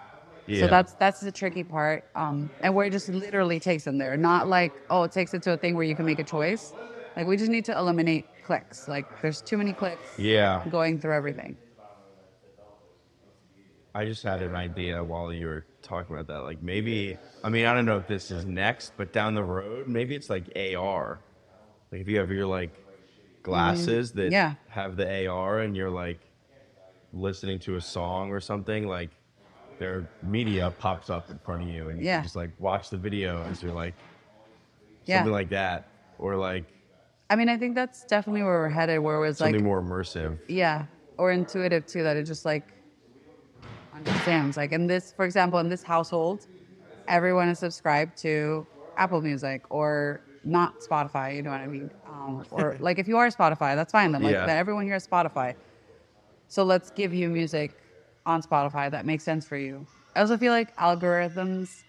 Yeah. 0.46 0.60
So 0.60 0.66
that's 0.66 0.92
that's 0.94 1.20
the 1.20 1.32
tricky 1.32 1.64
part, 1.64 2.04
um, 2.14 2.50
and 2.60 2.74
where 2.74 2.86
it 2.86 2.90
just 2.90 3.08
literally 3.08 3.58
takes 3.58 3.84
them 3.84 3.96
there, 3.96 4.16
not 4.16 4.48
like 4.48 4.72
oh 4.90 5.04
it 5.04 5.12
takes 5.12 5.32
it 5.32 5.42
to 5.44 5.52
a 5.52 5.56
thing 5.56 5.74
where 5.74 5.84
you 5.84 5.94
can 5.94 6.04
make 6.04 6.18
a 6.18 6.24
choice. 6.24 6.74
Like 7.16 7.26
we 7.26 7.36
just 7.36 7.50
need 7.50 7.64
to 7.66 7.78
eliminate 7.78 8.26
clicks. 8.44 8.88
Like 8.88 9.06
there's 9.22 9.40
too 9.40 9.56
many 9.56 9.72
clicks 9.72 10.18
yeah. 10.18 10.62
going 10.68 10.98
through 10.98 11.14
everything. 11.14 11.56
I 13.94 14.04
just 14.06 14.22
had 14.22 14.42
an 14.42 14.54
idea 14.56 15.02
while 15.04 15.32
you 15.32 15.46
were 15.46 15.66
talking 15.82 16.14
about 16.14 16.26
that. 16.28 16.42
Like 16.42 16.62
maybe, 16.62 17.18
I 17.44 17.48
mean, 17.48 17.66
I 17.66 17.74
don't 17.74 17.86
know 17.86 17.98
if 17.98 18.06
this 18.06 18.30
is 18.30 18.44
next, 18.44 18.92
but 18.96 19.12
down 19.12 19.34
the 19.34 19.44
road, 19.44 19.86
maybe 19.88 20.14
it's 20.16 20.28
like 20.30 20.50
AR. 20.56 21.20
Like 21.92 22.00
if 22.00 22.08
you 22.08 22.18
have 22.18 22.30
your 22.30 22.46
like 22.46 22.80
glasses 23.42 24.12
that 24.12 24.22
Mm-hmm. 24.24 24.32
Yeah. 24.32 24.54
have 24.68 24.96
the 24.96 25.26
AR 25.28 25.60
and 25.60 25.76
you're 25.76 25.90
like 25.90 26.20
listening 27.12 27.60
to 27.60 27.76
a 27.76 27.80
song 27.80 28.30
or 28.30 28.40
something, 28.40 28.88
like 28.88 29.10
their 29.78 30.10
media 30.22 30.70
pops 30.70 31.10
up 31.10 31.30
in 31.30 31.38
front 31.38 31.62
of 31.62 31.68
you 31.68 31.88
and 31.88 32.00
you 32.00 32.06
Yeah. 32.06 32.16
can 32.16 32.24
just 32.24 32.36
like 32.36 32.50
watch 32.58 32.90
the 32.90 32.96
video 32.96 33.46
as 33.48 33.62
you're 33.62 33.72
like 33.72 33.94
Yeah. 35.06 35.18
something 35.18 35.32
like 35.32 35.50
that. 35.50 35.90
Or 36.18 36.36
like 36.36 36.66
I 37.30 37.36
mean, 37.36 37.48
I 37.48 37.56
think 37.56 37.74
that's 37.74 38.04
definitely 38.04 38.42
where 38.42 38.52
we're 38.60 38.68
headed, 38.68 38.98
where 39.00 39.24
it's 39.24 39.38
something 39.38 39.56
like, 39.56 39.64
more 39.64 39.80
immersive. 39.82 40.38
yeah, 40.48 40.86
or 41.16 41.30
intuitive 41.32 41.86
too, 41.86 42.02
that 42.02 42.16
it 42.16 42.24
just 42.24 42.44
like 42.44 42.73
understands. 43.94 44.56
Like 44.56 44.72
in 44.72 44.86
this, 44.86 45.12
for 45.12 45.24
example, 45.24 45.58
in 45.58 45.68
this 45.68 45.82
household, 45.82 46.46
everyone 47.08 47.48
is 47.48 47.58
subscribed 47.58 48.16
to 48.22 48.66
Apple 48.96 49.20
Music 49.22 49.62
or 49.70 50.20
not 50.44 50.80
Spotify. 50.80 51.36
You 51.36 51.42
know 51.42 51.50
what 51.50 51.60
I 51.60 51.66
mean? 51.66 51.90
Um, 52.06 52.44
or 52.50 52.76
like 52.80 52.98
if 52.98 53.08
you 53.08 53.16
are 53.16 53.28
Spotify, 53.28 53.76
that's 53.76 53.92
fine. 53.92 54.12
Then 54.12 54.22
like 54.22 54.32
Yeah. 54.34 54.46
everyone 54.48 54.84
here 54.84 54.96
is 54.96 55.06
Spotify. 55.06 55.54
So 56.48 56.64
let's 56.64 56.90
give 56.90 57.14
you 57.14 57.28
music 57.28 57.76
on 58.26 58.42
Spotify 58.42 58.90
that 58.90 59.06
makes 59.06 59.24
sense 59.24 59.46
for 59.46 59.56
you. 59.56 59.86
I 60.16 60.20
also 60.20 60.36
feel 60.36 60.52
like 60.52 60.76
algorithms, 60.76 61.82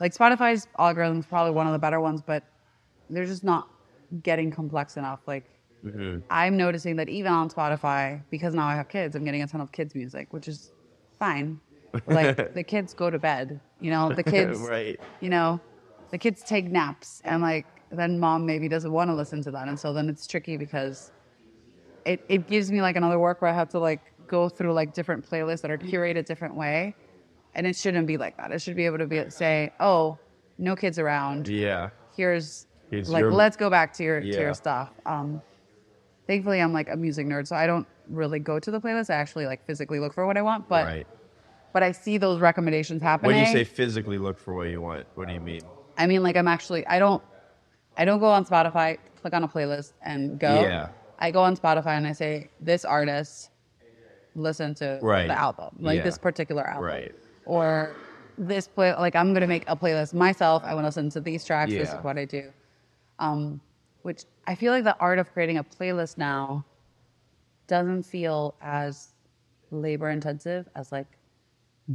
like 0.00 0.14
Spotify's 0.14 0.66
algorithm 0.78 1.18
is 1.20 1.26
probably 1.26 1.52
one 1.52 1.66
of 1.66 1.72
the 1.72 1.78
better 1.78 2.00
ones, 2.00 2.22
but 2.22 2.44
they're 3.10 3.26
just 3.26 3.44
not 3.44 3.68
getting 4.22 4.50
complex 4.50 4.96
enough. 4.96 5.20
Like 5.26 5.44
I'm 6.30 6.56
noticing 6.56 6.96
that 6.96 7.08
even 7.08 7.32
on 7.32 7.50
Spotify, 7.50 8.22
because 8.30 8.54
now 8.54 8.66
I 8.66 8.74
have 8.76 8.88
kids, 8.88 9.14
I'm 9.16 9.24
getting 9.24 9.42
a 9.42 9.46
ton 9.46 9.60
of 9.60 9.72
kids 9.72 9.94
music, 9.94 10.32
which 10.32 10.48
is 10.48 10.72
fine. 11.18 11.60
Like 12.06 12.54
the 12.54 12.62
kids 12.62 12.94
go 12.94 13.10
to 13.10 13.18
bed, 13.18 13.60
you 13.80 13.90
know, 13.90 14.12
the 14.12 14.22
kids, 14.34 14.58
right. 14.60 14.98
you 15.20 15.28
know, 15.30 15.60
the 16.10 16.18
kids 16.18 16.42
take 16.42 16.66
naps, 16.66 17.20
and 17.24 17.42
like 17.42 17.66
then 17.90 18.18
mom 18.20 18.44
maybe 18.46 18.68
doesn't 18.68 18.92
want 18.92 19.10
to 19.10 19.14
listen 19.14 19.42
to 19.42 19.50
that, 19.52 19.68
and 19.68 19.78
so 19.78 19.92
then 19.92 20.08
it's 20.08 20.26
tricky 20.26 20.56
because 20.56 21.10
it 22.04 22.24
it 22.28 22.46
gives 22.48 22.70
me 22.70 22.80
like 22.82 22.96
another 22.96 23.18
work 23.18 23.40
where 23.42 23.50
I 23.50 23.54
have 23.54 23.68
to 23.70 23.78
like 23.78 24.00
go 24.26 24.48
through 24.48 24.72
like 24.74 24.92
different 24.92 25.28
playlists 25.28 25.62
that 25.62 25.70
are 25.70 25.78
curated 25.78 26.18
a 26.18 26.22
different 26.22 26.54
way, 26.54 26.94
and 27.54 27.66
it 27.66 27.74
shouldn't 27.76 28.06
be 28.06 28.16
like 28.18 28.36
that. 28.36 28.52
It 28.52 28.60
should 28.60 28.76
be 28.76 28.84
able 28.86 28.98
to 28.98 29.06
be 29.06 29.28
say, 29.30 29.72
oh, 29.80 30.18
no 30.58 30.76
kids 30.76 30.98
around 30.98 31.48
Yeah. 31.48 31.90
here's 32.16 32.66
Here's 32.90 33.08
like 33.10 33.20
your- 33.22 33.32
let's 33.32 33.56
go 33.56 33.68
back 33.70 33.92
to 33.94 34.02
your 34.04 34.20
to 34.20 34.26
your 34.26 34.54
stuff. 34.54 34.90
Um, 35.06 35.40
thankfully, 36.26 36.60
I'm 36.60 36.72
like 36.72 36.88
a 36.90 36.96
music 36.96 37.26
nerd, 37.26 37.46
so 37.46 37.56
I 37.56 37.66
don't 37.66 37.86
really 38.08 38.38
go 38.38 38.58
to 38.58 38.70
the 38.70 38.80
playlist. 38.80 39.10
I 39.10 39.14
actually 39.14 39.46
like 39.46 39.64
physically 39.66 40.00
look 40.00 40.12
for 40.12 40.26
what 40.26 40.36
I 40.36 40.42
want, 40.42 40.68
but 40.68 40.84
right. 40.86 41.06
but 41.72 41.82
I 41.82 41.92
see 41.92 42.18
those 42.18 42.40
recommendations 42.40 43.02
happening. 43.02 43.36
When 43.36 43.46
you 43.46 43.52
say 43.52 43.64
physically 43.64 44.18
look 44.18 44.38
for 44.38 44.54
what 44.54 44.68
you 44.68 44.80
want, 44.80 45.06
what 45.14 45.28
do 45.28 45.34
you 45.34 45.40
mean? 45.40 45.62
I 45.96 46.06
mean, 46.06 46.22
like 46.22 46.36
I'm 46.36 46.48
actually 46.48 46.86
I 46.86 46.98
don't 46.98 47.22
I 47.96 48.04
don't 48.04 48.20
go 48.20 48.26
on 48.26 48.44
Spotify, 48.44 48.98
click 49.20 49.34
on 49.34 49.44
a 49.44 49.48
playlist, 49.48 49.92
and 50.02 50.38
go. 50.38 50.62
Yeah. 50.62 50.88
I 51.18 51.32
go 51.32 51.42
on 51.42 51.56
Spotify 51.56 51.96
and 51.96 52.06
I 52.06 52.12
say 52.12 52.48
this 52.60 52.84
artist, 52.84 53.50
listen 54.36 54.74
to 54.76 55.00
Right. 55.02 55.26
the 55.26 55.36
album, 55.36 55.76
like 55.80 55.98
Yeah. 55.98 56.04
this 56.04 56.16
particular 56.16 56.64
album, 56.64 56.84
Right. 56.84 57.14
Or 57.44 57.96
this 58.36 58.68
play, 58.68 58.94
like 58.94 59.16
I'm 59.16 59.34
gonna 59.34 59.48
make 59.48 59.64
a 59.66 59.74
playlist 59.76 60.14
myself. 60.14 60.62
I 60.64 60.74
want 60.74 60.84
to 60.84 60.88
listen 60.88 61.10
to 61.10 61.20
these 61.20 61.44
tracks. 61.44 61.72
This 61.72 61.88
is 61.88 62.04
what 62.04 62.16
I 62.18 62.24
do. 62.24 62.52
Um, 63.18 63.60
which 64.02 64.24
I 64.46 64.54
feel 64.54 64.72
like 64.72 64.84
the 64.84 64.96
art 65.00 65.18
of 65.18 65.32
creating 65.32 65.58
a 65.58 65.64
playlist 65.64 66.18
now 66.18 66.64
doesn't 67.68 68.02
feel 68.02 68.54
as 68.60 69.14
labor 69.70 70.10
intensive 70.10 70.68
as 70.74 70.90
like 70.90 71.06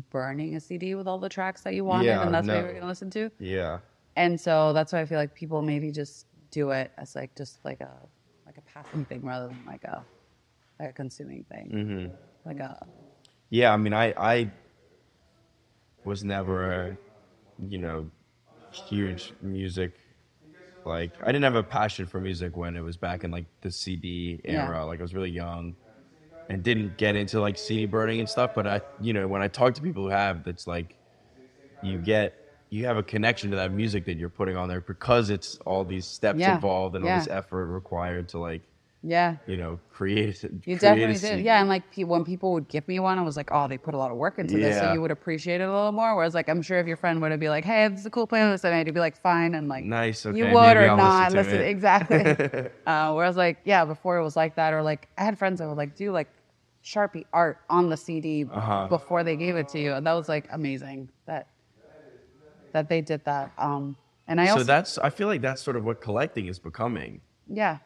burning 0.10 0.56
a 0.56 0.60
CD 0.60 0.96
with 0.96 1.08
all 1.08 1.20
the 1.20 1.30
tracks 1.30 1.62
that 1.62 1.74
you 1.74 1.84
wanted, 1.86 2.06
Yeah, 2.06 2.24
and 2.24 2.34
that's 2.34 2.48
what 2.48 2.54
no. 2.54 2.64
you're 2.64 2.74
gonna 2.74 2.88
listen 2.88 3.10
to. 3.12 3.30
Yeah. 3.40 3.80
And 4.16 4.40
so 4.40 4.74
that's 4.74 4.94
why 4.94 5.02
I 5.02 5.06
feel 5.06 5.18
like 5.18 5.34
people 5.34 5.62
maybe 5.62 5.92
just 5.92 6.28
do 6.52 6.70
it 6.72 6.92
as 6.98 7.16
like 7.16 7.36
just 7.36 7.64
like 7.66 7.82
a 7.82 7.92
like 8.46 8.58
a 8.58 8.62
passing 8.62 9.06
thing 9.06 9.22
rather 9.24 9.48
than 9.48 9.60
like 9.66 9.84
a 9.84 10.04
like 10.80 10.90
a 10.92 10.94
consuming 10.94 11.44
thing. 11.52 11.72
Mm-hmm. 11.74 12.16
Like 12.46 12.60
a 12.60 12.86
Yeah, 13.50 13.74
I 13.74 13.78
mean, 13.78 13.94
I 13.94 14.14
I 14.18 14.52
was 16.06 16.24
never 16.24 16.72
a, 16.72 16.98
you 17.68 17.78
know, 17.78 18.10
huge 18.72 19.34
music. 19.42 19.94
Like, 20.86 21.16
I 21.24 21.28
didn't 21.28 21.44
have 21.44 21.56
a 21.56 21.64
passion 21.64 22.06
for 22.08 22.20
music 22.20 22.58
when 22.58 22.76
it 22.76 22.82
was 22.82 22.98
back 22.98 23.24
in 23.24 23.32
like 23.32 23.48
the 23.62 23.72
CD 23.72 24.42
Yeah. 24.48 24.74
era. 24.74 24.86
Like, 24.86 25.00
I 25.00 25.04
was 25.04 25.14
really 25.14 25.32
young, 25.32 25.76
and 26.50 26.64
didn't 26.64 26.98
get 26.98 27.16
into 27.16 27.42
like 27.42 27.58
CD 27.58 27.86
burning 27.86 28.20
and 28.20 28.30
stuff. 28.30 28.54
But 28.56 28.68
I, 28.68 28.82
you 29.00 29.14
know, 29.14 29.28
when 29.28 29.42
I 29.42 29.48
talk 29.50 29.76
to 29.76 29.82
people 29.82 30.04
who 30.04 30.10
have, 30.10 30.48
it's 30.48 30.68
like 30.68 30.98
you 31.82 32.00
get 32.00 32.36
you 32.70 32.86
have 32.86 32.98
a 32.98 33.04
connection 33.04 33.52
to 33.52 33.58
that 33.58 33.72
music 33.72 34.06
that 34.06 34.18
you're 34.18 34.30
putting 34.30 34.58
on 34.58 34.68
there 34.70 34.82
because 34.82 35.30
it's 35.30 35.58
all 35.66 35.86
these 35.86 36.08
steps 36.08 36.48
Yeah, 36.48 36.48
involved 36.48 36.96
and 36.96 37.06
all 37.06 37.12
this 37.12 37.28
effort 37.28 37.68
required 37.68 38.30
to 38.30 38.40
like 38.40 38.64
Yeah. 39.06 39.36
you 39.48 39.58
know 39.58 39.80
create. 39.92 40.42
You 40.44 40.50
create 40.60 40.80
definitely 40.80 41.18
did. 41.18 41.44
Yeah. 41.44 41.60
And 41.60 41.68
like 41.68 41.84
when 41.98 42.24
people 42.24 42.54
would 42.54 42.70
give 42.70 42.88
me 42.88 43.00
one, 43.00 43.20
I 43.20 43.22
was 43.22 43.36
like, 43.36 43.50
oh, 43.52 43.68
they 43.68 43.78
put 43.78 43.94
a 43.94 43.98
lot 43.98 44.12
of 44.12 44.18
work 44.18 44.40
into 44.40 44.56
this. 44.58 44.78
So 44.78 44.84
Yeah. 44.86 44.94
you 44.94 45.02
would 45.02 45.12
appreciate 45.12 45.60
it 45.60 45.66
a 45.66 45.72
little 45.74 45.92
more. 45.92 46.16
Whereas 46.16 46.34
like, 46.34 46.48
I'm 46.48 46.62
sure 46.62 46.80
if 46.80 46.88
your 46.88 46.96
friend 46.96 47.22
would 47.22 47.32
have 47.32 47.40
be 47.40 47.50
like, 47.50 47.66
hey, 47.66 47.88
this 47.90 48.00
is 48.00 48.06
a 48.06 48.10
cool 48.10 48.26
playlist 48.28 48.64
I 48.64 48.72
made, 48.72 48.88
you'd 48.88 48.94
be 48.94 49.02
like, 49.02 49.18
fine. 49.22 49.56
And 49.56 49.68
like, 49.68 49.84
Nice. 49.84 50.26
Okay. 50.26 50.38
you 50.38 50.46
would 50.46 50.54
maybe 50.54 50.80
or 50.86 50.90
I'll 50.92 50.98
not 50.98 51.34
listen. 51.34 51.38
listen. 51.52 51.60
to 51.60 51.66
it. 51.66 51.70
Exactly. 51.70 52.70
uh, 52.88 53.12
whereas 53.14 53.36
like, 53.36 53.58
yeah, 53.66 53.84
before 53.84 54.18
it 54.18 54.24
was 54.24 54.38
like 54.38 54.56
that. 54.56 54.74
Or 54.74 54.82
like, 54.82 55.10
I 55.18 55.24
had 55.26 55.38
friends 55.38 55.60
that 55.60 55.68
would 55.68 55.78
like 55.78 55.96
do 55.98 56.12
like 56.14 56.30
Sharpie 56.84 57.26
art 57.34 57.60
on 57.70 57.90
the 57.90 57.98
CD 57.98 58.46
Uh-huh. 58.50 58.88
before 58.88 59.24
they 59.26 59.36
gave 59.36 59.58
it 59.58 59.68
to 59.70 59.80
you. 59.80 59.94
And 59.94 60.08
that 60.08 60.14
was 60.14 60.30
like 60.30 60.48
amazing 60.52 61.10
that 61.26 61.48
that 62.72 62.90
they 62.90 63.02
did 63.02 63.24
that. 63.26 63.52
Um, 63.58 63.96
and 64.28 64.40
I 64.42 64.48
also, 64.48 64.60
so 64.60 64.64
that's 64.64 64.98
I 64.98 65.10
feel 65.10 65.28
like 65.28 65.42
that's 65.42 65.62
sort 65.62 65.76
of 65.76 65.84
what 65.86 66.00
collecting 66.02 66.48
is 66.48 66.58
becoming. 66.58 67.22
yeah, 67.50 67.78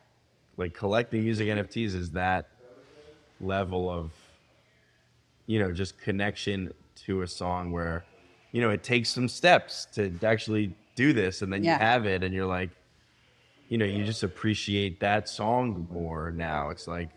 Like 0.57 0.73
collecting 0.73 1.23
music 1.23 1.47
NFTs 1.47 1.93
is 1.95 2.11
that 2.11 2.49
level 3.39 3.89
of 3.89 4.11
you 5.45 5.59
know 5.59 5.71
just 5.71 5.99
connection 6.01 6.73
to 7.05 7.21
a 7.21 7.27
song 7.27 7.71
where 7.71 8.03
you 8.51 8.59
know 8.61 8.71
it 8.71 8.83
takes 8.83 9.09
some 9.09 9.27
steps 9.27 9.85
to 9.93 10.11
actually 10.23 10.75
do 10.95 11.13
this 11.13 11.41
and 11.43 11.53
then 11.53 11.63
Yeah. 11.63 11.73
you 11.73 11.79
have 11.79 12.05
it 12.07 12.23
and 12.23 12.33
you're 12.33 12.47
like 12.47 12.71
you 13.69 13.77
know 13.77 13.85
you 13.85 14.03
just 14.03 14.23
appreciate 14.23 14.99
that 14.99 15.29
song 15.29 15.87
more 15.91 16.31
now 16.31 16.69
it's 16.69 16.87
like 16.87 17.09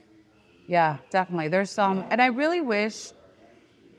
Yeah, 0.69 0.99
definitely. 1.11 1.49
There's 1.49 1.71
some, 1.71 2.05
and 2.11 2.23
I 2.23 2.27
really 2.27 2.61
wish. 2.61 3.11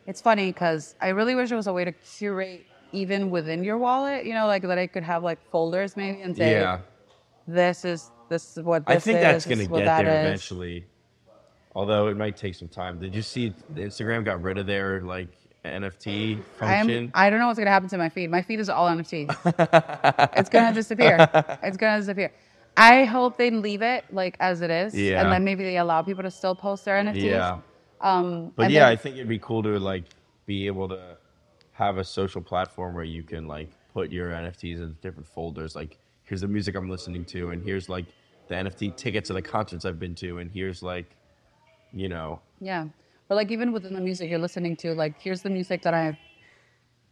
It's 0.08 0.22
funny 0.22 0.48
because 0.54 0.96
I 1.02 1.10
really 1.10 1.36
wish 1.36 1.50
there 1.50 1.58
was 1.58 1.68
a 1.68 1.74
way 1.74 1.84
to 1.84 1.92
curate 1.92 2.66
even 2.94 3.30
within 3.30 3.64
your 3.64 3.78
wallet. 3.78 4.26
You 4.26 4.34
know, 4.34 4.48
like 4.48 4.62
that 4.64 4.78
I 4.78 4.88
could 4.88 5.04
have 5.04 5.22
like 5.24 5.40
folders 5.52 5.98
maybe 5.98 6.22
and 6.22 6.36
say, 6.36 6.52
yeah 6.52 6.80
"This 7.48 7.84
is 7.84 8.10
this 8.32 8.58
is 8.58 8.64
what 8.64 8.86
this 8.88 8.96
i 8.98 9.00
think 9.00 9.18
is. 9.18 9.24
that's 9.24 9.46
going 9.46 9.60
to 9.60 9.68
get 9.68 9.86
that 9.86 10.04
there 10.06 10.22
is." 10.22 10.26
eventually 10.28 10.86
although 11.76 12.08
it 12.08 12.18
might 12.18 12.36
take 12.36 12.56
some 12.56 12.68
time 12.68 13.00
did 13.00 13.14
you 13.14 13.22
see 13.22 13.54
instagram 13.76 14.26
got 14.26 14.42
rid 14.42 14.58
of 14.58 14.66
their 14.66 15.02
like 15.02 15.28
nft 15.64 16.42
function 16.58 17.04
I'm, 17.06 17.12
I 17.14 17.30
don't 17.30 17.40
know 17.40 17.48
what's 17.48 17.60
gonna 17.60 17.70
happen 17.78 17.88
to 17.90 17.98
my 18.00 18.10
feed. 18.10 18.32
My 18.32 18.42
feed 18.42 18.60
is 18.60 18.68
all 18.68 18.88
NFTs. 18.90 19.30
it's 20.40 20.50
gonna 20.50 20.74
disappear. 20.74 21.30
It's 21.62 21.78
gonna 21.78 22.00
disappear. 22.00 22.32
I 22.76 23.06
hope 23.06 23.38
they 23.38 23.52
leave 23.52 23.84
it 23.84 24.06
like 24.12 24.38
as 24.40 24.62
it 24.62 24.72
is, 24.72 24.96
Yeah. 24.96 25.22
and 25.22 25.32
then 25.32 25.44
maybe 25.44 25.64
they 25.64 25.78
allow 25.78 26.02
people 26.02 26.24
to 26.24 26.32
still 26.32 26.56
post 26.56 26.84
their 26.86 26.96
NFTs. 27.04 27.22
yeah 27.24 27.60
Um, 28.02 28.52
But 28.56 28.72
yeah, 28.72 28.86
then- 28.86 28.92
I 28.94 28.96
think 28.96 29.18
it'd 29.18 29.28
be 29.30 29.38
cool 29.38 29.62
to 29.62 29.78
like 29.78 30.06
be 30.48 30.66
able 30.66 30.90
to 30.90 31.18
have 31.74 32.00
a 32.00 32.04
social 32.04 32.42
platform 32.42 32.96
where 32.96 33.04
you 33.04 33.22
can 33.22 33.48
like 33.48 33.70
put 33.94 34.12
your 34.12 34.32
NFTs 34.32 34.78
in 34.82 34.98
different 35.02 35.28
folders. 35.28 35.76
Like, 35.76 36.00
here's 36.24 36.42
the 36.42 36.48
music 36.48 36.74
I'm 36.76 36.90
listening 36.90 37.24
to, 37.26 37.52
and 37.52 37.64
here's 37.64 37.88
like 37.88 38.06
the 38.52 38.58
NFT 38.58 38.96
tickets 38.98 39.28
to 39.28 39.34
the 39.34 39.42
concerts 39.42 39.86
I've 39.86 39.98
been 39.98 40.14
to, 40.16 40.40
and 40.40 40.52
here's 40.52 40.84
like, 40.84 41.16
you 41.94 42.10
know, 42.10 42.42
Yeah. 42.60 42.88
Or 43.30 43.36
like 43.38 43.50
even 43.50 43.72
within 43.72 43.94
the 43.94 44.02
music 44.02 44.30
you're 44.30 44.40
listening 44.40 44.76
to, 44.78 44.94
like 44.94 45.20
here's 45.22 45.42
the 45.42 45.50
music 45.50 45.82
that 45.84 45.94
I've 45.94 46.18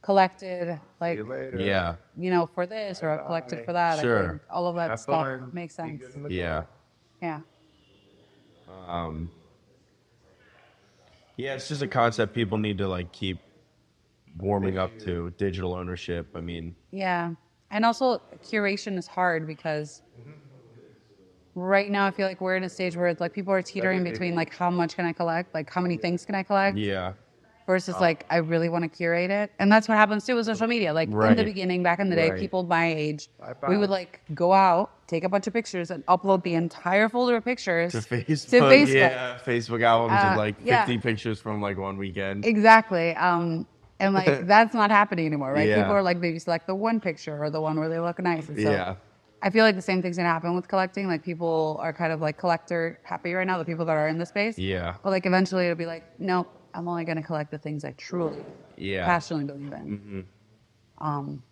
collected, 0.02 0.78
like 1.00 1.20
yeah, 1.58 1.96
you 2.18 2.30
know, 2.30 2.46
for 2.46 2.66
this 2.68 3.02
or 3.02 3.10
I've 3.12 3.26
collected 3.26 3.64
for 3.64 3.72
that. 3.72 4.00
I 4.00 4.02
Sure. 4.02 4.30
think 4.30 4.42
all 4.50 4.68
of 4.68 4.76
that 4.76 4.90
Have 4.90 5.00
stuff 5.00 5.26
fun. 5.26 5.50
makes 5.54 5.76
sense. 5.76 6.02
good 6.02 6.14
in 6.16 6.24
the 6.24 6.30
yeah, 6.34 6.64
Yeah. 7.22 7.40
um, 8.88 9.32
yeah. 11.38 11.54
It's 11.56 11.70
just 11.70 11.82
a 11.82 11.88
concept 11.88 12.34
people 12.34 12.58
need 12.58 12.78
to 12.80 12.88
like 12.88 13.12
keep 13.14 13.40
warming 14.38 14.78
up 14.78 14.98
to 15.00 15.32
digital 15.38 15.74
ownership. 15.74 16.28
I 16.36 16.42
mean, 16.42 16.76
Yeah. 16.92 17.34
And 17.72 17.86
also 17.86 18.20
curation 18.44 18.98
is 18.98 19.08
hard 19.08 19.48
because 19.48 20.02
right 21.56 21.90
now 21.90 22.06
I 22.06 22.12
feel 22.12 22.28
like 22.28 22.42
we're 22.42 22.56
in 22.56 22.64
a 22.64 22.70
stage 22.70 22.96
where 22.96 23.16
like 23.20 23.34
people 23.34 23.54
are 23.54 23.62
teetering 23.62 24.04
between 24.04 24.36
like 24.36 24.54
how 24.56 24.70
much 24.70 24.96
can 24.96 25.06
I 25.06 25.14
collect, 25.14 25.54
like 25.54 25.70
how 25.70 25.82
many 25.82 25.98
things 25.98 26.26
can 26.26 26.36
I 26.36 26.44
collect 26.44 26.78
yeah, 26.78 27.14
versus 27.68 28.00
like 28.00 28.26
I 28.30 28.38
really 28.38 28.70
want 28.70 28.84
to 28.84 28.90
curate 28.90 29.30
it. 29.30 29.52
And 29.60 29.72
that's 29.72 29.88
what 29.88 29.98
happens 29.98 30.26
too 30.26 30.36
with 30.36 30.46
social 30.46 30.68
media. 30.68 30.94
Like 30.94 31.10
in 31.10 31.14
Right. 31.16 31.36
the 31.38 31.44
beginning, 31.44 31.84
back 31.84 32.00
in 32.00 32.10
the 32.10 32.16
day, 32.16 32.32
Right. 32.32 32.40
people 32.40 32.64
my 32.64 32.86
age, 32.94 33.28
Bye-bye. 33.40 33.70
we 33.70 33.78
would 33.78 33.90
like 33.90 34.22
go 34.34 34.54
out, 34.54 34.92
take 35.08 35.24
a 35.24 35.30
bunch 35.30 35.48
of 35.48 35.54
pictures, 35.54 35.92
and 35.92 36.06
upload 36.08 36.44
the 36.44 36.54
entire 36.56 37.10
folder 37.10 37.36
of 37.36 37.46
pictures 37.46 37.92
to 37.92 37.98
Facebook, 38.00 38.50
To 38.52 38.60
Facebook. 38.62 38.94
yeah, 38.94 39.38
Facebook 39.46 39.84
albums 39.84 40.20
Uh, 40.24 40.30
of 40.32 40.38
like 40.38 40.56
50 40.58 40.68
yeah. 40.70 40.86
pictures 41.00 41.40
from 41.42 41.62
like 41.62 41.78
one 41.78 41.98
weekend. 41.98 42.46
Exactly. 42.46 43.16
Um, 43.16 43.68
and 44.00 44.14
like 44.14 44.46
that's 44.48 44.74
not 44.74 44.92
happening 44.92 45.26
anymore, 45.26 45.52
right? 45.54 45.68
Yeah. 45.68 45.82
People 45.82 45.94
are 45.94 46.02
like 46.04 46.18
maybe 46.18 46.40
select 46.40 46.68
the 46.68 46.76
one 46.76 47.00
picture 47.00 47.38
or 47.44 47.50
the 47.50 47.60
one 47.62 47.78
where 47.80 47.90
they 47.90 48.00
look 48.00 48.18
nice. 48.20 48.48
And 48.50 48.58
so 48.60 48.72
Yeah. 48.72 48.96
I 49.42 49.50
feel 49.50 49.64
like 49.64 49.76
the 49.76 49.82
same 49.82 50.02
thing's 50.02 50.18
gonna 50.18 50.30
happen 50.30 50.56
with 50.56 50.68
collecting. 50.68 51.08
Like 51.08 51.24
people 51.24 51.78
are 51.82 51.94
kind 51.94 52.12
of 52.12 52.22
like 52.22 52.38
collector 52.38 53.00
happy 53.04 53.34
right 53.34 53.48
now, 53.48 53.58
the 53.58 53.66
people 53.66 53.86
that 53.86 53.96
are 53.96 54.08
in 54.08 54.18
the 54.18 54.26
space. 54.26 54.58
Yeah. 54.58 54.96
But 55.04 55.12
like 55.12 55.26
eventually 55.26 55.66
it'll 55.66 55.78
be 55.78 55.86
like, 55.86 56.04
nope, 56.20 56.48
I'm 56.74 56.88
only 56.88 57.06
gonna 57.06 57.24
collect 57.24 57.52
the 57.52 57.58
things 57.58 57.86
I 57.86 57.92
truly 57.92 58.44
Yeah. 58.78 59.06
passionately 59.06 59.46
believe 59.46 59.72
in. 59.74 60.26
Mm-hmm. 61.00 61.08
Um, 61.08 61.44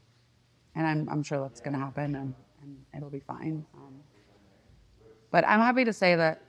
and 0.76 0.86
I'm 0.86 1.10
I'm 1.10 1.24
sure 1.24 1.40
that's 1.40 1.62
gonna 1.62 1.80
happen 1.80 2.16
and, 2.16 2.34
and 2.62 2.78
it'll 2.96 3.10
be 3.10 3.22
fine. 3.22 3.66
Um, 3.76 3.94
but 5.32 5.46
I'm 5.48 5.60
happy 5.60 5.86
to 5.86 5.94
say 5.94 6.16
that 6.16 6.42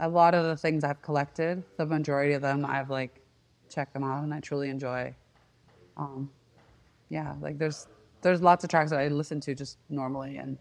a 0.00 0.08
lot 0.08 0.34
of 0.34 0.44
the 0.44 0.56
things 0.56 0.84
I've 0.84 1.00
collected, 1.00 1.62
the 1.78 1.86
majority 1.86 2.34
of 2.34 2.42
them 2.42 2.66
I've 2.66 2.90
like 2.90 3.20
checked 3.70 3.94
them 3.94 4.04
out 4.04 4.22
and 4.24 4.34
I 4.34 4.40
truly 4.40 4.68
enjoy. 4.68 5.14
Um, 5.96 6.30
yeah, 7.08 7.34
like 7.40 7.58
there's 7.58 7.86
there's 8.28 8.42
lots 8.42 8.64
of 8.64 8.70
tracks 8.70 8.90
that 8.90 9.00
I 9.00 9.08
listen 9.08 9.40
to 9.40 9.54
just 9.54 9.78
normally 9.88 10.36
and 10.38 10.58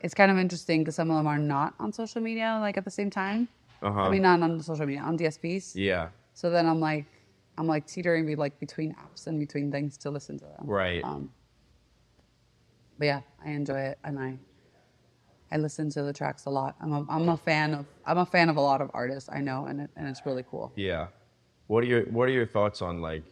it's 0.00 0.14
kind 0.14 0.30
of 0.30 0.38
interesting 0.38 0.82
because 0.82 0.94
some 0.94 1.10
of 1.10 1.16
them 1.16 1.26
are 1.26 1.38
not 1.38 1.74
on 1.80 1.92
social 1.92 2.20
media 2.20 2.58
like 2.60 2.76
at 2.76 2.84
the 2.84 2.90
same 2.90 3.10
time. 3.10 3.48
Uh-huh. 3.82 4.02
I 4.02 4.10
mean, 4.10 4.22
not 4.22 4.42
on 4.42 4.60
social 4.60 4.86
media, 4.86 5.02
on 5.02 5.16
DSPs. 5.18 5.72
Yeah. 5.74 6.08
So 6.34 6.50
then 6.50 6.66
I'm 6.66 6.80
like, 6.80 7.06
I'm 7.56 7.66
like 7.66 7.86
teetering 7.86 8.26
be 8.26 8.36
like 8.36 8.58
between 8.60 8.94
apps 8.94 9.26
and 9.26 9.38
between 9.38 9.70
things 9.70 9.96
to 9.98 10.10
listen 10.10 10.38
to 10.38 10.44
them. 10.44 10.64
Right. 10.64 11.02
Um, 11.02 11.30
but 12.98 13.06
yeah, 13.06 13.20
I 13.44 13.50
enjoy 13.50 13.80
it 13.80 13.98
and 14.04 14.18
I 14.18 14.38
I 15.50 15.56
listen 15.56 15.88
to 15.90 16.02
the 16.02 16.12
tracks 16.12 16.44
a 16.44 16.50
lot. 16.50 16.76
I'm 16.80 16.92
a, 16.92 17.06
I'm 17.08 17.28
a 17.28 17.36
fan 17.36 17.74
of 17.74 17.86
I'm 18.06 18.18
a 18.18 18.26
fan 18.26 18.48
of 18.48 18.56
a 18.56 18.60
lot 18.60 18.80
of 18.80 18.90
artists 18.94 19.28
I 19.32 19.40
know 19.40 19.66
and 19.66 19.82
it, 19.82 19.90
and 19.96 20.06
it's 20.06 20.26
really 20.26 20.44
cool. 20.48 20.72
Yeah. 20.76 21.08
What 21.66 21.84
are 21.84 21.86
your 21.86 22.02
What 22.04 22.28
are 22.28 22.32
your 22.32 22.46
thoughts 22.46 22.82
on 22.82 23.00
like 23.00 23.22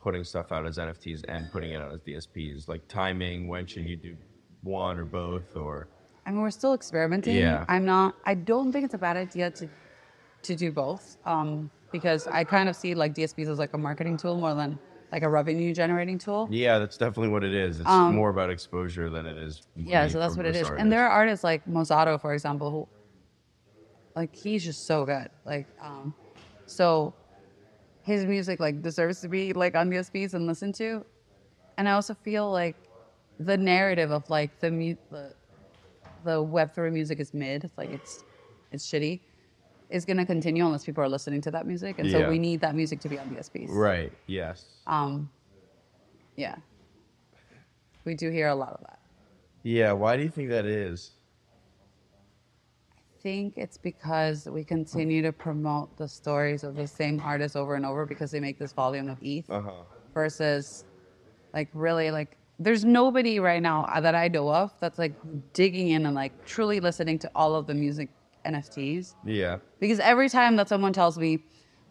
putting 0.00 0.24
stuff 0.24 0.52
out 0.52 0.66
as 0.66 0.78
NFTs 0.78 1.24
and 1.28 1.50
putting 1.52 1.72
it 1.72 1.80
out 1.80 1.92
as 1.92 2.00
DSPs? 2.00 2.68
Like 2.68 2.86
timing. 2.88 3.48
When 3.48 3.66
should 3.66 3.84
you 3.86 3.96
do 3.96 4.16
one 4.62 4.98
or 4.98 5.04
both? 5.04 5.54
Or 5.56 5.88
I 6.26 6.30
mean, 6.30 6.40
we're 6.40 6.50
still 6.50 6.74
experimenting. 6.74 7.36
Yeah. 7.36 7.64
I'm 7.68 7.84
not. 7.84 8.14
I 8.24 8.34
don't 8.34 8.72
think 8.72 8.84
it's 8.84 8.94
a 8.94 8.98
bad 8.98 9.16
idea 9.16 9.50
to 9.52 9.68
to 10.42 10.56
do 10.56 10.72
both, 10.72 11.18
um, 11.26 11.70
because 11.92 12.26
I 12.26 12.44
kind 12.44 12.68
of 12.70 12.74
see 12.76 12.94
like 12.94 13.14
DSPs 13.14 13.48
as 13.48 13.58
like 13.58 13.74
a 13.74 13.78
marketing 13.78 14.16
tool 14.16 14.36
more 14.38 14.54
than 14.54 14.78
like 15.12 15.22
a 15.22 15.28
revenue 15.28 15.74
generating 15.74 16.18
tool. 16.18 16.46
yeah, 16.50 16.78
that's 16.78 16.96
definitely 16.96 17.28
what 17.30 17.42
it 17.42 17.52
is. 17.52 17.80
It's 17.80 17.88
Um, 17.88 18.14
more 18.14 18.30
about 18.30 18.48
exposure 18.48 19.10
than 19.10 19.26
it 19.26 19.36
is. 19.36 19.62
Yeah, 19.74 20.06
so 20.06 20.18
that's 20.20 20.36
what 20.36 20.46
it 20.46 20.54
is. 20.54 20.62
artists. 20.62 20.80
And 20.80 20.90
there 20.92 21.04
are 21.04 21.10
artists 21.10 21.42
like 21.42 21.66
Mozato, 21.66 22.18
for 22.20 22.32
example, 22.32 22.70
who 22.70 22.88
like 24.14 24.34
he's 24.34 24.64
just 24.64 24.86
so 24.86 25.04
good. 25.04 25.28
Like, 25.44 25.66
um, 25.82 26.14
so 26.66 27.12
his 28.02 28.24
music 28.24 28.60
like 28.60 28.82
deserves 28.82 29.20
to 29.20 29.28
be 29.28 29.52
like 29.52 29.74
on 29.74 29.90
DSPs 29.90 30.34
and 30.34 30.46
listened 30.46 30.74
to. 30.76 31.04
And 31.78 31.88
I 31.88 31.92
also 31.92 32.14
feel 32.14 32.50
like 32.50 32.76
the 33.38 33.56
narrative 33.56 34.10
of 34.10 34.28
like 34.30 34.58
the 34.60 34.70
mu- 34.70 34.96
the 35.10 35.34
the 36.24 36.42
web 36.42 36.74
three 36.74 36.90
music 36.90 37.20
is 37.20 37.32
mid, 37.32 37.64
it's 37.64 37.76
like 37.78 37.90
it's 37.90 38.24
it's 38.72 38.86
shitty, 38.86 39.20
is 39.88 40.04
gonna 40.04 40.26
continue 40.26 40.64
unless 40.64 40.84
people 40.84 41.02
are 41.02 41.08
listening 41.08 41.40
to 41.42 41.50
that 41.50 41.66
music. 41.66 41.98
And 41.98 42.08
Yeah. 42.08 42.20
so 42.20 42.28
we 42.28 42.38
need 42.38 42.60
that 42.60 42.74
music 42.74 43.00
to 43.00 43.08
be 43.08 43.18
on 43.18 43.28
DSPs. 43.30 43.68
Right. 43.70 44.12
Yes. 44.26 44.64
Um, 44.86 45.30
yeah. 46.36 46.56
We 48.04 48.14
do 48.14 48.30
hear 48.30 48.48
a 48.48 48.54
lot 48.54 48.72
of 48.72 48.80
that. 48.80 48.98
Yeah. 49.62 49.92
Why 49.92 50.16
do 50.16 50.22
you 50.22 50.28
think 50.30 50.48
that 50.50 50.64
is? 50.66 51.12
Think 53.22 53.58
it's 53.58 53.76
because 53.76 54.48
we 54.48 54.64
continue 54.64 55.20
to 55.22 55.32
promote 55.32 55.94
the 55.98 56.08
stories 56.08 56.64
of 56.64 56.74
the 56.74 56.86
same 56.86 57.20
artists 57.20 57.54
over 57.54 57.74
and 57.74 57.84
over 57.84 58.06
because 58.06 58.30
they 58.30 58.40
make 58.40 58.58
this 58.58 58.72
volume 58.72 59.10
of 59.10 59.18
ETH 59.20 59.50
Uh 59.50 59.60
huh. 59.60 59.70
versus 60.14 60.84
like 61.52 61.68
really 61.74 62.10
like 62.10 62.38
there's 62.58 62.84
nobody 62.84 63.38
right 63.38 63.60
now 63.60 63.86
that 64.00 64.14
I 64.14 64.28
know 64.28 64.50
of 64.50 64.72
that's 64.80 64.98
like 64.98 65.12
digging 65.52 65.88
in 65.88 66.06
and 66.06 66.14
like 66.14 66.32
truly 66.46 66.80
listening 66.80 67.18
to 67.20 67.30
all 67.34 67.54
of 67.54 67.66
the 67.66 67.74
music 67.74 68.08
NFTs 68.46 69.14
Yeah. 69.26 69.58
because 69.80 70.00
every 70.00 70.30
time 70.30 70.56
that 70.56 70.68
someone 70.68 70.94
tells 70.94 71.18
me, 71.18 71.40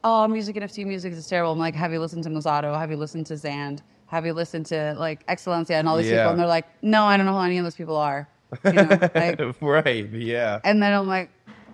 "Oh, 0.03 0.27
music 0.27 0.55
NFT 0.55 0.83
music 0.85 1.13
is 1.13 1.27
terrible," 1.27 1.51
I'm 1.51 1.59
like, 1.59 1.75
"Have 1.75 1.91
you 1.93 1.99
listened 1.99 2.23
to 2.23 2.29
Mozato? 2.31 2.75
Have 2.75 2.89
you 2.89 2.97
listened 2.97 3.27
to 3.27 3.37
Zand? 3.37 3.83
Have 4.07 4.25
you 4.25 4.33
listened 4.33 4.65
to 4.67 4.95
like 4.97 5.27
Xcelencia 5.27 5.75
and 5.79 5.87
all 5.87 5.95
these 5.97 6.07
Yeah. 6.09 6.17
people?" 6.17 6.31
And 6.31 6.39
they're 6.39 6.47
like, 6.47 6.65
"No, 6.81 7.05
I 7.05 7.17
don't 7.17 7.27
know 7.27 7.33
who 7.37 7.45
any 7.45 7.59
of 7.59 7.63
those 7.65 7.75
people 7.75 7.97
are." 7.97 8.27
You 8.65 8.71
know, 8.73 9.09
like, 9.15 9.39
right. 9.61 10.09
Yeah. 10.11 10.59
and 10.63 10.81
then 10.81 10.93
I'm 10.93 11.07
like, 11.07 11.29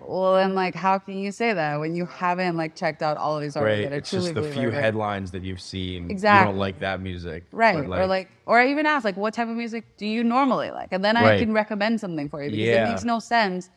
well, 0.08 0.36
then 0.36 0.54
like, 0.54 0.76
how 0.76 1.00
can 1.00 1.18
you 1.18 1.32
say 1.32 1.54
that 1.54 1.80
when 1.80 1.96
you 1.96 2.06
haven't 2.06 2.58
like 2.58 2.76
checked 2.76 3.02
out 3.02 3.18
all 3.18 3.36
of 3.38 3.42
these 3.42 3.56
artists 3.56 3.78
Right. 3.80 3.90
that 3.90 3.94
are 3.94 3.98
It's 4.00 4.10
truly 4.10 4.34
just 4.34 4.36
the 4.36 4.44
few 4.44 4.70
right? 4.70 4.74
headlines 4.80 5.32
that 5.32 5.42
you've 5.42 5.62
seen. 5.62 6.04
You 6.04 6.10
Exactly. 6.12 6.52
don't 6.52 6.60
like 6.60 6.80
that 6.80 7.02
music. 7.02 7.46
Right. 7.52 7.88
but, 7.88 8.00
or 8.00 8.06
like, 8.06 8.30
or 8.46 8.60
I 8.60 8.70
even 8.70 8.86
ask, 8.86 9.04
like, 9.06 9.18
what 9.18 9.34
type 9.34 9.48
of 9.48 9.56
music 9.56 9.86
do 9.98 10.06
you 10.06 10.24
normally 10.24 10.70
like? 10.72 10.90
And 10.92 11.04
then 11.04 11.18
I 11.18 11.24
Right. 11.24 11.40
can 11.40 11.54
recommend 11.54 12.00
something 12.00 12.30
for 12.30 12.44
you 12.44 12.52
because 12.52 12.68
Yeah. 12.68 12.86
it 12.86 12.90
makes 12.92 13.04
no 13.04 13.20
sense. 13.20 13.70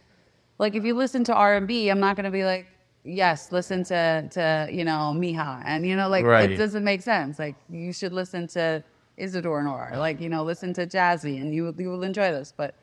Like, 0.58 0.74
if 0.74 0.84
you 0.84 0.94
listen 0.94 1.24
to 1.24 1.34
R 1.34 1.56
and 1.56 1.66
B, 1.68 1.88
I'm 1.88 2.00
not 2.00 2.16
going 2.16 2.24
to 2.24 2.30
be 2.32 2.44
like, 2.44 2.66
yes, 3.04 3.50
listen 3.52 3.84
to, 3.84 4.28
to, 4.32 4.68
you 4.70 4.84
know, 4.84 5.14
Miha. 5.16 5.62
And, 5.64 5.86
you 5.86 5.96
know, 5.96 6.08
like, 6.08 6.26
Right. 6.26 6.50
it 6.50 6.56
doesn't 6.58 6.84
make 6.84 7.00
sense. 7.00 7.38
Like, 7.38 7.54
you 7.70 7.92
should 7.92 8.12
listen 8.12 8.48
to 8.48 8.82
Isidore 9.16 9.62
Nor, 9.62 9.92
like, 9.96 10.20
you 10.20 10.28
know, 10.28 10.42
listen 10.44 10.74
to 10.74 10.86
Jazzy 10.86 11.40
and 11.40 11.54
you, 11.54 11.74
you 11.78 11.88
will 11.88 12.02
enjoy 12.02 12.32
this. 12.32 12.52
But 12.54 12.74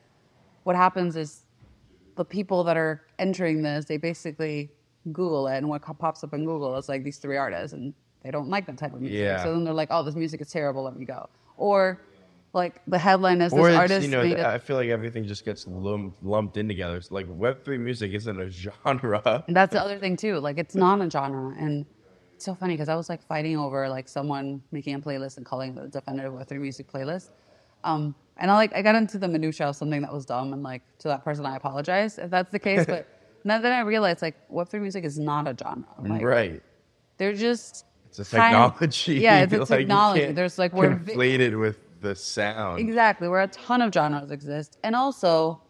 what 0.66 0.76
happens 0.76 1.16
is 1.16 1.46
the 2.16 2.26
people 2.26 2.64
that 2.64 2.76
are 2.76 3.04
entering 3.20 3.62
this, 3.62 3.86
they 3.86 3.98
basically 3.98 4.72
Google 5.14 5.48
it, 5.48 5.58
and 5.58 5.70
what 5.70 5.84
pops 6.00 6.24
up 6.24 6.34
in 6.34 6.44
Google 6.44 6.76
is 6.76 6.90
like 6.90 7.04
these 7.04 7.18
three 7.18 7.38
artists, 7.38 7.74
and 7.74 7.94
they 8.24 8.32
don't 8.32 8.50
like 8.50 8.66
that 8.66 8.78
type 8.78 8.94
of 8.94 9.02
music. 9.02 9.20
Yeah. 9.20 9.44
So 9.44 9.54
then 9.54 9.64
they're 9.64 9.74
like, 9.74 9.90
"Oh, 9.92 10.02
this 10.02 10.16
music 10.16 10.42
is 10.42 10.50
terrible. 10.50 10.84
Let 10.84 10.98
me 10.98 11.06
go." 11.06 11.30
Or 11.58 12.02
like 12.54 12.82
the 12.88 12.98
headline 12.98 13.42
is 13.42 13.54
or 13.54 13.68
this 13.68 13.78
artist 13.78 14.08
you 14.08 14.12
know, 14.12 14.22
it. 14.22 14.40
I 14.40 14.58
feel 14.58 14.76
like 14.76 14.90
everything 14.90 15.26
just 15.26 15.46
gets 15.46 15.68
lumped, 15.68 16.24
lumped 16.24 16.58
in 16.58 16.68
together. 16.68 16.98
It's 16.98 17.12
like 17.12 17.28
Web 17.30 17.64
three 17.64 17.78
music 17.78 18.14
isn't 18.14 18.42
a 18.42 18.50
genre. 18.64 19.44
And 19.46 19.56
that's 19.56 19.74
the 19.74 19.82
other 19.82 20.00
thing 20.00 20.18
too. 20.18 20.40
Like 20.40 20.58
it's 20.58 20.74
not 20.74 21.00
a 21.00 21.10
genre, 21.10 21.56
and 21.60 21.86
it's 22.34 22.46
so 22.46 22.56
funny 22.56 22.74
because 22.74 22.90
I 22.90 22.96
was 22.96 23.08
like 23.08 23.22
fighting 23.28 23.58
over 23.58 23.88
like 23.88 24.10
someone 24.10 24.64
making 24.72 24.96
a 24.96 25.00
playlist 25.00 25.38
and 25.38 25.46
calling 25.46 25.78
it 25.78 25.82
the 25.82 26.00
definitive 26.00 26.34
Web 26.34 26.48
three 26.48 26.58
music 26.58 26.92
playlist. 26.92 27.30
Um, 27.86 28.16
and 28.38 28.52
I 28.52 28.56
like 28.56 28.76
I 28.76 28.82
got 28.82 28.96
into 28.96 29.18
the 29.18 29.28
minutia 29.30 29.68
of 29.70 29.76
something 29.78 30.02
that 30.02 30.12
was 30.12 30.26
dumb, 30.26 30.52
and 30.52 30.62
like 30.64 30.82
to 31.00 31.08
that 31.08 31.24
person 31.24 31.46
I 31.46 31.56
apologize 31.56 32.18
if 32.18 32.30
that's 32.30 32.52
the 32.52 32.60
case. 32.60 32.86
But 32.94 33.08
now 33.46 33.60
that 33.62 33.72
I 33.72 33.82
realized 33.82 34.22
like 34.22 34.36
Web 34.50 34.68
three 34.68 34.80
music 34.82 35.06
is 35.06 35.18
not 35.20 35.48
a 35.48 35.56
genre. 35.58 35.86
Like, 36.02 36.22
right. 36.24 36.62
They're 37.18 37.34
just 37.34 37.86
It's 38.10 38.20
a 38.20 38.26
kind 38.36 38.56
of- 38.56 38.72
technology. 38.74 39.14
yeah, 39.28 39.44
it's 39.44 39.54
a 39.54 39.58
like, 39.60 39.68
technology. 39.70 40.32
There's 40.34 40.58
like 40.60 40.74
we're 40.74 40.96
vi- 40.96 41.56
with 41.56 41.78
the 42.02 42.16
sound. 42.16 42.80
Exactly, 42.80 43.28
where 43.30 43.42
a 43.42 43.48
ton 43.48 43.82
of 43.82 43.94
genres 43.94 44.32
exist, 44.32 44.78
and 44.84 44.96
also, 44.96 45.62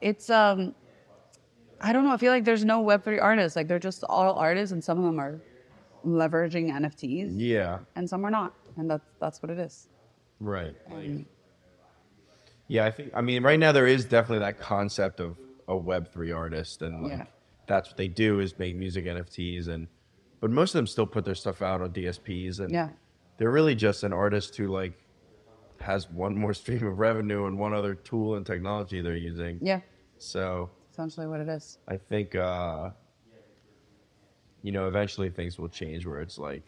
it's 0.00 0.28
um, 0.30 0.74
I 1.80 1.92
don't 1.92 2.04
know. 2.04 2.12
I 2.12 2.16
feel 2.18 2.32
like 2.32 2.44
there's 2.44 2.64
no 2.64 2.80
Web 2.80 3.02
three 3.04 3.18
artists. 3.18 3.56
Like 3.56 3.68
they're 3.68 3.78
just 3.78 4.04
all 4.04 4.34
artists, 4.34 4.72
and 4.72 4.82
some 4.82 4.98
of 4.98 5.04
them 5.04 5.18
are 5.18 5.40
leveraging 6.04 6.70
NFTs, 6.70 7.30
Yeah. 7.36 7.78
and 7.96 8.08
some 8.08 8.24
are 8.26 8.30
not, 8.30 8.54
and 8.76 8.90
that's 8.90 9.04
that's 9.20 9.42
what 9.42 9.50
it 9.50 9.58
is. 9.58 9.88
Right. 10.40 10.74
Like, 10.88 11.04
And 11.04 11.26
yeah, 12.68 12.84
I 12.84 12.90
think. 12.90 13.10
I 13.14 13.20
mean, 13.20 13.42
right 13.42 13.58
now 13.58 13.72
there 13.72 13.86
is 13.86 14.04
definitely 14.04 14.40
that 14.40 14.58
concept 14.60 15.20
of 15.20 15.36
a 15.66 15.76
Web 15.76 16.12
three 16.12 16.32
artist, 16.32 16.82
and 16.82 17.02
like 17.02 17.12
Yeah. 17.12 17.26
that's 17.66 17.88
what 17.90 17.96
they 17.96 18.08
do 18.08 18.40
is 18.40 18.58
make 18.58 18.76
music 18.76 19.04
NFTs, 19.06 19.68
and 19.68 19.88
but 20.40 20.50
most 20.50 20.70
of 20.74 20.78
them 20.78 20.86
still 20.86 21.06
put 21.06 21.24
their 21.24 21.34
stuff 21.34 21.62
out 21.62 21.80
on 21.82 21.92
DSPs, 21.92 22.60
and 22.60 22.70
Yeah. 22.70 22.90
they're 23.38 23.50
really 23.50 23.74
just 23.74 24.02
an 24.04 24.12
artist 24.12 24.56
who 24.56 24.68
like 24.68 24.94
has 25.80 26.10
one 26.10 26.36
more 26.36 26.52
stream 26.62 26.86
of 26.86 26.98
revenue 26.98 27.46
and 27.46 27.58
one 27.58 27.72
other 27.74 27.94
tool 27.94 28.34
and 28.36 28.44
technology 28.46 29.00
they're 29.00 29.16
using. 29.16 29.58
yeah, 29.62 29.80
So 30.18 30.70
essentially 30.92 31.26
what 31.26 31.40
it 31.40 31.48
is. 31.48 31.78
I 31.88 31.96
think 31.96 32.34
uh, 32.34 32.90
you 34.62 34.72
know 34.72 34.88
eventually 34.88 35.30
things 35.30 35.58
will 35.58 35.68
change 35.68 36.04
where 36.06 36.20
it's 36.20 36.38
like 36.38 36.64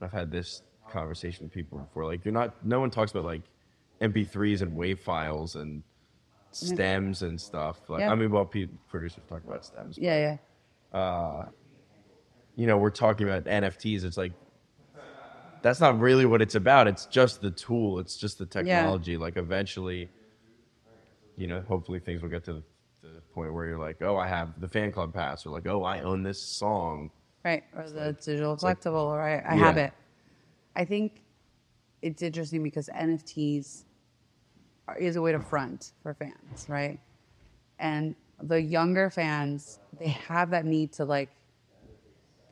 I've 0.00 0.12
had 0.12 0.30
this 0.30 0.62
conversation 0.90 1.44
with 1.44 1.52
people 1.52 1.78
before. 1.78 2.04
Like 2.04 2.24
you're 2.24 2.34
not 2.34 2.54
no 2.64 2.80
one 2.80 2.90
talks 2.90 3.10
about 3.10 3.24
like 3.24 3.42
MP3s 4.00 4.62
and 4.62 4.72
WAV 4.72 4.98
files 4.98 5.56
and 5.56 5.82
mm-hmm. 5.82 6.74
stems 6.74 7.22
and 7.22 7.40
stuff. 7.40 7.80
Like 7.88 8.00
Yeah. 8.00 8.12
I 8.12 8.14
mean, 8.14 8.30
well, 8.30 8.44
producers 8.44 9.22
talk 9.28 9.44
about 9.44 9.64
stems. 9.64 9.98
Yeah, 9.98 10.38
yeah, 10.92 10.98
uh, 10.98 11.46
You 12.56 12.66
know, 12.66 12.78
we're 12.78 12.90
talking 12.90 13.28
about 13.28 13.44
NFTs. 13.44 14.04
It's 14.04 14.16
like 14.16 14.32
that's 15.62 15.80
not 15.80 15.98
really 15.98 16.24
what 16.24 16.40
it's 16.42 16.54
about. 16.54 16.86
It's 16.86 17.06
just 17.06 17.40
the 17.40 17.50
tool. 17.50 17.98
It's 17.98 18.16
just 18.16 18.38
the 18.38 18.46
technology. 18.46 19.12
Yeah. 19.12 19.18
Like 19.18 19.36
eventually, 19.36 20.08
you 21.36 21.46
know, 21.46 21.62
hopefully 21.66 21.98
things 21.98 22.22
will 22.22 22.28
get 22.28 22.44
to 22.44 22.54
the, 22.54 22.62
the 23.02 23.20
point 23.32 23.52
where 23.52 23.66
you're 23.66 23.78
like, 23.78 24.00
oh, 24.02 24.16
I 24.16 24.28
have 24.28 24.60
the 24.60 24.68
fan 24.68 24.92
club 24.92 25.12
pass, 25.12 25.46
or 25.46 25.50
like, 25.50 25.66
oh, 25.66 25.82
I 25.82 26.00
own 26.00 26.22
this 26.22 26.40
song. 26.40 27.10
right. 27.44 27.64
Or 27.76 27.88
the 27.88 28.12
digital 28.12 28.56
like- 28.62 28.80
collectible, 28.80 29.06
or 29.06 29.20
I, 29.20 29.42
I 29.46 29.56
have 29.56 29.76
it. 29.76 29.92
I 30.78 30.84
think 30.84 31.20
it's 32.00 32.22
interesting 32.22 32.62
because 32.62 32.88
NFTs 32.88 33.82
are, 34.86 34.96
is 34.96 35.16
a 35.16 35.20
way 35.20 35.32
to 35.32 35.40
front 35.40 35.92
for 36.02 36.14
fans, 36.14 36.66
right? 36.68 37.00
And 37.80 38.14
the 38.40 38.62
younger 38.62 39.10
fans, 39.10 39.80
they 39.98 40.08
have 40.08 40.50
that 40.50 40.64
need 40.64 40.92
to 40.92 41.04
like 41.04 41.30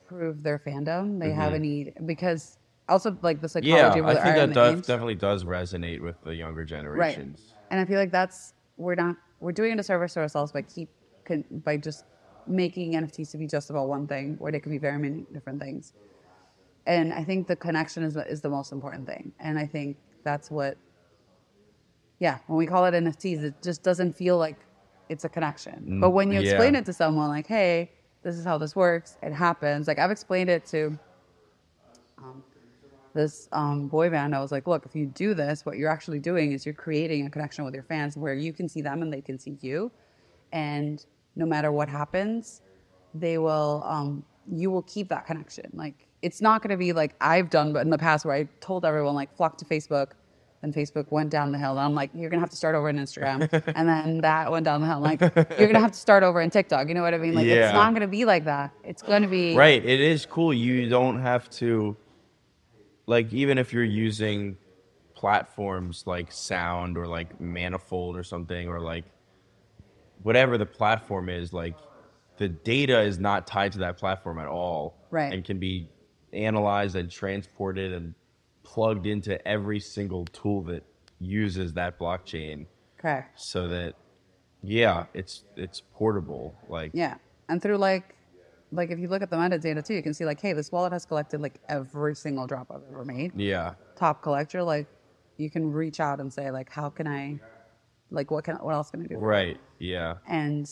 prove 0.08 0.42
their 0.42 0.58
fandom. 0.58 1.20
They 1.20 1.30
have 1.30 1.52
a 1.52 1.58
need 1.58 1.94
because 2.04 2.58
also 2.88 3.16
like 3.22 3.40
the 3.40 3.48
psychology 3.48 4.00
Mm-hmm. 4.00 4.08
Yeah, 4.08 4.12
of 4.12 4.18
I 4.18 4.22
think 4.22 4.36
that 4.36 4.54
does, 4.54 4.86
definitely 4.86 5.14
does 5.14 5.44
resonate 5.44 6.00
with 6.00 6.20
the 6.24 6.34
younger 6.34 6.64
generations. 6.64 7.40
right. 7.40 7.70
And 7.70 7.80
I 7.80 7.84
feel 7.84 7.98
like 7.98 8.10
that's 8.10 8.54
we're 8.76 8.96
not 8.96 9.16
we're 9.38 9.52
doing 9.52 9.72
a 9.72 9.76
disservice 9.76 10.14
to 10.14 10.20
ourselves 10.20 10.50
by 10.50 10.62
keep 10.62 10.88
by 11.64 11.76
just 11.76 12.04
making 12.46 12.94
NFTs 12.94 13.30
to 13.32 13.38
be 13.38 13.46
just 13.46 13.70
about 13.70 13.88
one 13.88 14.06
thing, 14.06 14.36
where 14.38 14.50
they 14.50 14.60
can 14.60 14.70
be 14.72 14.78
very 14.78 14.98
many 14.98 15.26
different 15.32 15.60
things. 15.60 15.92
And 16.86 17.12
I 17.12 17.24
think 17.24 17.46
the 17.46 17.56
connection 17.56 18.02
is 18.02 18.16
is 18.16 18.40
the 18.40 18.48
most 18.48 18.72
important 18.72 19.06
thing. 19.06 19.32
And 19.40 19.58
I 19.58 19.66
think 19.66 19.96
that's 20.22 20.50
what, 20.50 20.76
yeah, 22.20 22.38
when 22.46 22.56
we 22.56 22.66
call 22.66 22.84
it 22.86 22.94
NFTs, 22.94 23.42
it 23.42 23.54
just 23.62 23.82
doesn't 23.82 24.16
feel 24.16 24.38
like 24.38 24.56
it's 25.08 25.24
a 25.24 25.28
connection. 25.28 26.00
But 26.00 26.10
when 26.10 26.32
you 26.32 26.40
yeah. 26.40 26.50
explain 26.50 26.74
it 26.74 26.84
to 26.86 26.92
someone, 26.92 27.28
like, 27.28 27.46
hey, 27.46 27.90
this 28.22 28.36
is 28.36 28.44
how 28.44 28.58
this 28.58 28.74
works, 28.74 29.16
it 29.22 29.32
happens. 29.32 29.86
Like 29.86 29.98
I've 29.98 30.10
explained 30.10 30.50
it 30.50 30.66
to 30.66 30.98
um, 32.18 32.42
this 33.14 33.48
um, 33.52 33.88
boy 33.88 34.10
band. 34.10 34.34
I 34.34 34.40
was 34.40 34.52
like, 34.52 34.66
look, 34.66 34.84
if 34.84 34.94
you 34.94 35.06
do 35.06 35.34
this, 35.34 35.64
what 35.64 35.76
you're 35.76 35.90
actually 35.90 36.18
doing 36.18 36.52
is 36.52 36.66
you're 36.66 36.74
creating 36.74 37.26
a 37.26 37.30
connection 37.30 37.64
with 37.64 37.74
your 37.74 37.84
fans 37.84 38.16
where 38.16 38.34
you 38.34 38.52
can 38.52 38.68
see 38.68 38.80
them 38.80 39.02
and 39.02 39.12
they 39.12 39.20
can 39.20 39.38
see 39.38 39.58
you, 39.60 39.90
and 40.52 41.04
no 41.36 41.46
matter 41.46 41.70
what 41.70 41.88
happens, 41.88 42.62
they 43.14 43.38
will 43.38 43.82
um, 43.84 44.24
you 44.50 44.70
will 44.70 44.82
keep 44.82 45.08
that 45.08 45.26
connection. 45.26 45.70
Like 45.72 46.05
it's 46.22 46.40
not 46.40 46.62
going 46.62 46.70
to 46.70 46.76
be 46.76 46.92
like 46.92 47.14
I've 47.20 47.50
done, 47.50 47.72
but 47.72 47.80
in 47.84 47.90
the 47.90 47.98
past 47.98 48.24
where 48.24 48.34
I 48.34 48.48
told 48.60 48.84
everyone 48.84 49.14
like 49.14 49.34
flock 49.36 49.58
to 49.58 49.64
Facebook. 49.64 50.12
and 50.62 50.74
Facebook 50.74 51.06
went 51.12 51.30
down 51.30 51.52
the 51.52 51.58
hill. 51.58 51.72
And 51.72 51.80
I'm 51.80 51.94
like, 51.94 52.10
you're 52.14 52.30
gonna 52.30 52.40
have 52.40 52.50
to 52.50 52.56
start 52.56 52.74
over 52.74 52.88
on 52.88 52.96
Instagram, 52.96 53.40
and 53.76 53.88
then 53.88 54.20
that 54.22 54.50
went 54.50 54.64
down 54.64 54.80
the 54.80 54.86
hill. 54.88 54.98
Like, 55.00 55.20
you're 55.20 55.68
gonna 55.68 55.78
have 55.80 55.92
to 55.92 55.98
start 55.98 56.22
over 56.24 56.40
in 56.40 56.50
TikTok. 56.50 56.88
You 56.88 56.94
know 56.94 57.02
what 57.02 57.14
I 57.14 57.18
mean? 57.18 57.34
Like, 57.34 57.46
Yeah. 57.46 57.66
it's 57.66 57.74
not 57.74 57.92
gonna 57.92 58.08
be 58.08 58.24
like 58.24 58.44
that. 58.46 58.72
It's 58.82 59.02
gonna 59.02 59.28
be 59.28 59.54
Right. 59.54 59.84
It 59.84 60.00
is 60.00 60.26
cool. 60.26 60.52
You 60.54 60.88
don't 60.88 61.20
have 61.20 61.48
to, 61.60 61.96
like, 63.06 63.32
even 63.32 63.58
if 63.58 63.72
you're 63.72 63.84
using 63.84 64.56
platforms 65.14 66.04
like 66.06 66.32
Sound 66.32 66.96
or 66.98 67.06
like 67.06 67.38
Manifold 67.40 68.16
or 68.16 68.24
something, 68.24 68.66
or 68.68 68.80
like 68.80 69.04
whatever 70.22 70.58
the 70.58 70.66
platform 70.66 71.28
is, 71.28 71.52
like, 71.52 71.74
the 72.38 72.48
data 72.48 73.00
is 73.00 73.18
not 73.18 73.46
tied 73.46 73.72
to 73.72 73.78
that 73.80 73.98
platform 73.98 74.38
at 74.38 74.48
all. 74.48 74.94
Right. 75.10 75.32
And 75.32 75.44
can 75.44 75.58
be 75.58 75.88
analyzed 76.36 76.96
and 76.96 77.10
transported 77.10 77.92
and 77.92 78.14
plugged 78.62 79.06
into 79.06 79.46
every 79.46 79.80
single 79.80 80.24
tool 80.26 80.62
that 80.62 80.82
uses 81.18 81.72
that 81.74 81.98
blockchain 81.98 82.66
correct. 82.98 83.40
so 83.40 83.68
that 83.68 83.94
yeah 84.62 85.06
it's 85.14 85.44
it's 85.56 85.82
portable 85.94 86.54
like 86.68 86.90
Yeah, 86.94 87.16
and 87.48 87.62
through 87.62 87.78
like, 87.78 88.14
like 88.72 88.90
if 88.90 88.98
you 88.98 89.08
look 89.08 89.22
at 89.22 89.30
the 89.30 89.36
metadata 89.36 89.84
too, 89.86 89.94
you 89.94 90.02
can 90.02 90.12
see 90.12 90.24
like, 90.24 90.40
hey, 90.40 90.52
this 90.52 90.70
wallet 90.72 90.92
has 90.92 91.06
collected 91.06 91.40
like 91.40 91.60
every 91.68 92.14
single 92.14 92.46
drop 92.46 92.70
I've 92.70 92.82
ever 92.90 93.04
made. 93.04 93.32
yeah 93.36 93.74
Top 93.96 94.20
collector, 94.22 94.62
like, 94.62 94.86
you 95.38 95.48
can 95.50 95.70
reach 95.72 96.00
out 96.00 96.20
and 96.20 96.32
say 96.32 96.50
like, 96.50 96.70
how 96.70 96.90
can 96.90 97.06
I, 97.06 97.38
like, 98.10 98.30
what 98.30 98.44
can 98.44 98.56
what 98.56 98.74
else 98.74 98.90
can 98.90 99.02
I 99.02 99.06
do? 99.06 99.16
right 99.16 99.58
yeah 99.78 100.16
And 100.28 100.68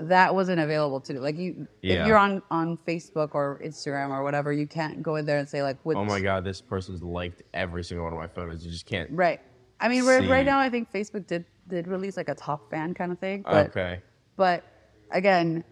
that 0.00 0.34
wasn't 0.34 0.60
available 0.60 1.00
to 1.00 1.14
do. 1.14 1.20
Like 1.20 1.36
you, 1.38 1.66
Yeah. 1.82 2.00
if 2.00 2.06
you're 2.06 2.16
on 2.18 2.42
on 2.50 2.78
Facebook 2.86 3.30
or 3.34 3.60
Instagram 3.64 4.10
or 4.10 4.22
whatever, 4.22 4.52
you 4.52 4.66
can't 4.66 5.02
go 5.02 5.16
in 5.16 5.26
there 5.26 5.38
and 5.38 5.48
say 5.48 5.62
like, 5.62 5.78
oh 5.86 6.04
my 6.04 6.20
god 6.20 6.44
this 6.44 6.60
person's 6.60 7.02
liked 7.02 7.42
every 7.54 7.82
single 7.84 8.04
one 8.04 8.12
of 8.12 8.18
my 8.18 8.26
photos 8.28 8.64
you 8.64 8.70
just 8.70 8.86
can't 8.86 9.10
right. 9.10 9.40
I 9.78 9.88
mean, 9.88 10.04
right, 10.06 10.26
right 10.28 10.46
now, 10.46 10.58
I 10.58 10.70
think 10.70 10.90
Facebook 10.92 11.26
did 11.26 11.44
did 11.68 11.86
release 11.86 12.16
like 12.16 12.28
a 12.28 12.34
top 12.34 12.70
fan 12.70 12.94
kind 12.94 13.12
of 13.12 13.18
thing, 13.18 13.42
but 13.42 13.66
okay 13.68 14.00
But 14.36 14.64
again, 15.10 15.64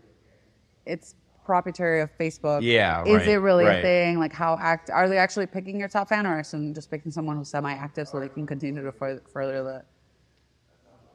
it's 0.87 1.15
proprietary 1.45 2.01
of 2.01 2.11
Facebook. 2.19 2.61
Yeah, 2.63 3.03
Is 3.05 3.19
right, 3.19 3.29
it 3.29 3.37
really 3.39 3.67
a 3.67 3.83
thing? 3.83 4.19
Like, 4.19 4.33
how 4.33 4.57
act 4.61 4.91
are 4.91 5.09
they 5.09 5.19
actually 5.19 5.47
picking 5.47 5.79
your 5.79 5.89
top 5.89 6.09
fan, 6.09 6.27
or 6.27 6.39
are 6.39 6.45
some 6.45 6.73
just 6.75 6.91
picking 6.91 7.13
someone 7.13 7.37
who's 7.37 7.49
semi-active 7.51 8.09
so 8.09 8.19
they 8.21 8.29
can 8.29 8.47
continue 8.47 8.83
to 8.83 8.93
further, 8.93 9.23
further 9.33 9.63
the 9.63 9.85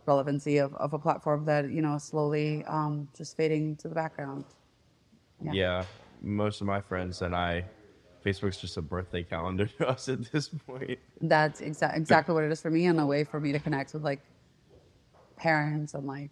relevancy 0.10 0.56
of, 0.66 0.70
of 0.86 0.90
a 0.94 1.00
platform 1.08 1.40
that 1.52 1.64
you 1.76 1.82
know 1.86 1.94
is 2.00 2.04
slowly 2.14 2.48
um, 2.78 2.94
just 3.20 3.32
fading 3.40 3.66
to 3.82 3.88
the 3.92 3.96
background? 4.04 4.44
yeah. 5.42 5.54
Yeah. 5.64 5.84
most 6.22 6.58
of 6.62 6.68
my 6.68 6.82
friends 6.90 7.22
and 7.26 7.34
i 7.50 7.52
facebook's 8.26 8.60
just 8.66 8.76
a 8.76 8.82
birthday 8.82 9.24
calendar 9.34 9.66
to 9.78 9.82
us 9.94 10.10
at 10.14 10.20
this 10.34 10.48
point 10.68 11.00
That's 11.36 11.60
exa- 11.70 11.96
exactly 12.02 12.34
what 12.36 12.44
it 12.48 12.52
is 12.56 12.62
for 12.62 12.72
me, 12.78 12.82
and 12.92 13.00
a 13.00 13.06
way 13.14 13.22
for 13.32 13.40
me 13.40 13.50
to 13.58 13.60
connect 13.66 13.94
with 13.94 14.04
like 14.12 14.22
parents 15.38 15.94
and 15.94 16.06
like 16.16 16.32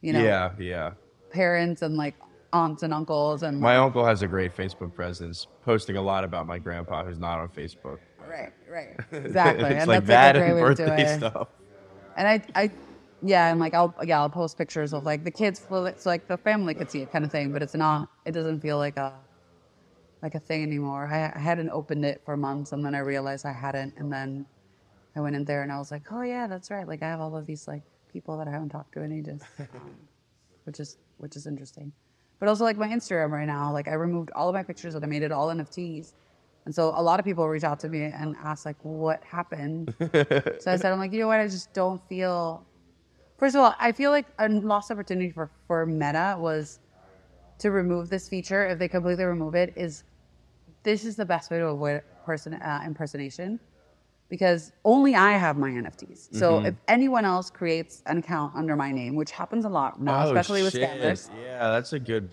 you 0.00 0.12
know, 0.12 0.24
yeah, 0.24 0.50
yeah. 0.58 0.88
parents 1.30 1.80
and 1.82 1.96
like 1.96 2.16
aunts 2.52 2.82
and 2.82 2.92
uncles 2.92 3.44
and 3.44 3.60
My 3.60 3.76
uncle 3.76 4.04
has 4.04 4.22
a 4.22 4.26
great 4.26 4.50
Facebook 4.60 4.92
presence, 5.00 5.46
posting 5.64 5.96
a 5.96 6.02
lot 6.02 6.24
about 6.24 6.44
my 6.48 6.58
grandpa 6.58 7.04
who's 7.04 7.20
not 7.20 7.38
on 7.38 7.48
Facebook. 7.48 7.98
right, 8.28 8.52
right, 8.68 8.96
exactly. 9.12 9.64
it's 9.70 9.82
and 9.82 9.88
like 9.94 10.04
that's 10.04 10.34
that 10.34 10.34
like 10.34 10.42
a 10.42 10.46
and 10.46 10.52
great 10.54 10.62
way 10.62 10.74
to 10.74 10.74
do 10.74 10.86
birthday 10.86 11.14
it. 11.14 11.18
stuff. 11.18 11.48
And 12.16 12.26
I, 12.28 12.42
I, 12.62 12.70
yeah, 13.22 13.50
and 13.50 13.60
like 13.60 13.74
I'll, 13.74 13.94
yeah, 14.04 14.20
I'll 14.20 14.30
post 14.30 14.58
pictures 14.58 14.92
of 14.92 15.04
like 15.04 15.24
the 15.24 15.30
kids, 15.30 15.62
so 15.68 15.92
like 16.04 16.26
the 16.28 16.36
family 16.36 16.74
could 16.74 16.90
see 16.90 17.02
it, 17.02 17.12
kind 17.12 17.24
of 17.24 17.30
thing. 17.30 17.52
But 17.52 17.62
it's 17.62 17.74
not. 17.74 18.08
It 18.24 18.32
doesn't 18.32 18.60
feel 18.60 18.78
like 18.78 18.96
a, 18.96 19.12
like 20.22 20.34
a 20.34 20.40
thing 20.40 20.62
anymore. 20.62 21.08
I, 21.10 21.32
I 21.34 21.38
hadn't 21.38 21.70
opened 21.70 22.04
it 22.04 22.22
for 22.24 22.36
months, 22.36 22.72
and 22.72 22.84
then 22.84 22.94
I 22.94 22.98
realized 22.98 23.46
I 23.46 23.52
hadn't, 23.52 23.94
and 23.96 24.12
then 24.12 24.46
I 25.14 25.20
went 25.20 25.36
in 25.36 25.44
there 25.44 25.62
and 25.62 25.70
I 25.70 25.78
was 25.78 25.90
like, 25.90 26.10
oh 26.10 26.22
yeah, 26.22 26.46
that's 26.46 26.70
right. 26.70 26.86
Like 26.86 27.02
I 27.02 27.08
have 27.08 27.20
all 27.20 27.36
of 27.36 27.46
these 27.46 27.68
like 27.68 27.82
people 28.12 28.36
that 28.38 28.48
I 28.48 28.50
haven't 28.50 28.70
talked 28.70 28.92
to 28.94 29.02
in 29.02 29.12
ages, 29.12 29.42
um, 29.58 29.68
which 30.64 30.80
is 30.80 30.96
which 31.18 31.36
is 31.36 31.46
interesting. 31.46 31.92
But 32.38 32.48
also 32.48 32.64
like 32.64 32.76
my 32.76 32.88
Instagram 32.88 33.30
right 33.30 33.46
now, 33.46 33.72
like 33.72 33.88
I 33.88 33.94
removed 33.94 34.30
all 34.34 34.48
of 34.48 34.54
my 34.54 34.62
pictures 34.62 34.94
and 34.94 35.04
I 35.04 35.06
made 35.06 35.22
it 35.22 35.30
all 35.30 35.48
NFTs. 35.48 36.12
And 36.64 36.74
so 36.74 36.92
a 36.96 37.02
lot 37.02 37.18
of 37.18 37.24
people 37.24 37.48
reach 37.48 37.64
out 37.64 37.80
to 37.80 37.88
me 37.88 38.04
and 38.04 38.36
ask 38.42 38.64
like, 38.64 38.76
what 38.82 39.22
happened? 39.24 39.94
so 40.00 40.72
I 40.72 40.76
said, 40.76 40.86
I'm 40.86 40.98
like, 40.98 41.12
you 41.12 41.20
know 41.20 41.26
what? 41.26 41.40
I 41.40 41.46
just 41.46 41.72
don't 41.72 42.00
feel. 42.08 42.64
First 43.42 43.56
of 43.56 43.62
all, 43.62 43.74
I 43.80 43.90
feel 43.90 44.12
like 44.12 44.26
a 44.38 44.48
lost 44.48 44.92
opportunity 44.92 45.32
for 45.32 45.50
for 45.66 45.84
Meta 45.84 46.36
was 46.38 46.78
to 47.58 47.72
remove 47.72 48.08
this 48.08 48.28
feature. 48.28 48.68
If 48.68 48.78
they 48.78 48.86
completely 48.86 49.24
remove 49.24 49.56
it, 49.56 49.72
is 49.74 50.04
this 50.84 51.04
is 51.04 51.16
the 51.16 51.24
best 51.24 51.50
way 51.50 51.58
to 51.58 51.66
avoid 51.66 52.02
person 52.24 52.54
uh, 52.54 52.82
impersonation 52.86 53.58
because 54.28 54.70
only 54.84 55.16
I 55.16 55.32
have 55.32 55.58
my 55.58 55.70
NFTs. 55.70 56.32
So 56.32 56.58
Mm-hmm. 56.58 56.66
if 56.68 56.76
anyone 56.86 57.24
else 57.24 57.50
creates 57.50 58.04
an 58.06 58.18
account 58.18 58.54
under 58.54 58.76
my 58.76 58.92
name, 58.92 59.16
which 59.16 59.32
happens 59.32 59.64
a 59.64 59.68
lot 59.68 60.00
now, 60.00 60.22
Oh, 60.22 60.26
especially 60.26 60.62
with 60.62 60.74
scammers, 60.74 61.28
Yeah, 61.42 61.70
that's 61.72 61.92
a 61.94 61.98
good 61.98 62.30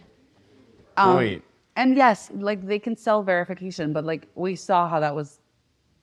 um, 0.98 1.18
point. 1.18 1.44
and 1.76 1.98
yes, 1.98 2.30
like 2.36 2.64
they 2.68 2.78
can 2.78 2.96
sell 2.96 3.24
verification, 3.24 3.94
but 3.94 4.06
like 4.06 4.28
we 4.36 4.56
saw 4.56 4.88
how 4.88 5.00
that 5.00 5.16
was 5.16 5.40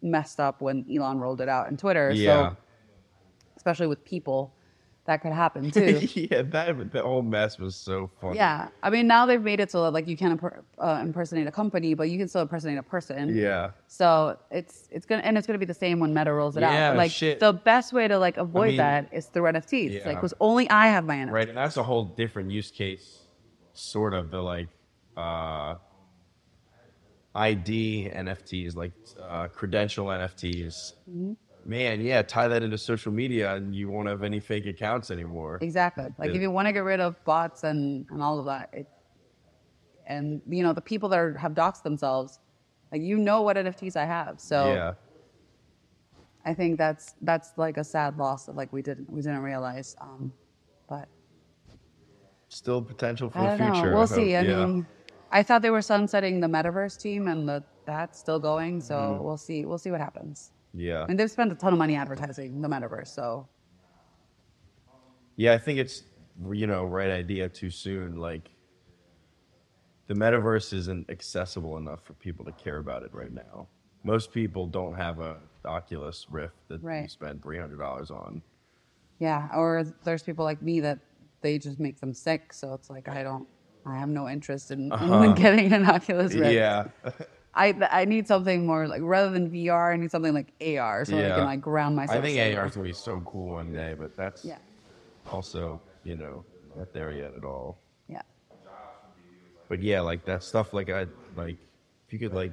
messed 0.02 0.40
up 0.40 0.60
when 0.60 0.84
Elon 0.92 1.20
rolled 1.20 1.40
it 1.40 1.48
out 1.48 1.68
in 1.68 1.76
Twitter. 1.76 2.12
yeah. 2.16 2.50
So 2.50 2.56
especially 3.56 3.86
with 3.86 4.04
people, 4.04 4.55
that 5.06 5.22
could 5.22 5.32
happen 5.32 5.70
too. 5.78 6.00
yeah, 6.14 6.42
that 6.42 6.92
the 6.92 7.02
whole 7.02 7.22
mess 7.22 7.58
was 7.58 7.74
so 7.76 8.10
funny. 8.20 8.36
yeah, 8.36 8.68
I 8.82 8.90
mean 8.90 9.06
now 9.06 9.24
they've 9.26 9.42
made 9.42 9.60
it 9.60 9.70
so 9.70 9.82
that 9.84 9.92
like 9.92 10.06
you 10.06 10.16
can't 10.16 10.40
imper- 10.40 10.62
uh, 10.78 11.00
impersonate 11.02 11.46
a 11.46 11.50
company, 11.52 11.94
but 11.94 12.10
you 12.10 12.18
can 12.18 12.28
still 12.28 12.42
impersonate 12.42 12.78
a 12.78 12.82
person. 12.82 13.34
Yeah. 13.36 13.70
So 13.86 14.38
it's 14.50 14.88
it's 14.90 15.06
gonna 15.06 15.22
and 15.22 15.38
it's 15.38 15.46
gonna 15.46 15.58
be 15.58 15.64
the 15.64 15.74
same 15.74 16.00
when 16.00 16.12
Meta 16.12 16.32
rolls 16.32 16.56
it 16.56 16.60
Yeah, 16.60 16.90
out. 16.90 16.96
Like 16.96 17.10
shit. 17.10 17.40
the 17.40 17.52
best 17.52 17.92
way 17.92 18.06
to 18.08 18.18
like 18.18 18.36
avoid 18.36 18.68
mean, 18.68 18.76
that 18.78 19.08
is 19.12 19.26
through 19.26 19.44
NFTs. 19.52 19.90
yeah. 19.92 20.06
Like, 20.06 20.16
because 20.16 20.34
only 20.40 20.68
I 20.70 20.88
have 20.88 21.04
my 21.04 21.16
NFT. 21.16 21.30
Right, 21.32 21.48
and 21.48 21.56
that's 21.56 21.76
a 21.76 21.82
whole 21.82 22.04
different 22.04 22.50
use 22.50 22.70
case, 22.70 23.20
sort 23.72 24.12
of 24.14 24.30
the 24.30 24.40
like 24.42 24.68
uh, 25.16 25.76
ID 27.34 28.10
NFTs, 28.14 28.76
like 28.76 28.92
uh, 29.22 29.48
credential 29.48 30.06
NFTs. 30.06 30.94
Mm-hmm. 31.08 31.32
Man, 31.66 32.00
yeah, 32.00 32.22
tie 32.22 32.46
that 32.48 32.62
into 32.62 32.78
social 32.78 33.10
media, 33.12 33.54
and 33.56 33.74
you 33.74 33.88
won't 33.88 34.08
have 34.08 34.22
any 34.22 34.38
fake 34.40 34.66
accounts 34.66 35.10
anymore. 35.10 35.58
Exactly. 35.60 36.04
Like 36.18 36.30
Yeah. 36.30 36.36
if 36.36 36.42
you 36.42 36.50
want 36.50 36.66
to 36.68 36.72
get 36.72 36.84
rid 36.84 37.00
of 37.00 37.22
bots 37.24 37.64
and 37.64 38.06
and 38.10 38.22
all 38.22 38.38
of 38.38 38.46
that, 38.46 38.70
it, 38.72 38.86
and 40.06 40.40
you 40.48 40.62
know 40.62 40.72
the 40.72 40.80
people 40.80 41.08
that 41.08 41.18
are, 41.18 41.36
have 41.36 41.52
doxed 41.54 41.82
themselves, 41.82 42.38
like 42.92 43.02
you 43.02 43.18
know 43.18 43.42
what 43.42 43.56
NFTs 43.56 43.96
I 43.96 44.04
have. 44.04 44.40
So 44.40 44.72
Yeah, 44.72 44.94
I 46.44 46.54
think 46.54 46.78
that's 46.78 47.14
that's 47.22 47.52
like 47.56 47.76
a 47.78 47.84
sad 47.84 48.16
loss 48.16 48.46
that 48.46 48.54
like 48.54 48.72
we 48.72 48.80
didn't 48.82 49.10
we 49.10 49.20
didn't 49.20 49.42
realize. 49.42 49.96
Um, 50.00 50.32
but 50.88 51.08
still 52.48 52.80
potential 52.80 53.28
for 53.28 53.40
the 53.42 53.56
future. 53.56 53.90
know. 53.90 53.96
We'll 53.96 54.06
see. 54.06 54.36
I 54.36 54.42
yeah. 54.42 54.64
mean, 54.66 54.86
I 55.32 55.42
thought 55.42 55.62
they 55.62 55.70
were 55.70 55.82
sunsetting 55.82 56.38
the 56.40 56.46
metaverse 56.46 57.00
team, 57.00 57.26
and 57.26 57.48
the 57.48 57.64
that's 57.86 58.18
still 58.20 58.38
going. 58.38 58.80
So 58.80 58.94
Mm-hmm. 58.94 59.24
we'll 59.24 59.36
see. 59.36 59.64
We'll 59.64 59.78
see 59.78 59.90
what 59.90 60.00
happens. 60.00 60.52
Yeah, 60.76 61.06
mean, 61.06 61.16
they've 61.16 61.30
spent 61.30 61.50
a 61.52 61.54
ton 61.54 61.72
of 61.72 61.78
money 61.78 61.96
advertising 61.96 62.60
the 62.60 62.68
metaverse. 62.68 63.08
So 63.08 63.48
yeah. 65.36 65.54
I 65.54 65.58
think 65.58 65.78
it's 65.78 66.02
you 66.52 66.66
know 66.66 66.84
right 66.84 67.10
idea 67.10 67.48
too 67.48 67.70
soon. 67.70 68.16
Like 68.16 68.50
the 70.06 70.14
metaverse 70.14 70.72
isn't 70.72 71.10
accessible 71.10 71.78
enough 71.78 72.04
for 72.04 72.12
people 72.14 72.44
to 72.44 72.52
care 72.52 72.78
about 72.78 73.02
it 73.02 73.12
right 73.12 73.32
now. 73.32 73.68
Most 74.04 74.32
people 74.32 74.66
don't 74.66 74.94
have 74.94 75.18
a 75.18 75.38
Oculus 75.64 76.26
Rift 76.30 76.54
that 76.68 76.82
you 76.82 77.08
spend 77.08 77.42
three 77.42 77.58
hundred 77.58 77.78
dollars 77.78 78.10
on. 78.10 78.42
yeah, 79.18 79.48
or 79.54 79.84
there's 80.04 80.22
people 80.22 80.44
like 80.44 80.62
me 80.62 80.80
that 80.80 80.98
they 81.40 81.58
just 81.58 81.80
make 81.80 81.98
them 82.00 82.12
sick. 82.12 82.52
So 82.52 82.74
it's 82.74 82.90
like 82.90 83.08
I 83.08 83.22
don't. 83.22 83.48
I 83.84 83.98
have 83.98 84.08
no 84.08 84.28
interest 84.28 84.72
in, 84.72 84.92
in 84.92 85.34
getting 85.36 85.72
an 85.72 85.86
Oculus 85.86 86.34
Rift. 86.34 86.44
Uh-huh. 86.44 86.50
Yeah, 86.50 86.88
I 87.56 87.74
I 87.90 88.04
need 88.04 88.26
something 88.28 88.66
more 88.66 88.86
like 88.86 89.00
rather 89.02 89.30
than 89.30 89.50
VR, 89.50 89.92
I 89.92 89.96
need 89.96 90.10
something 90.10 90.34
like 90.34 90.52
AR 90.60 91.04
so 91.04 91.16
I 91.18 91.22
can 91.30 91.44
like 91.44 91.60
ground 91.60 91.96
myself. 91.96 92.18
I 92.18 92.22
think 92.22 92.38
somewhere. 92.38 92.60
AR 92.60 92.66
is 92.66 92.74
gonna 92.74 92.86
be 92.86 92.92
so 92.92 93.20
cool 93.24 93.54
one 93.54 93.72
day, 93.72 93.94
but 93.98 94.16
that's 94.16 94.44
Yeah, 94.44 94.58
also 95.32 95.80
you 96.04 96.16
know 96.16 96.44
not 96.76 96.92
there 96.92 97.10
yet 97.12 97.32
at 97.36 97.44
all. 97.44 97.78
yeah, 98.08 98.20
But 99.68 99.82
yeah, 99.82 100.00
like 100.02 100.24
that 100.26 100.42
stuff. 100.42 100.72
Like 100.74 100.90
I 100.90 101.06
like 101.36 101.56
if 102.06 102.12
you 102.12 102.18
could 102.18 102.34
like. 102.34 102.52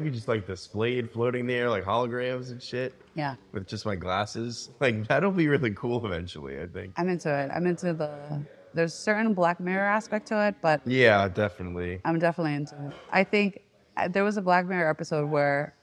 Be 0.00 0.10
just 0.10 0.28
like 0.28 0.46
displayed 0.46 1.10
floating 1.10 1.44
there, 1.44 1.68
like 1.68 1.82
holograms 1.84 2.52
and 2.52 2.62
shit. 2.62 2.94
yeah. 3.16 3.34
with 3.50 3.66
just 3.66 3.84
my 3.84 3.96
glasses. 3.96 4.70
Like 4.78 5.08
that'll 5.08 5.32
be 5.32 5.48
really 5.48 5.72
cool 5.72 6.06
eventually, 6.06 6.60
I 6.60 6.66
think. 6.68 6.92
I'm 6.96 7.08
into 7.08 7.28
it. 7.36 7.50
I'm 7.52 7.66
into 7.66 7.92
the. 7.92 8.40
There's 8.74 8.94
certain 8.94 9.34
Black 9.34 9.60
Mirror 9.60 9.84
aspect 9.86 10.26
to 10.28 10.46
it, 10.48 10.54
but 10.62 10.80
Yeah, 10.86 11.28
definitely. 11.28 12.00
I'm 12.04 12.18
definitely 12.18 12.54
into 12.54 12.74
it. 12.86 12.92
I 13.10 13.24
think 13.24 13.62
uh, 13.96 14.08
there 14.08 14.24
was 14.24 14.36
a 14.36 14.42
Black 14.42 14.66
Mirror 14.66 14.88
episode 14.90 15.28
where 15.30 15.74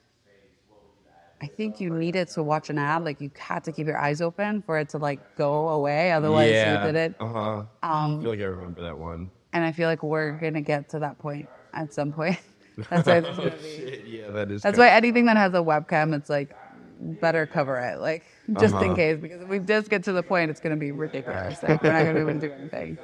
I 1.42 1.48
think 1.48 1.80
you 1.80 1.90
needed 1.92 2.28
to 2.30 2.44
watch 2.44 2.70
an 2.70 2.78
ad, 2.78 3.06
like 3.06 3.22
you 3.22 3.32
had 3.38 3.64
to 3.64 3.72
keep 3.72 3.88
your 3.88 3.98
eyes 3.98 4.20
open 4.22 4.62
for 4.62 4.78
it 4.78 4.90
to 4.90 4.98
like 4.98 5.20
go 5.38 5.70
away, 5.70 6.12
otherwise 6.12 6.52
yeah. 6.52 6.86
you 6.86 6.92
did 6.92 6.96
it. 7.12 7.16
Uh 7.20 7.28
huh. 7.28 7.64
I 7.82 8.04
Um, 8.06 8.22
feel 8.22 8.32
like 8.32 8.40
I 8.42 8.44
remember 8.44 8.82
that 8.82 8.98
one. 8.98 9.32
and 9.54 9.64
I 9.64 9.72
feel 9.72 9.88
like 9.88 10.04
we're 10.04 10.34
gonna 10.34 10.62
get 10.62 10.90
to 10.90 11.00
that 11.00 11.18
point 11.18 11.48
at 11.74 11.94
some 11.94 12.12
point. 12.12 12.38
That's 12.90 13.08
why 13.08 13.20
there's 13.22 13.38
gonna 13.38 13.52
be. 13.52 13.58
Shit, 13.78 14.06
yeah, 14.06 14.30
that 14.32 14.52
is. 14.52 14.64
That's 14.64 14.78
why 14.78 14.90
anything 14.90 15.26
that 15.28 15.38
has 15.38 15.54
a 15.54 15.58
webcam, 15.58 16.14
it's 16.14 16.30
like 16.30 16.54
better 17.00 17.46
cover 17.46 17.78
it, 17.78 18.00
like 18.00 18.24
just 18.60 18.76
in 18.76 18.84
Uh-huh. 18.84 18.96
case, 18.96 19.18
because 19.20 19.42
if 19.42 19.48
we 19.48 19.60
just 19.60 19.90
get 19.90 20.04
to 20.04 20.12
the 20.12 20.24
point, 20.24 20.52
it's 20.52 20.60
gonna 20.60 20.76
be 20.76 20.92
ridiculous. 20.92 21.64
Like, 21.64 21.82
we're 21.82 21.92
not 21.94 22.14
be 22.14 22.20
able 22.22 22.34
to 22.34 22.40
do 22.40 22.54
anything. 22.54 22.98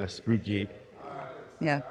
uh, 0.00 0.06
spooky. 0.06 0.68
Yeah. 1.60 1.82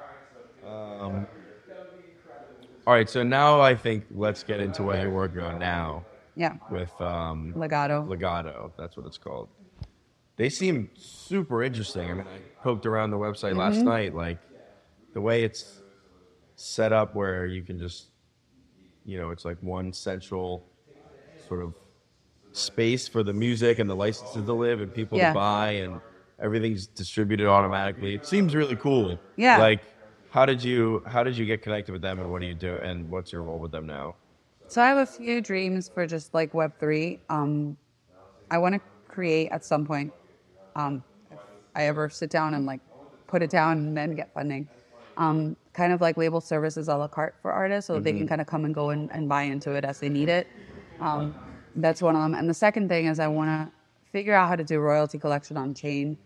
All 2.85 2.93
right, 2.93 3.09
so 3.09 3.21
now 3.23 3.59
I 3.59 3.75
think 3.75 4.05
let's 4.11 4.43
get 4.43 4.59
into 4.61 4.83
what 4.83 4.99
you're 5.01 5.11
working 5.11 5.41
on 5.41 5.59
now 5.59 6.05
Yeah. 6.35 6.53
with 6.69 6.99
um, 7.01 7.53
Legato. 7.55 8.05
Legato. 8.05 8.71
That's 8.77 8.95
what 8.95 9.05
it's 9.05 9.17
called. 9.17 9.49
They 10.37 10.49
seem 10.49 10.89
super 10.95 11.63
interesting. 11.63 12.09
I 12.09 12.13
mean, 12.13 12.27
I 12.27 12.39
poked 12.63 12.85
around 12.85 13.11
the 13.11 13.17
website 13.17 13.55
last 13.57 13.77
Mm-hmm. 13.79 13.87
night. 13.87 14.15
Like 14.15 14.37
the 15.13 15.19
way 15.21 15.43
it's 15.43 15.81
set 16.55 16.93
up, 16.93 17.13
where 17.15 17.45
you 17.45 17.61
can 17.61 17.77
just, 17.77 18.07
you 19.05 19.17
know, 19.17 19.31
it's 19.31 19.43
like 19.45 19.57
one 19.61 19.91
central 19.91 20.65
sort 21.47 21.63
of 21.63 21.73
space 22.51 23.07
for 23.07 23.23
the 23.23 23.33
music 23.33 23.79
and 23.79 23.89
the 23.89 23.95
licenses 23.95 24.45
to 24.45 24.53
live 24.53 24.81
and 24.81 24.93
people 24.93 25.17
Yeah. 25.17 25.29
to 25.29 25.33
buy, 25.33 25.71
and 25.71 26.01
everything's 26.39 26.87
distributed 26.87 27.47
automatically. 27.47 28.15
It 28.15 28.25
seems 28.25 28.55
really 28.55 28.75
cool. 28.75 29.19
Yeah. 29.35 29.57
Like, 29.57 29.81
how 30.29 30.45
did 30.45 30.63
you 30.63 31.03
how 31.07 31.23
did 31.23 31.37
you 31.37 31.45
get 31.45 31.61
connected 31.61 31.91
with 31.91 32.01
them, 32.01 32.19
and 32.19 32.31
what 32.31 32.41
do 32.41 32.47
you 32.47 32.53
do, 32.55 32.75
and 32.77 33.09
what's 33.09 33.31
your 33.31 33.43
role 33.43 33.59
with 33.59 33.71
them 33.71 33.85
now? 33.87 34.15
So 34.67 34.81
I 34.81 34.87
have 34.89 34.97
a 34.97 35.05
few 35.05 35.41
dreams 35.41 35.89
for 35.89 36.05
just 36.05 36.33
like 36.33 36.53
Web 36.53 36.73
three. 36.79 37.19
Um, 37.29 37.77
I 38.51 38.57
want 38.57 38.75
to 38.75 38.81
create 39.07 39.49
at 39.49 39.63
some 39.63 39.85
point. 39.85 40.11
Um, 40.75 41.03
if 41.31 41.39
I 41.75 41.83
ever 41.85 42.09
sit 42.09 42.29
down 42.29 42.53
and 42.53 42.65
like 42.65 42.81
put 43.27 43.41
it 43.41 43.49
down 43.49 43.77
and 43.77 43.97
then 43.97 44.15
get 44.15 44.33
funding. 44.33 44.67
Um, 45.17 45.55
kind 45.73 45.91
of 45.91 45.99
like 45.99 46.15
label 46.15 46.39
services 46.41 46.87
a 46.87 46.95
la 46.95 47.07
carte 47.07 47.35
for 47.41 47.51
artists, 47.51 47.87
so 47.87 47.95
that 47.95 48.03
they 48.03 48.13
can 48.13 48.27
kind 48.27 48.39
of 48.41 48.45
come 48.47 48.65
and 48.65 48.73
go 48.75 48.89
and, 48.91 49.11
and 49.11 49.27
buy 49.27 49.43
into 49.43 49.71
it 49.71 49.83
as 49.83 49.99
they 49.99 50.09
need 50.09 50.29
it. 50.29 50.47
Um, 50.99 51.35
that's 51.75 52.01
one 52.01 52.15
of 52.15 52.21
them. 52.21 52.33
And 52.33 52.49
the 52.49 52.53
second 52.53 52.89
thing 52.89 53.05
is 53.05 53.19
I 53.19 53.27
want 53.27 53.49
to 53.49 53.71
figure 54.11 54.33
out 54.33 54.47
how 54.49 54.55
to 54.55 54.63
do 54.63 54.79
royalty 54.79 55.17
collection 55.19 55.57
on 55.57 55.73
chain. 55.73 56.17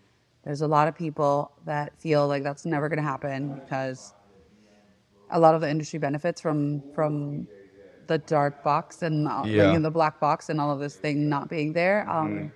There's 0.43 0.61
a 0.61 0.67
lot 0.67 0.87
of 0.87 0.95
people 0.95 1.51
that 1.65 1.99
feel 1.99 2.27
like 2.27 2.43
that's 2.43 2.65
never 2.65 2.89
going 2.89 2.97
to 2.97 3.03
happen 3.03 3.53
because 3.55 4.13
a 5.29 5.39
lot 5.39 5.55
of 5.55 5.61
the 5.61 5.69
industry 5.69 5.99
benefits 5.99 6.41
from 6.41 6.83
from 6.93 7.47
the 8.07 8.17
dark 8.19 8.63
box 8.63 9.01
and 9.03 9.27
uh, 9.27 9.43
Yeah. 9.45 9.77
the 9.77 9.91
black 9.91 10.19
box 10.19 10.49
and 10.49 10.59
all 10.59 10.71
of 10.71 10.79
this 10.79 10.95
thing 10.95 11.29
not 11.29 11.49
being 11.49 11.73
there. 11.73 12.09
Um, 12.09 12.51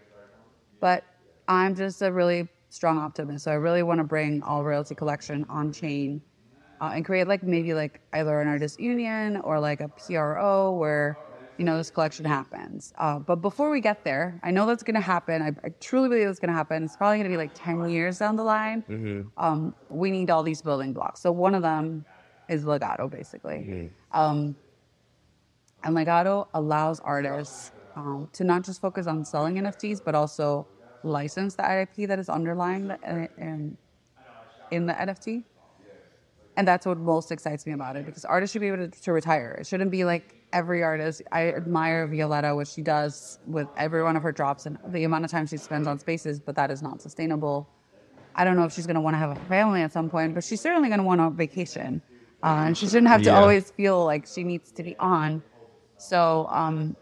But 0.81 1.03
I'm 1.47 1.75
just 1.75 2.01
a 2.01 2.11
really 2.11 2.49
strong 2.69 2.97
optimist, 2.97 3.45
so 3.45 3.51
I 3.51 3.55
really 3.55 3.83
want 3.83 3.99
to 3.99 4.03
bring 4.03 4.43
all 4.43 4.63
royalty 4.63 4.95
collection 4.95 5.45
on 5.49 5.71
chain 5.71 6.21
uh, 6.81 6.91
and 6.93 7.05
create 7.05 7.27
like 7.27 7.43
maybe 7.43 7.73
like 7.73 8.01
either 8.13 8.39
an 8.41 8.47
artist 8.47 8.79
union 8.79 9.37
or 9.37 9.59
like 9.59 9.81
a 9.81 9.89
PRO 9.89 10.73
where 10.73 11.19
you 11.57 11.64
know, 11.64 11.77
this 11.77 11.90
collection 11.90 12.26
happens. 12.26 12.94
Uh, 12.98 13.19
but 13.19 13.38
before 13.38 13.69
we 13.69 13.80
get 13.80 14.03
there, 14.03 14.40
I 14.44 14.52
know 14.52 14.65
that's 14.65 14.84
going 14.84 14.95
to 14.95 15.02
happen. 15.02 15.41
I, 15.41 15.48
I 15.65 15.69
truly 15.80 16.10
believe 16.10 16.27
it's 16.27 16.40
going 16.40 16.49
to 16.49 16.56
happen. 16.56 16.84
It's 16.84 16.98
probably 16.98 17.18
going 17.18 17.30
to 17.32 17.34
be 17.34 17.38
like 17.38 17.52
10 17.53 17.90
years 17.90 18.19
down 18.19 18.36
the 18.36 18.44
line. 18.44 18.84
Um, 19.38 19.73
we 19.90 20.11
need 20.11 20.30
all 20.30 20.44
these 20.44 20.61
building 20.61 20.94
blocks. 20.94 21.22
So 21.22 21.32
one 21.32 21.56
of 21.56 21.61
them 21.61 22.06
is 22.49 22.65
Legato, 22.65 23.07
basically. 23.07 23.91
Um, 24.11 24.56
and 25.84 25.95
Legato 25.95 26.48
allows 26.53 26.99
artists 26.99 27.72
um, 27.95 28.27
to 28.34 28.44
not 28.44 28.64
just 28.64 28.82
focus 28.82 29.07
on 29.07 29.23
selling 29.23 29.56
NFTs, 29.56 30.02
but 30.03 30.15
also 30.15 30.68
license 31.03 31.56
the 31.56 31.82
IP 31.82 32.07
that 32.07 32.19
is 32.19 32.27
underlying 32.27 32.88
the, 32.88 32.95
uh, 33.07 33.27
in, 33.38 33.77
in 34.72 34.86
the 34.88 34.94
NFT. 34.94 35.44
And 36.57 36.68
that's 36.68 36.86
what 36.86 36.98
most 36.98 37.32
excites 37.32 37.65
me 37.65 37.73
about 37.73 37.95
it 37.95 38.06
because 38.06 38.26
artists 38.26 38.53
should 38.53 38.61
be 38.61 38.68
able 38.68 38.90
to, 38.90 39.02
to 39.02 39.14
retire. 39.14 39.57
It 39.60 39.68
shouldn't 39.68 39.91
be 39.91 40.06
like 40.06 40.35
every 40.53 40.84
artist. 40.84 41.22
I 41.31 41.49
admire 41.49 42.07
Violetta, 42.07 42.55
what 42.55 42.67
she 42.67 42.81
does 42.81 43.39
with 43.45 43.69
every 43.77 44.03
one 44.03 44.15
of 44.15 44.23
her 44.23 44.31
drops 44.31 44.65
and 44.65 44.77
the 44.88 45.03
amount 45.03 45.26
of 45.26 45.31
time 45.31 45.45
she 45.47 45.57
spends 45.57 45.88
on 45.88 45.99
spaces, 45.99 46.39
but 46.39 46.55
that 46.55 46.72
is 46.72 46.81
not 46.81 47.01
sustainable. 47.01 47.67
I 48.35 48.43
don't 48.43 48.55
know 48.57 48.65
if 48.65 48.73
she's 48.73 48.85
going 48.85 48.95
to 48.95 49.01
want 49.01 49.13
to 49.15 49.19
have 49.19 49.31
a 49.31 49.45
family 49.45 49.81
at 49.81 49.91
some 49.91 50.09
point, 50.09 50.34
but 50.34 50.43
she's 50.43 50.61
certainly 50.61 50.89
going 50.89 50.99
to 50.99 51.05
want 51.05 51.22
a 51.22 51.30
vacation. 51.30 52.01
Uh, 52.43 52.65
and 52.67 52.77
she 52.77 52.88
shouldn't 52.88 53.07
have 53.07 53.22
to 53.23 53.30
Yeah. 53.30 53.39
always 53.39 53.72
feel 53.72 54.03
like 54.05 54.26
she 54.27 54.43
needs 54.43 54.72
to 54.73 54.84
be 54.84 54.95
on. 54.99 55.41
So, 55.97 56.47
um, 56.51 56.95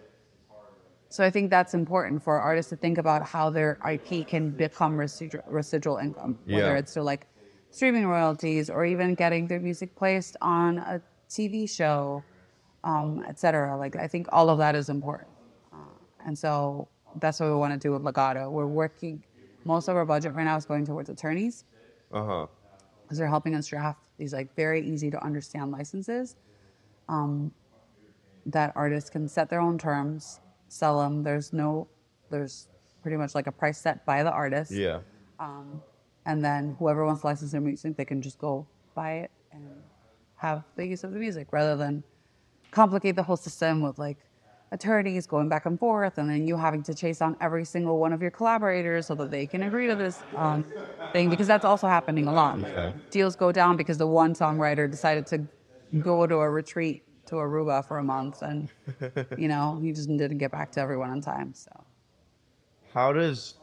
so 1.09 1.23
I 1.23 1.29
think 1.29 1.49
that's 1.49 1.73
important 1.73 2.23
for 2.23 2.39
artists 2.39 2.69
to 2.71 2.75
think 2.75 2.97
about 2.97 3.23
how 3.27 3.49
their 3.49 3.77
IP 3.83 4.25
can 4.27 4.51
become 4.51 4.97
residual, 4.97 5.43
residual 5.47 5.97
income, 5.97 6.39
whether 6.45 6.71
Yeah. 6.73 6.77
it's 6.79 6.93
through 6.93 7.03
like 7.03 7.27
streaming 7.71 8.07
royalties 8.07 8.69
or 8.69 8.85
even 8.85 9.15
getting 9.15 9.47
their 9.47 9.59
music 9.59 9.95
placed 9.95 10.37
on 10.41 10.77
a 10.79 11.01
TV 11.29 11.67
show, 11.67 12.25
um, 12.83 13.23
et 13.27 13.39
cetera. 13.39 13.77
Like 13.77 13.95
I 13.95 14.07
think 14.07 14.27
all 14.31 14.49
of 14.49 14.57
that 14.59 14.75
is 14.75 14.89
important, 14.89 15.29
uh, 15.73 15.77
and 16.25 16.37
so 16.37 16.87
that's 17.19 17.39
what 17.39 17.49
we 17.49 17.55
want 17.55 17.73
to 17.73 17.79
do 17.79 17.91
with 17.93 18.01
Legato. 18.03 18.49
We're 18.49 18.67
working. 18.67 19.23
Most 19.65 19.87
of 19.87 19.95
our 19.95 20.05
budget 20.05 20.33
right 20.33 20.43
now 20.43 20.57
is 20.57 20.65
going 20.65 20.85
towards 20.85 21.09
attorneys 21.09 21.63
Uh 22.11 22.23
huh. 22.25 22.47
because 23.03 23.17
they're 23.17 23.29
helping 23.29 23.55
us 23.55 23.67
draft 23.67 23.99
these 24.17 24.33
like 24.33 24.53
very 24.55 24.85
easy 24.85 25.09
to 25.09 25.23
understand 25.23 25.71
licenses 25.71 26.35
um, 27.07 27.51
that 28.45 28.73
artists 28.75 29.09
can 29.09 29.27
set 29.29 29.49
their 29.49 29.61
own 29.61 29.77
terms, 29.77 30.41
sell 30.67 30.99
them. 30.99 31.23
There's 31.23 31.53
no, 31.53 31.87
there's 32.29 32.67
pretty 33.01 33.15
much 33.15 33.35
like 33.35 33.47
a 33.47 33.51
price 33.53 33.77
set 33.77 34.05
by 34.05 34.21
the 34.23 34.31
artist. 34.31 34.71
Yeah. 34.71 34.99
And 36.25 36.43
then 36.43 36.75
whoever 36.79 37.05
wants 37.05 37.21
to 37.21 37.27
license 37.27 37.51
their 37.51 37.61
music, 37.61 37.97
they 37.97 38.05
can 38.05 38.21
just 38.21 38.37
go 38.39 38.65
buy 38.95 39.13
it 39.27 39.31
and 39.51 39.65
have 40.35 40.63
the 40.75 40.85
use 40.85 41.03
of 41.03 41.11
the 41.11 41.19
music 41.19 41.47
rather 41.51 41.75
than 41.75 42.03
complicate 42.73 43.15
the 43.15 43.23
whole 43.23 43.37
system 43.37 43.81
with 43.81 43.97
like 43.97 44.17
attorneys 44.71 45.27
going 45.27 45.47
back 45.47 45.65
and 45.67 45.79
forth 45.79 46.17
and 46.17 46.27
then 46.29 46.47
you 46.47 46.57
having 46.57 46.81
to 46.81 46.93
chase 46.95 47.21
on 47.21 47.37
every 47.39 47.63
single 47.63 47.99
one 47.99 48.11
of 48.11 48.21
your 48.21 48.31
collaborators 48.31 49.05
so 49.05 49.13
that 49.13 49.29
they 49.29 49.45
can 49.45 49.61
agree 49.63 49.87
to 49.87 49.95
this 49.95 50.19
um, 50.35 50.65
thing 51.11 51.29
because 51.29 51.45
that's 51.45 51.63
also 51.63 51.87
happening 51.87 52.27
a 52.27 52.33
lot. 52.33 52.57
Okay. 52.57 52.91
Deals 53.11 53.35
go 53.35 53.51
down 53.51 53.77
because 53.77 53.99
the 53.99 54.07
one 54.07 54.33
songwriter 54.33 54.89
decided 54.89 55.27
to 55.27 55.47
go 55.99 56.25
to 56.25 56.37
a 56.37 56.49
retreat 56.49 57.03
to 57.27 57.35
Aruba 57.35 57.87
for 57.87 57.99
a 57.99 58.03
month 58.03 58.41
and 58.41 58.67
you 59.37 59.47
know 59.47 59.79
he 59.79 59.91
just 59.91 60.09
didn't 60.09 60.39
get 60.39 60.51
back 60.51 60.71
to 60.71 60.81
everyone 60.81 61.11
on 61.11 61.21
time. 61.21 61.53
So 61.53 61.71
How 62.93 63.13
does 63.13 63.55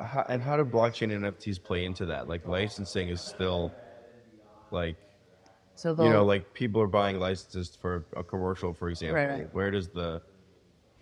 how, 0.00 0.24
and 0.28 0.40
how 0.40 0.56
do 0.56 0.64
blockchain 0.64 1.10
NFTs 1.12 1.62
play 1.62 1.84
into 1.84 2.06
that? 2.06 2.26
Like 2.26 2.46
licensing 2.46 3.10
is 3.10 3.20
still 3.20 3.74
like 4.70 4.96
so 5.78 5.94
you 5.96 6.10
know 6.10 6.24
like 6.24 6.52
people 6.54 6.80
are 6.82 6.88
buying 6.88 7.20
licenses 7.20 7.78
for 7.80 8.04
a 8.16 8.24
commercial, 8.24 8.74
for 8.74 8.88
example. 8.88 9.14
Right, 9.14 9.30
right. 9.30 9.54
Where 9.54 9.70
does 9.70 9.88
the 9.88 10.20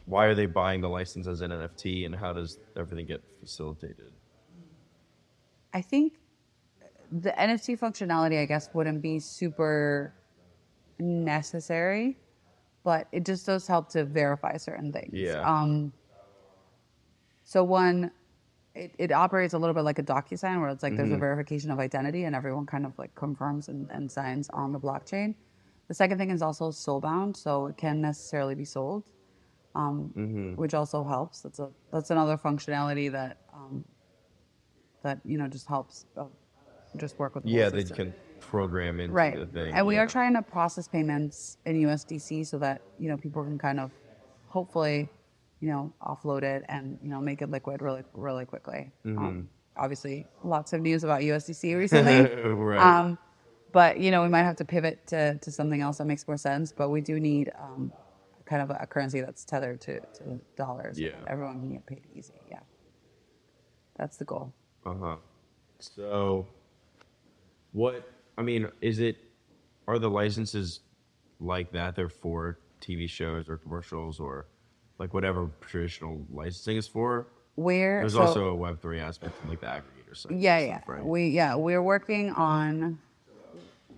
why 0.05 0.27
are 0.27 0.35
they 0.35 0.45
buying 0.45 0.83
the 0.83 0.89
license 0.89 1.27
as 1.27 1.41
an 1.41 1.51
NFT, 1.51 2.05
and 2.05 2.15
how 2.15 2.35
does 2.35 2.59
everything 2.77 3.07
get 3.07 3.23
facilitated? 3.41 4.13
I 5.73 5.81
think 5.81 6.19
the 7.11 7.31
NFT 7.31 7.79
functionality, 7.79 8.43
I 8.43 8.45
guess, 8.45 8.69
wouldn't 8.75 9.01
be 9.01 9.19
super 9.19 10.13
necessary, 10.99 12.19
but 12.85 13.09
it 13.13 13.25
just 13.25 13.47
does 13.47 13.67
help 13.67 13.89
to 13.91 14.05
verify 14.05 14.59
certain 14.59 14.93
things. 14.93 15.15
Yeah. 15.15 15.41
Um, 15.41 15.91
so 17.45 17.65
one, 17.65 18.11
it, 18.77 18.93
it 18.99 19.13
operates 19.13 19.55
a 19.55 19.59
little 19.59 19.75
bit 19.75 19.85
like 19.85 19.99
a 19.99 20.03
DocuSign 20.03 20.61
where 20.61 20.69
it's 20.69 20.83
like 20.83 20.97
there's 20.97 21.11
a 21.11 21.17
verification 21.17 21.71
of 21.71 21.79
identity 21.79 22.25
and 22.25 22.37
everyone 22.37 22.67
kind 22.67 22.85
of 22.85 22.93
like 22.99 23.15
confirms 23.15 23.69
and, 23.69 23.91
and 23.91 24.11
signs 24.11 24.51
on 24.51 24.73
the 24.73 24.79
blockchain. 24.79 25.35
The 25.89 25.95
second 25.95 26.19
thing 26.19 26.31
is 26.31 26.43
also 26.43 26.71
soulbound, 26.71 27.37
so 27.37 27.67
it 27.67 27.77
can 27.77 28.01
necessarily 28.01 28.55
be 28.55 28.65
sold, 28.65 29.05
um, 29.75 30.55
which 30.57 30.75
also 30.75 31.05
helps. 31.05 31.41
That's 31.43 31.59
a 31.59 31.69
that's 31.93 32.11
another 32.11 32.37
functionality 32.37 33.11
that 33.13 33.39
um, 33.55 33.85
that 35.03 35.21
you 35.25 35.39
know 35.39 35.49
just 35.49 35.67
helps 35.67 36.07
uh, 36.17 36.25
just 36.97 37.19
work 37.19 37.35
with 37.35 37.45
the 37.45 37.51
Yeah, 37.51 37.69
they 37.71 37.85
can 37.85 38.13
program 38.41 39.01
into 39.01 39.15
right 39.15 39.35
the 39.39 39.47
thing. 39.47 39.75
and 39.75 39.87
we 39.87 39.95
yeah. 39.95 40.03
are 40.03 40.07
trying 40.07 40.35
to 40.35 40.43
process 40.43 40.87
payments 40.87 41.57
in 41.65 41.83
usdc 41.83 42.47
so 42.47 42.59
that 42.59 42.83
you 42.99 43.09
know 43.09 43.17
people 43.17 43.43
can 43.43 43.59
kind 43.59 43.81
of 43.81 43.91
hopefully 44.49 45.09
you 45.61 45.69
know 45.69 45.93
offload 46.03 46.43
it 46.43 46.65
and 46.69 46.99
you 47.03 47.09
know 47.09 47.21
make 47.21 47.41
it 47.43 47.51
liquid 47.51 47.81
really 47.83 48.03
really 48.15 48.45
quickly 48.45 48.91
Mm-hmm. 49.05 49.19
um, 49.25 49.49
obviously 49.77 50.27
lots 50.43 50.73
of 50.73 50.81
news 50.81 51.05
about 51.05 51.21
usdc 51.21 51.77
recently 51.77 52.21
right. 52.53 52.81
um, 52.81 53.19
but 53.73 53.99
you 53.99 54.11
know 54.11 54.23
we 54.23 54.29
might 54.29 54.43
have 54.45 54.57
to 54.57 54.65
pivot 54.65 55.07
to, 55.09 55.37
to 55.39 55.51
something 55.51 55.81
else 55.81 55.99
that 55.99 56.07
makes 56.07 56.27
more 56.27 56.37
sense 56.37 56.73
but 56.73 56.89
we 56.91 57.01
do 57.01 57.21
need 57.21 57.51
um, 57.59 57.93
kind 58.47 58.63
of 58.63 58.71
a 58.71 58.87
currency 58.87 59.21
that's 59.21 59.45
tethered 59.45 59.81
to, 59.83 60.01
to 60.01 60.41
dollars 60.57 60.99
Yeah. 60.99 61.11
everyone 61.27 61.61
can 61.61 61.73
get 61.73 61.87
paid 61.87 62.03
easy 62.15 62.35
yeah 62.51 62.61
that's 63.97 64.17
the 64.19 64.25
goal 64.25 64.53
Uh 64.85 64.95
huh. 64.95 65.17
So, 65.79 66.47
what? 67.73 68.09
I 68.39 68.43
mean, 68.43 68.69
is 68.81 68.99
it? 68.99 69.17
Are 69.89 69.99
the 69.99 70.09
licenses 70.11 70.81
like 71.41 71.73
that? 71.73 71.97
They're 71.97 72.09
for 72.09 72.59
TV 72.81 73.09
shows 73.09 73.49
or 73.49 73.57
commercials 73.59 74.19
or 74.21 74.47
like 74.99 75.15
whatever 75.15 75.51
traditional 75.61 76.25
licensing 76.33 76.77
is 76.77 76.87
for. 76.89 77.27
where 77.57 78.01
There's 78.01 78.15
so- 78.15 78.23
also 78.23 78.47
a 78.49 78.55
Web 78.55 78.81
three 78.81 79.01
aspect 79.01 79.35
like 79.49 79.61
the 79.61 79.67
aggregator 79.67 80.17
side. 80.17 80.33
Yeah, 80.39 80.59
yeah. 80.59 80.81
Right. 80.87 81.05
We 81.05 81.29
yeah, 81.29 81.55
we're 81.55 81.83
working 81.83 82.31
on 82.33 82.99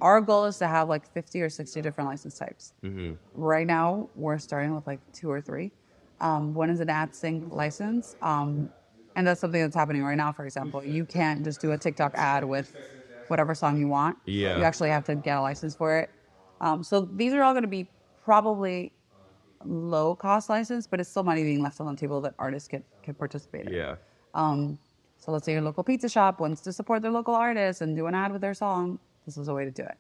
our 0.00 0.20
goal 0.20 0.44
is 0.44 0.58
to 0.58 0.66
have 0.68 0.88
like 0.88 1.10
50 1.12 1.42
or 1.42 1.50
60 1.50 1.82
different 1.82 2.08
license 2.08 2.38
types. 2.38 2.72
Mm-hmm. 2.84 3.14
Right 3.34 3.66
now, 3.66 4.08
we're 4.14 4.38
starting 4.38 4.74
with 4.74 4.86
like 4.86 5.00
two 5.12 5.28
or 5.30 5.40
three. 5.40 5.72
Um, 6.20 6.54
one 6.54 6.70
is 6.70 6.78
an 6.80 6.88
ad 6.88 7.14
sync 7.14 7.52
license. 7.52 8.14
Um, 8.22 8.70
and 9.16 9.26
that's 9.26 9.40
something 9.40 9.60
that's 9.60 9.74
happening 9.74 10.04
right 10.04 10.16
now, 10.16 10.30
for 10.30 10.44
example. 10.44 10.84
You 10.84 11.04
can't 11.04 11.42
just 11.44 11.60
do 11.60 11.72
a 11.72 11.78
TikTok 11.78 12.12
ad 12.14 12.44
with 12.44 12.76
whatever 13.26 13.56
song 13.56 13.76
you 13.76 13.88
want. 13.88 14.16
Yeah. 14.24 14.56
You 14.56 14.62
actually 14.62 14.90
have 14.90 15.02
to 15.06 15.16
get 15.16 15.36
a 15.36 15.40
license 15.40 15.74
for 15.74 15.98
it. 15.98 16.10
Um, 16.60 16.84
so 16.84 17.00
these 17.00 17.32
are 17.32 17.42
all 17.42 17.52
going 17.52 17.62
to 17.62 17.68
be 17.68 17.88
probably 18.24 18.92
low 19.64 20.14
cost 20.14 20.48
license, 20.48 20.86
but 20.86 21.00
it's 21.00 21.08
still 21.08 21.22
money 21.22 21.42
being 21.42 21.62
left 21.62 21.80
on 21.80 21.86
the 21.86 22.00
table 22.00 22.20
that 22.20 22.34
artists 22.38 22.68
can, 22.68 22.82
can 23.02 23.14
participate 23.14 23.66
in. 23.66 23.72
Yeah. 23.72 23.96
Um, 24.34 24.78
so 25.16 25.32
let's 25.32 25.44
say 25.44 25.52
your 25.52 25.62
local 25.62 25.82
pizza 25.82 26.08
shop 26.08 26.40
wants 26.40 26.60
to 26.62 26.72
support 26.72 27.02
their 27.02 27.10
local 27.10 27.34
artist 27.34 27.80
and 27.80 27.96
do 27.96 28.06
an 28.06 28.14
ad 28.14 28.32
with 28.32 28.40
their 28.40 28.54
song. 28.54 28.98
This 29.26 29.36
is 29.36 29.48
a 29.48 29.54
way 29.54 29.64
to 29.64 29.70
do 29.70 29.82
it. 29.82 29.96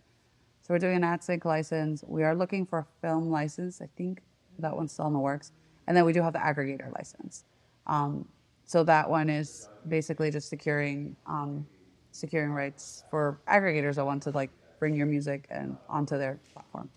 So 0.62 0.74
we're 0.74 0.78
doing 0.78 0.96
an 0.96 1.04
ad 1.04 1.24
sync 1.24 1.44
license. 1.44 2.04
We 2.06 2.22
are 2.24 2.34
looking 2.34 2.66
for 2.66 2.78
a 2.80 2.86
film 3.00 3.30
license. 3.30 3.80
I 3.80 3.88
think 3.96 4.22
that 4.58 4.76
one's 4.76 4.92
still 4.92 5.06
in 5.06 5.12
the 5.12 5.18
works. 5.18 5.52
And 5.86 5.96
then 5.96 6.04
we 6.04 6.12
do 6.12 6.22
have 6.22 6.34
the 6.34 6.38
aggregator 6.38 6.92
license. 6.96 7.44
Um, 7.86 8.28
so 8.64 8.84
that 8.84 9.08
one 9.08 9.30
is 9.30 9.68
basically 9.88 10.30
just 10.30 10.50
securing 10.50 11.16
um, 11.26 11.66
securing 12.12 12.50
rights 12.52 13.04
for 13.10 13.40
aggregators 13.48 13.94
that 13.94 14.04
want 14.04 14.22
to 14.24 14.30
like 14.30 14.50
bring 14.78 14.94
your 14.94 15.06
music 15.06 15.46
and 15.50 15.76
onto 15.88 16.18
their 16.18 16.38
platform. 16.52 16.90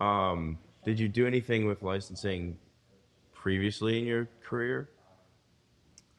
Um, 0.00 0.58
did 0.88 0.98
you 0.98 1.06
do 1.06 1.26
anything 1.26 1.66
with 1.66 1.82
licensing 1.82 2.56
previously 3.34 3.98
in 3.98 4.06
your 4.06 4.26
career? 4.42 4.88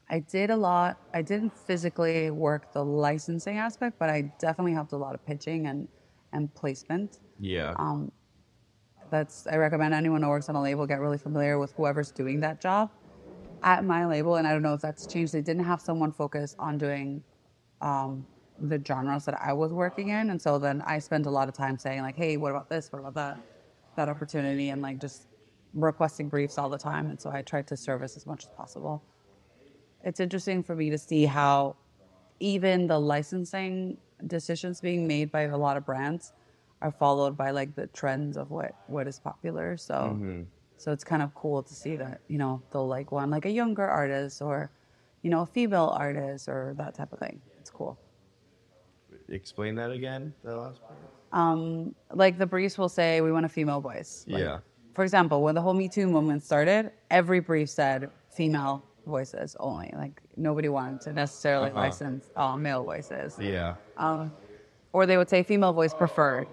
I 0.08 0.20
did 0.20 0.50
a 0.50 0.56
lot. 0.56 0.96
I 1.12 1.22
didn't 1.22 1.52
physically 1.58 2.30
work 2.30 2.72
the 2.72 2.84
licensing 2.84 3.58
aspect, 3.58 3.98
but 3.98 4.08
I 4.08 4.32
definitely 4.38 4.72
helped 4.72 4.92
a 4.92 4.96
lot 4.96 5.16
of 5.16 5.26
pitching 5.26 5.66
and 5.66 5.88
and 6.32 6.54
placement. 6.54 7.18
Yeah. 7.40 7.74
Um, 7.76 8.12
that's 9.10 9.48
I 9.48 9.56
recommend 9.56 9.92
anyone 9.92 10.22
who 10.22 10.28
works 10.28 10.48
on 10.48 10.54
a 10.54 10.62
label 10.62 10.86
get 10.86 11.00
really 11.00 11.18
familiar 11.18 11.58
with 11.58 11.72
whoever's 11.72 12.12
doing 12.12 12.38
that 12.40 12.60
job. 12.60 12.90
At 13.64 13.84
my 13.84 14.06
label, 14.06 14.36
and 14.36 14.46
I 14.46 14.52
don't 14.52 14.62
know 14.62 14.74
if 14.74 14.80
that's 14.80 15.04
changed. 15.04 15.32
They 15.32 15.42
didn't 15.42 15.64
have 15.64 15.80
someone 15.80 16.12
focus 16.12 16.54
on 16.60 16.78
doing 16.78 17.24
um, 17.80 18.24
the 18.60 18.80
genres 18.86 19.24
that 19.24 19.38
I 19.40 19.52
was 19.52 19.72
working 19.72 20.08
in, 20.10 20.30
and 20.30 20.40
so 20.40 20.60
then 20.60 20.80
I 20.86 21.00
spent 21.00 21.26
a 21.26 21.30
lot 21.30 21.48
of 21.48 21.54
time 21.54 21.76
saying 21.76 22.02
like, 22.02 22.16
"Hey, 22.16 22.36
what 22.36 22.52
about 22.52 22.68
this? 22.70 22.90
What 22.92 23.00
about 23.00 23.14
that? 23.14 23.38
That 23.96 24.08
opportunity?" 24.08 24.68
and 24.70 24.82
like 24.82 24.98
just 25.00 25.28
requesting 25.74 26.28
briefs 26.28 26.58
all 26.58 26.68
the 26.70 26.78
time. 26.78 27.06
And 27.08 27.20
so 27.20 27.30
I 27.30 27.42
tried 27.42 27.68
to 27.68 27.76
service 27.76 28.16
as 28.16 28.26
much 28.26 28.44
as 28.44 28.50
possible. 28.50 29.04
It's 30.02 30.20
interesting 30.20 30.62
for 30.62 30.74
me 30.74 30.90
to 30.90 30.98
see 30.98 31.26
how 31.26 31.76
even 32.40 32.86
the 32.86 32.98
licensing 32.98 33.98
decisions 34.26 34.80
being 34.80 35.06
made 35.06 35.30
by 35.30 35.42
a 35.42 35.56
lot 35.58 35.76
of 35.76 35.84
brands 35.86 36.32
are 36.82 36.90
followed 36.92 37.36
by 37.36 37.50
like 37.50 37.74
the 37.74 37.86
trends 37.88 38.36
of 38.36 38.50
what 38.50 38.72
what 38.86 39.06
is 39.08 39.18
popular. 39.20 39.76
So 39.76 40.22
Mm-hmm. 40.22 40.42
so 40.78 40.92
it's 40.92 41.04
kind 41.04 41.22
of 41.22 41.34
cool 41.34 41.62
to 41.62 41.74
see 41.74 41.96
that 41.96 42.22
you 42.28 42.38
know 42.38 42.62
they'll 42.72 42.88
like 42.88 43.12
one 43.12 43.30
like 43.30 43.44
a 43.46 43.50
younger 43.50 43.86
artist 43.86 44.40
or 44.42 44.72
you 45.22 45.30
know 45.30 45.42
a 45.42 45.46
female 45.46 45.88
artist 45.96 46.48
or 46.48 46.74
that 46.78 46.94
type 46.94 47.12
of 47.12 47.18
thing. 47.18 47.42
It's 47.60 47.70
cool. 47.70 48.00
Explain 49.28 49.74
that 49.76 49.90
again. 49.90 50.34
The 50.42 50.56
last 50.56 50.80
part. 50.86 50.98
Um, 51.32 51.94
like 52.12 52.38
the 52.38 52.46
briefs 52.46 52.76
will 52.78 52.88
say 52.88 53.20
we 53.20 53.30
want 53.32 53.46
a 53.46 53.48
female 53.48 53.80
voice. 53.80 54.24
Like, 54.28 54.42
Yeah. 54.42 54.58
For 54.94 55.04
example, 55.04 55.42
when 55.42 55.54
the 55.54 55.60
whole 55.62 55.74
Me 55.74 55.88
Too 55.88 56.06
movement 56.08 56.42
started, 56.42 56.90
every 57.10 57.40
brief 57.40 57.70
said 57.70 58.10
female 58.30 58.84
voices 59.06 59.56
only. 59.60 59.92
Like 59.96 60.20
nobody 60.36 60.68
wanted 60.68 61.00
to 61.02 61.12
necessarily 61.12 61.70
Uh-huh. 61.70 61.80
license 61.80 62.24
uh, 62.36 62.56
male 62.56 62.82
voices. 62.84 63.38
Yeah. 63.38 63.76
um, 63.96 64.32
or 64.92 65.06
they 65.06 65.16
would 65.16 65.28
say 65.30 65.44
female 65.44 65.72
voice 65.72 65.94
preferred, 65.94 66.48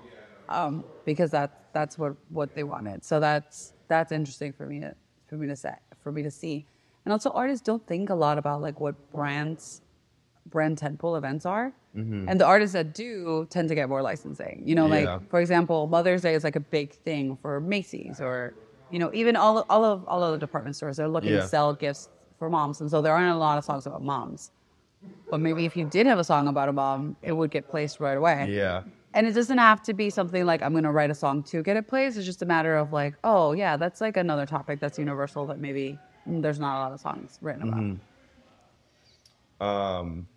um, 0.48 0.84
because 1.06 1.32
that 1.32 1.49
that's 1.74 1.98
what 1.98 2.14
what 2.30 2.54
they 2.54 2.64
wanted. 2.64 3.04
So 3.04 3.20
that's 3.20 3.74
that's 3.88 4.12
interesting 4.12 4.54
for 4.54 4.68
me 4.68 4.80
to 4.82 4.94
for 5.28 5.36
me 5.38 5.48
to 5.48 5.56
say 5.56 5.74
for 6.04 6.12
me 6.12 6.22
to 6.22 6.30
see, 6.30 6.68
and 7.04 7.12
also 7.12 7.32
artists 7.32 7.66
don't 7.66 7.86
think 7.88 8.12
a 8.12 8.16
lot 8.16 8.38
about 8.38 8.62
like 8.62 8.80
what 8.80 8.95
brands 9.12 9.82
brand 10.49 10.78
tentpole 10.80 11.18
events 11.18 11.45
are, 11.45 11.74
and 11.95 12.40
the 12.40 12.45
artists 12.45 12.74
that 12.74 12.94
do 12.94 13.48
tend 13.49 13.69
to 13.69 13.76
get 13.76 13.90
more 13.90 14.02
licensing. 14.03 14.61
You 14.65 14.76
know, 14.76 14.86
Mm-hmm. 14.86 15.03
Yeah. 15.06 15.14
like 15.15 15.30
for 15.30 15.40
example, 15.41 15.88
Mother's 15.88 16.22
Day 16.22 16.36
is 16.36 16.44
like 16.44 16.56
a 16.56 16.60
big 16.78 16.94
thing 16.94 17.38
for 17.41 17.60
Macy's 17.60 18.22
or 18.22 18.53
you 18.91 18.99
know 18.99 19.10
even 19.14 19.36
all 19.36 19.65
all 19.69 19.84
of 19.84 20.06
all 20.07 20.24
of 20.24 20.32
the 20.34 20.38
department 20.45 20.76
stores 20.76 20.98
they're 20.98 21.07
looking 21.07 21.32
Yeah. 21.32 21.41
to 21.41 21.48
sell 21.48 21.74
gifts 21.74 22.10
for 22.40 22.49
moms, 22.49 22.82
and 22.82 22.90
so 22.91 23.02
there 23.02 23.14
aren't 23.14 23.36
a 23.36 23.38
lot 23.40 23.57
of 23.57 23.64
songs 23.65 23.86
about 23.88 24.03
moms. 24.03 24.52
But 25.30 25.40
maybe 25.40 25.65
if 25.65 25.76
you 25.78 25.86
did 25.86 26.06
have 26.07 26.19
a 26.19 26.24
song 26.24 26.48
about 26.48 26.69
a 26.69 26.74
mom, 26.74 27.15
it 27.22 27.32
would 27.34 27.52
get 27.52 27.68
placed 27.69 27.99
right 27.99 28.18
away. 28.18 28.48
Yeah. 28.49 28.84
And 29.14 29.26
it 29.26 29.34
doesn't 29.34 29.57
have 29.57 29.82
to 29.84 29.94
be 29.94 30.10
something 30.11 30.45
like 30.45 30.61
I'm 30.61 30.74
going 30.74 30.84
to 30.84 30.91
write 30.91 31.10
a 31.10 31.15
song 31.15 31.41
to 31.44 31.64
get 31.64 31.76
it 31.78 31.88
placed. 31.88 32.18
It's 32.18 32.26
just 32.26 32.41
a 32.44 32.45
matter 32.45 32.76
of 32.76 32.94
like, 32.94 33.15
oh 33.24 33.53
yeah, 33.53 33.76
that's 33.78 33.99
like 34.02 34.18
another 34.18 34.45
topic 34.45 34.80
that's 34.80 34.99
universal 34.99 35.45
that 35.48 35.60
maybe 35.60 35.98
mm, 36.30 36.41
there's 36.44 36.60
not 36.60 36.78
a 36.78 36.80
lot 36.84 36.91
of 36.91 36.99
songs 36.99 37.40
written 37.41 37.99
about. 39.60 39.99
Um, 39.99 40.28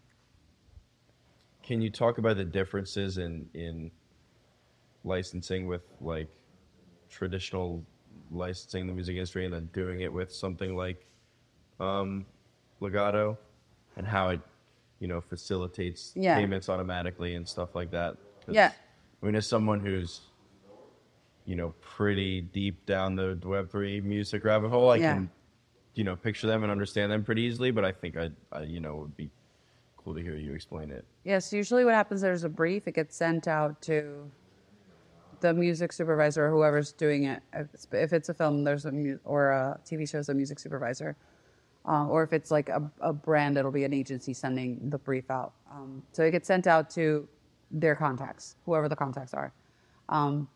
can 1.70 1.80
you 1.80 1.88
talk 1.88 2.18
about 2.18 2.36
the 2.36 2.44
differences 2.44 3.18
in 3.18 3.48
in 3.54 3.92
licensing 5.04 5.68
with 5.68 5.82
like 6.00 6.26
traditional 7.08 7.80
licensing 8.32 8.80
in 8.80 8.86
the 8.88 8.92
music 8.92 9.14
industry 9.14 9.44
and 9.44 9.54
then 9.54 9.70
doing 9.72 10.00
it 10.00 10.12
with 10.12 10.32
something 10.32 10.74
like 10.74 11.06
um, 11.78 12.26
Legato 12.80 13.38
and 13.96 14.04
how 14.04 14.30
it 14.30 14.40
you 14.98 15.06
know 15.06 15.20
facilitates 15.20 16.12
Yeah. 16.16 16.34
payments 16.34 16.68
automatically 16.68 17.36
and 17.36 17.46
stuff 17.46 17.76
like 17.76 17.92
that 17.92 18.16
Yeah. 18.48 18.72
I 19.22 19.26
mean, 19.26 19.36
as 19.36 19.46
someone 19.46 19.78
who's 19.78 20.22
you 21.44 21.54
know 21.54 21.72
pretty 21.80 22.40
deep 22.40 22.84
down 22.84 23.14
the 23.14 23.38
Web 23.44 23.70
three 23.70 24.00
music 24.00 24.42
rabbit 24.42 24.70
hole, 24.70 24.90
I 24.90 24.96
Yeah. 24.96 25.14
can 25.14 25.30
you 25.94 26.02
know 26.02 26.16
picture 26.16 26.48
them 26.48 26.64
and 26.64 26.72
understand 26.72 27.12
them 27.12 27.22
pretty 27.22 27.42
easily. 27.42 27.70
But 27.70 27.84
I 27.84 27.92
think 27.92 28.16
I, 28.16 28.30
I 28.50 28.62
you 28.62 28.80
know 28.80 28.96
would 28.96 29.16
be 29.16 29.30
cool 30.02 30.14
to 30.14 30.20
hear 30.20 30.34
you 30.34 30.52
explain 30.52 30.90
it. 30.90 31.04
Yes, 31.24 31.52
usually 31.52 31.84
what 31.84 31.94
happens 31.94 32.20
there's 32.20 32.44
a 32.44 32.48
brief. 32.48 32.88
It 32.88 32.94
gets 32.94 33.16
sent 33.16 33.46
out 33.46 33.80
to 33.82 34.30
the 35.40 35.54
music 35.54 35.92
supervisor 35.92 36.46
or 36.46 36.50
whoever's 36.50 36.92
doing 36.92 37.24
it. 37.24 37.42
If 37.92 38.12
it's, 38.12 38.28
a 38.28 38.34
film, 38.34 38.64
there's 38.64 38.84
a 38.84 38.92
mu- 38.92 39.18
or 39.24 39.50
a 39.50 39.80
TV 39.84 40.08
show, 40.08 40.18
there's 40.18 40.28
a 40.28 40.34
music 40.34 40.58
supervisor. 40.58 41.16
Uh, 41.86 42.06
or 42.06 42.22
if 42.22 42.32
it's 42.32 42.50
like 42.50 42.68
a, 42.68 42.90
a 43.00 43.12
brand, 43.12 43.56
it'll 43.56 43.70
be 43.70 43.84
an 43.84 43.94
agency 43.94 44.34
sending 44.34 44.90
the 44.90 44.98
brief 44.98 45.30
out. 45.30 45.54
Um, 45.70 46.02
so 46.12 46.22
it 46.22 46.30
gets 46.30 46.46
sent 46.46 46.66
out 46.66 46.90
to 46.90 47.26
their 47.70 47.96
contacts, 47.96 48.56
whoever 48.66 48.88
the 48.88 48.96
contacts 48.96 49.32
are. 49.32 49.52
Um, 50.10 50.48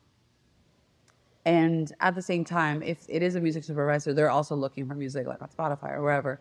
and 1.47 1.93
at 2.01 2.15
the 2.15 2.23
same 2.23 2.45
time, 2.45 2.83
if 2.83 3.05
it 3.09 3.23
is 3.23 3.35
a 3.37 3.41
music 3.41 3.65
supervisor, 3.65 4.13
they're 4.13 4.31
also 4.31 4.55
looking 4.55 4.87
for 4.87 4.95
music 4.95 5.27
like 5.27 5.43
on 5.43 5.49
Spotify 5.49 5.93
or 5.93 6.03
wherever. 6.03 6.41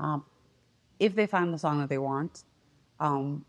Um, 0.00 0.24
if 0.98 1.14
they 1.14 1.26
find 1.26 1.52
the 1.52 1.58
song 1.58 1.78
that 1.80 1.88
they 1.88 1.98
want, 1.98 2.44
um, 3.00 3.44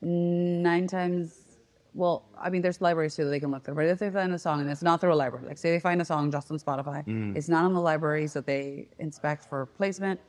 nine 0.00 0.86
times, 0.86 1.58
well, 1.94 2.24
I 2.38 2.50
mean, 2.50 2.62
there's 2.62 2.80
libraries 2.80 3.14
too 3.16 3.24
that 3.24 3.30
they 3.30 3.40
can 3.40 3.50
look 3.50 3.64
through. 3.64 3.74
But 3.74 3.86
if 3.86 3.98
they 3.98 4.10
find 4.10 4.32
a 4.32 4.38
song 4.38 4.60
and 4.60 4.70
it's 4.70 4.82
not 4.82 5.00
through 5.00 5.12
a 5.12 5.14
library, 5.14 5.46
like 5.46 5.58
say 5.58 5.70
they 5.70 5.80
find 5.80 6.00
a 6.00 6.04
song 6.04 6.30
just 6.30 6.50
on 6.50 6.58
Spotify, 6.58 7.04
it's 7.36 7.48
not 7.48 7.64
on 7.64 7.74
the 7.74 7.80
libraries 7.80 8.32
that 8.34 8.46
they 8.46 8.88
inspect 8.98 9.44
for 9.48 9.66
placement. 9.66 10.20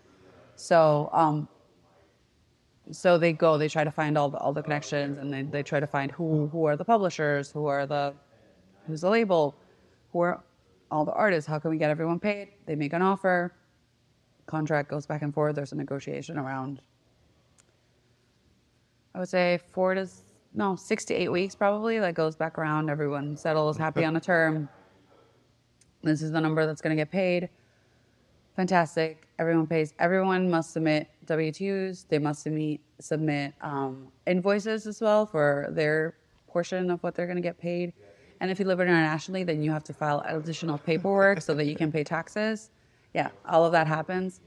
So, 0.55 1.09
um, 1.13 1.47
so 2.91 3.17
they 3.17 3.33
go, 3.33 3.57
they 3.57 3.69
try 3.69 3.83
to 3.83 3.91
find 3.91 4.17
all 4.17 4.29
the 4.29 4.37
all 4.37 4.53
the 4.53 4.61
connections, 4.61 5.17
and 5.17 5.33
they, 5.33 5.43
they 5.43 5.63
try 5.63 5.79
to 5.79 5.87
find 5.87 6.11
who 6.11 6.47
who 6.47 6.65
are 6.65 6.75
the 6.75 6.85
publishers, 6.85 7.49
who 7.49 7.65
are 7.65 7.85
the 7.85 8.13
who's 8.87 9.01
the 9.01 9.09
label, 9.09 9.55
who 10.11 10.19
are 10.19 10.43
all 10.91 11.05
the 11.05 11.13
artists. 11.13 11.47
How 11.47 11.59
can 11.59 11.71
we 11.71 11.77
get 11.77 11.89
everyone 11.89 12.19
paid? 12.19 12.49
They 12.65 12.75
make 12.75 12.93
an 12.93 13.01
offer. 13.01 13.53
Contract 14.45 14.89
goes 14.89 15.05
back 15.05 15.21
and 15.21 15.33
forth. 15.33 15.55
There's 15.55 15.71
a 15.71 15.75
negotiation 15.75 16.37
around. 16.37 16.81
I 19.15 19.19
would 19.19 19.29
say 19.29 19.59
four 19.71 19.93
to 19.93 20.07
no 20.53 20.75
six 20.75 21.05
to 21.05 21.13
eight 21.13 21.31
weeks 21.31 21.55
probably. 21.55 21.99
That 21.99 22.15
goes 22.15 22.35
back 22.35 22.57
around. 22.57 22.89
Everyone 22.89 23.37
settles, 23.37 23.77
happy 23.77 24.03
on 24.03 24.15
a 24.15 24.19
term. 24.19 24.69
This 26.01 26.21
is 26.21 26.31
the 26.31 26.41
number 26.41 26.65
that's 26.65 26.81
going 26.81 26.95
to 26.95 26.99
get 26.99 27.11
paid. 27.11 27.49
Fantastic. 28.55 29.27
Everyone 29.39 29.65
pays. 29.65 29.93
Everyone 29.99 30.49
must 30.49 30.73
submit 30.73 31.09
W-2s. 31.25 32.05
They 32.07 32.19
must 32.19 32.43
submit 32.43 32.81
submit 32.99 33.53
um, 33.61 34.07
invoices 34.27 34.85
as 34.85 35.01
well 35.01 35.25
for 35.25 35.67
their 35.71 36.15
portion 36.47 36.91
of 36.91 37.01
what 37.01 37.15
they're 37.15 37.25
going 37.25 37.37
to 37.37 37.41
get 37.41 37.57
paid. 37.57 37.93
And 38.39 38.51
if 38.51 38.59
you 38.59 38.65
live 38.65 38.79
internationally, 38.79 39.43
then 39.43 39.63
you 39.63 39.71
have 39.71 39.83
to 39.85 39.93
file 39.93 40.21
additional 40.25 40.77
paperwork 40.77 41.41
so 41.41 41.53
that 41.53 41.65
you 41.65 41.75
can 41.75 41.91
pay 41.91 42.03
taxes. 42.03 42.69
Yeah, 43.13 43.29
all 43.47 43.65
of 43.65 43.71
that 43.73 43.87
happens. 43.87 44.41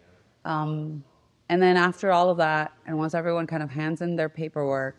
Um, 0.45 1.05
and 1.49 1.63
then 1.63 1.77
after 1.77 2.11
all 2.11 2.31
of 2.31 2.37
that, 2.39 2.73
and 2.87 2.99
once 2.99 3.15
everyone 3.15 3.47
kind 3.47 3.63
of 3.63 3.71
hands 3.71 4.01
in 4.01 4.17
their 4.17 4.29
paperwork 4.29 4.97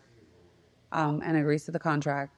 um, 0.92 1.22
and 1.24 1.36
agrees 1.36 1.64
to 1.64 1.70
the 1.70 1.78
contract, 1.78 2.32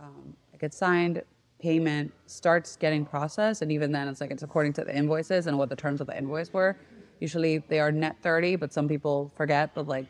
um, 0.00 0.34
it 0.52 0.60
gets 0.60 0.76
signed, 0.76 1.22
payment 1.60 2.12
starts 2.26 2.74
getting 2.76 3.04
processed, 3.04 3.62
and 3.62 3.70
even 3.70 3.92
then, 3.92 4.08
it's 4.08 4.20
like 4.20 4.32
it's 4.32 4.42
according 4.42 4.72
to 4.74 4.84
the 4.84 4.96
invoices 4.96 5.46
and 5.46 5.56
what 5.56 5.68
the 5.68 5.76
terms 5.76 6.00
of 6.00 6.08
the 6.08 6.18
invoice 6.18 6.52
were. 6.52 6.76
Usually, 7.20 7.58
they 7.58 7.78
are 7.78 7.92
net 7.92 8.16
thirty, 8.20 8.56
but 8.56 8.72
some 8.72 8.88
people 8.88 9.32
forget 9.36 9.72
that 9.76 9.86
like 9.86 10.06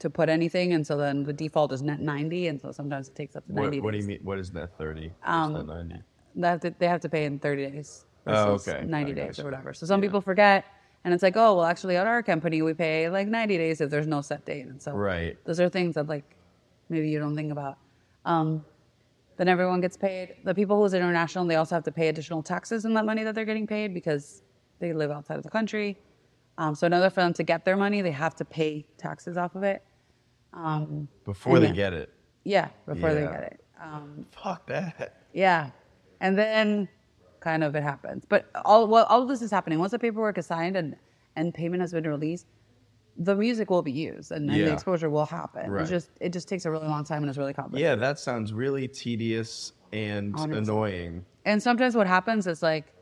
to 0.00 0.10
put 0.10 0.28
anything, 0.28 0.72
and 0.72 0.84
so 0.84 0.96
then 0.96 1.22
the 1.22 1.32
default 1.32 1.72
is 1.72 1.82
net 1.82 2.00
ninety, 2.00 2.48
and 2.48 2.60
so 2.60 2.72
sometimes 2.72 3.08
it 3.08 3.14
takes 3.14 3.36
up 3.36 3.46
to 3.46 3.52
ninety. 3.52 3.80
what 3.80 3.92
do 3.92 3.98
days. 3.98 4.04
you 4.04 4.08
mean? 4.08 4.20
What 4.24 4.38
is 4.40 4.50
that 4.50 4.76
thirty? 4.76 5.12
Um, 5.22 5.52
that 5.52 5.66
ninety? 5.66 6.02
They 6.34 6.48
have 6.48 6.60
to, 6.60 6.74
they 6.78 6.88
have 6.88 7.00
to 7.00 7.08
pay 7.08 7.24
in 7.24 7.38
30 7.38 7.70
days 7.70 8.04
Oh, 8.26 8.52
okay. 8.54 8.84
90 8.84 9.12
I 9.12 9.14
days 9.14 9.38
or 9.38 9.44
whatever. 9.44 9.72
So 9.72 9.86
some 9.86 10.00
people 10.00 10.20
forget, 10.20 10.64
and 11.04 11.14
it's 11.14 11.22
like, 11.22 11.36
oh, 11.36 11.54
well, 11.56 11.64
actually, 11.64 11.96
at 11.96 12.06
our 12.06 12.22
company, 12.22 12.60
we 12.62 12.74
pay 12.74 13.08
like 13.08 13.28
90 13.28 13.56
days 13.56 13.80
if 13.80 13.88
there's 13.90 14.06
no 14.06 14.20
set 14.20 14.44
date. 14.44 14.66
And 14.66 14.80
so 14.82 14.92
Right. 14.92 15.36
those 15.44 15.60
are 15.60 15.68
things 15.68 15.94
that 15.94 16.08
like 16.08 16.36
maybe 16.88 17.08
you 17.08 17.18
don't 17.18 17.34
think 17.36 17.52
about. 17.52 17.78
Um, 18.24 18.64
then 19.36 19.48
everyone 19.48 19.80
gets 19.80 19.96
paid. 19.96 20.34
The 20.44 20.54
people 20.54 20.82
who's 20.82 20.94
international, 20.94 21.46
they 21.46 21.54
also 21.56 21.74
have 21.76 21.84
to 21.84 21.92
pay 21.92 22.08
additional 22.08 22.42
taxes 22.42 22.84
on 22.84 22.92
that 22.94 23.06
money 23.06 23.22
that 23.24 23.34
they're 23.34 23.44
getting 23.44 23.66
paid 23.66 23.94
because 23.94 24.42
they 24.80 24.92
live 24.92 25.10
outside 25.10 25.36
of 25.36 25.42
the 25.44 25.50
country. 25.50 25.96
Um, 26.58 26.74
so 26.74 26.86
in 26.88 26.92
order 26.94 27.08
for 27.08 27.20
them 27.20 27.32
to 27.34 27.44
get 27.44 27.64
their 27.64 27.76
money, 27.76 28.02
they 28.02 28.10
have 28.10 28.34
to 28.36 28.44
pay 28.44 28.84
taxes 28.98 29.36
off 29.36 29.54
of 29.54 29.62
it. 29.62 29.82
Um, 30.52 31.08
Before 31.24 31.60
they 31.60 31.66
then- 31.66 31.74
get 31.76 31.92
it. 31.92 32.12
yeah, 32.44 32.68
before 32.86 33.14
they 33.14 33.20
get 33.22 33.42
it. 33.44 33.64
Um, 33.80 34.26
Fuck 34.32 34.66
that. 34.66 35.22
yeah. 35.32 35.70
And 36.20 36.36
then 36.36 36.88
kind 37.40 37.64
of 37.64 37.74
it 37.74 37.82
happens. 37.82 38.24
But 38.28 38.50
all 38.64 38.86
well, 38.86 39.06
all 39.06 39.22
of 39.22 39.28
this 39.28 39.42
is 39.42 39.50
happening. 39.50 39.78
Once 39.78 39.92
the 39.92 39.98
paperwork 39.98 40.38
is 40.38 40.46
signed 40.46 40.76
and, 40.76 40.96
and 41.36 41.54
payment 41.54 41.80
has 41.80 41.92
been 41.92 42.06
released, 42.06 42.46
the 43.16 43.34
music 43.34 43.68
will 43.70 43.82
be 43.82 43.92
used 43.92 44.30
and, 44.30 44.50
and 44.50 44.60
the 44.66 44.72
exposure 44.72 45.10
will 45.10 45.26
happen. 45.26 45.70
Right. 45.70 45.82
It's 45.82 45.90
just 45.90 46.10
it 46.20 46.32
just 46.32 46.48
takes 46.48 46.64
a 46.66 46.70
really 46.70 46.86
long 46.86 47.04
time 47.04 47.22
and 47.22 47.28
it's 47.28 47.38
really 47.38 47.54
complicated. 47.54 47.84
Yeah, 47.88 47.94
that 47.96 48.18
sounds 48.18 48.52
really 48.52 48.86
tedious 48.88 49.72
and 49.92 50.38
annoying. 50.38 51.24
And 51.44 51.62
sometimes 51.62 51.96
what 51.96 52.06
happens 52.06 52.46
is 52.46 52.62
like, 52.62 52.92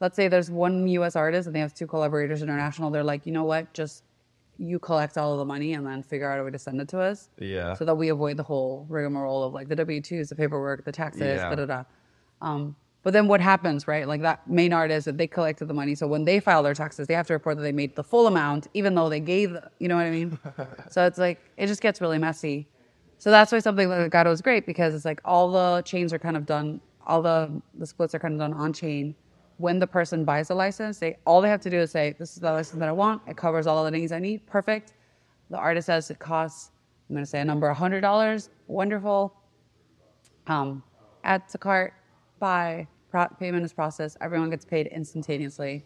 let's 0.00 0.16
say 0.16 0.28
there's 0.28 0.50
one 0.50 0.88
US 0.88 1.16
artist 1.16 1.46
and 1.46 1.54
they 1.54 1.60
have 1.60 1.74
two 1.74 1.86
collaborators 1.86 2.42
international, 2.42 2.90
they're 2.90 3.04
like, 3.04 3.26
you 3.26 3.32
know 3.32 3.44
what, 3.44 3.72
just 3.74 4.04
you 4.56 4.78
collect 4.78 5.18
all 5.18 5.32
of 5.32 5.38
the 5.38 5.44
money 5.44 5.74
and 5.74 5.86
then 5.86 6.02
figure 6.02 6.30
out 6.30 6.38
a 6.38 6.44
way 6.44 6.50
to 6.50 6.58
send 6.58 6.80
it 6.80 6.88
to 6.88 7.00
us. 7.00 7.28
Yeah. 7.38 7.74
so 7.74 7.84
that 7.84 7.94
we 7.94 8.08
avoid 8.08 8.36
the 8.36 8.42
whole 8.42 8.86
rigmarole 8.88 9.42
of 9.42 9.52
like 9.52 9.68
the 9.68 9.76
W 9.76 10.00
twos, 10.00 10.28
the 10.28 10.36
paperwork, 10.36 10.84
the 10.84 10.92
taxes, 10.92 11.22
Yeah. 11.22 11.48
da 11.50 11.54
da 11.56 11.66
da. 11.66 11.84
Um, 12.40 12.76
but 13.04 13.12
then 13.12 13.28
what 13.28 13.40
happens, 13.40 13.86
right? 13.86 14.08
Like 14.08 14.22
that 14.22 14.48
main 14.48 14.72
artist 14.72 15.04
that 15.04 15.18
they 15.18 15.26
collected 15.28 15.66
the 15.66 15.74
money, 15.74 15.94
so 15.94 16.08
when 16.08 16.24
they 16.24 16.40
file 16.40 16.62
their 16.62 16.74
taxes, 16.74 17.06
they 17.06 17.14
have 17.14 17.26
to 17.28 17.34
report 17.34 17.56
that 17.58 17.62
they 17.62 17.72
made 17.72 17.94
the 17.94 18.02
full 18.02 18.26
amount, 18.26 18.66
even 18.74 18.94
though 18.94 19.08
they 19.08 19.20
gave, 19.20 19.56
you 19.78 19.88
know 19.88 19.94
what 19.94 20.06
I 20.06 20.10
mean? 20.10 20.38
so 20.90 21.06
it's 21.06 21.18
like 21.18 21.38
it 21.56 21.68
just 21.68 21.80
gets 21.80 22.00
really 22.00 22.18
messy. 22.18 22.66
So 23.18 23.30
that's 23.30 23.52
why 23.52 23.60
something 23.60 23.88
like 23.88 24.10
Gato 24.10 24.32
is 24.32 24.42
great 24.42 24.66
because 24.66 24.94
it's 24.94 25.04
like 25.04 25.20
all 25.24 25.52
the 25.52 25.82
chains 25.82 26.12
are 26.12 26.18
kind 26.18 26.36
of 26.36 26.46
done, 26.46 26.80
all 27.06 27.22
the 27.22 27.50
the 27.78 27.86
splits 27.86 28.14
are 28.14 28.18
kind 28.18 28.34
of 28.34 28.40
done 28.40 28.52
on 28.54 28.72
chain. 28.72 29.14
When 29.58 29.78
the 29.78 29.86
person 29.86 30.24
buys 30.24 30.48
the 30.48 30.54
license, 30.56 30.98
they 30.98 31.16
all 31.26 31.40
they 31.40 31.48
have 31.48 31.60
to 31.60 31.70
do 31.70 31.78
is 31.78 31.92
say, 31.92 32.16
"This 32.18 32.32
is 32.32 32.40
the 32.40 32.50
license 32.50 32.80
that 32.80 32.88
I 32.88 32.92
want. 32.92 33.22
It 33.28 33.36
covers 33.36 33.68
all 33.68 33.86
of 33.86 33.92
the 33.92 33.96
things 33.96 34.10
I 34.10 34.18
need. 34.18 34.44
Perfect." 34.46 34.94
The 35.50 35.58
artist 35.58 35.86
says 35.86 36.10
it 36.10 36.18
costs, 36.18 36.70
I'm 37.08 37.14
going 37.14 37.24
to 37.24 37.30
say 37.30 37.40
a 37.40 37.44
number, 37.44 37.72
hundred 37.72 38.00
dollars. 38.00 38.50
Wonderful. 38.66 39.34
Um, 40.46 40.82
add 41.22 41.48
to 41.50 41.58
cart, 41.58 41.94
buy, 42.38 42.88
pro- 43.14 43.28
payment 43.38 43.64
is 43.64 43.72
processed, 43.72 44.16
everyone 44.20 44.50
gets 44.50 44.64
paid 44.64 44.88
instantaneously, 44.88 45.84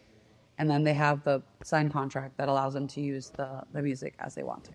and 0.57 0.67
then 0.67 0.83
they 0.83 0.95
have 0.95 1.23
the 1.23 1.41
signed 1.63 1.93
contract 1.93 2.35
that 2.37 2.49
allows 2.49 2.73
them 2.73 2.87
to 2.87 3.01
use 3.01 3.29
the, 3.29 3.61
the 3.71 3.81
music 3.83 4.15
as 4.19 4.33
they 4.33 4.41
want 4.41 4.63
to. 4.63 4.71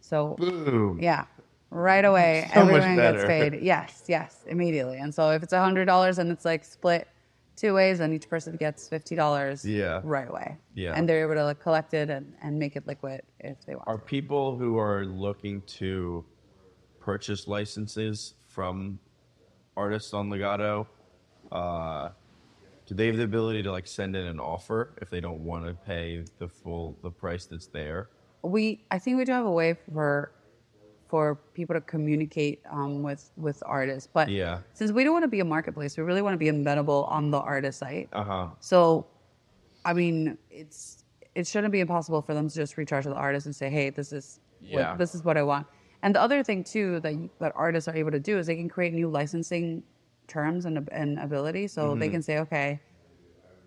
So 0.00 0.34
Boom. 0.38 0.98
yeah, 0.98 1.26
right 1.70 2.06
away, 2.06 2.48
So 2.54 2.60
everyone 2.62 2.96
gets 2.96 3.24
paid. 3.24 3.58
Yes, 3.62 4.04
yes, 4.08 4.44
immediately. 4.46 4.96
And 4.98 5.14
so 5.14 5.30
if 5.30 5.42
it's 5.42 5.52
a 5.52 5.60
hundred 5.60 5.84
dollars 5.84 6.18
and 6.18 6.32
it's 6.32 6.46
like 6.46 6.64
split 6.64 7.06
two 7.54 7.74
ways, 7.74 8.00
and 8.00 8.14
each 8.14 8.30
person 8.30 8.56
gets 8.56 8.88
fifty 8.88 9.14
dollars. 9.14 9.64
Yeah. 9.64 10.00
right 10.04 10.28
away. 10.28 10.56
Yeah. 10.74 10.94
and 10.96 11.06
they're 11.06 11.22
able 11.22 11.34
to 11.34 11.44
like, 11.44 11.60
collect 11.60 11.92
it 11.92 12.08
and, 12.08 12.32
and 12.40 12.58
make 12.58 12.76
it 12.76 12.86
liquid 12.86 13.20
if 13.40 13.66
they 13.66 13.74
want. 13.74 13.86
Are 13.88 13.98
people 13.98 14.56
who 14.56 14.78
are 14.78 15.04
looking 15.04 15.60
to 15.80 16.24
purchase 16.98 17.46
licenses 17.46 18.34
from 18.46 18.98
artists 19.76 20.14
on 20.14 20.30
Legato, 20.30 20.86
uh, 21.52 22.10
do 22.86 22.94
they 22.94 23.06
have 23.06 23.16
the 23.16 23.24
ability 23.24 23.62
to 23.62 23.70
like 23.72 23.86
send 23.86 24.16
in 24.16 24.26
an 24.26 24.40
offer 24.40 24.94
if 25.02 25.10
they 25.10 25.20
don't 25.20 25.40
want 25.40 25.66
to 25.66 25.74
pay 25.74 26.24
the 26.38 26.48
full 26.48 26.96
the 27.02 27.10
price 27.10 27.46
that's 27.46 27.66
there? 27.66 28.08
we 28.42 28.84
I 28.90 28.98
think 28.98 29.18
we 29.18 29.24
do 29.24 29.32
have 29.32 29.46
a 29.46 29.50
way 29.50 29.74
for 29.92 30.32
for 31.08 31.36
people 31.54 31.74
to 31.74 31.80
communicate 31.80 32.60
um, 32.70 33.02
with 33.02 33.30
with 33.36 33.62
artists, 33.66 34.08
but 34.12 34.28
Yeah. 34.28 34.58
since 34.74 34.92
we 34.92 35.04
don't 35.04 35.12
want 35.12 35.24
to 35.24 35.28
be 35.28 35.40
a 35.40 35.44
marketplace, 35.44 35.96
we 35.96 36.02
really 36.04 36.22
want 36.22 36.34
to 36.34 36.38
be 36.38 36.46
embeddable 36.50 37.10
on 37.10 37.30
the 37.30 37.38
artist 37.40 37.78
site. 37.78 38.08
Uh 38.12 38.24
huh. 38.24 38.46
So, 38.60 39.06
I 39.84 39.92
mean, 39.94 40.36
it's 40.50 41.04
it 41.34 41.46
shouldn't 41.46 41.72
be 41.72 41.80
impossible 41.80 42.20
for 42.22 42.34
them 42.34 42.48
to 42.48 42.54
just 42.54 42.76
reach 42.76 42.92
out 42.92 43.04
to 43.04 43.08
the 43.10 43.14
artist 43.14 43.46
and 43.46 43.54
say, 43.56 43.70
"Hey, 43.70 43.90
this 43.90 44.12
is 44.12 44.40
Yeah. 44.60 44.90
what, 44.90 44.98
this 44.98 45.14
is 45.14 45.24
what 45.24 45.36
I 45.36 45.42
want." 45.42 45.66
And 46.02 46.14
the 46.14 46.20
other 46.20 46.42
thing 46.42 46.62
too 46.62 47.00
that 47.00 47.14
that 47.38 47.52
artists 47.56 47.88
are 47.88 47.96
able 47.96 48.10
to 48.12 48.20
do 48.20 48.38
is 48.38 48.46
they 48.46 48.56
can 48.56 48.68
create 48.68 48.92
new 48.94 49.08
licensing 49.08 49.82
terms 50.28 50.64
and 50.66 50.88
and 50.92 51.18
ability. 51.18 51.66
So 51.68 51.90
Mm-hmm. 51.90 52.00
they 52.00 52.08
can 52.08 52.22
say, 52.22 52.38
"Okay, 52.38 52.80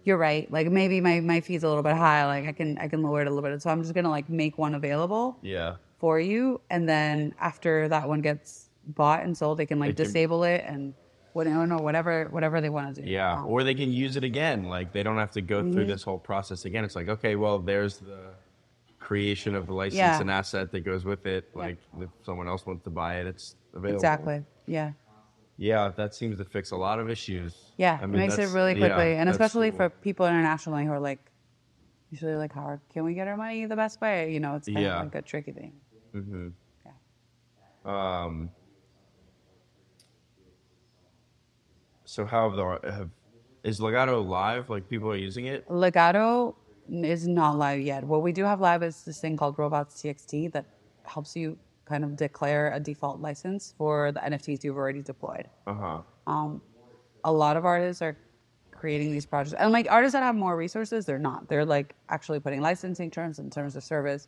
you're 0.05 0.17
right. 0.17 0.49
Like 0.51 0.67
maybe 0.71 1.01
my 1.01 1.19
my 1.19 1.41
fee's 1.41 1.63
a 1.63 1.67
little 1.67 1.83
bit 1.83 1.95
high. 1.95 2.25
Like 2.25 2.47
I 2.47 2.51
can 2.53 2.77
I 2.77 2.87
can 2.87 3.01
lower 3.01 3.21
it 3.21 3.27
a 3.27 3.31
little 3.31 3.47
bit. 3.49 3.61
So 3.61 3.69
I'm 3.69 3.81
just 3.81 3.93
gonna 3.93 4.09
like 4.09 4.29
make 4.29 4.57
one 4.57 4.75
available 4.75 5.37
Yeah. 5.41 5.75
for 5.99 6.19
you, 6.19 6.61
and 6.69 6.87
then 6.87 7.33
after 7.39 7.87
that 7.89 8.07
one 8.07 8.21
gets 8.21 8.69
bought 8.87 9.23
and 9.23 9.35
sold, 9.37 9.57
they 9.59 9.65
can 9.65 9.79
like 9.79 9.95
They 9.95 10.03
can- 10.03 10.13
disable 10.13 10.43
it 10.43 10.63
and 10.65 10.93
whatever, 11.33 11.65
no, 11.67 11.77
whatever 11.77 12.27
whatever 12.31 12.61
they 12.61 12.69
want 12.69 12.95
to 12.95 13.01
do. 13.01 13.09
Yeah. 13.09 13.33
Um, 13.39 13.45
Or 13.47 13.63
they 13.63 13.75
can 13.75 13.91
use 13.91 14.15
it 14.15 14.23
again. 14.23 14.63
Like 14.65 14.91
they 14.91 15.03
don't 15.03 15.17
have 15.17 15.31
to 15.31 15.41
go 15.41 15.61
Mm-hmm. 15.61 15.73
through 15.73 15.85
this 15.85 16.03
whole 16.03 16.17
process 16.19 16.65
again. 16.65 16.83
It's 16.83 16.95
like, 16.95 17.07
okay, 17.09 17.35
well, 17.35 17.59
there's 17.59 17.97
the 17.99 18.33
creation 18.99 19.55
of 19.55 19.65
the 19.67 19.73
license 19.73 19.97
Yeah. 19.97 20.19
and 20.21 20.29
asset 20.31 20.71
that 20.71 20.81
goes 20.81 21.05
with 21.05 21.25
it. 21.25 21.49
Yeah. 21.55 21.61
Like 21.61 21.77
if 21.99 22.09
someone 22.23 22.47
else 22.47 22.65
wants 22.65 22.83
to 22.83 22.89
buy 22.89 23.15
it, 23.19 23.27
it's 23.27 23.55
available. 23.73 23.95
exactly. 23.97 24.43
Yeah. 24.67 24.91
Yeah, 25.61 25.91
that 25.95 26.15
seems 26.15 26.39
to 26.39 26.43
fix 26.43 26.71
a 26.71 26.75
lot 26.75 26.97
of 26.97 27.07
issues. 27.07 27.55
Yeah, 27.77 27.99
I 28.01 28.05
it 28.05 28.07
makes 28.07 28.39
it 28.39 28.45
really 28.45 28.71
yeah, 28.73 28.79
quickly, 28.79 29.13
and 29.13 29.29
especially 29.29 29.69
cool. 29.69 29.77
for 29.77 29.89
people 29.91 30.25
internationally 30.25 30.85
who 30.85 30.91
are 30.91 30.99
like, 30.99 31.19
usually 32.09 32.33
like, 32.33 32.51
how 32.51 32.79
can 32.91 33.03
we 33.03 33.13
get 33.13 33.27
our 33.27 33.37
money 33.37 33.67
the 33.67 33.75
best 33.75 34.01
way? 34.01 34.33
You 34.33 34.39
know, 34.39 34.55
it's 34.55 34.67
kind 34.67 34.83
Yeah. 34.83 35.01
of 35.01 35.05
like 35.05 35.13
a 35.13 35.21
tricky 35.21 35.51
thing. 35.51 35.73
hmm 36.13 36.47
Yeah. 37.85 38.23
Um. 38.25 38.49
So 42.05 42.25
how 42.25 42.49
have 42.49 42.57
the 42.57 42.91
have 42.91 43.09
is 43.63 43.79
Legato 43.79 44.19
live? 44.19 44.71
Like 44.71 44.89
people 44.89 45.11
are 45.11 45.15
using 45.15 45.45
it? 45.45 45.69
Legato 45.69 46.55
is 46.91 47.27
not 47.27 47.55
live 47.55 47.81
yet. 47.81 48.03
What 48.03 48.23
we 48.23 48.31
do 48.31 48.45
have 48.45 48.59
live 48.61 48.81
is 48.81 49.03
this 49.03 49.19
thing 49.19 49.37
called 49.37 49.59
Robots 49.59 50.01
TXT 50.01 50.53
that 50.53 50.65
helps 51.05 51.35
you 51.35 51.59
kind 51.85 52.03
of 52.03 52.15
declare 52.15 52.71
a 52.73 52.79
default 52.79 53.19
license 53.19 53.73
for 53.77 54.11
the 54.11 54.19
NFTs 54.19 54.63
you've 54.63 54.77
already 54.77 55.01
deployed. 55.01 55.49
Uh 55.67 55.73
huh. 55.73 56.01
Um, 56.27 56.61
a 57.23 57.31
lot 57.31 57.57
of 57.57 57.65
artists 57.65 58.01
are 58.01 58.17
creating 58.71 59.11
these 59.11 59.25
projects, 59.25 59.53
and 59.59 59.71
like 59.71 59.87
artists 59.89 60.13
that 60.13 60.23
have 60.23 60.35
more 60.35 60.55
resources, 60.55 61.05
they're 61.05 61.19
not. 61.19 61.47
They're 61.49 61.65
like 61.65 61.95
actually 62.09 62.39
putting 62.39 62.61
licensing 62.61 63.11
terms 63.11 63.39
and 63.39 63.51
terms 63.51 63.75
of 63.75 63.83
service 63.83 64.27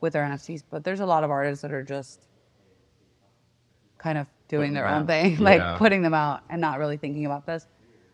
with 0.00 0.12
their 0.12 0.24
NFTs. 0.24 0.62
But 0.70 0.84
there's 0.84 1.00
a 1.00 1.06
lot 1.06 1.24
of 1.24 1.30
artists 1.30 1.62
that 1.62 1.72
are 1.72 1.82
just 1.82 2.28
kind 3.98 4.18
of 4.18 4.26
doing 4.48 4.60
Putting 4.62 4.74
their 4.74 4.86
own 4.88 5.02
out. 5.02 5.06
thing, 5.08 5.38
like 5.40 5.58
Yeah. 5.60 5.76
putting 5.78 6.02
them 6.02 6.14
out 6.14 6.42
and 6.50 6.60
not 6.60 6.78
really 6.78 6.96
thinking 6.96 7.26
about 7.26 7.46
this 7.46 7.66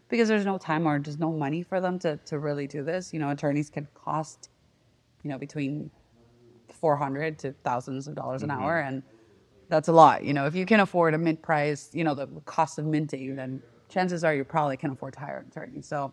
because 0.08 0.28
there's 0.28 0.46
no 0.46 0.56
time 0.58 0.86
or 0.86 0.98
just 0.98 1.18
no 1.18 1.32
money 1.32 1.62
for 1.62 1.80
them 1.80 1.98
to, 2.00 2.16
to 2.26 2.38
really 2.38 2.66
do 2.66 2.82
this. 2.82 3.12
You 3.12 3.20
know, 3.20 3.30
attorneys 3.30 3.68
can 3.70 3.88
cost, 3.94 4.48
you 5.22 5.30
know, 5.30 5.38
between 5.38 5.90
400 6.74 7.38
to 7.40 7.54
thousands 7.64 8.08
of 8.08 8.14
dollars 8.16 8.42
an 8.42 8.50
Mm-hmm. 8.50 8.62
hour. 8.62 8.78
And 8.80 9.02
that's 9.68 9.88
a 9.88 9.92
lot. 9.92 10.24
You 10.24 10.34
know, 10.34 10.46
if 10.46 10.54
you 10.54 10.66
can 10.66 10.80
afford 10.80 11.14
a 11.14 11.18
mint 11.18 11.42
price, 11.42 11.90
you 11.92 12.04
know, 12.04 12.14
the 12.14 12.28
cost 12.46 12.78
of 12.78 12.86
minting, 12.86 13.36
then 13.36 13.62
chances 13.90 14.24
are 14.24 14.34
you 14.34 14.44
probably 14.44 14.76
can 14.78 14.92
afford 14.92 15.14
to 15.14 15.20
hire 15.20 15.38
an 15.38 15.48
attorney. 15.48 15.82
So 15.82 16.12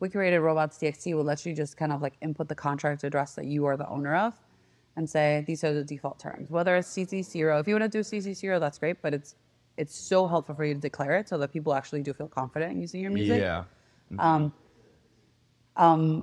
we 0.00 0.08
created 0.10 0.40
Robots 0.40 0.78
TXT, 0.78 1.14
will 1.14 1.24
let 1.24 1.44
you 1.46 1.54
just 1.54 1.76
kind 1.76 1.92
of 1.92 2.02
like 2.02 2.14
input 2.22 2.48
the 2.48 2.54
contract 2.54 3.04
address 3.04 3.34
that 3.34 3.46
you 3.46 3.66
are 3.66 3.76
the 3.76 3.88
owner 3.88 4.16
of 4.16 4.34
and 4.96 5.08
say 5.08 5.44
these 5.46 5.64
are 5.64 5.74
the 5.74 5.84
default 5.84 6.18
terms. 6.20 6.50
Whether 6.50 6.76
it's 6.76 6.88
CC0, 6.94 7.60
if 7.60 7.68
you 7.68 7.74
want 7.74 7.84
to 7.84 7.88
do 7.88 8.00
CC0, 8.00 8.60
that's 8.60 8.78
great, 8.78 9.02
but 9.02 9.14
it's 9.14 9.34
it's 9.76 9.94
so 9.96 10.26
helpful 10.28 10.54
for 10.56 10.64
you 10.64 10.74
to 10.74 10.80
declare 10.80 11.18
it 11.18 11.28
so 11.28 11.38
that 11.38 11.52
people 11.52 11.74
actually 11.74 12.02
do 12.02 12.12
feel 12.12 12.28
confident 12.28 12.72
in 12.72 12.80
using 12.80 13.00
your 13.00 13.12
music. 13.12 13.40
Yeah. 13.40 13.64
Um, 14.18 14.52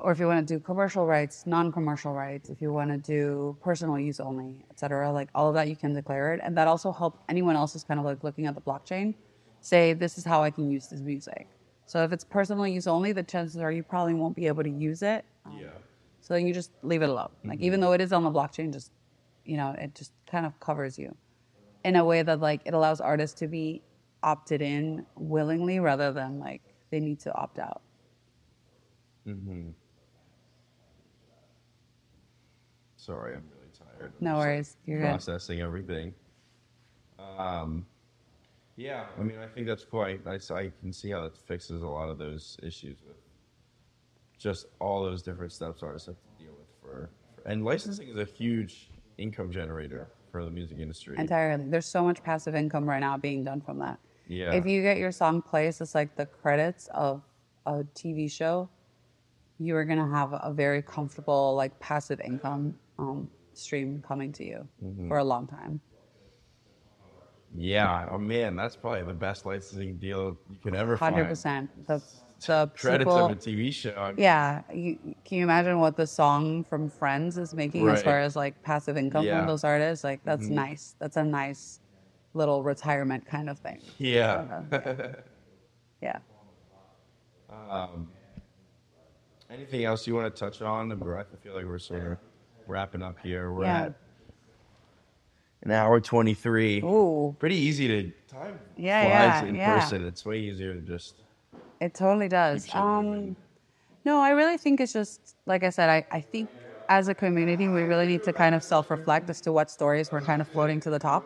or 0.04 0.12
if 0.12 0.20
you 0.20 0.28
want 0.28 0.46
to 0.46 0.54
do 0.54 0.60
commercial 0.60 1.06
rights, 1.06 1.46
non-commercial 1.46 2.14
rights, 2.14 2.50
if 2.50 2.62
you 2.62 2.74
want 2.74 2.90
to 2.92 2.98
do 2.98 3.56
personal 3.62 3.98
use 3.98 4.20
only, 4.20 4.66
et 4.70 4.80
cetera, 4.80 5.12
like 5.12 5.30
all 5.34 5.48
of 5.48 5.56
that, 5.56 5.70
you 5.70 5.76
can 5.78 5.94
declare 5.94 6.34
it, 6.34 6.42
and 6.44 6.58
that 6.58 6.68
also 6.68 6.92
helps 6.92 7.20
anyone 7.30 7.56
else 7.56 7.74
who's 7.74 7.84
kind 7.84 8.00
of 8.00 8.06
like 8.06 8.24
looking 8.24 8.46
at 8.48 8.56
the 8.56 8.62
blockchain 8.62 9.14
say 9.62 9.94
this 9.94 10.18
is 10.18 10.26
how 10.26 10.44
I 10.44 10.52
can 10.52 10.70
use 10.70 10.88
this 10.88 11.00
music. 11.00 11.48
So 11.88 12.04
if 12.04 12.12
it's 12.12 12.24
personal 12.24 12.68
use 12.68 12.86
only, 12.88 13.14
the 13.14 13.24
chances 13.24 13.58
are 13.62 13.72
you 13.72 13.82
probably 13.84 14.14
won't 14.14 14.36
be 14.36 14.48
able 14.48 14.64
to 14.64 14.70
use 14.70 15.02
it. 15.02 15.26
Um, 15.46 15.58
Yeah. 15.60 15.68
So 16.22 16.36
you 16.36 16.54
just 16.54 16.72
leave 16.82 17.02
it 17.04 17.10
alone. 17.10 17.30
Like 17.44 17.60
even 17.62 17.80
though 17.80 17.94
it 17.94 18.02
is 18.02 18.12
on 18.12 18.24
the 18.24 18.32
blockchain, 18.32 18.74
just 18.74 18.92
you 19.46 19.58
know, 19.58 19.76
it 19.78 19.94
just 19.96 20.12
kind 20.26 20.46
of 20.46 20.60
covers 20.60 20.98
you 20.98 21.16
in 21.84 21.96
a 21.96 22.04
way 22.04 22.24
that 22.24 22.40
like 22.40 22.62
it 22.66 22.74
allows 22.74 23.00
artists 23.00 23.40
to 23.40 23.48
be 23.48 23.82
opted 24.24 24.62
in 24.62 25.06
willingly 25.16 25.80
rather 25.80 26.12
than 26.12 26.40
like 26.40 26.62
they 26.90 27.00
need 27.00 27.20
to 27.20 27.34
opt 27.36 27.60
out. 27.60 27.82
Sorry, 32.98 33.36
I'm 33.36 33.44
really 33.52 33.72
tired. 33.78 34.14
No 34.20 34.32
Just, 34.32 34.38
like, 34.38 34.46
worries. 34.48 34.78
You're 34.86 35.00
good. 35.00 35.10
processing 35.10 35.62
everything. 35.62 36.14
Um, 37.38 37.86
yeah, 38.76 39.06
I 39.20 39.24
mean, 39.24 39.38
I 39.40 39.48
think 39.48 39.68
that's 39.68 39.86
quite 39.86 40.26
nice. 40.26 40.52
I 40.52 40.72
can 40.82 40.92
see 40.92 41.12
how 41.12 41.22
that 41.22 41.38
fixes 41.38 41.82
a 41.82 41.88
lot 41.88 42.10
of 42.10 42.18
those 42.18 42.58
issues 42.62 42.98
with 43.06 43.16
just 44.38 44.66
all 44.80 45.04
those 45.04 45.22
different 45.22 45.52
steps 45.52 45.82
artists 45.82 46.08
have 46.08 46.16
to 46.16 46.44
deal 46.44 46.54
with 46.54 46.68
for, 46.82 47.10
for 47.36 47.48
and 47.50 47.64
licensing 47.64 48.10
is 48.10 48.18
a 48.18 48.26
huge 48.26 48.90
income 49.18 49.50
generator 49.52 50.08
for 50.32 50.44
the 50.44 50.52
music 50.52 50.80
industry. 50.80 51.16
Entirely. 51.18 51.64
There's 51.68 51.86
so 51.86 52.04
much 52.04 52.22
passive 52.22 52.54
income 52.56 52.88
right 52.88 53.00
now 53.00 53.18
being 53.18 53.44
done 53.44 53.62
from 53.62 53.80
that. 53.80 54.00
Yeah. 54.28 54.54
If 54.54 54.66
you 54.66 54.82
get 54.82 54.98
your 54.98 55.12
song 55.12 55.42
placed 55.42 55.80
it's 55.80 55.96
like 55.96 56.16
the 56.16 56.26
credits 56.26 56.90
of 56.94 57.22
a 57.66 57.86
TV 57.96 58.30
show, 58.30 58.70
you 59.60 59.76
are 59.76 59.86
gonna 59.86 60.10
have 60.10 60.34
a 60.34 60.52
very 60.54 60.82
comfortable 60.82 61.56
like 61.56 61.78
passive 61.80 62.20
income 62.22 62.76
um, 63.00 63.30
stream 63.54 64.04
coming 64.08 64.32
to 64.34 64.44
you 64.46 64.68
Mm-hmm. 64.84 65.08
for 65.08 65.18
a 65.18 65.24
long 65.24 65.48
time. 65.48 65.80
yeah, 67.58 68.08
oh 68.12 68.18
man, 68.18 68.56
that's 68.56 68.76
probably 68.76 69.04
the 69.04 69.14
best 69.14 69.46
licensing 69.46 69.96
deal 69.98 70.38
you 70.50 70.58
can 70.62 70.76
ever 70.76 70.98
find. 70.98 71.16
Hundred 71.16 71.30
percent. 71.30 71.70
The 71.88 72.02
the 72.46 72.68
Credits 72.76 73.00
people, 73.10 73.26
of 73.26 73.32
a 73.32 73.36
TV 73.36 73.74
show. 73.74 74.14
Yeah, 74.18 74.62
you, 74.74 74.98
can 75.24 75.38
you 75.38 75.44
imagine 75.44 75.80
what 75.80 75.96
the 75.96 76.06
song 76.06 76.66
from 76.66 76.90
Friends 76.90 77.38
is 77.38 77.54
making 77.54 77.88
as 77.88 78.04
far 78.04 78.20
as 78.20 78.36
like 78.36 78.62
passive 78.62 78.98
income 78.98 79.24
Yeah. 79.24 79.32
Mm-hmm. 79.32 79.40
from 79.42 79.48
those 79.48 79.64
artists? 79.64 80.04
Like 80.04 80.20
that's 80.26 80.48
nice. 80.50 80.96
That's 81.00 81.16
a 81.16 81.24
nice 81.24 81.80
little 82.34 82.62
retirement 82.62 83.26
kind 83.26 83.50
of 83.50 83.58
thing. 83.60 83.80
Yeah. 83.98 84.64
Yeah. 86.02 86.20
Anything 89.56 89.86
else 89.86 90.06
you 90.06 90.14
want 90.16 90.34
to 90.34 90.38
touch 90.40 90.62
on? 90.62 90.92
I 90.92 91.24
feel 91.42 91.56
like 91.56 91.66
we're 91.66 91.80
sort 91.80 92.04
of 92.12 92.18
wrapping 92.68 93.02
up 93.02 93.18
here. 93.24 93.54
We're 93.54 93.64
Yeah. 93.64 93.84
at 93.86 93.94
an 95.64 95.72
hour 95.72 96.02
23. 96.02 96.82
Ooh, 96.84 97.36
Pretty 97.40 97.56
easy 97.56 97.88
to 97.88 98.12
time 98.28 98.60
Yeah, 98.76 99.02
flies 99.02 99.44
yeah, 99.44 99.50
in 99.50 99.56
yeah. 99.56 99.74
person. 99.80 100.06
It's 100.06 100.26
way 100.26 100.40
easier 100.40 100.74
to 100.74 100.82
just 100.82 101.22
it 101.80 101.94
totally 101.94 102.28
does. 102.28 102.66
Keep 102.66 102.74
shit 102.74 102.82
moving. 102.82 103.28
Um, 103.30 103.36
no, 104.04 104.20
I 104.20 104.32
really 104.32 104.58
think 104.58 104.82
it's 104.82 104.94
just 104.94 105.36
like 105.46 105.64
I 105.64 105.70
said. 105.70 105.90
I, 105.90 106.06
I 106.12 106.20
think 106.22 106.50
as 106.90 107.08
a 107.08 107.16
community, 107.16 107.68
we 107.70 107.84
really 107.84 108.08
need 108.08 108.24
to 108.24 108.34
kind 108.34 108.56
of 108.56 108.64
self-reflect 108.64 109.30
as 109.30 109.40
to 109.42 109.52
what 109.54 109.72
stories 109.72 110.12
we're 110.12 110.22
kind 110.22 110.42
of 110.42 110.48
floating 110.50 110.80
to 110.82 110.90
the 110.90 111.00
top, 111.00 111.26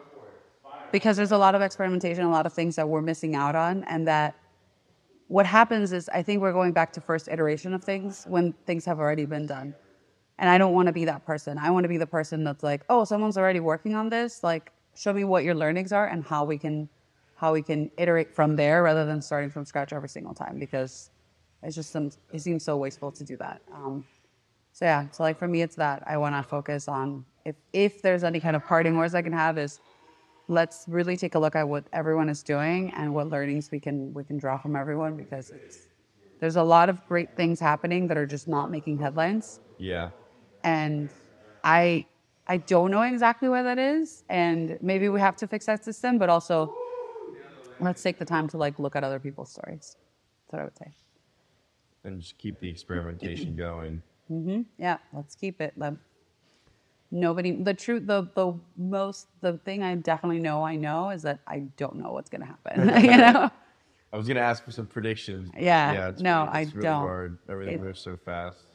because 0.92 1.18
there's 1.18 1.32
a 1.32 1.38
lot 1.38 1.56
of 1.56 1.62
experimentation, 1.62 2.24
a 2.24 2.30
lot 2.32 2.46
of 2.46 2.54
things 2.54 2.76
that 2.78 2.88
we're 2.88 3.02
missing 3.02 3.36
out 3.36 3.56
on, 3.56 3.84
and 3.86 4.08
that 4.08 4.36
what 5.30 5.46
happens 5.46 5.94
is 5.94 6.10
I 6.10 6.24
think 6.24 6.42
we're 6.42 6.52
going 6.52 6.74
back 6.74 6.92
to 6.94 7.02
first 7.02 7.28
iteration 7.28 7.74
of 7.76 7.84
things 7.84 8.26
when 8.28 8.52
things 8.66 8.84
have 8.86 9.00
already 9.00 9.26
been 9.26 9.46
done. 9.46 9.76
And 10.40 10.50
I 10.50 10.58
don't 10.58 10.74
want 10.74 10.88
to 10.88 10.92
be 10.92 11.06
that 11.06 11.24
person. 11.24 11.58
I 11.60 11.70
want 11.70 11.84
to 11.84 11.88
be 11.88 11.98
the 11.98 12.08
person 12.08 12.44
that's 12.44 12.64
like, 12.64 12.82
oh, 12.90 13.04
someone's 13.06 13.38
already 13.38 13.60
working 13.60 13.94
on 13.94 14.10
this. 14.10 14.44
Like, 14.44 14.72
show 14.96 15.14
me 15.14 15.24
what 15.24 15.44
your 15.44 15.54
learnings 15.54 15.92
are 15.94 16.08
and 16.08 16.24
how 16.26 16.44
we 16.44 16.58
can 16.58 16.90
how 17.36 17.54
we 17.54 17.62
can 17.62 17.90
iterate 17.98 18.36
from 18.36 18.56
there 18.58 18.84
rather 18.84 19.06
than 19.06 19.22
starting 19.22 19.50
from 19.50 19.64
scratch 19.64 19.94
every 19.94 20.10
single 20.10 20.34
time 20.34 20.60
because 20.60 21.10
it's 21.64 21.76
just 21.76 21.92
some 21.92 22.10
it 22.34 22.40
seems 22.42 22.64
so 22.64 22.76
wasteful 22.76 23.12
to 23.12 23.24
do 23.24 23.38
that. 23.38 23.62
Um, 23.72 24.04
so 24.74 24.86
yeah, 24.86 25.08
so 25.12 25.22
like 25.24 25.38
for 25.38 25.48
me, 25.48 25.62
it's 25.62 25.76
that 25.76 26.04
I 26.08 26.18
want 26.18 26.36
to 26.36 26.44
focus 26.44 26.88
on 26.88 27.24
if 27.46 27.56
if 27.72 28.02
there's 28.02 28.24
any 28.24 28.40
kind 28.40 28.56
of 28.56 28.66
parting 28.66 28.98
words 28.98 29.14
I 29.14 29.22
can 29.22 29.34
have 29.34 29.60
is 29.60 29.80
let's 30.50 30.86
really 30.88 31.16
take 31.16 31.36
a 31.36 31.40
look 31.40 31.56
at 31.56 31.68
what 31.70 31.86
everyone 31.94 32.28
is 32.28 32.44
doing 32.44 32.92
and 32.98 33.14
what 33.14 33.30
learnings 33.30 33.70
we 33.72 33.80
can 33.80 34.14
we 34.14 34.24
can 34.26 34.38
draw 34.38 34.58
from 34.58 34.76
everyone 34.76 35.16
because 35.16 35.52
it's 35.52 35.88
there's 36.42 36.56
a 36.58 36.64
lot 36.64 36.90
of 36.90 37.06
great 37.08 37.30
things 37.38 37.60
happening 37.60 38.08
that 38.08 38.18
are 38.18 38.26
just 38.26 38.48
not 38.48 38.72
making 38.72 38.98
headlines 39.00 39.60
Yeah. 39.78 40.10
and 40.64 41.10
I 41.64 42.06
I 42.48 42.58
don't 42.58 42.90
know 42.90 43.04
exactly 43.04 43.48
where 43.48 43.62
that 43.62 43.78
is, 43.78 44.24
and 44.28 44.80
maybe 44.82 45.08
we 45.08 45.20
have 45.20 45.36
to 45.36 45.48
fix 45.48 45.68
that 45.68 45.86
system. 45.86 46.18
But 46.18 46.30
also, 46.30 46.74
let's 47.80 48.02
take 48.02 48.18
the 48.18 48.26
time 48.26 48.48
to 48.50 48.58
like 48.58 48.80
look 48.80 48.96
at 48.96 49.04
other 49.04 49.20
people's 49.20 49.52
stories. 49.52 49.98
That's 50.48 50.54
what 50.54 50.62
I 50.62 50.64
would 50.66 50.78
say. 50.78 50.92
And 52.04 52.20
just 52.22 52.40
keep 52.40 52.60
the 52.60 52.70
experimentation 52.70 53.56
going. 53.56 54.02
Mhm. 54.32 54.66
Yeah, 54.80 54.98
let's 55.14 55.36
keep 55.36 55.62
it. 55.62 55.74
Let, 55.78 55.94
nobody. 57.12 57.52
The 57.52 57.74
truth. 57.74 58.06
The 58.08 58.30
the 58.36 58.54
most. 58.78 59.28
The 59.42 59.58
thing 59.60 59.84
I 59.84 59.96
definitely 59.96 60.40
know 60.40 60.64
I 60.64 60.76
know 60.76 61.10
is 61.10 61.22
that 61.24 61.40
I 61.48 61.60
don't 61.78 61.96
know 61.98 62.12
what's 62.12 62.30
gonna 62.30 62.46
happen. 62.46 63.04
you 63.04 63.18
know. 63.18 63.50
I 64.12 64.18
was 64.18 64.28
gonna 64.28 64.40
ask 64.40 64.64
for 64.64 64.72
some 64.72 64.88
predictions. 64.88 65.52
Yeah, 65.58 65.92
Yeah. 65.94 66.12
No, 66.20 66.40
really, 66.46 66.52
I 66.52 66.62
it's 66.62 66.74
really 66.74 66.84
don't. 66.88 67.02
hard. 67.02 67.38
Everything 67.48 67.76
It- 67.76 67.82
moves 67.82 68.00
so 68.00 68.18
fast. 68.18 68.66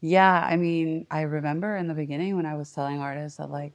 Yeah, 0.00 0.46
I 0.46 0.56
mean, 0.56 1.06
I 1.10 1.22
remember 1.22 1.76
in 1.78 1.88
the 1.88 1.94
beginning 1.94 2.36
when 2.36 2.44
I 2.44 2.54
was 2.54 2.70
telling 2.70 3.00
artists 3.00 3.38
that 3.38 3.50
like, 3.50 3.72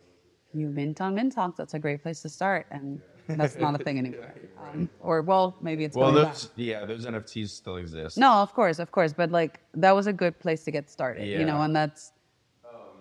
you 0.53 0.67
mint 0.67 1.01
on 1.01 1.15
Mint 1.15 1.33
Talk, 1.33 1.55
that's 1.55 1.73
a 1.73 1.79
great 1.79 2.03
place 2.03 2.21
to 2.21 2.29
start, 2.29 2.67
and 2.71 3.01
that's 3.27 3.55
not 3.57 3.73
a 3.79 3.83
thing 3.83 3.97
anymore. 4.03 4.33
Um, 4.71 4.89
or 4.99 5.21
well, 5.23 5.55
maybe 5.61 5.85
it's 5.85 5.95
Well, 5.97 6.11
going 6.11 6.25
back. 6.25 6.33
those 6.33 6.49
yeah, 6.55 6.85
those 6.85 7.05
NFTs 7.07 7.49
still 7.49 7.77
exist. 7.77 8.17
No, 8.17 8.33
of 8.33 8.53
course, 8.53 8.77
of 8.79 8.91
course, 8.91 9.11
but 9.13 9.31
like 9.31 9.59
that 9.73 9.91
was 9.95 10.05
a 10.07 10.13
good 10.13 10.37
place 10.39 10.63
to 10.65 10.71
get 10.71 10.89
started, 10.89 11.27
yeah. 11.27 11.39
you 11.39 11.45
know, 11.45 11.61
and 11.61 11.75
that's 11.75 12.11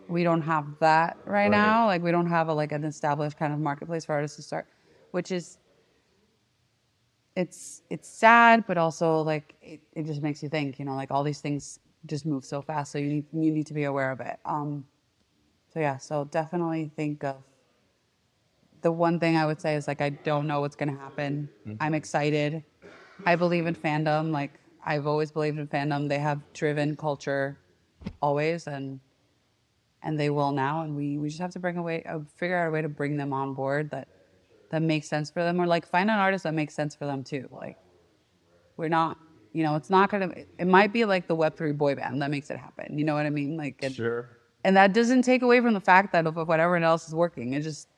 we 0.08 0.24
don't 0.24 0.42
have 0.42 0.66
that 0.80 1.16
right, 1.24 1.44
Right. 1.44 1.50
now. 1.50 1.86
Like 1.86 2.02
we 2.02 2.10
don't 2.10 2.26
have 2.28 2.48
a 2.48 2.54
like 2.54 2.72
an 2.72 2.84
established 2.84 3.36
kind 3.38 3.52
of 3.52 3.58
marketplace 3.60 4.04
for 4.04 4.12
artists 4.14 4.36
to 4.36 4.42
start, 4.42 4.66
which 5.10 5.30
is 5.30 5.58
it's 7.36 7.82
it's 7.90 8.08
sad, 8.08 8.64
but 8.66 8.76
also 8.78 9.20
like 9.22 9.54
it, 9.62 9.80
it 9.94 10.06
just 10.06 10.22
makes 10.22 10.42
you 10.42 10.48
think, 10.48 10.78
you 10.78 10.84
know, 10.84 10.94
like 10.96 11.10
all 11.10 11.22
these 11.22 11.40
things 11.40 11.78
just 12.06 12.26
move 12.26 12.44
so 12.44 12.62
fast, 12.62 12.90
so 12.92 12.98
you 12.98 13.08
need 13.08 13.24
you 13.32 13.50
need 13.52 13.66
to 13.66 13.74
be 13.74 13.84
aware 13.84 14.10
of 14.10 14.20
it. 14.20 14.38
Um, 14.44 14.84
so 15.72 15.80
yeah, 15.80 15.98
so 15.98 16.24
definitely 16.24 16.90
think 16.96 17.22
of 17.24 17.36
the 18.80 18.90
one 18.92 19.18
thing 19.20 19.36
I 19.36 19.44
would 19.46 19.60
say 19.60 19.74
is 19.74 19.86
like 19.86 20.00
I 20.00 20.10
don't 20.10 20.46
know 20.46 20.60
what's 20.60 20.76
gonna 20.76 20.96
happen. 20.96 21.48
I'm 21.80 21.94
excited. 21.94 22.64
I 23.26 23.36
believe 23.36 23.66
in 23.66 23.74
fandom. 23.74 24.30
Like 24.32 24.52
I've 24.84 25.06
always 25.06 25.30
believed 25.30 25.58
in 25.58 25.68
fandom. 25.68 26.08
They 26.08 26.18
have 26.18 26.40
driven 26.54 26.96
culture 26.96 27.58
always, 28.22 28.66
and 28.66 29.00
and 30.02 30.18
they 30.18 30.30
will 30.30 30.52
now. 30.52 30.82
And 30.82 30.96
we 30.96 31.18
we 31.18 31.28
just 31.28 31.40
have 31.40 31.52
to 31.52 31.58
bring 31.58 31.76
a 31.76 31.82
way, 31.82 32.02
uh, 32.04 32.20
figure 32.36 32.56
out 32.58 32.68
a 32.68 32.70
way 32.70 32.82
to 32.82 32.88
bring 32.88 33.16
them 33.16 33.32
on 33.32 33.54
board 33.54 33.90
that 33.90 34.08
that 34.70 34.82
makes 34.82 35.08
sense 35.08 35.30
for 35.30 35.42
them, 35.42 35.60
or 35.60 35.66
like 35.66 35.86
find 35.86 36.10
an 36.10 36.18
artist 36.18 36.44
that 36.44 36.54
makes 36.54 36.74
sense 36.74 36.94
for 36.94 37.06
them 37.06 37.24
too. 37.24 37.48
Like 37.50 37.76
we're 38.76 38.88
not, 38.88 39.18
you 39.52 39.62
know, 39.62 39.76
it's 39.76 39.90
not 39.90 40.10
gonna. 40.10 40.32
It 40.58 40.66
might 40.66 40.92
be 40.92 41.04
like 41.04 41.26
the 41.26 41.34
Web 41.34 41.56
three 41.56 41.72
boy 41.72 41.94
band 41.94 42.22
that 42.22 42.30
makes 42.30 42.50
it 42.50 42.58
happen. 42.58 42.98
You 42.98 43.04
know 43.04 43.14
what 43.14 43.26
I 43.26 43.30
mean? 43.30 43.56
Like 43.56 43.82
it, 43.82 43.92
Sure. 43.92 44.28
and 44.64 44.76
that 44.76 44.92
doesn't 44.92 45.22
take 45.22 45.42
away 45.42 45.60
from 45.60 45.74
the 45.74 45.80
fact 45.80 46.12
that 46.12 46.26
of 46.26 46.36
what 46.36 46.60
everyone 46.60 46.84
else 46.84 47.08
is 47.08 47.14
working. 47.14 47.54
It 47.54 47.62
just 47.62 47.88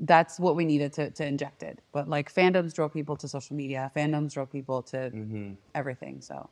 that's 0.00 0.38
what 0.38 0.54
we 0.54 0.64
needed 0.64 0.92
to, 0.92 1.10
to 1.10 1.26
inject 1.26 1.62
it. 1.62 1.80
But 1.92 2.08
like 2.08 2.32
fandoms 2.32 2.72
draw 2.72 2.88
people 2.88 3.16
to 3.16 3.28
social 3.28 3.56
media, 3.56 3.90
fandoms 3.96 4.32
draw 4.32 4.44
people 4.44 4.82
to 4.84 5.10
everything. 5.74 6.20
So 6.20 6.48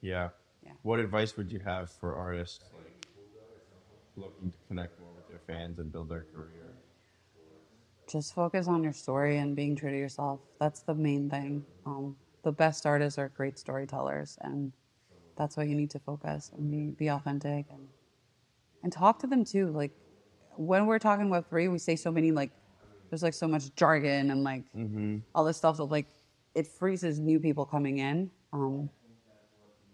Yeah. 0.00 0.30
Yeah. 0.62 0.72
What 0.82 0.98
advice 1.00 1.36
would 1.36 1.50
you 1.52 1.60
have 1.60 1.90
for 1.90 2.14
artists 2.14 2.64
looking 4.16 4.50
to 4.50 4.58
connect 4.68 4.98
more 5.00 5.10
with 5.14 5.28
their 5.28 5.40
fans 5.46 5.78
and 5.78 5.92
build 5.92 6.08
their 6.08 6.26
career? 6.34 6.74
just 8.10 8.34
focus 8.34 8.68
on 8.68 8.82
your 8.82 8.92
story 8.92 9.38
and 9.38 9.56
being 9.56 9.76
true 9.76 9.90
to 9.90 9.98
yourself. 9.98 10.40
That's 10.60 10.80
the 10.80 10.94
main 10.94 11.30
thing. 11.30 11.64
Um, 11.86 12.16
the 12.42 12.52
best 12.52 12.86
artists 12.86 13.18
are 13.18 13.28
great 13.28 13.58
storytellers, 13.58 14.38
and 14.42 14.72
that's 15.36 15.56
what 15.56 15.68
you 15.68 15.74
need 15.74 15.90
to 15.90 15.98
focus 15.98 16.50
and 16.56 16.70
be, 16.70 17.04
be 17.04 17.08
authentic 17.08 17.66
and 17.70 17.88
and 18.82 18.92
talk 18.92 19.18
to 19.20 19.26
them 19.26 19.44
too. 19.44 19.68
Like 19.68 19.92
when 20.56 20.86
we're 20.86 20.98
talking 20.98 21.30
Web 21.30 21.48
three, 21.48 21.68
we 21.68 21.78
say 21.78 21.96
so 21.96 22.12
many 22.12 22.32
like 22.32 22.50
there's 23.10 23.22
like 23.22 23.34
so 23.34 23.48
much 23.48 23.74
jargon 23.74 24.30
and 24.30 24.44
like 24.44 24.64
all 25.34 25.44
this 25.44 25.56
stuff 25.56 25.78
that 25.78 25.84
like 25.84 26.06
it 26.54 26.66
freezes 26.66 27.18
new 27.18 27.40
people 27.40 27.64
coming 27.64 27.98
in. 27.98 28.30
Um, 28.52 28.90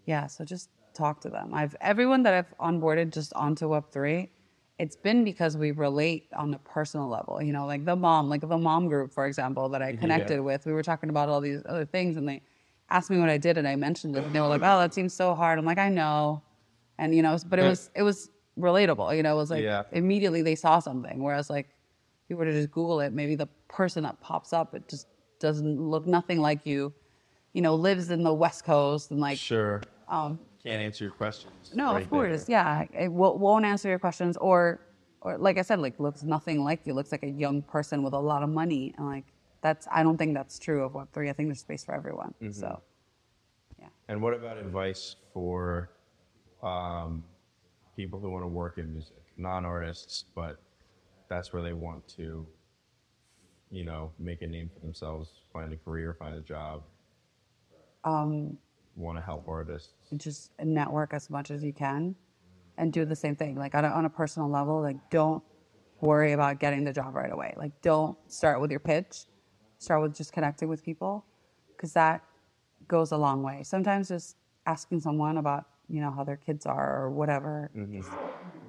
yeah, 0.05 0.27
so 0.27 0.43
just 0.43 0.69
talk 0.93 1.21
to 1.21 1.29
them. 1.29 1.53
I've 1.53 1.75
everyone 1.81 2.23
that 2.23 2.33
I've 2.33 2.57
onboarded 2.59 3.11
just 3.11 3.33
onto 3.33 3.67
Web 3.67 3.91
three. 3.91 4.29
It's 4.79 4.95
been 4.95 5.23
because 5.23 5.57
we 5.57 5.71
relate 5.71 6.27
on 6.35 6.53
a 6.55 6.59
personal 6.59 7.07
level, 7.07 7.39
you 7.41 7.53
know, 7.53 7.67
like 7.67 7.85
the 7.85 7.95
mom, 7.95 8.29
like 8.29 8.41
the 8.41 8.57
mom 8.57 8.87
group, 8.87 9.13
for 9.13 9.27
example, 9.27 9.69
that 9.69 9.81
I 9.83 9.91
connected 9.95 10.41
with. 10.41 10.65
We 10.65 10.73
were 10.73 10.81
talking 10.81 11.09
about 11.09 11.29
all 11.29 11.39
these 11.39 11.61
other 11.67 11.85
things, 11.85 12.17
and 12.17 12.27
they 12.27 12.41
asked 12.89 13.11
me 13.11 13.19
what 13.19 13.29
I 13.29 13.37
did, 13.37 13.57
and 13.59 13.67
I 13.67 13.75
mentioned 13.75 14.15
it, 14.15 14.23
and 14.23 14.33
they 14.33 14.39
were 14.41 14.47
like, 14.47 14.61
"Oh, 14.63 14.79
that 14.79 14.93
seems 14.93 15.13
so 15.13 15.35
hard." 15.35 15.59
I'm 15.59 15.65
like, 15.65 15.77
"I 15.77 15.89
know," 15.89 16.41
and 16.97 17.13
you 17.13 17.21
know, 17.21 17.37
but 17.47 17.59
it 17.59 17.63
was 17.63 17.91
it 17.95 18.01
was 18.01 18.29
relatable, 18.57 19.15
you 19.15 19.21
know. 19.23 19.33
It 19.33 19.37
was 19.37 19.51
like 19.51 19.63
Yeah. 19.63 19.83
immediately 19.91 20.41
they 20.41 20.55
saw 20.55 20.79
something, 20.79 21.21
whereas 21.21 21.49
like 21.49 21.67
if 22.23 22.29
you 22.29 22.37
were 22.37 22.45
to 22.45 22.51
just 22.51 22.71
Google 22.71 23.01
it, 23.01 23.13
maybe 23.13 23.35
the 23.35 23.47
person 23.67 24.01
that 24.03 24.19
pops 24.19 24.51
up, 24.51 24.73
it 24.73 24.87
just 24.89 25.05
doesn't 25.39 25.79
look 25.79 26.07
nothing 26.07 26.39
like 26.39 26.65
you, 26.65 26.91
you 27.53 27.61
know, 27.61 27.75
lives 27.75 28.09
in 28.09 28.23
the 28.23 28.33
West 28.33 28.63
Coast 28.63 29.11
and 29.11 29.19
like 29.19 29.37
Sure. 29.37 29.81
um, 30.07 30.39
Can't 30.63 30.81
answer 30.81 31.05
your 31.05 31.13
questions. 31.13 31.71
no, 31.73 31.93
right 31.93 32.03
of 32.03 32.09
course, 32.09 32.45
there. 32.45 32.87
yeah. 32.93 33.03
It 33.03 33.11
will, 33.11 33.37
won't 33.37 33.65
answer 33.65 33.89
your 33.89 33.99
questions, 33.99 34.37
or, 34.37 34.79
or 35.21 35.37
like 35.37 35.57
I 35.57 35.63
said, 35.63 35.79
like 35.79 35.99
looks 35.99 36.23
nothing 36.23 36.63
like 36.63 36.81
you. 36.85 36.93
Looks 36.93 37.11
like 37.11 37.23
a 37.23 37.29
young 37.29 37.61
person 37.61 38.03
with 38.03 38.13
a 38.13 38.19
lot 38.19 38.43
of 38.43 38.49
money, 38.49 38.93
and 38.97 39.07
like 39.07 39.25
that's. 39.61 39.87
I 39.91 40.03
don't 40.03 40.17
think 40.17 40.35
that's 40.35 40.59
true 40.59 40.83
of 40.83 40.93
Web 40.93 41.07
three. 41.13 41.29
I 41.29 41.33
think 41.33 41.49
there's 41.49 41.59
space 41.59 41.83
for 41.83 41.95
everyone. 41.95 42.33
Mm-hmm. 42.41 42.51
So, 42.51 42.81
yeah. 43.79 43.87
And 44.07 44.21
what 44.21 44.33
about 44.33 44.57
advice 44.57 45.15
for 45.33 45.89
um, 46.61 47.23
people 47.95 48.19
who 48.19 48.29
want 48.29 48.43
to 48.43 48.47
work 48.47 48.77
in 48.77 48.93
music, 48.93 49.17
non-artists, 49.37 50.25
but 50.35 50.59
that's 51.27 51.53
where 51.53 51.61
they 51.61 51.73
want 51.73 52.07
to, 52.09 52.45
you 53.71 53.83
know, 53.83 54.11
make 54.19 54.41
a 54.41 54.47
name 54.47 54.69
for 54.73 54.79
themselves, 54.79 55.29
find 55.51 55.73
a 55.73 55.77
career, 55.77 56.15
find 56.19 56.35
a 56.35 56.41
job, 56.41 56.83
um, 58.03 58.57
want 58.95 59.17
to 59.17 59.21
help 59.21 59.47
artists. 59.47 59.93
just 60.17 60.51
network 60.63 61.13
as 61.13 61.29
much 61.29 61.51
as 61.51 61.63
you 61.63 61.73
can, 61.73 62.15
and 62.77 62.91
do 62.91 63.05
the 63.05 63.15
same 63.15 63.35
thing. 63.35 63.55
Like 63.55 63.75
on 63.75 63.85
a, 63.85 63.89
on 63.89 64.05
a 64.05 64.09
personal 64.09 64.49
level, 64.49 64.81
like 64.81 64.97
don't 65.09 65.43
worry 66.01 66.31
about 66.33 66.59
getting 66.59 66.83
the 66.83 66.93
job 66.93 67.15
right 67.15 67.31
away. 67.31 67.53
Like 67.57 67.79
don't 67.81 68.17
start 68.27 68.59
with 68.61 68.71
your 68.71 68.79
pitch. 68.79 69.25
Start 69.77 70.01
with 70.01 70.15
just 70.15 70.31
connecting 70.33 70.69
with 70.69 70.83
people, 70.83 71.25
because 71.75 71.93
that 71.93 72.23
goes 72.87 73.11
a 73.11 73.17
long 73.17 73.41
way. 73.41 73.63
Sometimes 73.63 74.09
just 74.09 74.35
asking 74.65 74.99
someone 74.99 75.37
about 75.37 75.65
you 75.89 76.01
know 76.01 76.11
how 76.11 76.23
their 76.23 76.37
kids 76.37 76.65
are 76.65 77.03
or 77.03 77.09
whatever 77.09 77.71
just 77.91 78.11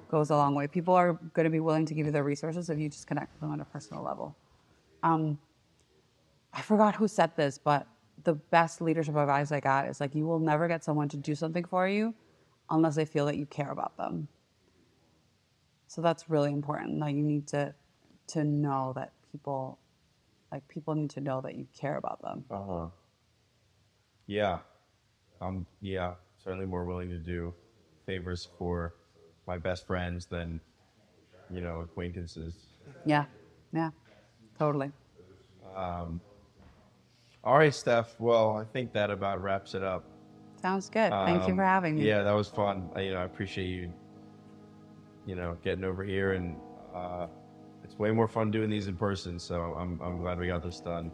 goes 0.09 0.29
a 0.29 0.35
long 0.35 0.55
way. 0.55 0.67
People 0.67 0.93
are 0.93 1.13
going 1.33 1.45
to 1.45 1.49
be 1.49 1.59
willing 1.59 1.85
to 1.85 1.93
give 1.93 2.05
you 2.05 2.11
their 2.11 2.23
resources 2.23 2.69
if 2.69 2.79
you 2.79 2.89
just 2.89 3.07
connect 3.07 3.33
with 3.33 3.41
them 3.41 3.51
on 3.51 3.61
a 3.61 3.65
personal 3.65 4.03
level. 4.03 4.35
Um, 5.01 5.39
I 6.53 6.61
forgot 6.61 6.95
who 6.95 7.07
said 7.07 7.35
this, 7.35 7.57
but 7.57 7.87
the 8.23 8.33
best 8.33 8.81
leadership 8.81 9.15
advice 9.15 9.51
I 9.51 9.59
got 9.59 9.87
is 9.87 9.99
like 9.99 10.15
you 10.15 10.25
will 10.25 10.39
never 10.39 10.67
get 10.67 10.83
someone 10.83 11.09
to 11.09 11.17
do 11.17 11.35
something 11.35 11.65
for 11.65 11.87
you 11.87 12.13
unless 12.69 12.95
they 12.95 13.05
feel 13.05 13.25
that 13.25 13.37
you 13.37 13.45
care 13.45 13.71
about 13.71 13.97
them. 13.97 14.27
So 15.87 16.01
that's 16.01 16.29
really 16.29 16.51
important. 16.51 16.99
Like 16.99 17.15
you 17.15 17.23
need 17.23 17.47
to 17.47 17.73
to 18.27 18.43
know 18.43 18.93
that 18.95 19.11
people 19.31 19.77
like 20.51 20.67
people 20.67 20.95
need 20.95 21.09
to 21.11 21.21
know 21.21 21.41
that 21.41 21.55
you 21.55 21.67
care 21.77 21.97
about 21.97 22.21
them. 22.21 22.45
Uh 22.49 22.61
huh. 22.67 22.87
Yeah, 24.27 24.59
I'm 25.41 25.65
yeah 25.81 26.13
certainly 26.43 26.65
more 26.65 26.85
willing 26.85 27.09
to 27.09 27.17
do 27.17 27.53
favors 28.05 28.47
for 28.57 28.93
my 29.47 29.57
best 29.57 29.85
friends 29.87 30.25
than 30.25 30.59
you 31.49 31.61
know 31.61 31.81
acquaintances. 31.81 32.55
Yeah. 33.05 33.25
Yeah. 33.73 33.91
Totally. 34.57 34.91
All 37.43 37.57
right, 37.57 37.73
Steph. 37.73 38.15
Well, 38.19 38.55
I 38.57 38.63
think 38.63 38.93
that 38.93 39.09
about 39.11 39.41
wraps 39.41 39.75
it 39.75 39.83
up. 39.83 40.05
Sounds 40.61 40.89
good. 40.89 41.09
Thank 41.11 41.43
you 41.43 41.51
Um, 41.51 41.57
for 41.57 41.63
having 41.63 41.95
me. 41.95 42.07
Yeah, 42.07 42.23
that 42.23 42.31
was 42.31 42.47
fun. 42.47 42.89
I, 42.95 43.01
you 43.01 43.11
know, 43.13 43.19
I 43.19 43.23
appreciate 43.25 43.67
you. 43.67 43.91
You 45.25 45.35
know, 45.35 45.57
getting 45.63 45.83
over 45.83 46.03
here, 46.03 46.33
and 46.33 46.55
uh, 46.93 47.27
it's 47.83 47.97
way 47.97 48.11
more 48.11 48.27
fun 48.27 48.49
doing 48.51 48.69
these 48.69 48.87
in 48.87 48.95
person. 48.95 49.39
So 49.39 49.75
I'm 49.77 49.99
I'm 50.01 50.19
glad 50.19 50.39
we 50.39 50.47
got 50.47 50.63
this 50.63 50.79
done. 50.79 51.11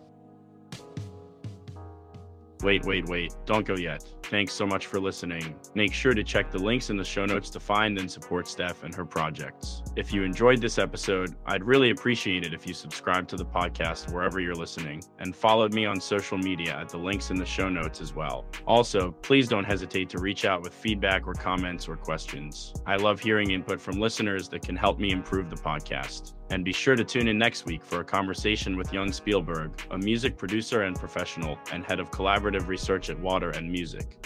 Wait, 2.61 2.83
wait, 2.85 3.07
wait. 3.07 3.35
Don't 3.45 3.65
go 3.65 3.75
yet. 3.75 4.03
Thanks 4.29 4.53
so 4.53 4.65
much 4.65 4.85
for 4.85 4.99
listening. 4.99 5.55
Make 5.73 5.93
sure 5.93 6.13
to 6.13 6.23
check 6.23 6.51
the 6.51 6.59
links 6.59 6.89
in 6.89 6.97
the 6.97 7.03
show 7.03 7.25
notes 7.25 7.49
to 7.49 7.59
find 7.59 7.97
and 7.97 8.09
support 8.09 8.47
Steph 8.47 8.83
and 8.83 8.93
her 8.93 9.05
projects. 9.05 9.81
If 9.95 10.13
you 10.13 10.23
enjoyed 10.23 10.61
this 10.61 10.77
episode, 10.77 11.35
I'd 11.45 11.63
really 11.63 11.89
appreciate 11.89 12.45
it 12.45 12.53
if 12.53 12.67
you 12.67 12.73
subscribe 12.73 13.27
to 13.29 13.35
the 13.35 13.45
podcast 13.45 14.11
wherever 14.13 14.39
you're 14.39 14.55
listening 14.55 15.03
and 15.19 15.35
followed 15.35 15.73
me 15.73 15.85
on 15.85 15.99
social 15.99 16.37
media 16.37 16.75
at 16.75 16.89
the 16.89 16.97
links 16.97 17.31
in 17.31 17.37
the 17.37 17.45
show 17.45 17.69
notes 17.69 18.01
as 18.01 18.13
well. 18.13 18.45
Also, 18.67 19.11
please 19.21 19.47
don't 19.47 19.65
hesitate 19.65 20.09
to 20.09 20.19
reach 20.19 20.45
out 20.45 20.61
with 20.61 20.73
feedback 20.73 21.27
or 21.27 21.33
comments 21.33 21.87
or 21.87 21.97
questions. 21.97 22.73
I 22.85 22.97
love 22.97 23.19
hearing 23.19 23.51
input 23.51 23.81
from 23.81 23.99
listeners 23.99 24.47
that 24.49 24.61
can 24.61 24.75
help 24.75 24.99
me 24.99 25.11
improve 25.11 25.49
the 25.49 25.55
podcast. 25.55 26.33
And 26.51 26.65
be 26.65 26.73
sure 26.73 26.95
to 26.95 27.03
tune 27.03 27.27
in 27.27 27.37
next 27.37 27.65
week 27.65 27.83
for 27.83 27.99
a 27.99 28.03
conversation 28.03 28.75
with 28.75 28.91
Young 28.91 29.11
Spielberg, 29.11 29.71
a 29.91 29.97
music 29.97 30.35
producer 30.35 30.81
and 30.81 30.95
professional 30.95 31.59
and 31.71 31.85
head 31.85 31.99
of 31.99 32.09
collaborative 32.09 32.67
research 32.67 33.11
at 33.11 33.19
Water 33.19 33.51
and 33.51 33.71
Music. 33.71 34.18